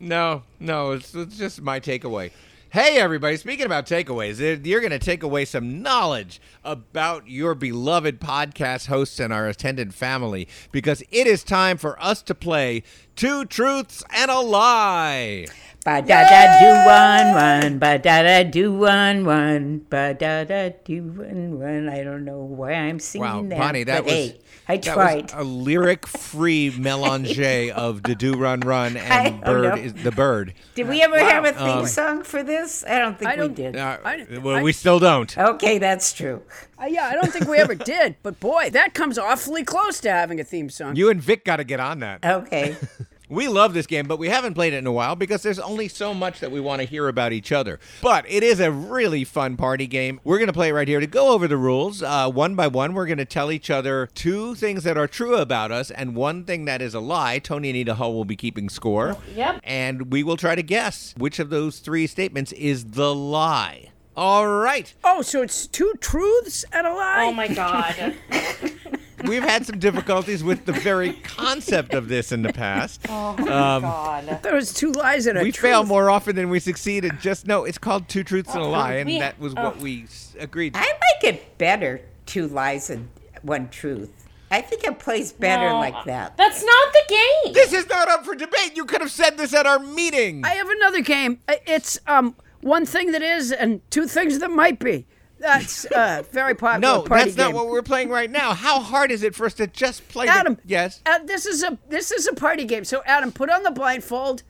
No, 0.00 0.42
no, 0.58 0.92
it's, 0.92 1.14
it's 1.14 1.36
just 1.36 1.60
my 1.60 1.78
takeaway. 1.78 2.30
Hey, 2.76 2.98
everybody, 2.98 3.38
speaking 3.38 3.64
about 3.64 3.86
takeaways, 3.86 4.38
eh, 4.38 4.60
you're 4.62 4.82
going 4.82 4.90
to 4.90 4.98
take 4.98 5.22
away 5.22 5.46
some 5.46 5.80
knowledge 5.80 6.42
about 6.62 7.26
your 7.26 7.54
beloved 7.54 8.20
podcast 8.20 8.88
hosts 8.88 9.18
and 9.18 9.32
our 9.32 9.48
attendant 9.48 9.94
family 9.94 10.46
because 10.72 11.02
it 11.10 11.26
is 11.26 11.42
time 11.42 11.78
for 11.78 11.98
us 12.04 12.20
to 12.24 12.34
play 12.34 12.82
Two 13.14 13.46
Truths 13.46 14.04
and 14.10 14.30
a 14.30 14.40
Lie. 14.40 15.46
Ba 15.86 16.02
da 16.02 16.28
da 16.28 16.58
do 16.58 16.70
one 16.90 17.34
one, 17.34 17.78
ba 17.78 17.96
da 17.96 18.22
da 18.24 18.42
do 18.42 18.72
one 18.72 19.24
one, 19.24 19.78
ba 19.88 20.14
da 20.14 20.42
da 20.42 20.70
do 20.84 21.00
one 21.04 21.60
one. 21.60 21.88
I 21.88 22.02
don't 22.02 22.24
know 22.24 22.40
why 22.40 22.72
I'm 22.72 22.98
singing 22.98 23.24
Wow, 23.24 23.42
that. 23.48 23.56
Bonnie, 23.56 23.84
that 23.84 23.98
but 23.98 24.04
was 24.06 24.12
hey, 24.12 24.38
I 24.68 24.78
that 24.78 24.96
was 24.96 25.04
tried. 25.28 25.32
a 25.32 25.44
lyric-free 25.44 26.74
melange 26.78 27.38
of 27.70 28.02
"Da 28.02 28.14
Do 28.14 28.34
Run 28.34 28.60
Run" 28.60 28.96
and 28.96 29.40
don't 29.40 29.44
"Bird 29.44 29.76
know. 29.76 29.80
is 29.80 29.94
the 29.94 30.10
Bird." 30.10 30.54
Did 30.74 30.88
we 30.88 31.02
ever 31.02 31.18
Wow. 31.18 31.28
have 31.28 31.44
a 31.44 31.52
theme 31.52 31.68
Um, 31.78 31.86
song 31.86 32.22
for 32.24 32.42
this? 32.42 32.84
I 32.84 32.98
don't 32.98 33.16
think 33.16 33.30
I 33.30 33.36
don't- 33.36 33.50
we 33.50 33.54
did. 33.54 33.76
Uh, 33.76 33.98
I- 34.04 34.26
well, 34.42 34.56
I- 34.56 34.62
we 34.64 34.72
still 34.72 34.98
don't. 34.98 35.38
okay, 35.38 35.78
that's 35.78 36.12
true. 36.12 36.42
Uh, 36.82 36.86
yeah, 36.86 37.04
I 37.06 37.14
don't 37.14 37.32
think 37.32 37.46
we 37.48 37.58
ever 37.58 37.74
did, 37.94 38.16
but 38.24 38.40
boy, 38.40 38.70
that 38.70 38.92
comes 38.92 39.18
awfully 39.18 39.62
close 39.62 40.00
to 40.00 40.10
having 40.10 40.40
a 40.40 40.44
theme 40.44 40.68
song. 40.68 40.96
You 40.96 41.10
and 41.10 41.22
Vic 41.22 41.44
got 41.44 41.56
to 41.58 41.64
get 41.64 41.78
on 41.78 42.00
that. 42.00 42.24
Okay. 42.24 42.74
We 43.28 43.48
love 43.48 43.74
this 43.74 43.86
game, 43.86 44.06
but 44.06 44.18
we 44.18 44.28
haven't 44.28 44.54
played 44.54 44.72
it 44.72 44.76
in 44.76 44.86
a 44.86 44.92
while 44.92 45.16
because 45.16 45.42
there's 45.42 45.58
only 45.58 45.88
so 45.88 46.14
much 46.14 46.38
that 46.38 46.52
we 46.52 46.60
want 46.60 46.80
to 46.80 46.86
hear 46.86 47.08
about 47.08 47.32
each 47.32 47.50
other. 47.50 47.80
But 48.00 48.24
it 48.28 48.44
is 48.44 48.60
a 48.60 48.70
really 48.70 49.24
fun 49.24 49.56
party 49.56 49.88
game. 49.88 50.20
We're 50.22 50.38
going 50.38 50.46
to 50.46 50.52
play 50.52 50.68
it 50.68 50.72
right 50.72 50.86
here. 50.86 51.00
To 51.00 51.06
go 51.08 51.30
over 51.30 51.48
the 51.48 51.56
rules, 51.56 52.02
uh, 52.02 52.30
one 52.30 52.54
by 52.54 52.68
one, 52.68 52.94
we're 52.94 53.06
going 53.06 53.18
to 53.18 53.24
tell 53.24 53.50
each 53.50 53.68
other 53.68 54.08
two 54.14 54.54
things 54.54 54.84
that 54.84 54.96
are 54.96 55.08
true 55.08 55.36
about 55.36 55.72
us 55.72 55.90
and 55.90 56.14
one 56.14 56.44
thing 56.44 56.66
that 56.66 56.80
is 56.80 56.94
a 56.94 57.00
lie. 57.00 57.40
Tony 57.40 57.70
and 57.70 57.76
Anita 57.76 57.94
Hull 57.94 58.14
will 58.14 58.24
be 58.24 58.36
keeping 58.36 58.68
score. 58.68 59.16
Yep. 59.34 59.60
And 59.64 60.12
we 60.12 60.22
will 60.22 60.36
try 60.36 60.54
to 60.54 60.62
guess 60.62 61.12
which 61.16 61.40
of 61.40 61.50
those 61.50 61.80
three 61.80 62.06
statements 62.06 62.52
is 62.52 62.92
the 62.92 63.12
lie. 63.12 63.90
All 64.16 64.46
right. 64.46 64.94
Oh, 65.02 65.22
so 65.22 65.42
it's 65.42 65.66
two 65.66 65.92
truths 66.00 66.64
and 66.72 66.86
a 66.86 66.94
lie? 66.94 67.24
Oh 67.26 67.32
my 67.32 67.48
god. 67.48 68.14
We've 69.26 69.42
had 69.42 69.66
some 69.66 69.78
difficulties 69.78 70.42
with 70.44 70.64
the 70.64 70.72
very 70.72 71.14
concept 71.14 71.94
of 71.94 72.08
this 72.08 72.32
in 72.32 72.42
the 72.42 72.52
past. 72.52 73.00
Oh 73.08 73.30
Um, 73.38 73.82
god. 73.82 74.40
There 74.42 74.54
was 74.54 74.72
two 74.72 74.92
lies 74.92 75.26
and 75.26 75.38
a 75.38 75.42
we 75.42 75.52
truth. 75.52 75.70
fail 75.70 75.84
more 75.84 76.10
often 76.10 76.36
than 76.36 76.48
we 76.50 76.60
succeed. 76.60 77.04
And 77.04 77.18
just 77.20 77.46
know 77.46 77.64
it's 77.64 77.78
called 77.78 78.08
two 78.08 78.24
truths 78.24 78.54
and 78.54 78.62
a 78.62 78.66
lie, 78.66 78.94
and 78.94 79.08
we- 79.08 79.18
that 79.18 79.38
was 79.38 79.54
what 79.54 79.76
oh. 79.78 79.82
we 79.82 80.04
s- 80.04 80.34
agreed. 80.38 80.76
I 80.76 80.80
like 80.80 81.34
it 81.34 81.58
better, 81.58 82.00
two 82.26 82.46
lies 82.48 82.90
and 82.90 83.08
one 83.42 83.68
truth. 83.68 84.10
I 84.50 84.60
think 84.62 84.84
it 84.84 84.98
plays 85.00 85.32
better 85.32 85.68
No, 85.70 85.78
like 85.80 86.04
that. 86.04 86.36
That's 86.36 86.62
not 86.64 86.92
the 86.92 87.02
game. 87.44 87.52
This 87.52 87.72
is 87.72 87.88
not 87.88 88.08
up 88.08 88.24
for 88.24 88.34
debate. 88.36 88.72
You 88.76 88.84
could 88.84 89.00
have 89.00 89.10
said 89.10 89.36
this 89.36 89.52
at 89.52 89.66
our 89.66 89.80
meeting. 89.80 90.44
I 90.44 90.50
have 90.50 90.70
another 90.70 91.00
game. 91.00 91.40
Uh, 91.48 91.54
It's 91.66 91.98
um 92.06 92.36
one 92.60 92.86
thing 92.86 93.10
that 93.12 93.22
is 93.22 93.50
and 93.52 93.80
two 93.90 94.06
things 94.06 94.38
that 94.38 94.50
might 94.50 94.78
be. 94.78 95.06
That's 95.38 95.84
uh, 95.86 96.22
very 96.32 96.54
popular. 96.54 96.80
no, 96.80 97.02
party 97.02 97.24
that's 97.24 97.36
not 97.36 97.52
what 97.52 97.68
we're 97.68 97.82
playing 97.82 98.08
right 98.08 98.30
now. 98.30 98.54
How 98.54 98.80
hard 98.80 99.10
is 99.10 99.22
it 99.22 99.34
for 99.34 99.46
us 99.46 99.54
to 99.54 99.66
just 99.66 100.08
play? 100.08 100.26
the- 100.26 100.32
Adam. 100.32 100.58
yes. 100.64 101.02
Uh, 101.04 101.18
this 101.24 101.44
is 101.46 101.62
a 101.62 101.78
this 101.88 102.10
is 102.10 102.26
a 102.26 102.32
party 102.34 102.64
game. 102.64 102.84
So 102.84 103.02
Adam, 103.04 103.30
put 103.32 103.50
on 103.50 103.62
the 103.62 103.70
blindfold, 103.70 104.42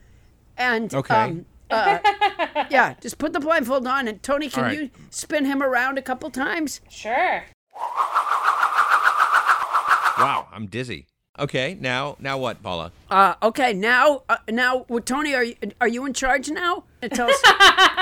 and 0.56 0.94
Okay. 0.94 1.14
um, 1.14 1.46
uh, 1.70 1.98
yeah, 2.70 2.94
just 3.00 3.18
put 3.18 3.32
the 3.32 3.40
blindfold 3.40 3.86
on, 3.86 4.06
and 4.06 4.22
Tony, 4.22 4.48
can 4.48 4.62
All 4.64 4.70
right. 4.70 4.78
you 4.78 4.90
spin 5.10 5.44
him 5.44 5.62
around 5.62 5.98
a 5.98 6.02
couple 6.02 6.30
times? 6.30 6.80
Sure. 6.88 7.42
Wow, 10.18 10.48
I'm 10.52 10.66
dizzy. 10.66 11.06
Okay, 11.38 11.76
now 11.78 12.16
now 12.18 12.38
what, 12.38 12.62
Paula? 12.62 12.90
Uh, 13.10 13.34
okay, 13.42 13.74
now 13.74 14.22
uh, 14.30 14.38
now 14.48 14.86
well, 14.88 15.02
Tony, 15.02 15.34
are 15.34 15.44
you 15.44 15.56
are 15.80 15.88
you 15.88 16.06
in 16.06 16.14
charge 16.14 16.48
now? 16.48 16.84
And 17.02 17.12
tell 17.12 17.28
us 17.30 17.42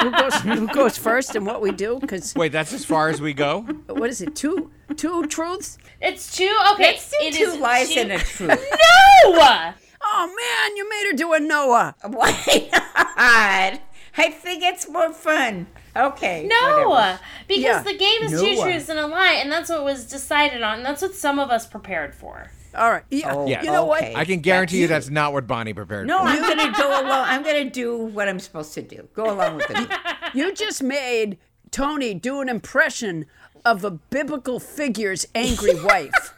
who 0.03 0.11
goes 0.11 0.35
who 0.59 0.67
goes 0.69 0.97
first 0.99 1.35
and 1.35 1.45
what 1.47 1.61
we 1.61 1.73
do. 1.73 1.99
Because 2.01 2.35
Wait, 2.35 2.53
that's 2.53 2.73
as 2.73 2.85
far 2.85 3.09
as 3.09 3.21
we 3.21 3.33
go. 3.33 3.63
what 3.89 4.09
is 4.09 4.21
it? 4.23 4.35
Two 4.37 4.71
two 4.97 5.27
truths? 5.27 5.79
It's 6.01 6.35
two. 6.37 6.55
Okay. 6.75 6.83
Let's 6.93 7.11
do 7.11 7.17
it 7.21 7.35
two 7.35 7.45
is 7.45 7.57
lies 7.57 7.93
two- 7.93 8.01
and 8.01 8.13
a 8.13 8.19
truth. 8.19 8.49
No. 9.25 9.73
Oh 10.07 10.27
man, 10.27 10.77
you 10.77 10.89
made 10.89 11.07
her 11.11 11.17
do 11.17 11.33
a 11.33 11.41
Noah. 11.41 11.95
Why 12.03 12.69
not? 12.73 13.81
I 14.17 14.31
think 14.31 14.63
it's 14.63 14.89
more 14.89 15.13
fun. 15.13 15.67
Okay. 15.97 16.47
No, 16.47 16.89
whatever. 16.91 17.21
because 17.49 17.63
Yeah. 17.63 17.83
the 17.83 17.97
game 17.97 18.23
is 18.23 18.31
two 18.41 18.61
truths 18.63 18.89
and 18.89 18.99
a 18.99 19.07
lie, 19.07 19.35
and 19.41 19.51
that's 19.51 19.71
what 19.71 19.83
was 19.85 20.05
decided 20.05 20.63
on, 20.63 20.79
and 20.79 20.87
that's 20.87 21.03
what 21.03 21.15
some 21.15 21.39
of 21.39 21.51
us 21.51 21.67
prepared 21.67 22.15
for. 22.15 22.51
All 22.77 22.91
right. 22.91 23.05
Yeah. 23.11 23.35
Oh, 23.35 23.47
Yes. 23.47 23.65
You 23.65 23.71
know 23.73 23.85
what? 23.85 24.03
I 24.03 24.25
can 24.25 24.41
guarantee 24.41 24.81
you 24.81 24.89
that's 24.89 25.09
not 25.11 25.33
what 25.33 25.47
Bonnie 25.47 25.73
prepared. 25.75 26.07
No, 26.07 26.19
for. 26.19 26.25
I'm 26.25 26.41
going 26.43 26.73
to 26.73 26.79
go 26.79 26.89
along. 26.89 27.27
I'm 27.29 27.43
going 27.43 27.65
to 27.65 27.71
do 27.71 27.97
what 27.97 28.29
I'm 28.29 28.41
supposed 28.41 28.75
to 28.75 28.83
do. 28.83 29.09
Go 29.15 29.31
along 29.33 29.57
with 29.57 29.71
it. 29.71 29.89
You 30.35 30.53
just 30.53 30.83
made 30.83 31.39
Tony 31.71 32.13
do 32.13 32.41
an 32.41 32.49
impression 32.49 33.27
of 33.65 33.85
a 33.85 33.91
biblical 33.93 34.59
figure's 34.59 35.27
angry 35.35 35.75
wife. 35.85 36.35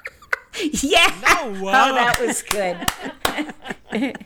yeah. 0.61 1.07
No, 1.27 1.37
Oh, 1.65 1.69
uh, 1.69 1.93
that 1.95 2.21
was 2.21 2.43
good. 2.43 2.77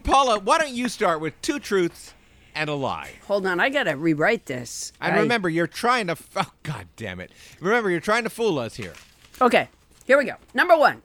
Paula, 0.03 0.41
why 0.41 0.59
don't 0.59 0.73
you 0.73 0.89
start 0.89 1.21
with 1.21 1.41
two 1.43 1.59
truths 1.59 2.15
and 2.55 2.69
a 2.69 2.75
lie? 2.75 3.13
Hold 3.27 3.47
on, 3.47 3.61
I 3.61 3.69
gotta 3.69 3.97
rewrite 3.97 4.47
this. 4.47 4.93
And 5.01 5.15
I- 5.15 5.21
remember, 5.21 5.49
you're 5.49 5.67
trying 5.69 6.07
to. 6.09 6.13
f- 6.13 6.29
Oh, 6.37 6.51
God 6.63 6.87
damn 6.97 7.21
it! 7.21 7.31
Remember, 7.61 7.91
you're 7.91 8.01
trying 8.01 8.25
to 8.25 8.31
fool 8.31 8.59
us 8.59 8.75
here. 8.77 8.95
Okay, 9.41 9.69
here 10.07 10.19
we 10.19 10.25
go. 10.25 10.35
Number 10.55 10.77
one, 10.77 11.03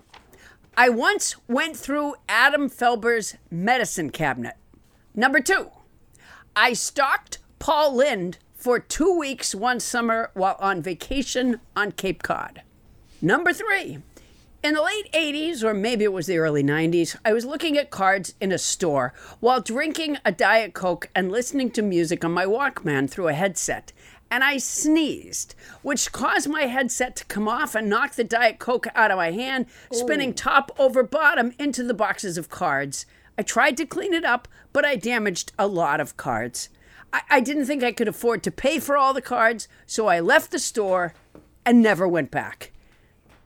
I 0.78 0.90
once 0.90 1.38
went 1.48 1.78
through 1.78 2.16
Adam 2.28 2.70
Felber's 2.70 3.38
medicine 3.50 4.10
cabinet. 4.10 4.56
Number 5.14 5.40
two, 5.40 5.72
I 6.54 6.74
stalked 6.74 7.38
Paul 7.60 7.96
Lynde 7.96 8.40
for 8.54 8.78
two 8.80 9.18
weeks 9.18 9.56
one 9.56 9.80
summer 9.80 10.32
while 10.34 10.58
on 10.60 10.82
vacation 10.82 11.62
on 11.78 11.94
Cape 11.94 12.24
Cod. 12.24 12.62
Number 13.22 13.54
three, 13.54 14.00
in 14.66 14.74
the 14.74 14.82
late 14.82 15.10
80s, 15.14 15.64
or 15.64 15.74
maybe 15.74 16.04
it 16.04 16.12
was 16.12 16.28
the 16.28 16.40
early 16.40 16.64
90s, 16.64 17.16
I 17.24 17.32
was 17.32 17.46
looking 17.46 17.78
at 17.78 17.90
cards 17.90 18.34
in 18.42 18.52
a 18.52 18.58
store 18.58 19.14
while 19.40 19.62
drinking 19.62 20.18
a 20.26 20.32
Diet 20.34 20.74
Coke 20.74 21.10
and 21.16 21.32
listening 21.32 21.72
to 21.72 21.84
music 21.84 22.26
on 22.26 22.32
my 22.34 22.46
Walkman 22.46 23.10
through 23.10 23.30
a 23.30 23.34
headset. 23.34 23.94
And 24.32 24.44
I 24.44 24.58
sneezed, 24.58 25.56
which 25.82 26.12
caused 26.12 26.50
my 26.50 26.64
headset 26.64 27.16
to 27.18 27.26
come 27.26 27.48
off 27.48 27.76
and 27.76 27.90
knock 27.90 28.16
the 28.16 28.24
Diet 28.24 28.60
Coke 28.60 28.88
out 28.96 29.12
of 29.12 29.18
my 29.18 29.32
hand, 29.32 29.68
spinning 29.92 30.34
top 30.34 30.72
over 30.80 31.04
bottom 31.04 31.54
into 31.60 31.84
the 31.84 31.94
boxes 31.94 32.38
of 32.38 32.50
cards. 32.50 33.06
I 33.38 33.44
tried 33.44 33.78
to 33.78 33.86
clean 33.86 34.14
it 34.14 34.26
up, 34.26 34.48
but 34.74 34.86
I 34.86 34.96
damaged 34.96 35.52
a 35.60 35.68
lot 35.68 36.00
of 36.00 36.18
cards. 36.18 36.70
I, 37.14 37.22
I 37.30 37.40
didn't 37.40 37.66
think 37.66 37.84
I 37.84 37.92
could 37.92 38.08
afford 38.08 38.44
to 38.44 38.52
pay 38.52 38.80
for 38.80 38.98
all 38.98 39.14
the 39.14 39.22
cards, 39.22 39.68
so 39.86 40.08
I 40.08 40.20
left 40.20 40.52
the 40.52 40.60
store 40.60 41.14
and 41.66 41.82
never 41.82 42.08
went 42.08 42.32
back. 42.32 42.72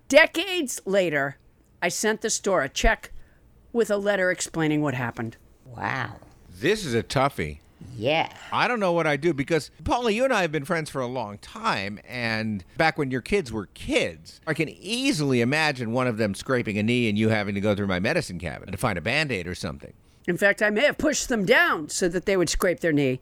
Decades 0.07 0.81
later, 0.85 1.38
I 1.81 1.89
sent 1.89 2.22
the 2.22 2.30
store 2.30 2.61
a 2.61 2.69
check 2.69 3.11
with 3.72 3.91
a 3.91 3.97
letter 3.97 4.31
explaining 4.31 4.81
what 4.81 4.95
happened. 4.95 5.38
Wow. 5.65 6.15
This 6.49 6.84
is 6.84 6.93
a 6.93 7.03
toughie. 7.03 7.60
Yeah. 7.97 8.30
I 8.51 8.68
don't 8.68 8.80
know 8.80 8.91
what 8.93 9.07
I 9.07 9.18
do 9.18 9.34
because 9.34 9.72
Paula, 9.84 10.11
you 10.11 10.23
and 10.23 10.34
I 10.34 10.41
have 10.41 10.51
been 10.51 10.65
friends 10.65 10.89
for 10.89 11.01
a 11.01 11.07
long 11.07 11.38
time, 11.38 11.99
and 12.07 12.64
back 12.77 12.97
when 12.97 13.11
your 13.11 13.22
kids 13.22 13.51
were 13.51 13.68
kids, 13.68 14.41
I 14.47 14.53
can 14.53 14.69
easily 14.69 15.41
imagine 15.41 15.91
one 15.91 16.07
of 16.07 16.18
them 16.18 16.34
scraping 16.35 16.77
a 16.77 16.84
knee 16.84 17.10
and 17.10 17.18
you 17.18 17.30
having 17.30 17.56
to 17.56 17.61
go 17.61 17.76
through 17.76 17.88
my 17.88 17.99
medicine 17.99 18.39
cabinet 18.39 18.72
to 18.72 18.77
find 18.77 18.97
a 18.97 19.01
band 19.01 19.31
aid 19.31 19.47
or 19.47 19.56
something. 19.56 19.93
In 20.27 20.38
fact, 20.38 20.61
I 20.61 20.69
may 20.69 20.85
have 20.85 20.97
pushed 20.97 21.30
them 21.30 21.45
down 21.45 21.89
so 21.89 22.07
that 22.10 22.26
they 22.26 22.38
would 22.38 22.49
scrape 22.49 22.81
their 22.81 22.91
knee, 22.93 23.19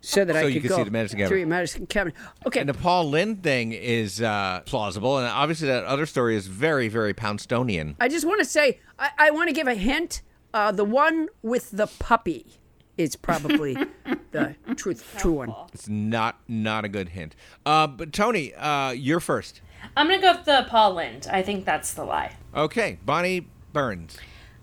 so 0.00 0.24
that 0.24 0.34
So 0.34 0.40
I 0.40 0.42
you 0.44 0.54
could 0.54 0.62
could 0.62 0.68
go 0.68 0.76
see 0.76 0.84
the 0.84 0.90
medicine 0.90 1.16
cabinet. 1.18 1.28
through 1.28 1.38
your 1.38 1.46
medicine 1.48 1.86
cabinet. 1.86 2.14
Okay. 2.46 2.60
And 2.60 2.68
the 2.68 2.74
Paul 2.74 3.10
Lynde 3.10 3.42
thing 3.42 3.72
is 3.72 4.22
uh, 4.22 4.60
plausible, 4.66 5.18
and 5.18 5.26
obviously 5.26 5.66
that 5.68 5.84
other 5.84 6.06
story 6.06 6.36
is 6.36 6.46
very, 6.46 6.88
very 6.88 7.14
Poundstonian. 7.14 7.96
I 7.98 8.08
just 8.08 8.26
want 8.26 8.40
to 8.40 8.44
say, 8.44 8.80
I, 8.98 9.10
I 9.18 9.30
want 9.30 9.48
to 9.48 9.54
give 9.54 9.66
a 9.66 9.74
hint. 9.74 10.22
Uh, 10.52 10.70
the 10.70 10.84
one 10.84 11.26
with 11.42 11.72
the 11.72 11.88
puppy 11.98 12.46
is 12.96 13.16
probably 13.16 13.76
the 14.30 14.54
truth, 14.76 15.16
true 15.18 15.32
one. 15.32 15.54
It's 15.72 15.88
not 15.88 16.38
not 16.48 16.84
a 16.84 16.88
good 16.88 17.10
hint. 17.10 17.34
Uh, 17.66 17.86
but 17.86 18.12
Tony, 18.12 18.54
uh, 18.54 18.90
you're 18.90 19.20
first. 19.20 19.60
I'm 19.96 20.06
gonna 20.08 20.20
go 20.20 20.32
with 20.34 20.44
the 20.44 20.66
Paul 20.68 20.94
Lynde. 20.94 21.26
I 21.30 21.42
think 21.42 21.64
that's 21.64 21.94
the 21.94 22.04
lie. 22.04 22.36
Okay, 22.54 22.98
Bonnie 23.04 23.46
Burns. 23.72 24.16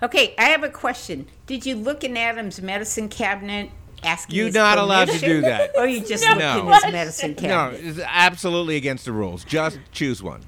Okay, 0.03 0.33
I 0.37 0.45
have 0.45 0.63
a 0.63 0.69
question. 0.69 1.27
Did 1.45 1.65
you 1.65 1.75
look 1.75 2.03
in 2.03 2.17
Adam's 2.17 2.61
medicine 2.61 3.07
cabinet 3.07 3.69
asking 4.03 4.35
You're 4.35 4.45
his 4.47 4.55
not 4.55 4.79
allowed 4.79 5.09
to 5.09 5.19
do 5.19 5.41
that. 5.41 5.71
or 5.77 5.85
you 5.85 5.99
just 6.03 6.23
No. 6.23 6.31
looked 6.65 6.85
in 6.85 6.85
his 6.85 6.91
medicine 6.91 7.35
cabinet? 7.35 7.83
No, 7.83 7.89
it's 7.89 7.99
absolutely 8.03 8.77
against 8.77 9.05
the 9.05 9.11
rules. 9.11 9.43
Just 9.43 9.79
choose 9.91 10.23
one. 10.23 10.41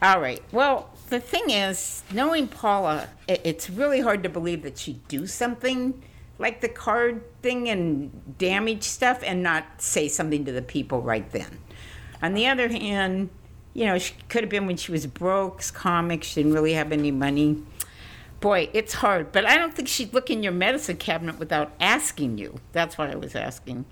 All 0.00 0.20
right. 0.20 0.42
Well, 0.52 0.88
the 1.10 1.20
thing 1.20 1.50
is, 1.50 2.02
knowing 2.12 2.48
Paula, 2.48 3.08
it's 3.28 3.68
really 3.68 4.00
hard 4.00 4.22
to 4.22 4.30
believe 4.30 4.62
that 4.62 4.78
she'd 4.78 5.06
do 5.08 5.26
something 5.26 6.02
like 6.38 6.60
the 6.60 6.68
card 6.68 7.22
thing 7.42 7.68
and 7.68 8.38
damage 8.38 8.82
stuff 8.82 9.22
and 9.24 9.42
not 9.42 9.64
say 9.78 10.08
something 10.08 10.44
to 10.44 10.52
the 10.52 10.62
people 10.62 11.00
right 11.00 11.30
then. 11.32 11.58
On 12.22 12.34
the 12.34 12.46
other 12.46 12.68
hand, 12.68 13.30
you 13.72 13.86
know, 13.86 13.98
she 13.98 14.14
could 14.28 14.42
have 14.42 14.50
been 14.50 14.66
when 14.66 14.76
she 14.76 14.92
was 14.92 15.06
broke, 15.06 15.62
comics, 15.72 16.28
she 16.28 16.42
didn't 16.42 16.54
really 16.54 16.72
have 16.72 16.92
any 16.92 17.10
money. 17.10 17.62
Boy, 18.40 18.68
it's 18.72 18.94
hard, 18.94 19.32
but 19.32 19.44
I 19.44 19.56
don't 19.56 19.74
think 19.74 19.88
she'd 19.88 20.12
look 20.12 20.30
in 20.30 20.42
your 20.42 20.52
medicine 20.52 20.96
cabinet 20.96 21.38
without 21.38 21.72
asking 21.80 22.38
you. 22.38 22.60
That's 22.72 22.98
what 22.98 23.10
I 23.10 23.16
was 23.16 23.34
asking. 23.34 23.86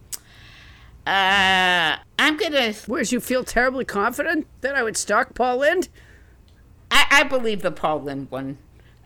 Uh, 1.06 1.96
I'm 2.18 2.36
gonna. 2.36 2.74
Whereas 2.86 3.12
you 3.12 3.18
feel 3.18 3.42
terribly 3.42 3.84
confident 3.84 4.46
that 4.60 4.76
I 4.76 4.82
would 4.82 4.96
stalk 4.96 5.34
Paul 5.34 5.58
Lynde? 5.58 5.88
I, 6.90 7.06
I 7.10 7.22
believe 7.24 7.62
the 7.62 7.72
Paul 7.72 8.02
Lynde 8.02 8.30
one. 8.30 8.58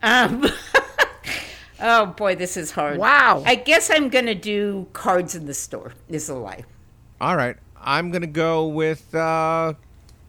Um, 0.03 0.45
oh 1.81 2.07
boy, 2.07 2.35
this 2.35 2.57
is 2.57 2.71
hard. 2.71 2.97
Wow. 2.97 3.43
I 3.45 3.55
guess 3.55 3.89
I'm 3.89 4.09
gonna 4.09 4.35
do 4.35 4.87
cards 4.93 5.35
in 5.35 5.45
the 5.45 5.53
store. 5.53 5.93
Is 6.09 6.29
a 6.29 6.35
lie. 6.35 6.63
All 7.19 7.35
right, 7.35 7.57
I'm 7.79 8.11
gonna 8.11 8.27
go 8.27 8.67
with 8.67 9.13
uh, 9.15 9.73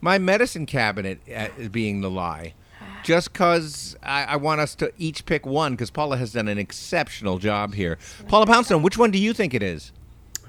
my 0.00 0.18
medicine 0.18 0.66
cabinet 0.66 1.20
as 1.28 1.68
being 1.68 2.00
the 2.00 2.10
lie, 2.10 2.54
just 3.02 3.32
because 3.32 3.96
I, 4.02 4.24
I 4.24 4.36
want 4.36 4.60
us 4.60 4.74
to 4.76 4.92
each 4.98 5.26
pick 5.26 5.44
one 5.46 5.72
because 5.72 5.90
Paula 5.90 6.16
has 6.16 6.32
done 6.32 6.48
an 6.48 6.58
exceptional 6.58 7.38
job 7.38 7.74
here. 7.74 7.98
Paula 8.28 8.46
Poundstone, 8.46 8.82
which 8.82 8.96
one 8.98 9.10
do 9.10 9.18
you 9.18 9.32
think 9.32 9.54
it 9.54 9.62
is? 9.62 9.92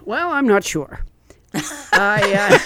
Well, 0.05 0.31
I'm 0.31 0.47
not 0.47 0.63
sure. 0.63 1.01
I, 1.93 2.57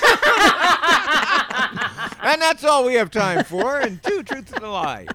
And 2.23 2.41
that's 2.41 2.63
all 2.63 2.85
we 2.85 2.95
have 2.95 3.11
time 3.11 3.43
for. 3.43 3.79
And 3.79 4.01
two 4.01 4.23
truths 4.23 4.53
and 4.53 4.63
a 4.63 4.69
lie. 4.69 5.07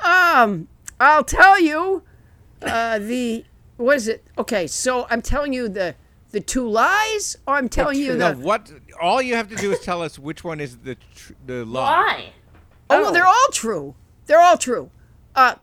uh, 0.00 0.44
um, 0.44 0.68
I'll 1.00 1.24
tell 1.24 1.60
you, 1.60 2.02
uh, 2.62 2.98
the 2.98 3.44
what 3.76 3.96
is 3.96 4.08
it? 4.08 4.24
Okay, 4.36 4.66
so 4.66 5.06
I'm 5.10 5.22
telling 5.22 5.52
you 5.52 5.68
the 5.68 5.94
the 6.30 6.40
two 6.40 6.68
lies, 6.68 7.36
or 7.46 7.54
I'm 7.54 7.68
telling 7.68 7.98
you 7.98 8.16
no, 8.16 8.32
the 8.34 8.38
what? 8.40 8.72
All 9.00 9.22
you 9.22 9.34
have 9.36 9.48
to 9.48 9.56
do 9.56 9.70
is 9.72 9.80
tell 9.80 10.02
us 10.02 10.18
which 10.18 10.42
one 10.44 10.60
is 10.60 10.78
the 10.78 10.96
tr- 11.14 11.32
the 11.46 11.64
lie. 11.64 11.82
Lie. 12.06 12.32
Oh, 12.90 13.02
no, 13.04 13.12
they're 13.12 13.26
all 13.26 13.48
true. 13.52 13.94
They're 14.26 14.40
all 14.40 14.56
true. 14.58 14.90
Uh, 15.34 15.54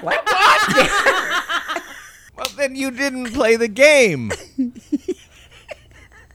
what? 0.00 0.22
Well, 2.34 2.46
then 2.56 2.74
you 2.74 2.90
didn't 2.90 3.32
play 3.34 3.56
the 3.56 3.68
game. 3.68 4.32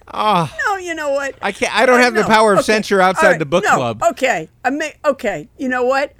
Ah. 0.09 0.55
no, 0.65 0.77
you 0.77 0.95
know 0.95 1.09
what? 1.11 1.35
I 1.41 1.51
can't. 1.51 1.75
I 1.75 1.85
don't 1.85 1.99
Uh, 1.99 2.03
have 2.03 2.13
the 2.15 2.23
power 2.23 2.53
of 2.53 2.59
Okay. 2.59 2.65
censure 2.73 3.01
outside 3.01 3.31
right. 3.31 3.39
the 3.39 3.45
book 3.45 3.65
No. 3.65 3.75
club. 3.75 4.01
Okay, 4.11 4.47
I 4.63 4.69
may, 4.69 4.93
okay. 5.03 5.49
You 5.57 5.67
know 5.67 5.83
what? 5.83 6.13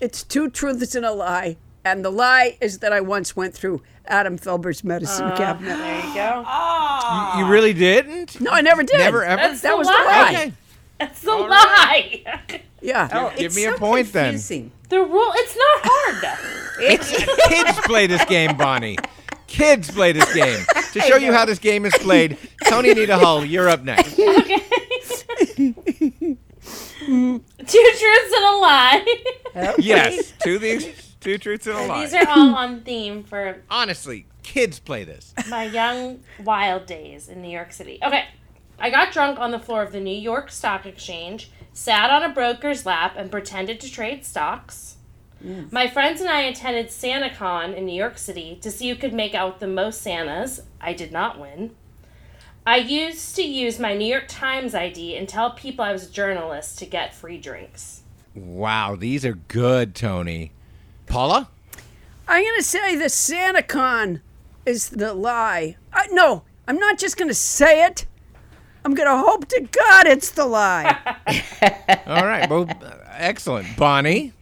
It's 0.00 0.22
two 0.22 0.48
truths 0.50 0.94
and 0.94 1.04
a 1.04 1.12
lie, 1.12 1.56
and 1.84 2.04
the 2.04 2.10
lie 2.10 2.56
is 2.60 2.78
that 2.78 2.92
I 2.92 3.00
once 3.00 3.36
went 3.36 3.54
through 3.54 3.82
Adam 4.06 4.38
Felber's 4.38 4.82
medicine 4.82 5.26
Uh, 5.26 5.36
cabinet. 5.36 5.76
There 5.76 5.96
you 6.06 6.14
go. 6.14 6.44
You, 7.36 7.44
you 7.44 7.50
really 7.50 7.72
didn't? 7.74 8.40
No, 8.40 8.50
I 8.50 8.60
never 8.62 8.82
did. 8.82 8.98
Never 8.98 9.24
ever. 9.24 9.40
That's 9.42 9.60
That 9.60 9.72
the 9.72 9.76
was 9.76 9.86
the 9.86 9.92
lie. 9.92 10.04
lie. 10.04 10.30
Okay. 10.32 10.52
That's 10.98 11.20
the 11.22 11.32
lie. 11.32 12.22
Yeah. 12.82 13.08
Oh, 13.12 13.30
Give 13.36 13.46
it's 13.46 13.56
me 13.56 13.66
a 13.66 13.72
so 13.72 13.78
point 13.78 14.12
then. 14.12 14.34
The 14.88 15.00
rule. 15.02 15.32
It's 15.34 15.56
not 15.56 15.80
hard. 15.84 16.38
it's, 16.80 17.48
Kids 17.48 17.78
play 17.86 18.06
this 18.06 18.24
game, 18.24 18.56
Bonnie. 18.56 18.96
Kids 19.46 19.90
play 19.90 20.12
this 20.12 20.32
game. 20.34 20.64
To 20.92 21.00
show 21.00 21.16
you 21.16 21.32
how 21.32 21.44
this 21.44 21.58
game 21.58 21.84
is 21.84 21.92
played, 21.98 22.38
Tony 22.68 22.90
Anita 22.90 23.18
Hull, 23.18 23.44
you're 23.44 23.68
up 23.68 23.82
next. 23.82 24.18
Mm, 27.10 27.42
two 27.66 27.92
truths 27.98 28.34
and 28.36 28.44
a 28.44 28.56
lie. 28.58 29.74
Yes, 29.78 30.32
two 30.42 30.58
these 30.58 30.86
two 31.20 31.38
truths 31.38 31.66
and 31.66 31.76
a 31.76 31.86
lie. 31.86 32.04
These 32.04 32.14
are 32.14 32.28
all 32.28 32.54
on 32.54 32.82
theme 32.82 33.24
for 33.24 33.62
Honestly, 33.68 34.26
kids 34.42 34.78
play 34.78 35.02
this. 35.04 35.34
my 35.48 35.64
young 35.64 36.20
wild 36.44 36.86
days 36.86 37.28
in 37.28 37.42
New 37.42 37.50
York 37.50 37.72
City. 37.72 37.98
Okay. 38.04 38.24
I 38.78 38.88
got 38.90 39.12
drunk 39.12 39.38
on 39.38 39.50
the 39.50 39.58
floor 39.58 39.82
of 39.82 39.92
the 39.92 40.00
New 40.00 40.16
York 40.16 40.50
Stock 40.50 40.86
Exchange, 40.86 41.50
sat 41.72 42.10
on 42.10 42.22
a 42.22 42.32
broker's 42.32 42.86
lap, 42.86 43.14
and 43.16 43.30
pretended 43.30 43.78
to 43.80 43.90
trade 43.90 44.24
stocks. 44.24 44.96
Mm. 45.44 45.70
My 45.70 45.86
friends 45.86 46.20
and 46.20 46.30
I 46.30 46.42
attended 46.42 46.88
SantaCon 46.88 47.74
in 47.76 47.84
New 47.86 47.94
York 47.94 48.16
City 48.18 48.58
to 48.62 48.70
see 48.70 48.88
who 48.88 48.94
could 48.96 49.12
make 49.12 49.34
out 49.34 49.60
the 49.60 49.66
most 49.66 50.00
Santas. 50.00 50.60
I 50.80 50.92
did 50.94 51.12
not 51.12 51.38
win. 51.38 51.74
I 52.66 52.76
used 52.76 53.36
to 53.36 53.42
use 53.42 53.78
my 53.78 53.94
New 53.94 54.06
York 54.06 54.26
Times 54.28 54.74
ID 54.74 55.16
and 55.16 55.28
tell 55.28 55.52
people 55.52 55.82
I 55.82 55.92
was 55.92 56.08
a 56.08 56.12
journalist 56.12 56.78
to 56.80 56.86
get 56.86 57.14
free 57.14 57.38
drinks. 57.38 58.02
Wow, 58.34 58.96
these 58.96 59.24
are 59.24 59.34
good, 59.34 59.94
Tony. 59.94 60.52
Paula? 61.06 61.48
I'm 62.28 62.44
gonna 62.44 62.62
say 62.62 62.96
the 62.96 63.06
SantaCon 63.06 64.20
is 64.66 64.90
the 64.90 65.14
lie. 65.14 65.76
I, 65.92 66.06
no, 66.12 66.42
I'm 66.68 66.76
not 66.76 66.98
just 66.98 67.16
gonna 67.16 67.34
say 67.34 67.84
it. 67.86 68.06
I'm 68.84 68.94
gonna 68.94 69.18
hope 69.18 69.48
to 69.48 69.60
God 69.60 70.06
it's 70.06 70.30
the 70.30 70.46
lie. 70.46 70.96
All 72.06 72.26
right, 72.26 72.48
well, 72.48 72.68
excellent. 73.08 73.74
Bonnie? 73.76 74.32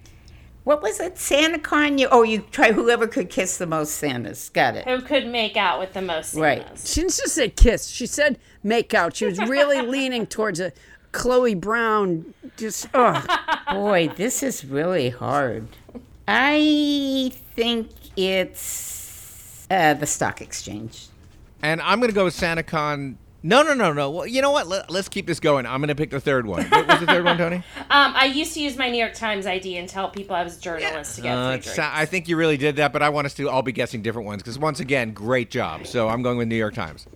What 0.68 0.82
was 0.82 1.00
it? 1.00 1.14
SantaCon? 1.14 1.98
You? 1.98 2.08
Oh, 2.10 2.24
you 2.24 2.40
try 2.50 2.72
whoever 2.72 3.06
could 3.06 3.30
kiss 3.30 3.56
the 3.56 3.66
most 3.66 3.94
Santas. 3.94 4.50
Got 4.50 4.76
it. 4.76 4.86
Who 4.86 5.00
could 5.00 5.26
make 5.26 5.56
out 5.56 5.78
with 5.78 5.94
the 5.94 6.02
most 6.02 6.32
Santas. 6.32 6.38
Right. 6.38 6.78
She 6.86 7.00
didn't 7.00 7.14
just 7.14 7.34
say 7.34 7.48
kiss. 7.48 7.86
She 7.86 8.04
said 8.04 8.38
make 8.62 8.92
out. 8.92 9.16
She 9.16 9.24
was 9.24 9.38
really 9.38 9.80
leaning 9.86 10.26
towards 10.26 10.60
a 10.60 10.74
Chloe 11.12 11.54
Brown. 11.54 12.34
Just 12.58 12.86
ugh. 12.92 13.26
Boy, 13.72 14.08
this 14.08 14.42
is 14.42 14.62
really 14.62 15.08
hard. 15.08 15.68
I 16.28 17.32
think 17.54 17.88
it's 18.14 19.66
uh, 19.70 19.94
the 19.94 20.06
stock 20.06 20.42
exchange. 20.42 21.06
And 21.62 21.80
I'm 21.80 21.98
going 21.98 22.10
to 22.10 22.14
go 22.14 22.24
with 22.24 22.36
SantaCon. 22.36 23.14
No, 23.42 23.62
no, 23.62 23.72
no, 23.72 23.92
no. 23.92 24.10
Well, 24.10 24.26
you 24.26 24.42
know 24.42 24.50
what? 24.50 24.66
Let, 24.66 24.90
us 24.90 25.08
keep 25.08 25.26
this 25.26 25.38
going. 25.38 25.64
I'm 25.64 25.80
going 25.80 25.88
to 25.88 25.94
pick 25.94 26.10
the 26.10 26.20
third 26.20 26.44
one. 26.46 26.64
What 26.66 26.88
was 26.88 27.00
the 27.00 27.06
third 27.06 27.24
one, 27.24 27.38
Tony? 27.38 27.62
Um, 27.90 28.12
I 28.14 28.26
used 28.26 28.52
to 28.52 28.60
use 28.60 28.76
my 28.76 28.90
New 28.90 28.98
York 28.98 29.14
Times 29.14 29.46
ID 29.46 29.78
and 29.78 29.88
tell 29.88 30.10
people 30.10 30.36
I 30.36 30.42
was 30.42 30.58
a 30.58 30.60
journalist 30.60 31.16
to 31.16 31.22
get 31.22 31.38
Uh, 31.38 31.58
free 31.58 31.70
it 31.72 31.78
I 31.78 32.04
think 32.04 32.28
you 32.28 32.36
really 32.36 32.58
did 32.58 32.76
that, 32.76 32.92
but 32.92 33.00
I 33.02 33.08
want 33.08 33.24
us 33.24 33.32
to 33.34 33.48
all 33.48 33.62
be 33.62 33.72
guessing 33.72 34.02
different 34.02 34.26
ones 34.26 34.42
because, 34.42 34.58
once 34.58 34.78
again, 34.78 35.12
great 35.12 35.50
job. 35.50 35.86
So 35.86 36.08
I'm 36.08 36.22
going 36.22 36.36
with 36.36 36.48
New 36.48 36.56
York 36.56 36.74
Times. 36.74 37.06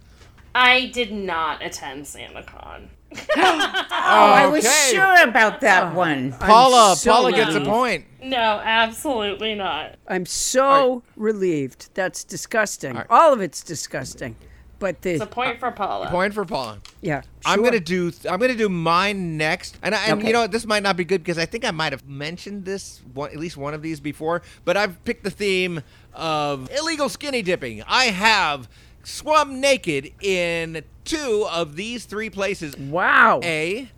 I 0.55 0.87
did 0.87 1.13
not 1.13 1.63
attend 1.63 2.05
SantaCon. 2.05 2.89
Oh, 3.35 4.33
I 4.35 4.47
was 4.47 4.65
Okay. 4.65 4.91
sure 4.95 5.29
about 5.29 5.61
that 5.61 5.95
one. 5.95 6.33
Paula, 6.33 6.97
so 6.97 7.13
Paula 7.13 7.33
gets 7.33 7.55
a 7.55 7.61
point. 7.61 8.07
No, 8.23 8.61
absolutely 8.65 9.55
not. 9.55 9.97
I'm 10.09 10.27
so 10.27 11.03
relieved. 11.17 11.91
That's 11.95 12.25
disgusting. 12.25 13.01
All 13.11 13.33
of 13.33 13.41
it's 13.41 13.63
disgusting. 13.63 14.37
But 14.83 15.01
the 15.03 15.11
It's 15.13 15.23
a 15.23 15.27
point 15.27 15.61
for 15.61 15.71
Paula. 15.71 16.09
Point 16.09 16.35
for 16.35 16.45
Paula. 16.45 16.79
yeah, 17.01 17.23
I'm 17.47 17.59
sure. 17.61 17.65
gonna 17.67 17.79
do. 17.79 18.11
I'm 18.29 18.41
gonna 18.41 18.57
do 18.57 18.69
mine 18.69 19.37
next, 19.37 19.79
and, 19.81 19.95
I, 19.95 20.07
and 20.07 20.19
Okay. 20.19 20.27
you 20.27 20.33
know? 20.33 20.49
This 20.49 20.67
might 20.67 20.83
not 20.83 20.97
be 20.97 21.05
good 21.05 21.23
because 21.23 21.39
I 21.39 21.47
think 21.47 21.65
I 21.65 21.71
might 21.71 21.93
have 21.93 22.05
mentioned 22.09 22.65
this 22.65 23.01
one, 23.15 23.31
at 23.31 23.37
least 23.37 23.57
one 23.57 23.75
of 23.75 23.83
these 23.83 24.01
before. 24.01 24.43
But 24.65 24.77
I've 24.77 25.03
picked 25.05 25.23
the 25.23 25.31
theme 25.31 25.83
of 26.13 26.69
illegal 26.77 27.09
skinny 27.09 27.43
dipping. 27.43 27.85
I 27.87 28.07
have 28.07 28.69
swum 29.05 29.61
naked 29.61 30.13
in 30.21 30.83
two 31.05 31.47
of 31.49 31.77
these 31.77 32.05
three 32.05 32.29
places. 32.29 32.77
Wow. 32.77 33.39
A. 33.45 33.89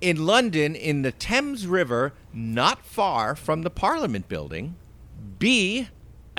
in 0.00 0.24
London, 0.24 0.74
in 0.74 1.02
the 1.02 1.12
Thames 1.12 1.66
River, 1.66 2.14
not 2.32 2.86
far 2.86 3.34
from 3.36 3.60
the 3.64 3.70
Parliament 3.70 4.28
building. 4.28 4.76
B, 5.38 5.88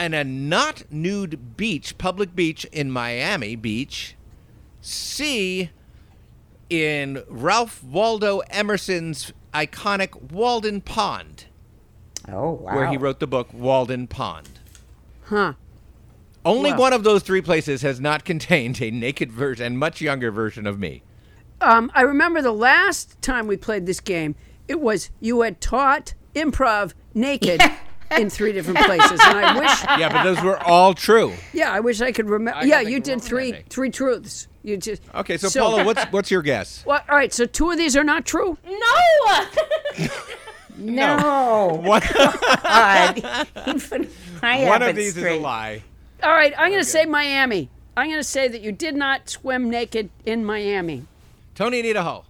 and 0.02 0.15
a 0.15 0.23
not 0.23 0.82
nude 0.90 1.56
beach, 1.57 1.95
public 1.99 2.36
beach 2.36 2.65
in 2.72 2.90
Miami 2.90 3.56
Beach. 3.56 4.15
C, 4.82 5.69
in 6.72 7.23
Ralph 7.30 7.84
Waldo 7.84 8.40
Emerson's 8.49 9.32
iconic 9.53 10.32
Walden 10.32 10.82
Pond, 10.82 11.45
Oh, 12.28 12.53
wow. 12.53 12.73
where 12.76 12.88
he 12.88 12.98
wrote 12.98 13.19
the 13.19 13.28
book 13.28 13.53
Walden 13.53 14.07
Pond. 14.07 14.49
Huh. 15.26 15.53
Only 16.44 16.72
Wow. 16.72 16.80
one 16.80 16.94
of 16.94 17.03
those 17.03 17.22
three 17.22 17.41
places 17.44 17.84
has 17.84 17.99
not 17.99 18.26
contained 18.26 18.82
a 18.82 18.90
naked 18.90 19.32
version 19.32 19.68
and 19.68 19.78
much 19.78 20.02
younger 20.02 20.32
version 20.32 20.65
of 20.65 20.80
me. 20.80 21.03
Um, 21.61 21.91
I 21.94 22.02
remember 22.02 22.41
the 22.41 22.52
last 22.52 23.22
time 23.22 23.45
we 23.45 23.56
played 23.56 23.86
this 23.86 23.99
game, 23.99 24.34
it 24.68 24.80
was 24.82 25.11
you 25.19 25.41
had 25.41 25.61
taught 25.61 26.15
improv 26.34 26.94
naked 27.14 27.61
in 28.17 28.29
three 28.29 28.51
different 28.51 28.79
places, 28.79 29.19
and 29.23 29.38
I 29.38 29.59
wish. 29.59 29.71
Yeah, 29.99 30.09
but 30.11 30.23
those 30.23 30.41
were 30.41 30.57
all 30.63 30.93
true. 30.93 31.33
Yeah, 31.53 31.71
I 31.71 31.79
wish 31.79 32.01
I 32.01 32.11
could 32.11 32.29
remember. 32.29 32.59
I 32.59 32.63
Yeah, 32.63 32.81
you 32.81 32.99
did 32.99 33.21
three 33.21 33.51
that 33.51 33.69
three 33.69 33.89
truths. 33.89 34.47
You 34.63 34.77
just 34.77 35.01
Okay, 35.15 35.38
so, 35.38 35.49
Paula, 35.59 35.83
what's 35.83 36.03
what's 36.11 36.31
your 36.31 36.41
guess? 36.41 36.83
Well, 36.85 37.01
all 37.09 37.15
right, 37.15 37.33
so 37.33 37.45
two 37.45 37.71
of 37.71 37.77
these 37.77 37.95
are 37.97 38.03
not 38.03 38.25
true. 38.25 38.57
No. 38.65 39.45
No. 40.77 41.79
One, 41.83 42.01
God. 42.63 43.17
Even 43.67 44.09
I 44.41 44.63
one 44.65 44.81
have 44.81 44.81
of 44.83 44.88
it 44.89 44.95
these 44.95 45.07
is 45.09 45.15
straight. 45.15 45.39
a 45.39 45.41
lie. 45.41 45.83
All 46.23 46.31
right, 46.31 46.53
I'm 46.57 46.69
going 46.71 46.81
to 46.81 46.89
say 46.89 47.05
Miami. 47.05 47.69
I'm 47.97 48.07
going 48.07 48.19
to 48.19 48.23
say 48.23 48.47
that 48.47 48.61
you 48.61 48.71
did 48.71 48.95
not 48.95 49.29
swim 49.29 49.69
naked 49.69 50.09
in 50.25 50.43
Miami. 50.45 51.05
Tony 51.55 51.79
Anita 51.81 52.01
Hull. 52.01 52.25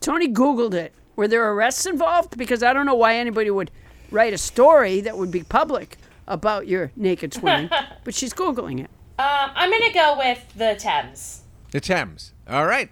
Tony 0.00 0.28
Googled 0.28 0.74
it. 0.74 0.92
Were 1.16 1.28
there 1.28 1.52
arrests 1.52 1.86
involved? 1.86 2.36
Because 2.38 2.62
I 2.62 2.72
don't 2.72 2.86
know 2.86 2.94
why 2.94 3.16
anybody 3.16 3.50
would 3.50 3.70
write 4.10 4.32
a 4.32 4.38
story 4.38 5.00
that 5.02 5.16
would 5.18 5.30
be 5.30 5.42
public 5.42 5.98
about 6.26 6.66
your 6.66 6.92
naked 6.96 7.34
swimming, 7.34 7.70
but 8.04 8.14
she's 8.14 8.32
Googling 8.32 8.80
it. 8.80 8.90
Um, 9.18 9.50
I'm 9.54 9.70
gonna 9.70 9.92
go 9.92 10.16
with 10.18 10.44
the 10.56 10.76
Thames. 10.78 11.42
The 11.72 11.80
Thames. 11.80 12.32
All 12.48 12.66
right. 12.66 12.88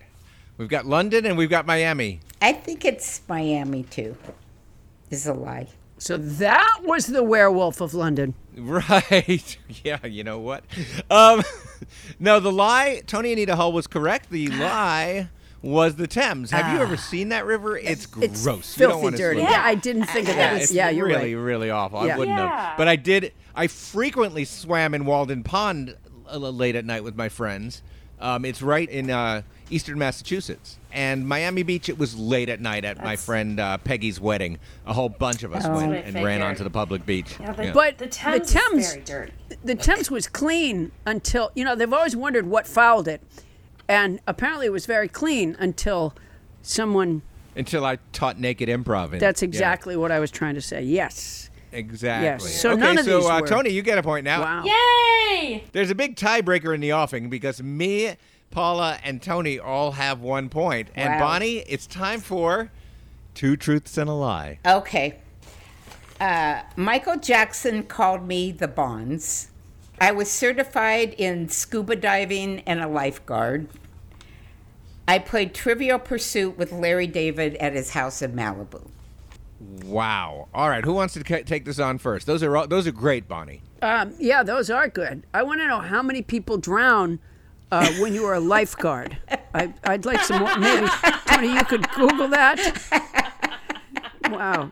We've 0.59 0.69
got 0.69 0.87
London 0.87 1.25
and 1.25 1.39
we've 1.39 1.49
got 1.49 1.67
Miami. 1.67 2.21
I 2.43 2.53
think 2.53 2.85
it's 2.85 3.23
Miami 3.29 3.85
too. 3.85 4.17
Is 5.11 5.27
a 5.27 5.33
lie. 5.33 5.69
So 5.99 6.17
that 6.17 6.81
was 6.85 7.07
the 7.07 7.23
werewolf 7.23 7.81
of 7.81 7.95
London. 7.95 8.35
Right. 8.59 9.57
Yeah, 9.85 10.05
you 10.05 10.25
know 10.25 10.41
what? 10.41 10.65
Um, 11.09 11.45
no, 12.19 12.41
the 12.41 12.51
lie, 12.51 13.03
Tony 13.07 13.33
Anita 13.33 13.55
Hull 13.55 13.73
was 13.73 13.87
correct. 13.87 14.31
The 14.31 14.49
lie 14.49 15.29
was 15.63 15.97
the 15.97 16.07
Thames. 16.07 16.51
Have 16.51 16.73
you 16.73 16.81
ever 16.81 16.97
seen 16.97 17.31
that 17.31 17.45
river? 17.45 17.77
It's 17.77 18.07
gross. 18.07 18.25
It's 18.25 18.47
You 18.79 18.89
don't 18.89 19.01
filthy 19.01 19.17
dirty. 19.17 19.41
Yeah. 19.41 19.63
I 19.65 19.75
didn't 19.75 20.07
think 20.07 20.29
of 20.29 20.37
Yeah, 20.37 20.55
that. 20.55 20.63
it's 20.63 20.73
Yeah, 20.73 20.91
you're 20.91 21.07
really, 21.07 21.35
right. 21.35 21.43
really 21.43 21.71
awful. 21.71 22.07
Yeah. 22.07 22.15
I 22.15 22.19
wouldn't 22.19 22.37
Yeah. 22.39 22.69
have. 22.69 22.79
But 22.79 22.89
I 22.89 22.97
did. 22.97 23.33
I 23.55 23.67
frequently 23.67 24.45
swam 24.45 24.95
in 24.95 25.05
Walden 25.05 25.43
Pond 25.43 25.97
uh, 26.31 26.37
late 26.39 26.77
at 26.77 26.85
night 26.85 27.03
with 27.03 27.17
my 27.17 27.29
friends. 27.29 27.83
Um, 28.21 28.45
it's 28.45 28.63
right 28.63 28.89
in 28.89 29.11
uh, 29.11 29.43
eastern 29.71 29.99
Massachusetts. 29.99 30.77
And 30.93 31.27
Miami 31.29 31.63
Beach, 31.63 31.89
it 31.89 31.99
was 31.99 32.17
late 32.19 32.49
at 32.49 32.61
night 32.61 32.85
at 32.85 33.03
my 33.03 33.15
friend 33.17 33.61
uh, 33.61 33.79
Peggy's 33.79 34.21
wedding. 34.21 34.59
A 34.87 34.93
whole 34.93 35.09
bunch 35.09 35.43
of 35.45 35.53
us 35.55 35.63
That's 35.65 35.77
went 35.81 35.95
and 35.95 36.25
ran 36.25 36.43
onto 36.43 36.65
the 36.65 36.71
public 36.71 37.05
beach. 37.07 37.35
Yeah, 37.39 37.53
but, 37.53 37.65
Yeah. 37.67 37.73
But 37.73 37.99
the 37.99 38.05
the 38.07 38.11
Thames, 38.11 38.47
is 38.49 38.53
Thames- 38.53 38.91
very 38.93 39.05
dirty. 39.05 39.33
The 39.65 39.75
Thames 39.75 40.11
was 40.11 40.27
clean 40.29 40.91
until, 41.07 41.51
you 41.55 41.65
know, 41.65 41.75
they've 41.77 41.93
always 41.93 42.17
wondered 42.17 42.47
what 42.47 42.67
fouled 42.67 43.07
it. 43.09 43.21
And 43.89 44.21
apparently 44.27 44.67
it 44.67 44.73
was 44.73 44.87
very 44.87 45.09
clean 45.09 45.57
until 45.59 46.15
someone. 46.63 47.23
Until 47.57 47.85
I 47.85 47.99
taught 48.13 48.39
naked 48.39 48.69
improv. 48.69 49.13
In, 49.15 49.19
That's 49.19 49.43
yeah. 49.43 49.47
exactly 49.49 49.97
what 49.97 50.13
I 50.13 50.21
was 50.21 50.31
trying 50.31 50.55
to 50.55 50.61
say. 50.61 50.83
Yes. 50.83 51.51
Exactly. 51.73 52.49
Yes. 52.49 52.61
So 52.61 52.73
okay, 52.73 52.81
none 52.81 52.99
of 52.99 53.05
so 53.05 53.21
these 53.21 53.29
uh, 53.29 53.39
were- 53.41 53.47
Tony, 53.49 53.71
you 53.71 53.83
get 53.83 53.99
a 53.99 54.03
point 54.03 54.25
now. 54.25 54.41
Wow. 54.41 54.65
Yay! 54.65 55.65
There's 55.73 55.91
a 55.91 55.95
big 55.95 56.17
tiebreaker 56.17 56.75
in 56.75 56.81
the 56.81 56.93
offing 56.93 57.29
because 57.31 57.63
me, 57.63 58.15
Paula, 58.51 58.99
and 59.05 59.21
Tony 59.23 59.59
all 59.59 59.93
have 59.93 60.21
one 60.21 60.49
point. 60.49 60.89
And 60.95 61.15
Wow. 61.15 61.21
Bonnie, 61.21 61.59
it's 61.59 61.87
time 61.87 62.21
for 62.21 62.71
two 63.35 63.57
truths 63.57 63.99
and 63.99 64.09
a 64.09 64.15
lie. 64.15 64.59
Okay. 64.67 65.17
Uh, 66.21 66.63
Michael 66.77 67.17
Jackson 67.19 67.83
called 67.85 68.27
me 68.27 68.51
the 68.51 68.69
Bonds. 68.69 69.49
I 70.01 70.13
was 70.13 70.31
certified 70.31 71.15
in 71.19 71.49
scuba 71.49 71.97
diving 71.97 72.61
and 72.61 72.81
a 72.81 72.89
lifeguard. 72.89 73.69
I 75.07 75.19
played 75.19 75.55
Trivial 75.55 75.99
Pursuit 75.99 76.57
with 76.59 76.71
Larry 76.71 77.07
David 77.07 77.57
at 77.57 77.73
his 77.73 77.91
house 77.91 78.23
in 78.23 78.33
Malibu. 78.35 78.87
Wow. 79.85 80.49
All 80.55 80.69
right, 80.69 80.85
who 80.85 80.93
wants 80.93 81.15
to 81.15 81.25
ca- 81.25 81.43
take 81.43 81.65
this 81.65 81.79
on 81.81 81.99
first? 81.99 82.27
Those 82.27 82.43
are 82.43 82.57
all, 82.57 82.67
those 82.69 82.87
are 82.87 82.93
great, 82.93 83.27
Bonnie. 83.27 83.63
Um, 83.83 84.15
yeah, 84.19 84.43
those 84.43 84.71
are 84.71 84.89
good. 84.89 85.25
I 85.35 85.43
want 85.43 85.61
to 85.61 85.67
know 85.67 85.81
how 85.81 86.03
many 86.03 86.23
people 86.23 86.59
drown 86.59 87.19
uh, 87.73 87.91
when 87.95 88.15
you 88.15 88.25
are 88.27 88.35
a 88.35 88.41
lifeguard. 88.41 89.17
I, 89.55 89.73
I'd 89.85 90.05
like 90.05 90.21
some 90.21 90.43
more. 90.43 90.57
Maybe, 90.59 90.87
Tony, 91.27 91.53
you 91.53 91.65
could 91.65 91.89
Google 91.91 92.29
that. 92.29 92.59
Wow. 94.31 94.71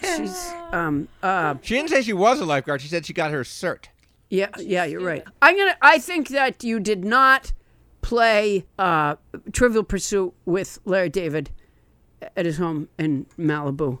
She's, 0.00 0.52
um, 0.72 1.08
uh, 1.22 1.56
She 1.62 1.74
didn't 1.74 1.90
say 1.90 2.02
she 2.02 2.12
was 2.12 2.40
a 2.40 2.44
lifeguard. 2.44 2.80
She 2.80 2.88
said 2.88 3.04
she 3.06 3.12
got 3.12 3.30
her 3.30 3.42
cert. 3.42 3.86
Yeah, 4.30 4.48
yeah, 4.58 4.84
you're 4.84 5.02
right. 5.02 5.24
I'm 5.40 5.56
gonna. 5.56 5.76
I 5.80 5.98
think 5.98 6.28
that 6.28 6.64
you 6.64 6.80
did 6.80 7.04
not 7.04 7.52
play 8.02 8.66
uh, 8.78 9.16
Trivial 9.52 9.84
Pursuit 9.84 10.34
with 10.44 10.78
Larry 10.84 11.08
David 11.08 11.50
at 12.36 12.46
his 12.46 12.58
home 12.58 12.88
in 12.98 13.26
Malibu. 13.38 13.98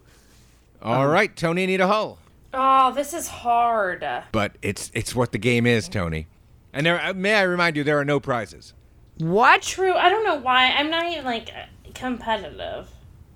All 0.82 1.06
right, 1.06 1.34
Tony 1.36 1.66
need 1.66 1.80
a 1.80 1.86
Hull. 1.86 2.18
Oh, 2.52 2.92
this 2.92 3.12
is 3.12 3.28
hard. 3.28 4.06
But 4.32 4.56
it's 4.62 4.90
it's 4.94 5.14
what 5.14 5.32
the 5.32 5.38
game 5.38 5.66
is, 5.66 5.88
Tony. 5.88 6.26
And 6.72 6.84
there, 6.86 7.00
uh, 7.00 7.14
may 7.14 7.34
I 7.34 7.42
remind 7.42 7.76
you, 7.76 7.84
there 7.84 7.98
are 7.98 8.04
no 8.04 8.20
prizes. 8.20 8.74
What? 9.18 9.62
True. 9.62 9.94
I 9.94 10.08
don't 10.08 10.24
know 10.24 10.36
why. 10.36 10.70
I'm 10.70 10.90
not 10.90 11.10
even 11.10 11.24
like 11.24 11.50
competitive. 11.94 12.88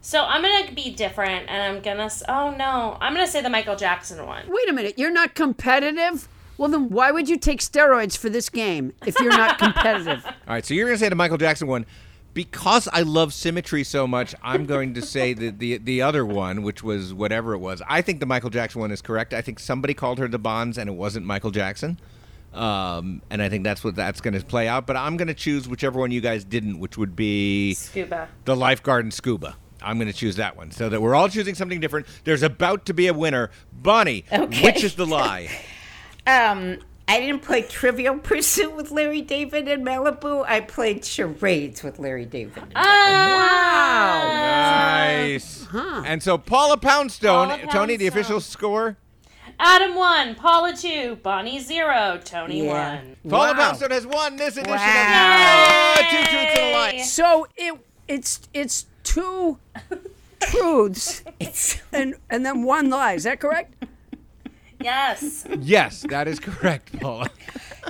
So 0.03 0.25
I'm 0.25 0.43
gonna 0.43 0.73
be 0.73 0.91
different, 0.91 1.51
and 1.51 1.63
I'm 1.63 1.83
gonna. 1.83 2.11
Oh 2.29 2.55
no, 2.57 2.97
I'm 3.01 3.13
gonna 3.13 3.27
say 3.27 3.43
the 3.43 3.51
Michael 3.51 3.77
Jackson 3.77 4.25
one. 4.27 4.45
Wait 4.49 4.69
a 4.69 4.73
minute, 4.73 4.99
you're 4.99 5.11
not 5.11 5.35
competitive? 5.35 6.27
Well, 6.61 6.69
then 6.69 6.91
why 6.91 7.11
would 7.11 7.27
you 7.27 7.39
take 7.39 7.61
steroids 7.61 8.19
for 8.19 8.29
this 8.29 8.51
game 8.51 8.93
if 9.07 9.19
you're 9.19 9.31
not 9.31 9.57
competitive? 9.59 10.27
All 10.27 10.33
right, 10.47 10.63
so 10.63 10.75
you're 10.75 10.85
going 10.89 10.99
to 10.99 11.03
say 11.03 11.09
the 11.09 11.15
Michael 11.15 11.39
Jackson 11.39 11.67
one. 11.67 11.87
Because 12.35 12.87
I 12.93 13.01
love 13.01 13.33
symmetry 13.33 13.83
so 13.83 14.07
much, 14.07 14.35
I'm 14.43 14.67
going 14.67 14.93
to 14.93 15.01
say 15.01 15.33
the, 15.33 15.49
the 15.53 15.79
the 15.79 16.03
other 16.03 16.25
one, 16.27 16.61
which 16.63 16.83
was 16.83 17.15
whatever 17.15 17.55
it 17.55 17.59
was. 17.61 17.81
I 17.89 18.03
think 18.03 18.21
the 18.21 18.27
Michael 18.27 18.51
Jackson 18.51 18.83
one 18.83 18.91
is 18.91 19.01
correct. 19.01 19.33
I 19.33 19.41
think 19.41 19.59
somebody 19.59 19.95
called 19.95 20.19
her 20.19 20.29
the 20.29 20.39
Bonds, 20.39 20.77
and 20.77 20.91
it 20.91 20.93
wasn't 20.93 21.25
Michael 21.25 21.51
Jackson. 21.51 21.99
Um, 22.53 23.23
and 23.31 23.41
I 23.41 23.49
think 23.49 23.65
that's 23.65 23.83
what 23.83 23.95
that's 23.95 24.21
going 24.21 24.35
to 24.39 24.45
play 24.45 24.69
out. 24.69 24.87
But 24.87 24.97
I'm 24.97 25.17
going 25.17 25.29
to 25.29 25.35
choose 25.35 25.67
whichever 25.67 25.99
one 25.99 26.11
you 26.11 26.21
guys 26.21 26.45
didn't, 26.45 26.79
which 26.79 26.99
would 26.99 27.17
be 27.17 27.73
Scuba. 27.73 28.29
the 28.45 28.55
lifeguard 28.55 29.07
and 29.07 29.15
scuba. 29.15 29.57
I'm 29.83 29.97
going 29.99 30.13
to 30.13 30.17
choose 30.17 30.37
that 30.37 30.59
one, 30.59 30.73
so 30.73 30.91
that 30.91 31.01
we're 31.01 31.15
all 31.15 31.31
choosing 31.31 31.55
something 31.55 31.81
different. 31.81 32.07
There's 32.25 32.43
about 32.43 32.85
to 32.87 32.93
be 32.95 33.07
a 33.07 33.15
winner. 33.15 33.51
Bonnie, 33.73 34.27
Okay. 34.31 34.63
which 34.63 34.85
is 34.85 34.95
the 34.95 35.07
lie? 35.07 35.49
Um, 36.27 36.79
I 37.09 37.19
didn't 37.21 37.43
play 37.43 37.63
Trivial 37.63 38.19
Pursuit 38.19 38.73
with 38.77 38.91
Larry 38.93 39.21
David 39.23 39.67
in 39.69 39.85
Malibu. 39.85 40.45
I 40.47 40.61
played 40.61 41.05
charades 41.05 41.83
with 41.83 41.99
Larry 41.99 42.25
David. 42.25 42.63
Oh, 42.77 42.81
wow! 43.35 44.29
Nice. 44.33 45.67
And 45.73 46.23
so 46.23 46.39
Paula 46.39 46.77
Poundstone, 46.77 47.49
Paula 47.49 47.67
Tony, 47.73 47.97
the 47.97 48.07
official 48.07 48.41
score. 48.41 48.97
Adam 49.59 49.95
one, 49.95 50.35
Paula 50.37 50.75
two, 50.75 51.17
Bonnie 51.17 51.59
zero, 51.59 52.19
Tony 52.25 52.65
Yeah. 52.65 52.95
one. 52.97 53.17
Paula 53.29 53.49
Wow. 53.53 53.55
Poundstone 53.55 53.91
has 53.91 54.07
won 54.07 54.37
this 54.37 54.57
edition 54.57 54.77
Wow. 54.77 55.95
of 55.99 56.07
Two 56.07 56.17
Truths 56.17 56.59
and 56.59 56.59
a 56.59 56.73
Lie. 56.73 57.03
So 57.03 57.47
it 57.57 57.75
it's 58.09 58.41
it's 58.55 58.87
two 59.03 59.59
truths 60.41 61.23
It's 61.39 61.81
and 61.93 62.15
and 62.31 62.47
then 62.47 62.63
one 62.63 62.89
lie. 62.89 63.13
Is 63.15 63.25
that 63.25 63.39
correct? 63.41 63.75
Yes. 64.81 65.47
Yes, 65.61 66.05
that 66.09 66.27
is 66.27 66.41
correct, 66.41 66.99
Paula. 67.01 67.29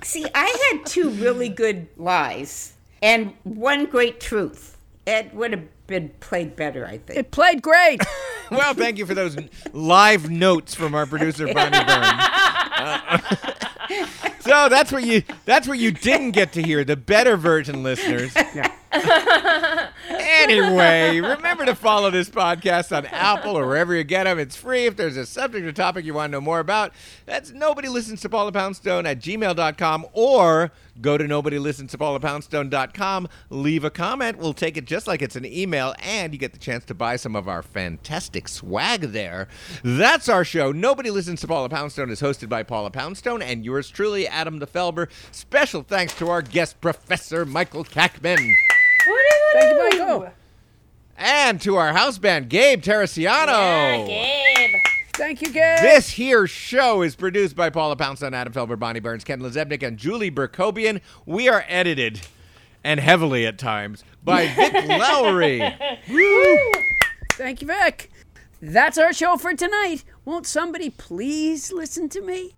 See, 0.03 0.27
I 0.35 0.73
had 0.73 0.87
two 0.87 1.11
really 1.11 1.49
good 1.49 1.89
lies 1.97 2.75
and 3.03 3.35
one 3.45 3.87
great 3.87 4.21
truth. 4.21 4.77
It 5.07 5.33
would 5.35 5.53
have 5.53 5.65
been 5.87 6.11
played 6.21 6.57
better, 6.57 6.87
I 6.87 6.99
think. 6.99 7.19
It 7.19 7.31
played 7.31 7.63
great. 7.63 8.03
well, 8.51 8.75
thank 8.75 8.99
you 8.99 9.07
for 9.07 9.15
those 9.15 9.37
live 9.73 10.31
notes 10.31 10.75
from 10.75 10.95
our 10.95 11.07
producer 11.07 11.53
Bonnie 11.53 11.85
Byrne. 11.85 12.21
Uh, 12.81 13.19
so 14.41 14.71
that's 14.71 14.91
what 14.91 15.05
you 15.05 15.23
that's 15.45 15.69
what 15.69 15.79
you 15.79 15.91
didn't 15.91 16.31
get 16.31 16.55
to 16.55 16.63
hear, 16.63 16.83
the 16.83 16.97
better 16.97 17.37
version 17.37 17.83
listeners. 17.83 18.35
Anyway, 20.33 21.21
remember 21.21 21.65
to 21.65 21.75
follow 21.75 22.11
this 22.11 22.31
podcast 22.31 22.97
on 22.97 23.05
Apple 23.07 23.59
or 23.59 23.67
wherever 23.67 23.95
you 23.95 24.05
get 24.05 24.25
them. 24.25 24.39
It's 24.39 24.55
free. 24.55 24.87
If 24.87 24.97
there's 24.97 25.17
a 25.17 25.27
subject 25.27 25.67
or 25.67 25.73
topic 25.73 26.05
you 26.05 26.15
want 26.15 26.31
to 26.31 26.33
know 26.33 26.41
more 26.41 26.61
about, 26.61 26.93
that's 27.27 27.51
nobody 27.51 27.89
listens 27.89 28.21
to 28.23 28.29
Paula 28.29 28.53
Poundstone 28.53 29.07
at 29.07 29.19
gmail.com 29.19 30.07
or 30.13 30.71
go 31.01 31.19
to 31.19 31.27
nobody 31.27 31.59
listens 31.59 31.91
to 31.91 31.99
Paula 31.99 32.21
Poundstone.com. 32.21 33.29
Leave 33.51 33.85
a 33.85 33.91
comment. 33.91 34.39
We'll 34.39 34.53
take 34.53 34.77
it 34.77 34.85
just 34.85 35.07
like 35.07 35.21
it's 35.21 35.37
an 35.37 35.45
email, 35.45 35.95
and 35.99 36.33
you 36.33 36.39
get 36.39 36.53
the 36.53 36.59
chance 36.59 36.85
to 36.87 36.95
buy 36.95 37.17
some 37.17 37.35
of 37.35 37.49
our 37.49 37.63
fantastic 37.63 38.47
swag 38.49 39.01
there. 39.13 39.49
That's 39.83 40.29
our 40.29 40.45
show. 40.45 40.71
Nobody 40.73 41.11
listens 41.11 41.41
to 41.41 41.49
Paula 41.49 41.69
Poundstone 41.69 42.11
is 42.11 42.21
hosted 42.21 42.49
by 42.49 42.63
Paula 42.63 42.91
Poundstone 42.91 43.43
and 43.43 43.65
yours 43.65 43.91
truly, 43.91 44.29
Adam 44.29 44.59
the 44.59 44.67
Felber. 44.67 45.09
Special 45.33 45.83
thanks 45.83 46.15
to 46.15 46.29
our 46.29 46.43
guest 46.43 46.81
professor, 46.81 47.45
Michael 47.45 47.85
Kackman. 47.85 48.55
Thank 49.53 49.73
you, 49.73 49.79
Michael. 49.99 50.31
And 51.17 51.61
to 51.63 51.77
our 51.77 51.93
house 51.93 52.19
band, 52.19 52.49
Gabe 52.49 52.81
Terracciano. 52.83 54.07
Gabe. 54.07 54.77
Thank 55.15 55.43
you, 55.43 55.53
Gabe. 55.53 55.81
This 55.83 56.09
here 56.11 56.47
show 56.47 57.03
is 57.03 57.15
produced 57.15 57.55
by 57.55 57.69
Paula 57.69 57.95
Poundstone, 57.97 58.33
Adam 58.33 58.53
Felber, 58.53 58.79
Bonnie 58.79 59.01
Burns, 59.01 59.23
Ken 59.23 59.41
Lezebnik, 59.41 59.87
and 59.87 59.99
Julie 59.99 60.31
Berkobian. 60.31 61.01
We 61.27 61.49
are 61.49 61.65
edited, 61.69 62.23
and 62.83 63.01
heavily 63.01 63.47
at 63.47 63.59
times, 63.59 64.03
by 64.25 64.47
Vic 64.57 64.73
Lowry. 64.89 65.59
Thank 67.33 67.61
you, 67.61 67.67
Vic. 67.67 68.11
That's 68.63 68.97
our 68.97 69.13
show 69.13 69.37
for 69.37 69.53
tonight. 69.53 70.05
Won't 70.25 70.47
somebody 70.47 70.89
please 70.89 71.71
listen 71.73 72.09
to 72.11 72.23
me? 72.23 72.55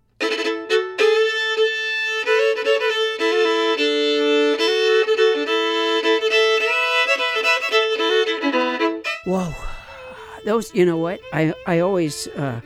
Whoa. 9.25 9.53
Those, 10.45 10.73
you 10.75 10.85
know 10.85 10.97
what? 10.97 11.19
I, 11.31 11.53
I 11.67 11.79
always, 11.79 12.27
uh, 12.29 12.59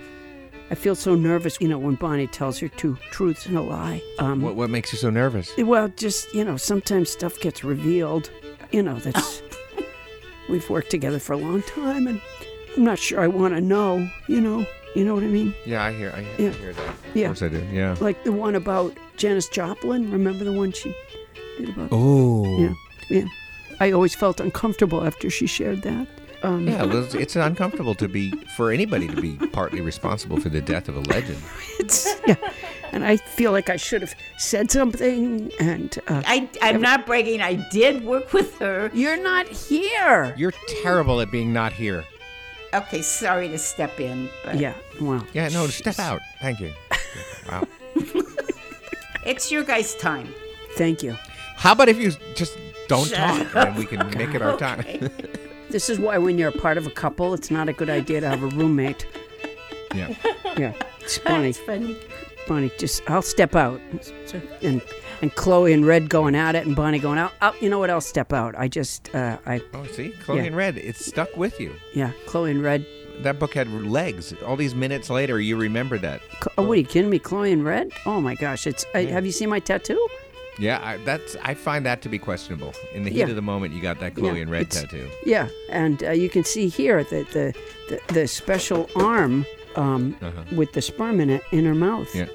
I 0.72 0.76
feel 0.76 0.96
so 0.96 1.14
nervous, 1.16 1.62
you 1.62 1.68
know, 1.68 1.78
when 1.78 1.96
Bonnie 1.96 2.28
tells 2.28 2.58
her 2.60 2.68
two 2.68 2.98
truths 3.12 3.46
and 3.46 3.56
a 3.58 3.62
lie. 3.62 4.02
Um, 4.20 4.42
What, 4.42 4.56
what 4.56 4.70
makes 4.70 4.92
you 4.92 4.98
so 4.98 5.10
nervous? 5.10 5.52
well, 5.58 5.88
just, 5.90 6.34
you 6.34 6.44
know, 6.44 6.58
sometimes 6.58 7.10
stuff 7.12 7.40
gets 7.40 7.64
revealed, 7.64 8.32
you 8.72 8.82
know, 8.82 8.96
that's, 8.96 9.44
we've 10.50 10.68
worked 10.70 10.90
together 10.90 11.20
for 11.20 11.34
a 11.34 11.38
long 11.38 11.62
time 11.64 12.08
and 12.08 12.20
I'm 12.76 12.84
not 12.84 12.98
sure 13.00 13.20
I 13.22 13.28
want 13.28 13.54
to 13.54 13.62
know, 13.62 14.10
you 14.28 14.42
know, 14.42 14.66
you 14.96 15.06
know 15.06 15.14
what 15.14 15.24
I 15.24 15.28
mean? 15.28 15.54
Yeah, 15.66 15.84
I 15.84 15.94
hear, 15.94 16.12
I 16.16 16.22
hear, 16.24 16.50
Yeah. 16.50 16.50
I 16.50 16.54
hear 16.60 16.74
that. 16.74 16.96
Yeah. 17.14 17.30
Of 17.30 17.40
course 17.40 17.42
I 17.44 17.50
do, 17.50 17.64
yeah. 17.72 17.96
Like 18.00 18.24
the 18.24 18.32
one 18.32 18.56
about 18.56 18.98
Janis 19.18 19.48
Joplin. 19.50 20.10
Remember 20.12 20.44
the 20.44 20.54
one 20.54 20.72
she 20.72 20.96
did 21.60 21.70
about? 21.70 21.90
Oh. 21.92 22.60
Yeah, 22.60 22.74
yeah. 23.12 23.26
I 23.80 23.92
always 23.92 24.16
felt 24.16 24.40
uncomfortable 24.40 25.06
after 25.06 25.30
she 25.30 25.46
shared 25.46 25.84
that. 25.84 26.08
Um, 26.43 26.68
Yeah, 26.68 26.84
well, 26.84 27.03
it's, 27.03 27.15
it's 27.15 27.35
uncomfortable 27.35 27.95
to 27.95 28.07
be, 28.07 28.31
for 28.55 28.72
anybody 28.72 29.07
to 29.07 29.19
be 29.22 29.35
partly 29.47 29.81
responsible 29.81 30.39
for 30.39 30.49
the 30.49 30.61
death 30.61 30.88
of 30.88 30.95
a 30.95 31.01
legend. 31.01 31.41
it's 31.80 32.15
yeah, 32.27 32.35
and 32.91 33.05
I 33.05 33.18
feel 33.18 33.51
like 33.51 33.69
I 33.69 33.77
should 33.77 34.01
have 34.01 34.15
said 34.38 34.72
something. 34.72 35.51
And 35.59 35.97
uh, 36.07 36.22
I, 36.26 36.49
I'm 36.61 36.81
not 36.81 37.05
bragging. 37.05 37.41
I 37.41 37.55
did 37.72 38.03
work 38.03 38.34
with 38.34 38.57
her. 38.59 38.91
You're 38.93 39.22
not 39.22 39.47
here. 39.47 40.34
You're 40.38 40.53
terrible 40.84 41.22
at 41.22 41.31
being 41.31 41.51
not 41.53 41.73
here. 41.73 42.05
Okay, 42.73 43.01
sorry 43.01 43.47
to 43.47 43.57
step 43.57 43.99
in, 43.99 44.30
but 44.43 44.57
yeah, 44.59 44.73
well, 44.99 45.26
Yeah, 45.34 45.47
no, 45.49 45.68
step 45.68 45.99
out. 45.99 46.22
Thank 46.41 46.59
you. 46.59 46.73
Wow. 47.49 47.65
it's 49.26 49.51
your 49.51 49.64
guys' 49.64 49.95
time. 49.95 50.34
Thank 50.76 51.01
you. 51.01 51.15
How 51.55 51.72
about 51.72 51.88
if 51.89 51.97
you 51.97 52.11
just 52.35 52.57
don't 52.88 53.07
Shut 53.07 53.51
talk 53.51 53.68
and 53.68 53.77
we 53.77 53.85
can 53.85 54.09
make 54.18 54.35
it 54.35 54.41
our 54.41 54.57
time? 54.57 55.09
This 55.69 55.89
is 55.89 55.99
why 55.99 56.18
when 56.18 56.38
you're 56.38 56.49
a 56.49 56.57
part 56.57 56.77
of 56.77 56.88
a 56.88 56.91
couple, 56.91 57.34
it's 57.34 57.52
not 57.52 57.68
a 57.69 57.73
good 57.73 57.89
idea 57.89 58.22
to 58.22 58.27
have 58.30 58.41
a 58.44 58.48
roommate. 58.48 59.06
yeah. 59.94 60.14
Yeah, 60.57 60.73
it's 61.02 61.18
funny. 61.19 61.52
That's 61.52 61.60
funny. 61.60 61.98
Bonnie, 62.48 62.72
just 62.80 63.07
I'll 63.10 63.22
step 63.22 63.56
out, 63.56 63.81
and 64.61 64.81
and 65.22 65.35
Chloe 65.35 65.73
and 65.73 65.85
Red 65.85 66.10
going 66.10 66.34
at 66.34 66.56
it, 66.56 66.65
and 66.65 66.76
Bonnie 66.76 66.98
going 66.99 67.18
out. 67.19 67.34
Oh, 67.41 67.53
you 67.60 67.69
know 67.69 67.77
what? 67.80 67.89
I'll 67.89 67.99
step 67.99 68.31
out. 68.31 68.56
I 68.57 68.68
just 68.69 69.14
uh, 69.14 69.38
I 69.45 69.61
Oh, 69.73 69.85
see? 69.85 70.11
Chloe 70.23 70.38
Yeah. 70.38 70.44
and 70.45 70.56
Red, 70.56 70.77
it's 70.77 71.06
stuck 71.06 71.35
with 71.35 71.60
you. 71.60 71.76
yeah, 71.94 72.11
Chloe 72.26 72.52
and 72.52 72.64
Red. 72.64 72.85
That 73.19 73.38
book 73.39 73.53
had 73.56 73.68
legs. 73.72 74.34
All 74.45 74.56
these 74.56 74.73
minutes 74.76 75.10
later, 75.10 75.39
you 75.41 75.57
remember 75.57 75.98
that. 75.98 76.22
Oh, 76.57 76.64
what 76.64 76.73
are 76.73 76.76
you 76.81 76.85
kidding 76.85 77.10
me? 77.10 77.19
Chloe 77.19 77.52
and 77.52 77.65
Red? 77.65 77.91
Oh 78.06 78.22
my 78.22 78.35
gosh! 78.35 78.65
It's 78.65 78.85
I, 78.95 79.03
have 79.06 79.26
you 79.26 79.31
seen 79.34 79.49
my 79.49 79.60
tattoo? 79.60 80.07
Yeah, 80.60 80.80
I, 80.84 80.98
that's. 80.98 81.36
I 81.44 81.54
find 81.54 81.86
that 81.86 82.02
to 82.02 82.10
be 82.10 82.18
questionable. 82.18 82.74
In 82.94 83.04
the 83.04 83.10
heat 83.12 83.20
Yeah. 83.20 83.28
of 83.30 83.36
the 83.36 83.42
moment, 83.42 83.74
you 83.74 83.82
got 83.82 84.00
that 84.00 84.16
Chloe 84.16 84.36
Yeah, 84.36 84.42
and 84.42 84.52
Red 84.52 84.72
tattoo. 84.72 85.08
Yeah, 85.26 85.50
and 85.70 86.04
uh, 86.04 86.12
you 86.12 86.30
can 86.30 86.44
see 86.44 86.68
here 86.68 87.04
that 87.04 87.32
the, 87.32 87.54
the 87.90 88.00
the 88.14 88.28
special 88.28 88.90
arm 88.96 89.46
um, 89.76 90.16
Uh-huh. 90.22 90.44
with 90.56 90.74
the 90.74 90.82
sperm 90.82 91.20
in 91.20 91.30
it 91.30 91.44
in 91.52 91.66
her 91.66 91.76
mouth. 91.76 92.14
Yeah. 92.16 92.28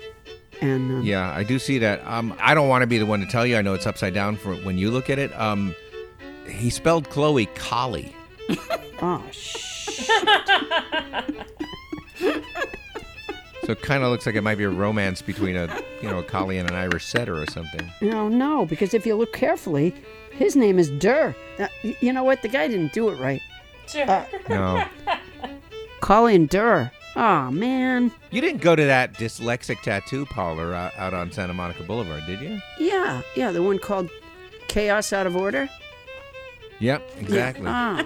And 0.61 0.93
um, 0.93 1.03
Yeah, 1.03 1.31
I 1.33 1.43
do 1.43 1.59
see 1.59 1.79
that. 1.79 2.07
Um, 2.07 2.35
I 2.41 2.55
don't 2.55 2.69
want 2.69 2.83
to 2.83 2.87
be 2.87 2.99
the 2.99 3.07
one 3.07 3.19
to 3.21 3.27
tell 3.27 3.45
you. 3.45 3.57
I 3.57 3.63
know 3.63 3.75
it's 3.75 3.87
upside 3.87 4.15
down 4.15 4.37
for 4.37 4.55
when 4.57 4.79
you 4.79 4.91
look 4.93 5.11
at 5.11 5.19
it. 5.19 5.33
Um, 5.39 5.75
he 6.49 6.71
spelled 6.71 7.11
Chloe 7.11 7.47
Collie. 7.57 8.15
oh 9.03 9.23
shh. 9.33 10.09
So 13.73 13.79
it 13.79 13.81
kind 13.87 14.05
of 14.05 14.11
looks 14.11 14.27
like 14.27 14.35
it 14.35 14.43
might 14.43 14.59
be 14.59 14.65
a 14.65 14.69
romance 14.69 15.23
between 15.23 15.57
a, 15.57 15.67
you 16.03 16.11
know, 16.11 16.19
a 16.19 16.23
collie 16.23 16.59
and 16.59 16.69
an 16.69 16.77
Irish 16.77 17.07
setter 17.07 17.41
or 17.41 17.47
something. 17.47 17.91
No, 18.03 18.29
no, 18.29 18.67
because 18.67 18.93
if 18.93 19.07
you 19.07 19.15
look 19.15 19.33
carefully, 19.33 19.95
his 20.31 20.55
name 20.57 20.79
is 20.79 20.91
Durr. 20.91 21.35
Uh, 21.59 21.69
you 22.03 22.13
know 22.13 22.23
what? 22.23 22.43
The 22.43 22.49
guy 22.49 22.69
didn't 22.69 22.93
do 22.93 23.09
it 23.09 23.19
right. 23.19 23.41
Uh, 23.97 24.27
No, 24.51 24.85
Colin 26.03 26.45
Durr. 26.49 26.93
Oh 27.17 27.51
man. 27.51 28.13
you 28.31 28.43
didn't 28.43 28.61
go 28.61 28.77
to 28.77 28.85
that 28.85 29.15
dyslexic 29.15 29.81
tattoo 29.81 30.27
parlor 30.27 30.75
out, 30.75 30.93
out 30.99 31.15
on 31.15 31.33
Santa 31.33 31.55
Monica 31.55 31.83
Boulevard, 31.83 32.25
did 32.27 32.43
you? 32.43 32.59
Yeah, 32.79 33.23
yeah, 33.35 33.53
the 33.53 33.63
one 33.63 33.79
called 33.79 34.11
Chaos 34.69 35.15
Out 35.15 35.27
of 35.27 35.35
Order. 35.35 35.71
Yep, 36.79 37.11
exactly. 37.21 37.65
Ah, 37.67 38.05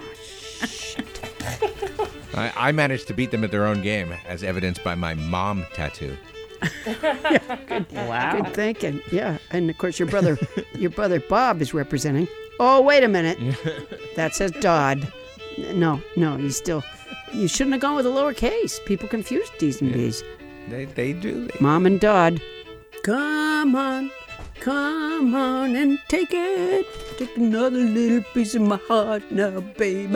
I, 2.35 2.53
I 2.55 2.71
managed 2.71 3.07
to 3.07 3.13
beat 3.13 3.31
them 3.31 3.43
at 3.43 3.51
their 3.51 3.65
own 3.65 3.81
game, 3.81 4.13
as 4.27 4.43
evidenced 4.43 4.83
by 4.83 4.95
my 4.95 5.13
mom 5.13 5.65
tattoo. 5.73 6.17
Wow. 7.91 8.41
good 8.41 8.53
thinking. 8.55 9.01
Yeah, 9.11 9.37
and 9.51 9.69
of 9.69 9.77
course 9.77 9.99
your 9.99 10.07
brother, 10.07 10.37
your 10.73 10.89
brother 10.89 11.19
Bob 11.19 11.61
is 11.61 11.73
representing. 11.73 12.27
Oh, 12.59 12.81
wait 12.81 13.03
a 13.03 13.07
minute. 13.07 13.37
that 14.15 14.33
says 14.33 14.51
Dodd. 14.51 15.11
No, 15.73 16.01
no, 16.15 16.37
he's 16.37 16.57
still. 16.57 16.83
You 17.33 17.47
shouldn't 17.47 17.73
have 17.73 17.81
gone 17.81 17.95
with 17.95 18.05
a 18.05 18.09
lowercase. 18.09 18.83
People 18.85 19.07
confuse 19.07 19.49
D's 19.59 19.81
and 19.81 19.93
B's. 19.93 20.23
They, 20.69 20.85
they 20.85 21.13
do. 21.13 21.45
They, 21.47 21.57
Mom 21.59 21.85
and 21.85 21.99
Dodd. 21.99 22.41
Come 23.03 23.75
on, 23.75 24.09
come 24.59 25.35
on 25.35 25.75
and 25.75 25.99
take 26.07 26.29
it. 26.31 26.85
Take 27.17 27.37
another 27.37 27.77
little 27.79 28.23
piece 28.33 28.55
of 28.55 28.61
my 28.63 28.77
heart 28.87 29.31
now, 29.31 29.59
baby. 29.59 30.07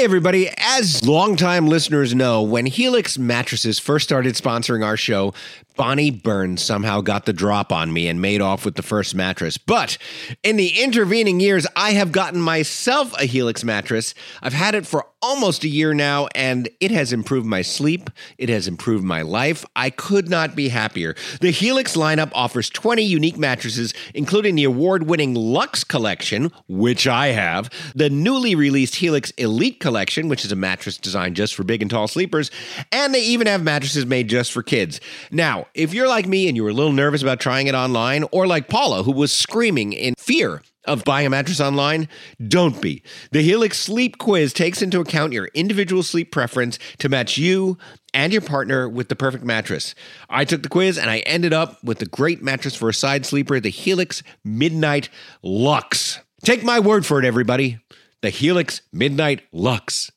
Hey, 0.00 0.04
everybody. 0.04 0.48
As 0.56 1.06
longtime 1.06 1.66
listeners 1.66 2.14
know, 2.14 2.40
when 2.40 2.64
Helix 2.64 3.18
Mattresses 3.18 3.78
first 3.78 4.08
started 4.08 4.34
sponsoring 4.34 4.82
our 4.82 4.96
show, 4.96 5.34
Bonnie 5.80 6.10
Burns 6.10 6.62
somehow 6.62 7.00
got 7.00 7.24
the 7.24 7.32
drop 7.32 7.72
on 7.72 7.90
me 7.90 8.06
and 8.06 8.20
made 8.20 8.42
off 8.42 8.66
with 8.66 8.74
the 8.74 8.82
first 8.82 9.14
mattress. 9.14 9.56
But 9.56 9.96
in 10.42 10.56
the 10.56 10.82
intervening 10.82 11.40
years, 11.40 11.66
I 11.74 11.92
have 11.92 12.12
gotten 12.12 12.38
myself 12.38 13.18
a 13.18 13.24
Helix 13.24 13.64
mattress. 13.64 14.12
I've 14.42 14.52
had 14.52 14.74
it 14.74 14.86
for 14.86 15.06
almost 15.22 15.64
a 15.64 15.68
year 15.68 15.94
now, 15.94 16.28
and 16.34 16.68
it 16.80 16.90
has 16.90 17.12
improved 17.12 17.46
my 17.46 17.62
sleep. 17.62 18.10
It 18.36 18.48
has 18.48 18.68
improved 18.68 19.04
my 19.04 19.22
life. 19.22 19.64
I 19.74 19.90
could 19.90 20.28
not 20.28 20.54
be 20.54 20.68
happier. 20.68 21.14
The 21.40 21.50
Helix 21.50 21.96
lineup 21.96 22.30
offers 22.34 22.70
20 22.70 23.02
unique 23.02 23.38
mattresses, 23.38 23.94
including 24.14 24.56
the 24.56 24.64
award 24.64 25.04
winning 25.04 25.34
Lux 25.34 25.84
Collection, 25.84 26.52
which 26.68 27.06
I 27.06 27.28
have, 27.28 27.70
the 27.94 28.10
newly 28.10 28.54
released 28.54 28.96
Helix 28.96 29.30
Elite 29.32 29.80
Collection, 29.80 30.28
which 30.28 30.44
is 30.44 30.52
a 30.52 30.56
mattress 30.56 30.98
designed 30.98 31.36
just 31.36 31.54
for 31.54 31.64
big 31.64 31.82
and 31.82 31.90
tall 31.90 32.08
sleepers, 32.08 32.50
and 32.92 33.14
they 33.14 33.22
even 33.22 33.46
have 33.46 33.62
mattresses 33.62 34.04
made 34.06 34.28
just 34.28 34.52
for 34.52 34.62
kids. 34.62 35.00
Now, 35.30 35.66
if 35.74 35.94
you're 35.94 36.08
like 36.08 36.26
me 36.26 36.48
and 36.48 36.56
you 36.56 36.64
were 36.64 36.70
a 36.70 36.74
little 36.74 36.92
nervous 36.92 37.22
about 37.22 37.40
trying 37.40 37.66
it 37.66 37.74
online, 37.74 38.24
or 38.32 38.46
like 38.46 38.68
Paula, 38.68 39.02
who 39.02 39.12
was 39.12 39.32
screaming 39.32 39.92
in 39.92 40.14
fear 40.18 40.62
of 40.86 41.04
buying 41.04 41.26
a 41.26 41.30
mattress 41.30 41.60
online? 41.60 42.08
Don't 42.48 42.80
be. 42.80 43.02
The 43.32 43.42
Helix 43.42 43.78
Sleep 43.78 44.18
Quiz 44.18 44.52
takes 44.52 44.82
into 44.82 45.00
account 45.00 45.32
your 45.32 45.46
individual 45.54 46.02
sleep 46.02 46.32
preference 46.32 46.78
to 46.98 47.08
match 47.08 47.38
you 47.38 47.78
and 48.14 48.32
your 48.32 48.42
partner 48.42 48.88
with 48.88 49.08
the 49.08 49.16
perfect 49.16 49.44
mattress. 49.44 49.94
I 50.28 50.44
took 50.44 50.62
the 50.62 50.68
quiz 50.68 50.98
and 50.98 51.10
I 51.10 51.18
ended 51.20 51.52
up 51.52 51.82
with 51.84 51.98
the 51.98 52.06
great 52.06 52.42
mattress 52.42 52.74
for 52.74 52.88
a 52.88 52.94
side 52.94 53.24
sleeper, 53.26 53.60
the 53.60 53.70
Helix 53.70 54.22
Midnight 54.44 55.08
Lux. 55.42 56.18
Take 56.44 56.64
my 56.64 56.80
word 56.80 57.04
for 57.06 57.18
it, 57.18 57.24
everybody. 57.24 57.78
The 58.22 58.30
Helix 58.30 58.82
Midnight 58.92 59.42
Lux. 59.52 60.10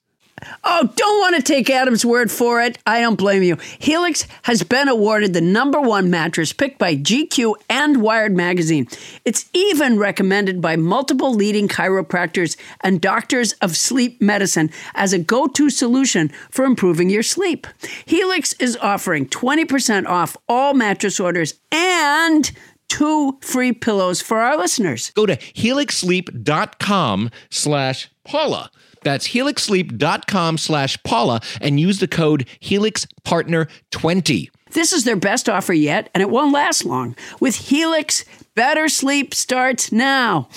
Oh, 0.64 0.90
don't 0.96 1.20
want 1.20 1.36
to 1.36 1.42
take 1.42 1.70
Adam's 1.70 2.06
word 2.06 2.32
for 2.32 2.62
it. 2.62 2.78
I 2.86 3.02
don't 3.02 3.16
blame 3.16 3.44
you. 3.44 3.58
Helix 3.80 4.28
has 4.44 4.64
been 4.64 4.88
awarded 4.88 5.34
the 5.34 5.42
number 5.42 5.80
one 5.80 6.10
mattress 6.10 6.54
picked 6.54 6.80
by 6.80 6.96
GQ 6.96 7.56
and 7.70 8.02
Wired 8.02 8.36
Magazine. 8.36 8.88
It's 9.26 9.50
even 9.54 9.98
recommended 9.98 10.62
by 10.62 10.76
multiple 10.76 11.34
leading 11.34 11.68
chiropractors 11.68 12.58
and 12.82 13.02
doctors 13.02 13.54
of 13.54 13.76
sleep 13.76 14.22
medicine 14.22 14.70
as 14.96 15.14
a 15.14 15.20
go 15.20 15.48
to 15.48 15.70
solution 15.70 16.32
for 16.50 16.66
improving 16.66 17.10
your 17.10 17.24
sleep. 17.24 17.68
Helix 18.06 18.54
is 18.54 18.78
offering 18.78 19.28
20% 19.28 20.08
off 20.08 20.38
all 20.48 20.74
mattress 20.74 21.20
orders 21.20 21.56
and 21.72 22.52
two 22.88 23.38
free 23.42 23.72
pillows 23.72 24.22
for 24.22 24.40
our 24.40 24.58
listeners. 24.58 25.12
Go 25.12 25.26
to 25.26 25.36
helixsleep.com 25.38 27.32
slash 27.50 28.10
Paula. 28.24 28.70
That's 29.04 29.30
helixsleep.com 29.30 30.58
slash 30.58 31.02
Paula 31.04 31.42
and 31.62 31.80
use 31.80 32.00
the 32.00 32.08
code 32.08 32.48
HelixPartner20. 32.62 34.50
This 34.72 34.92
is 34.92 35.04
their 35.04 35.16
best 35.16 35.48
offer 35.48 35.74
yet, 35.74 36.10
and 36.14 36.22
it 36.22 36.30
won't 36.30 36.52
last 36.52 36.84
long. 36.84 37.16
With 37.40 37.56
Helix, 37.56 38.26
better 38.56 38.90
sleep 38.90 39.34
starts 39.36 39.92
now. 39.92 40.50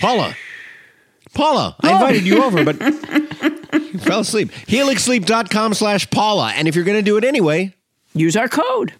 Paula. 0.00 0.36
Paula, 1.34 1.76
I 1.80 1.92
oh. 1.92 1.94
invited 1.94 2.24
you 2.24 2.42
over, 2.42 2.64
but 2.64 2.80
you 3.72 3.98
fell 4.00 4.20
asleep. 4.20 4.50
Helixsleep.com 4.50 5.74
slash 5.74 6.10
Paula. 6.10 6.52
And 6.54 6.68
if 6.68 6.74
you're 6.74 6.84
going 6.84 6.98
to 6.98 7.02
do 7.02 7.16
it 7.16 7.24
anyway, 7.24 7.74
use 8.12 8.36
our 8.36 8.48
code. 8.48 8.92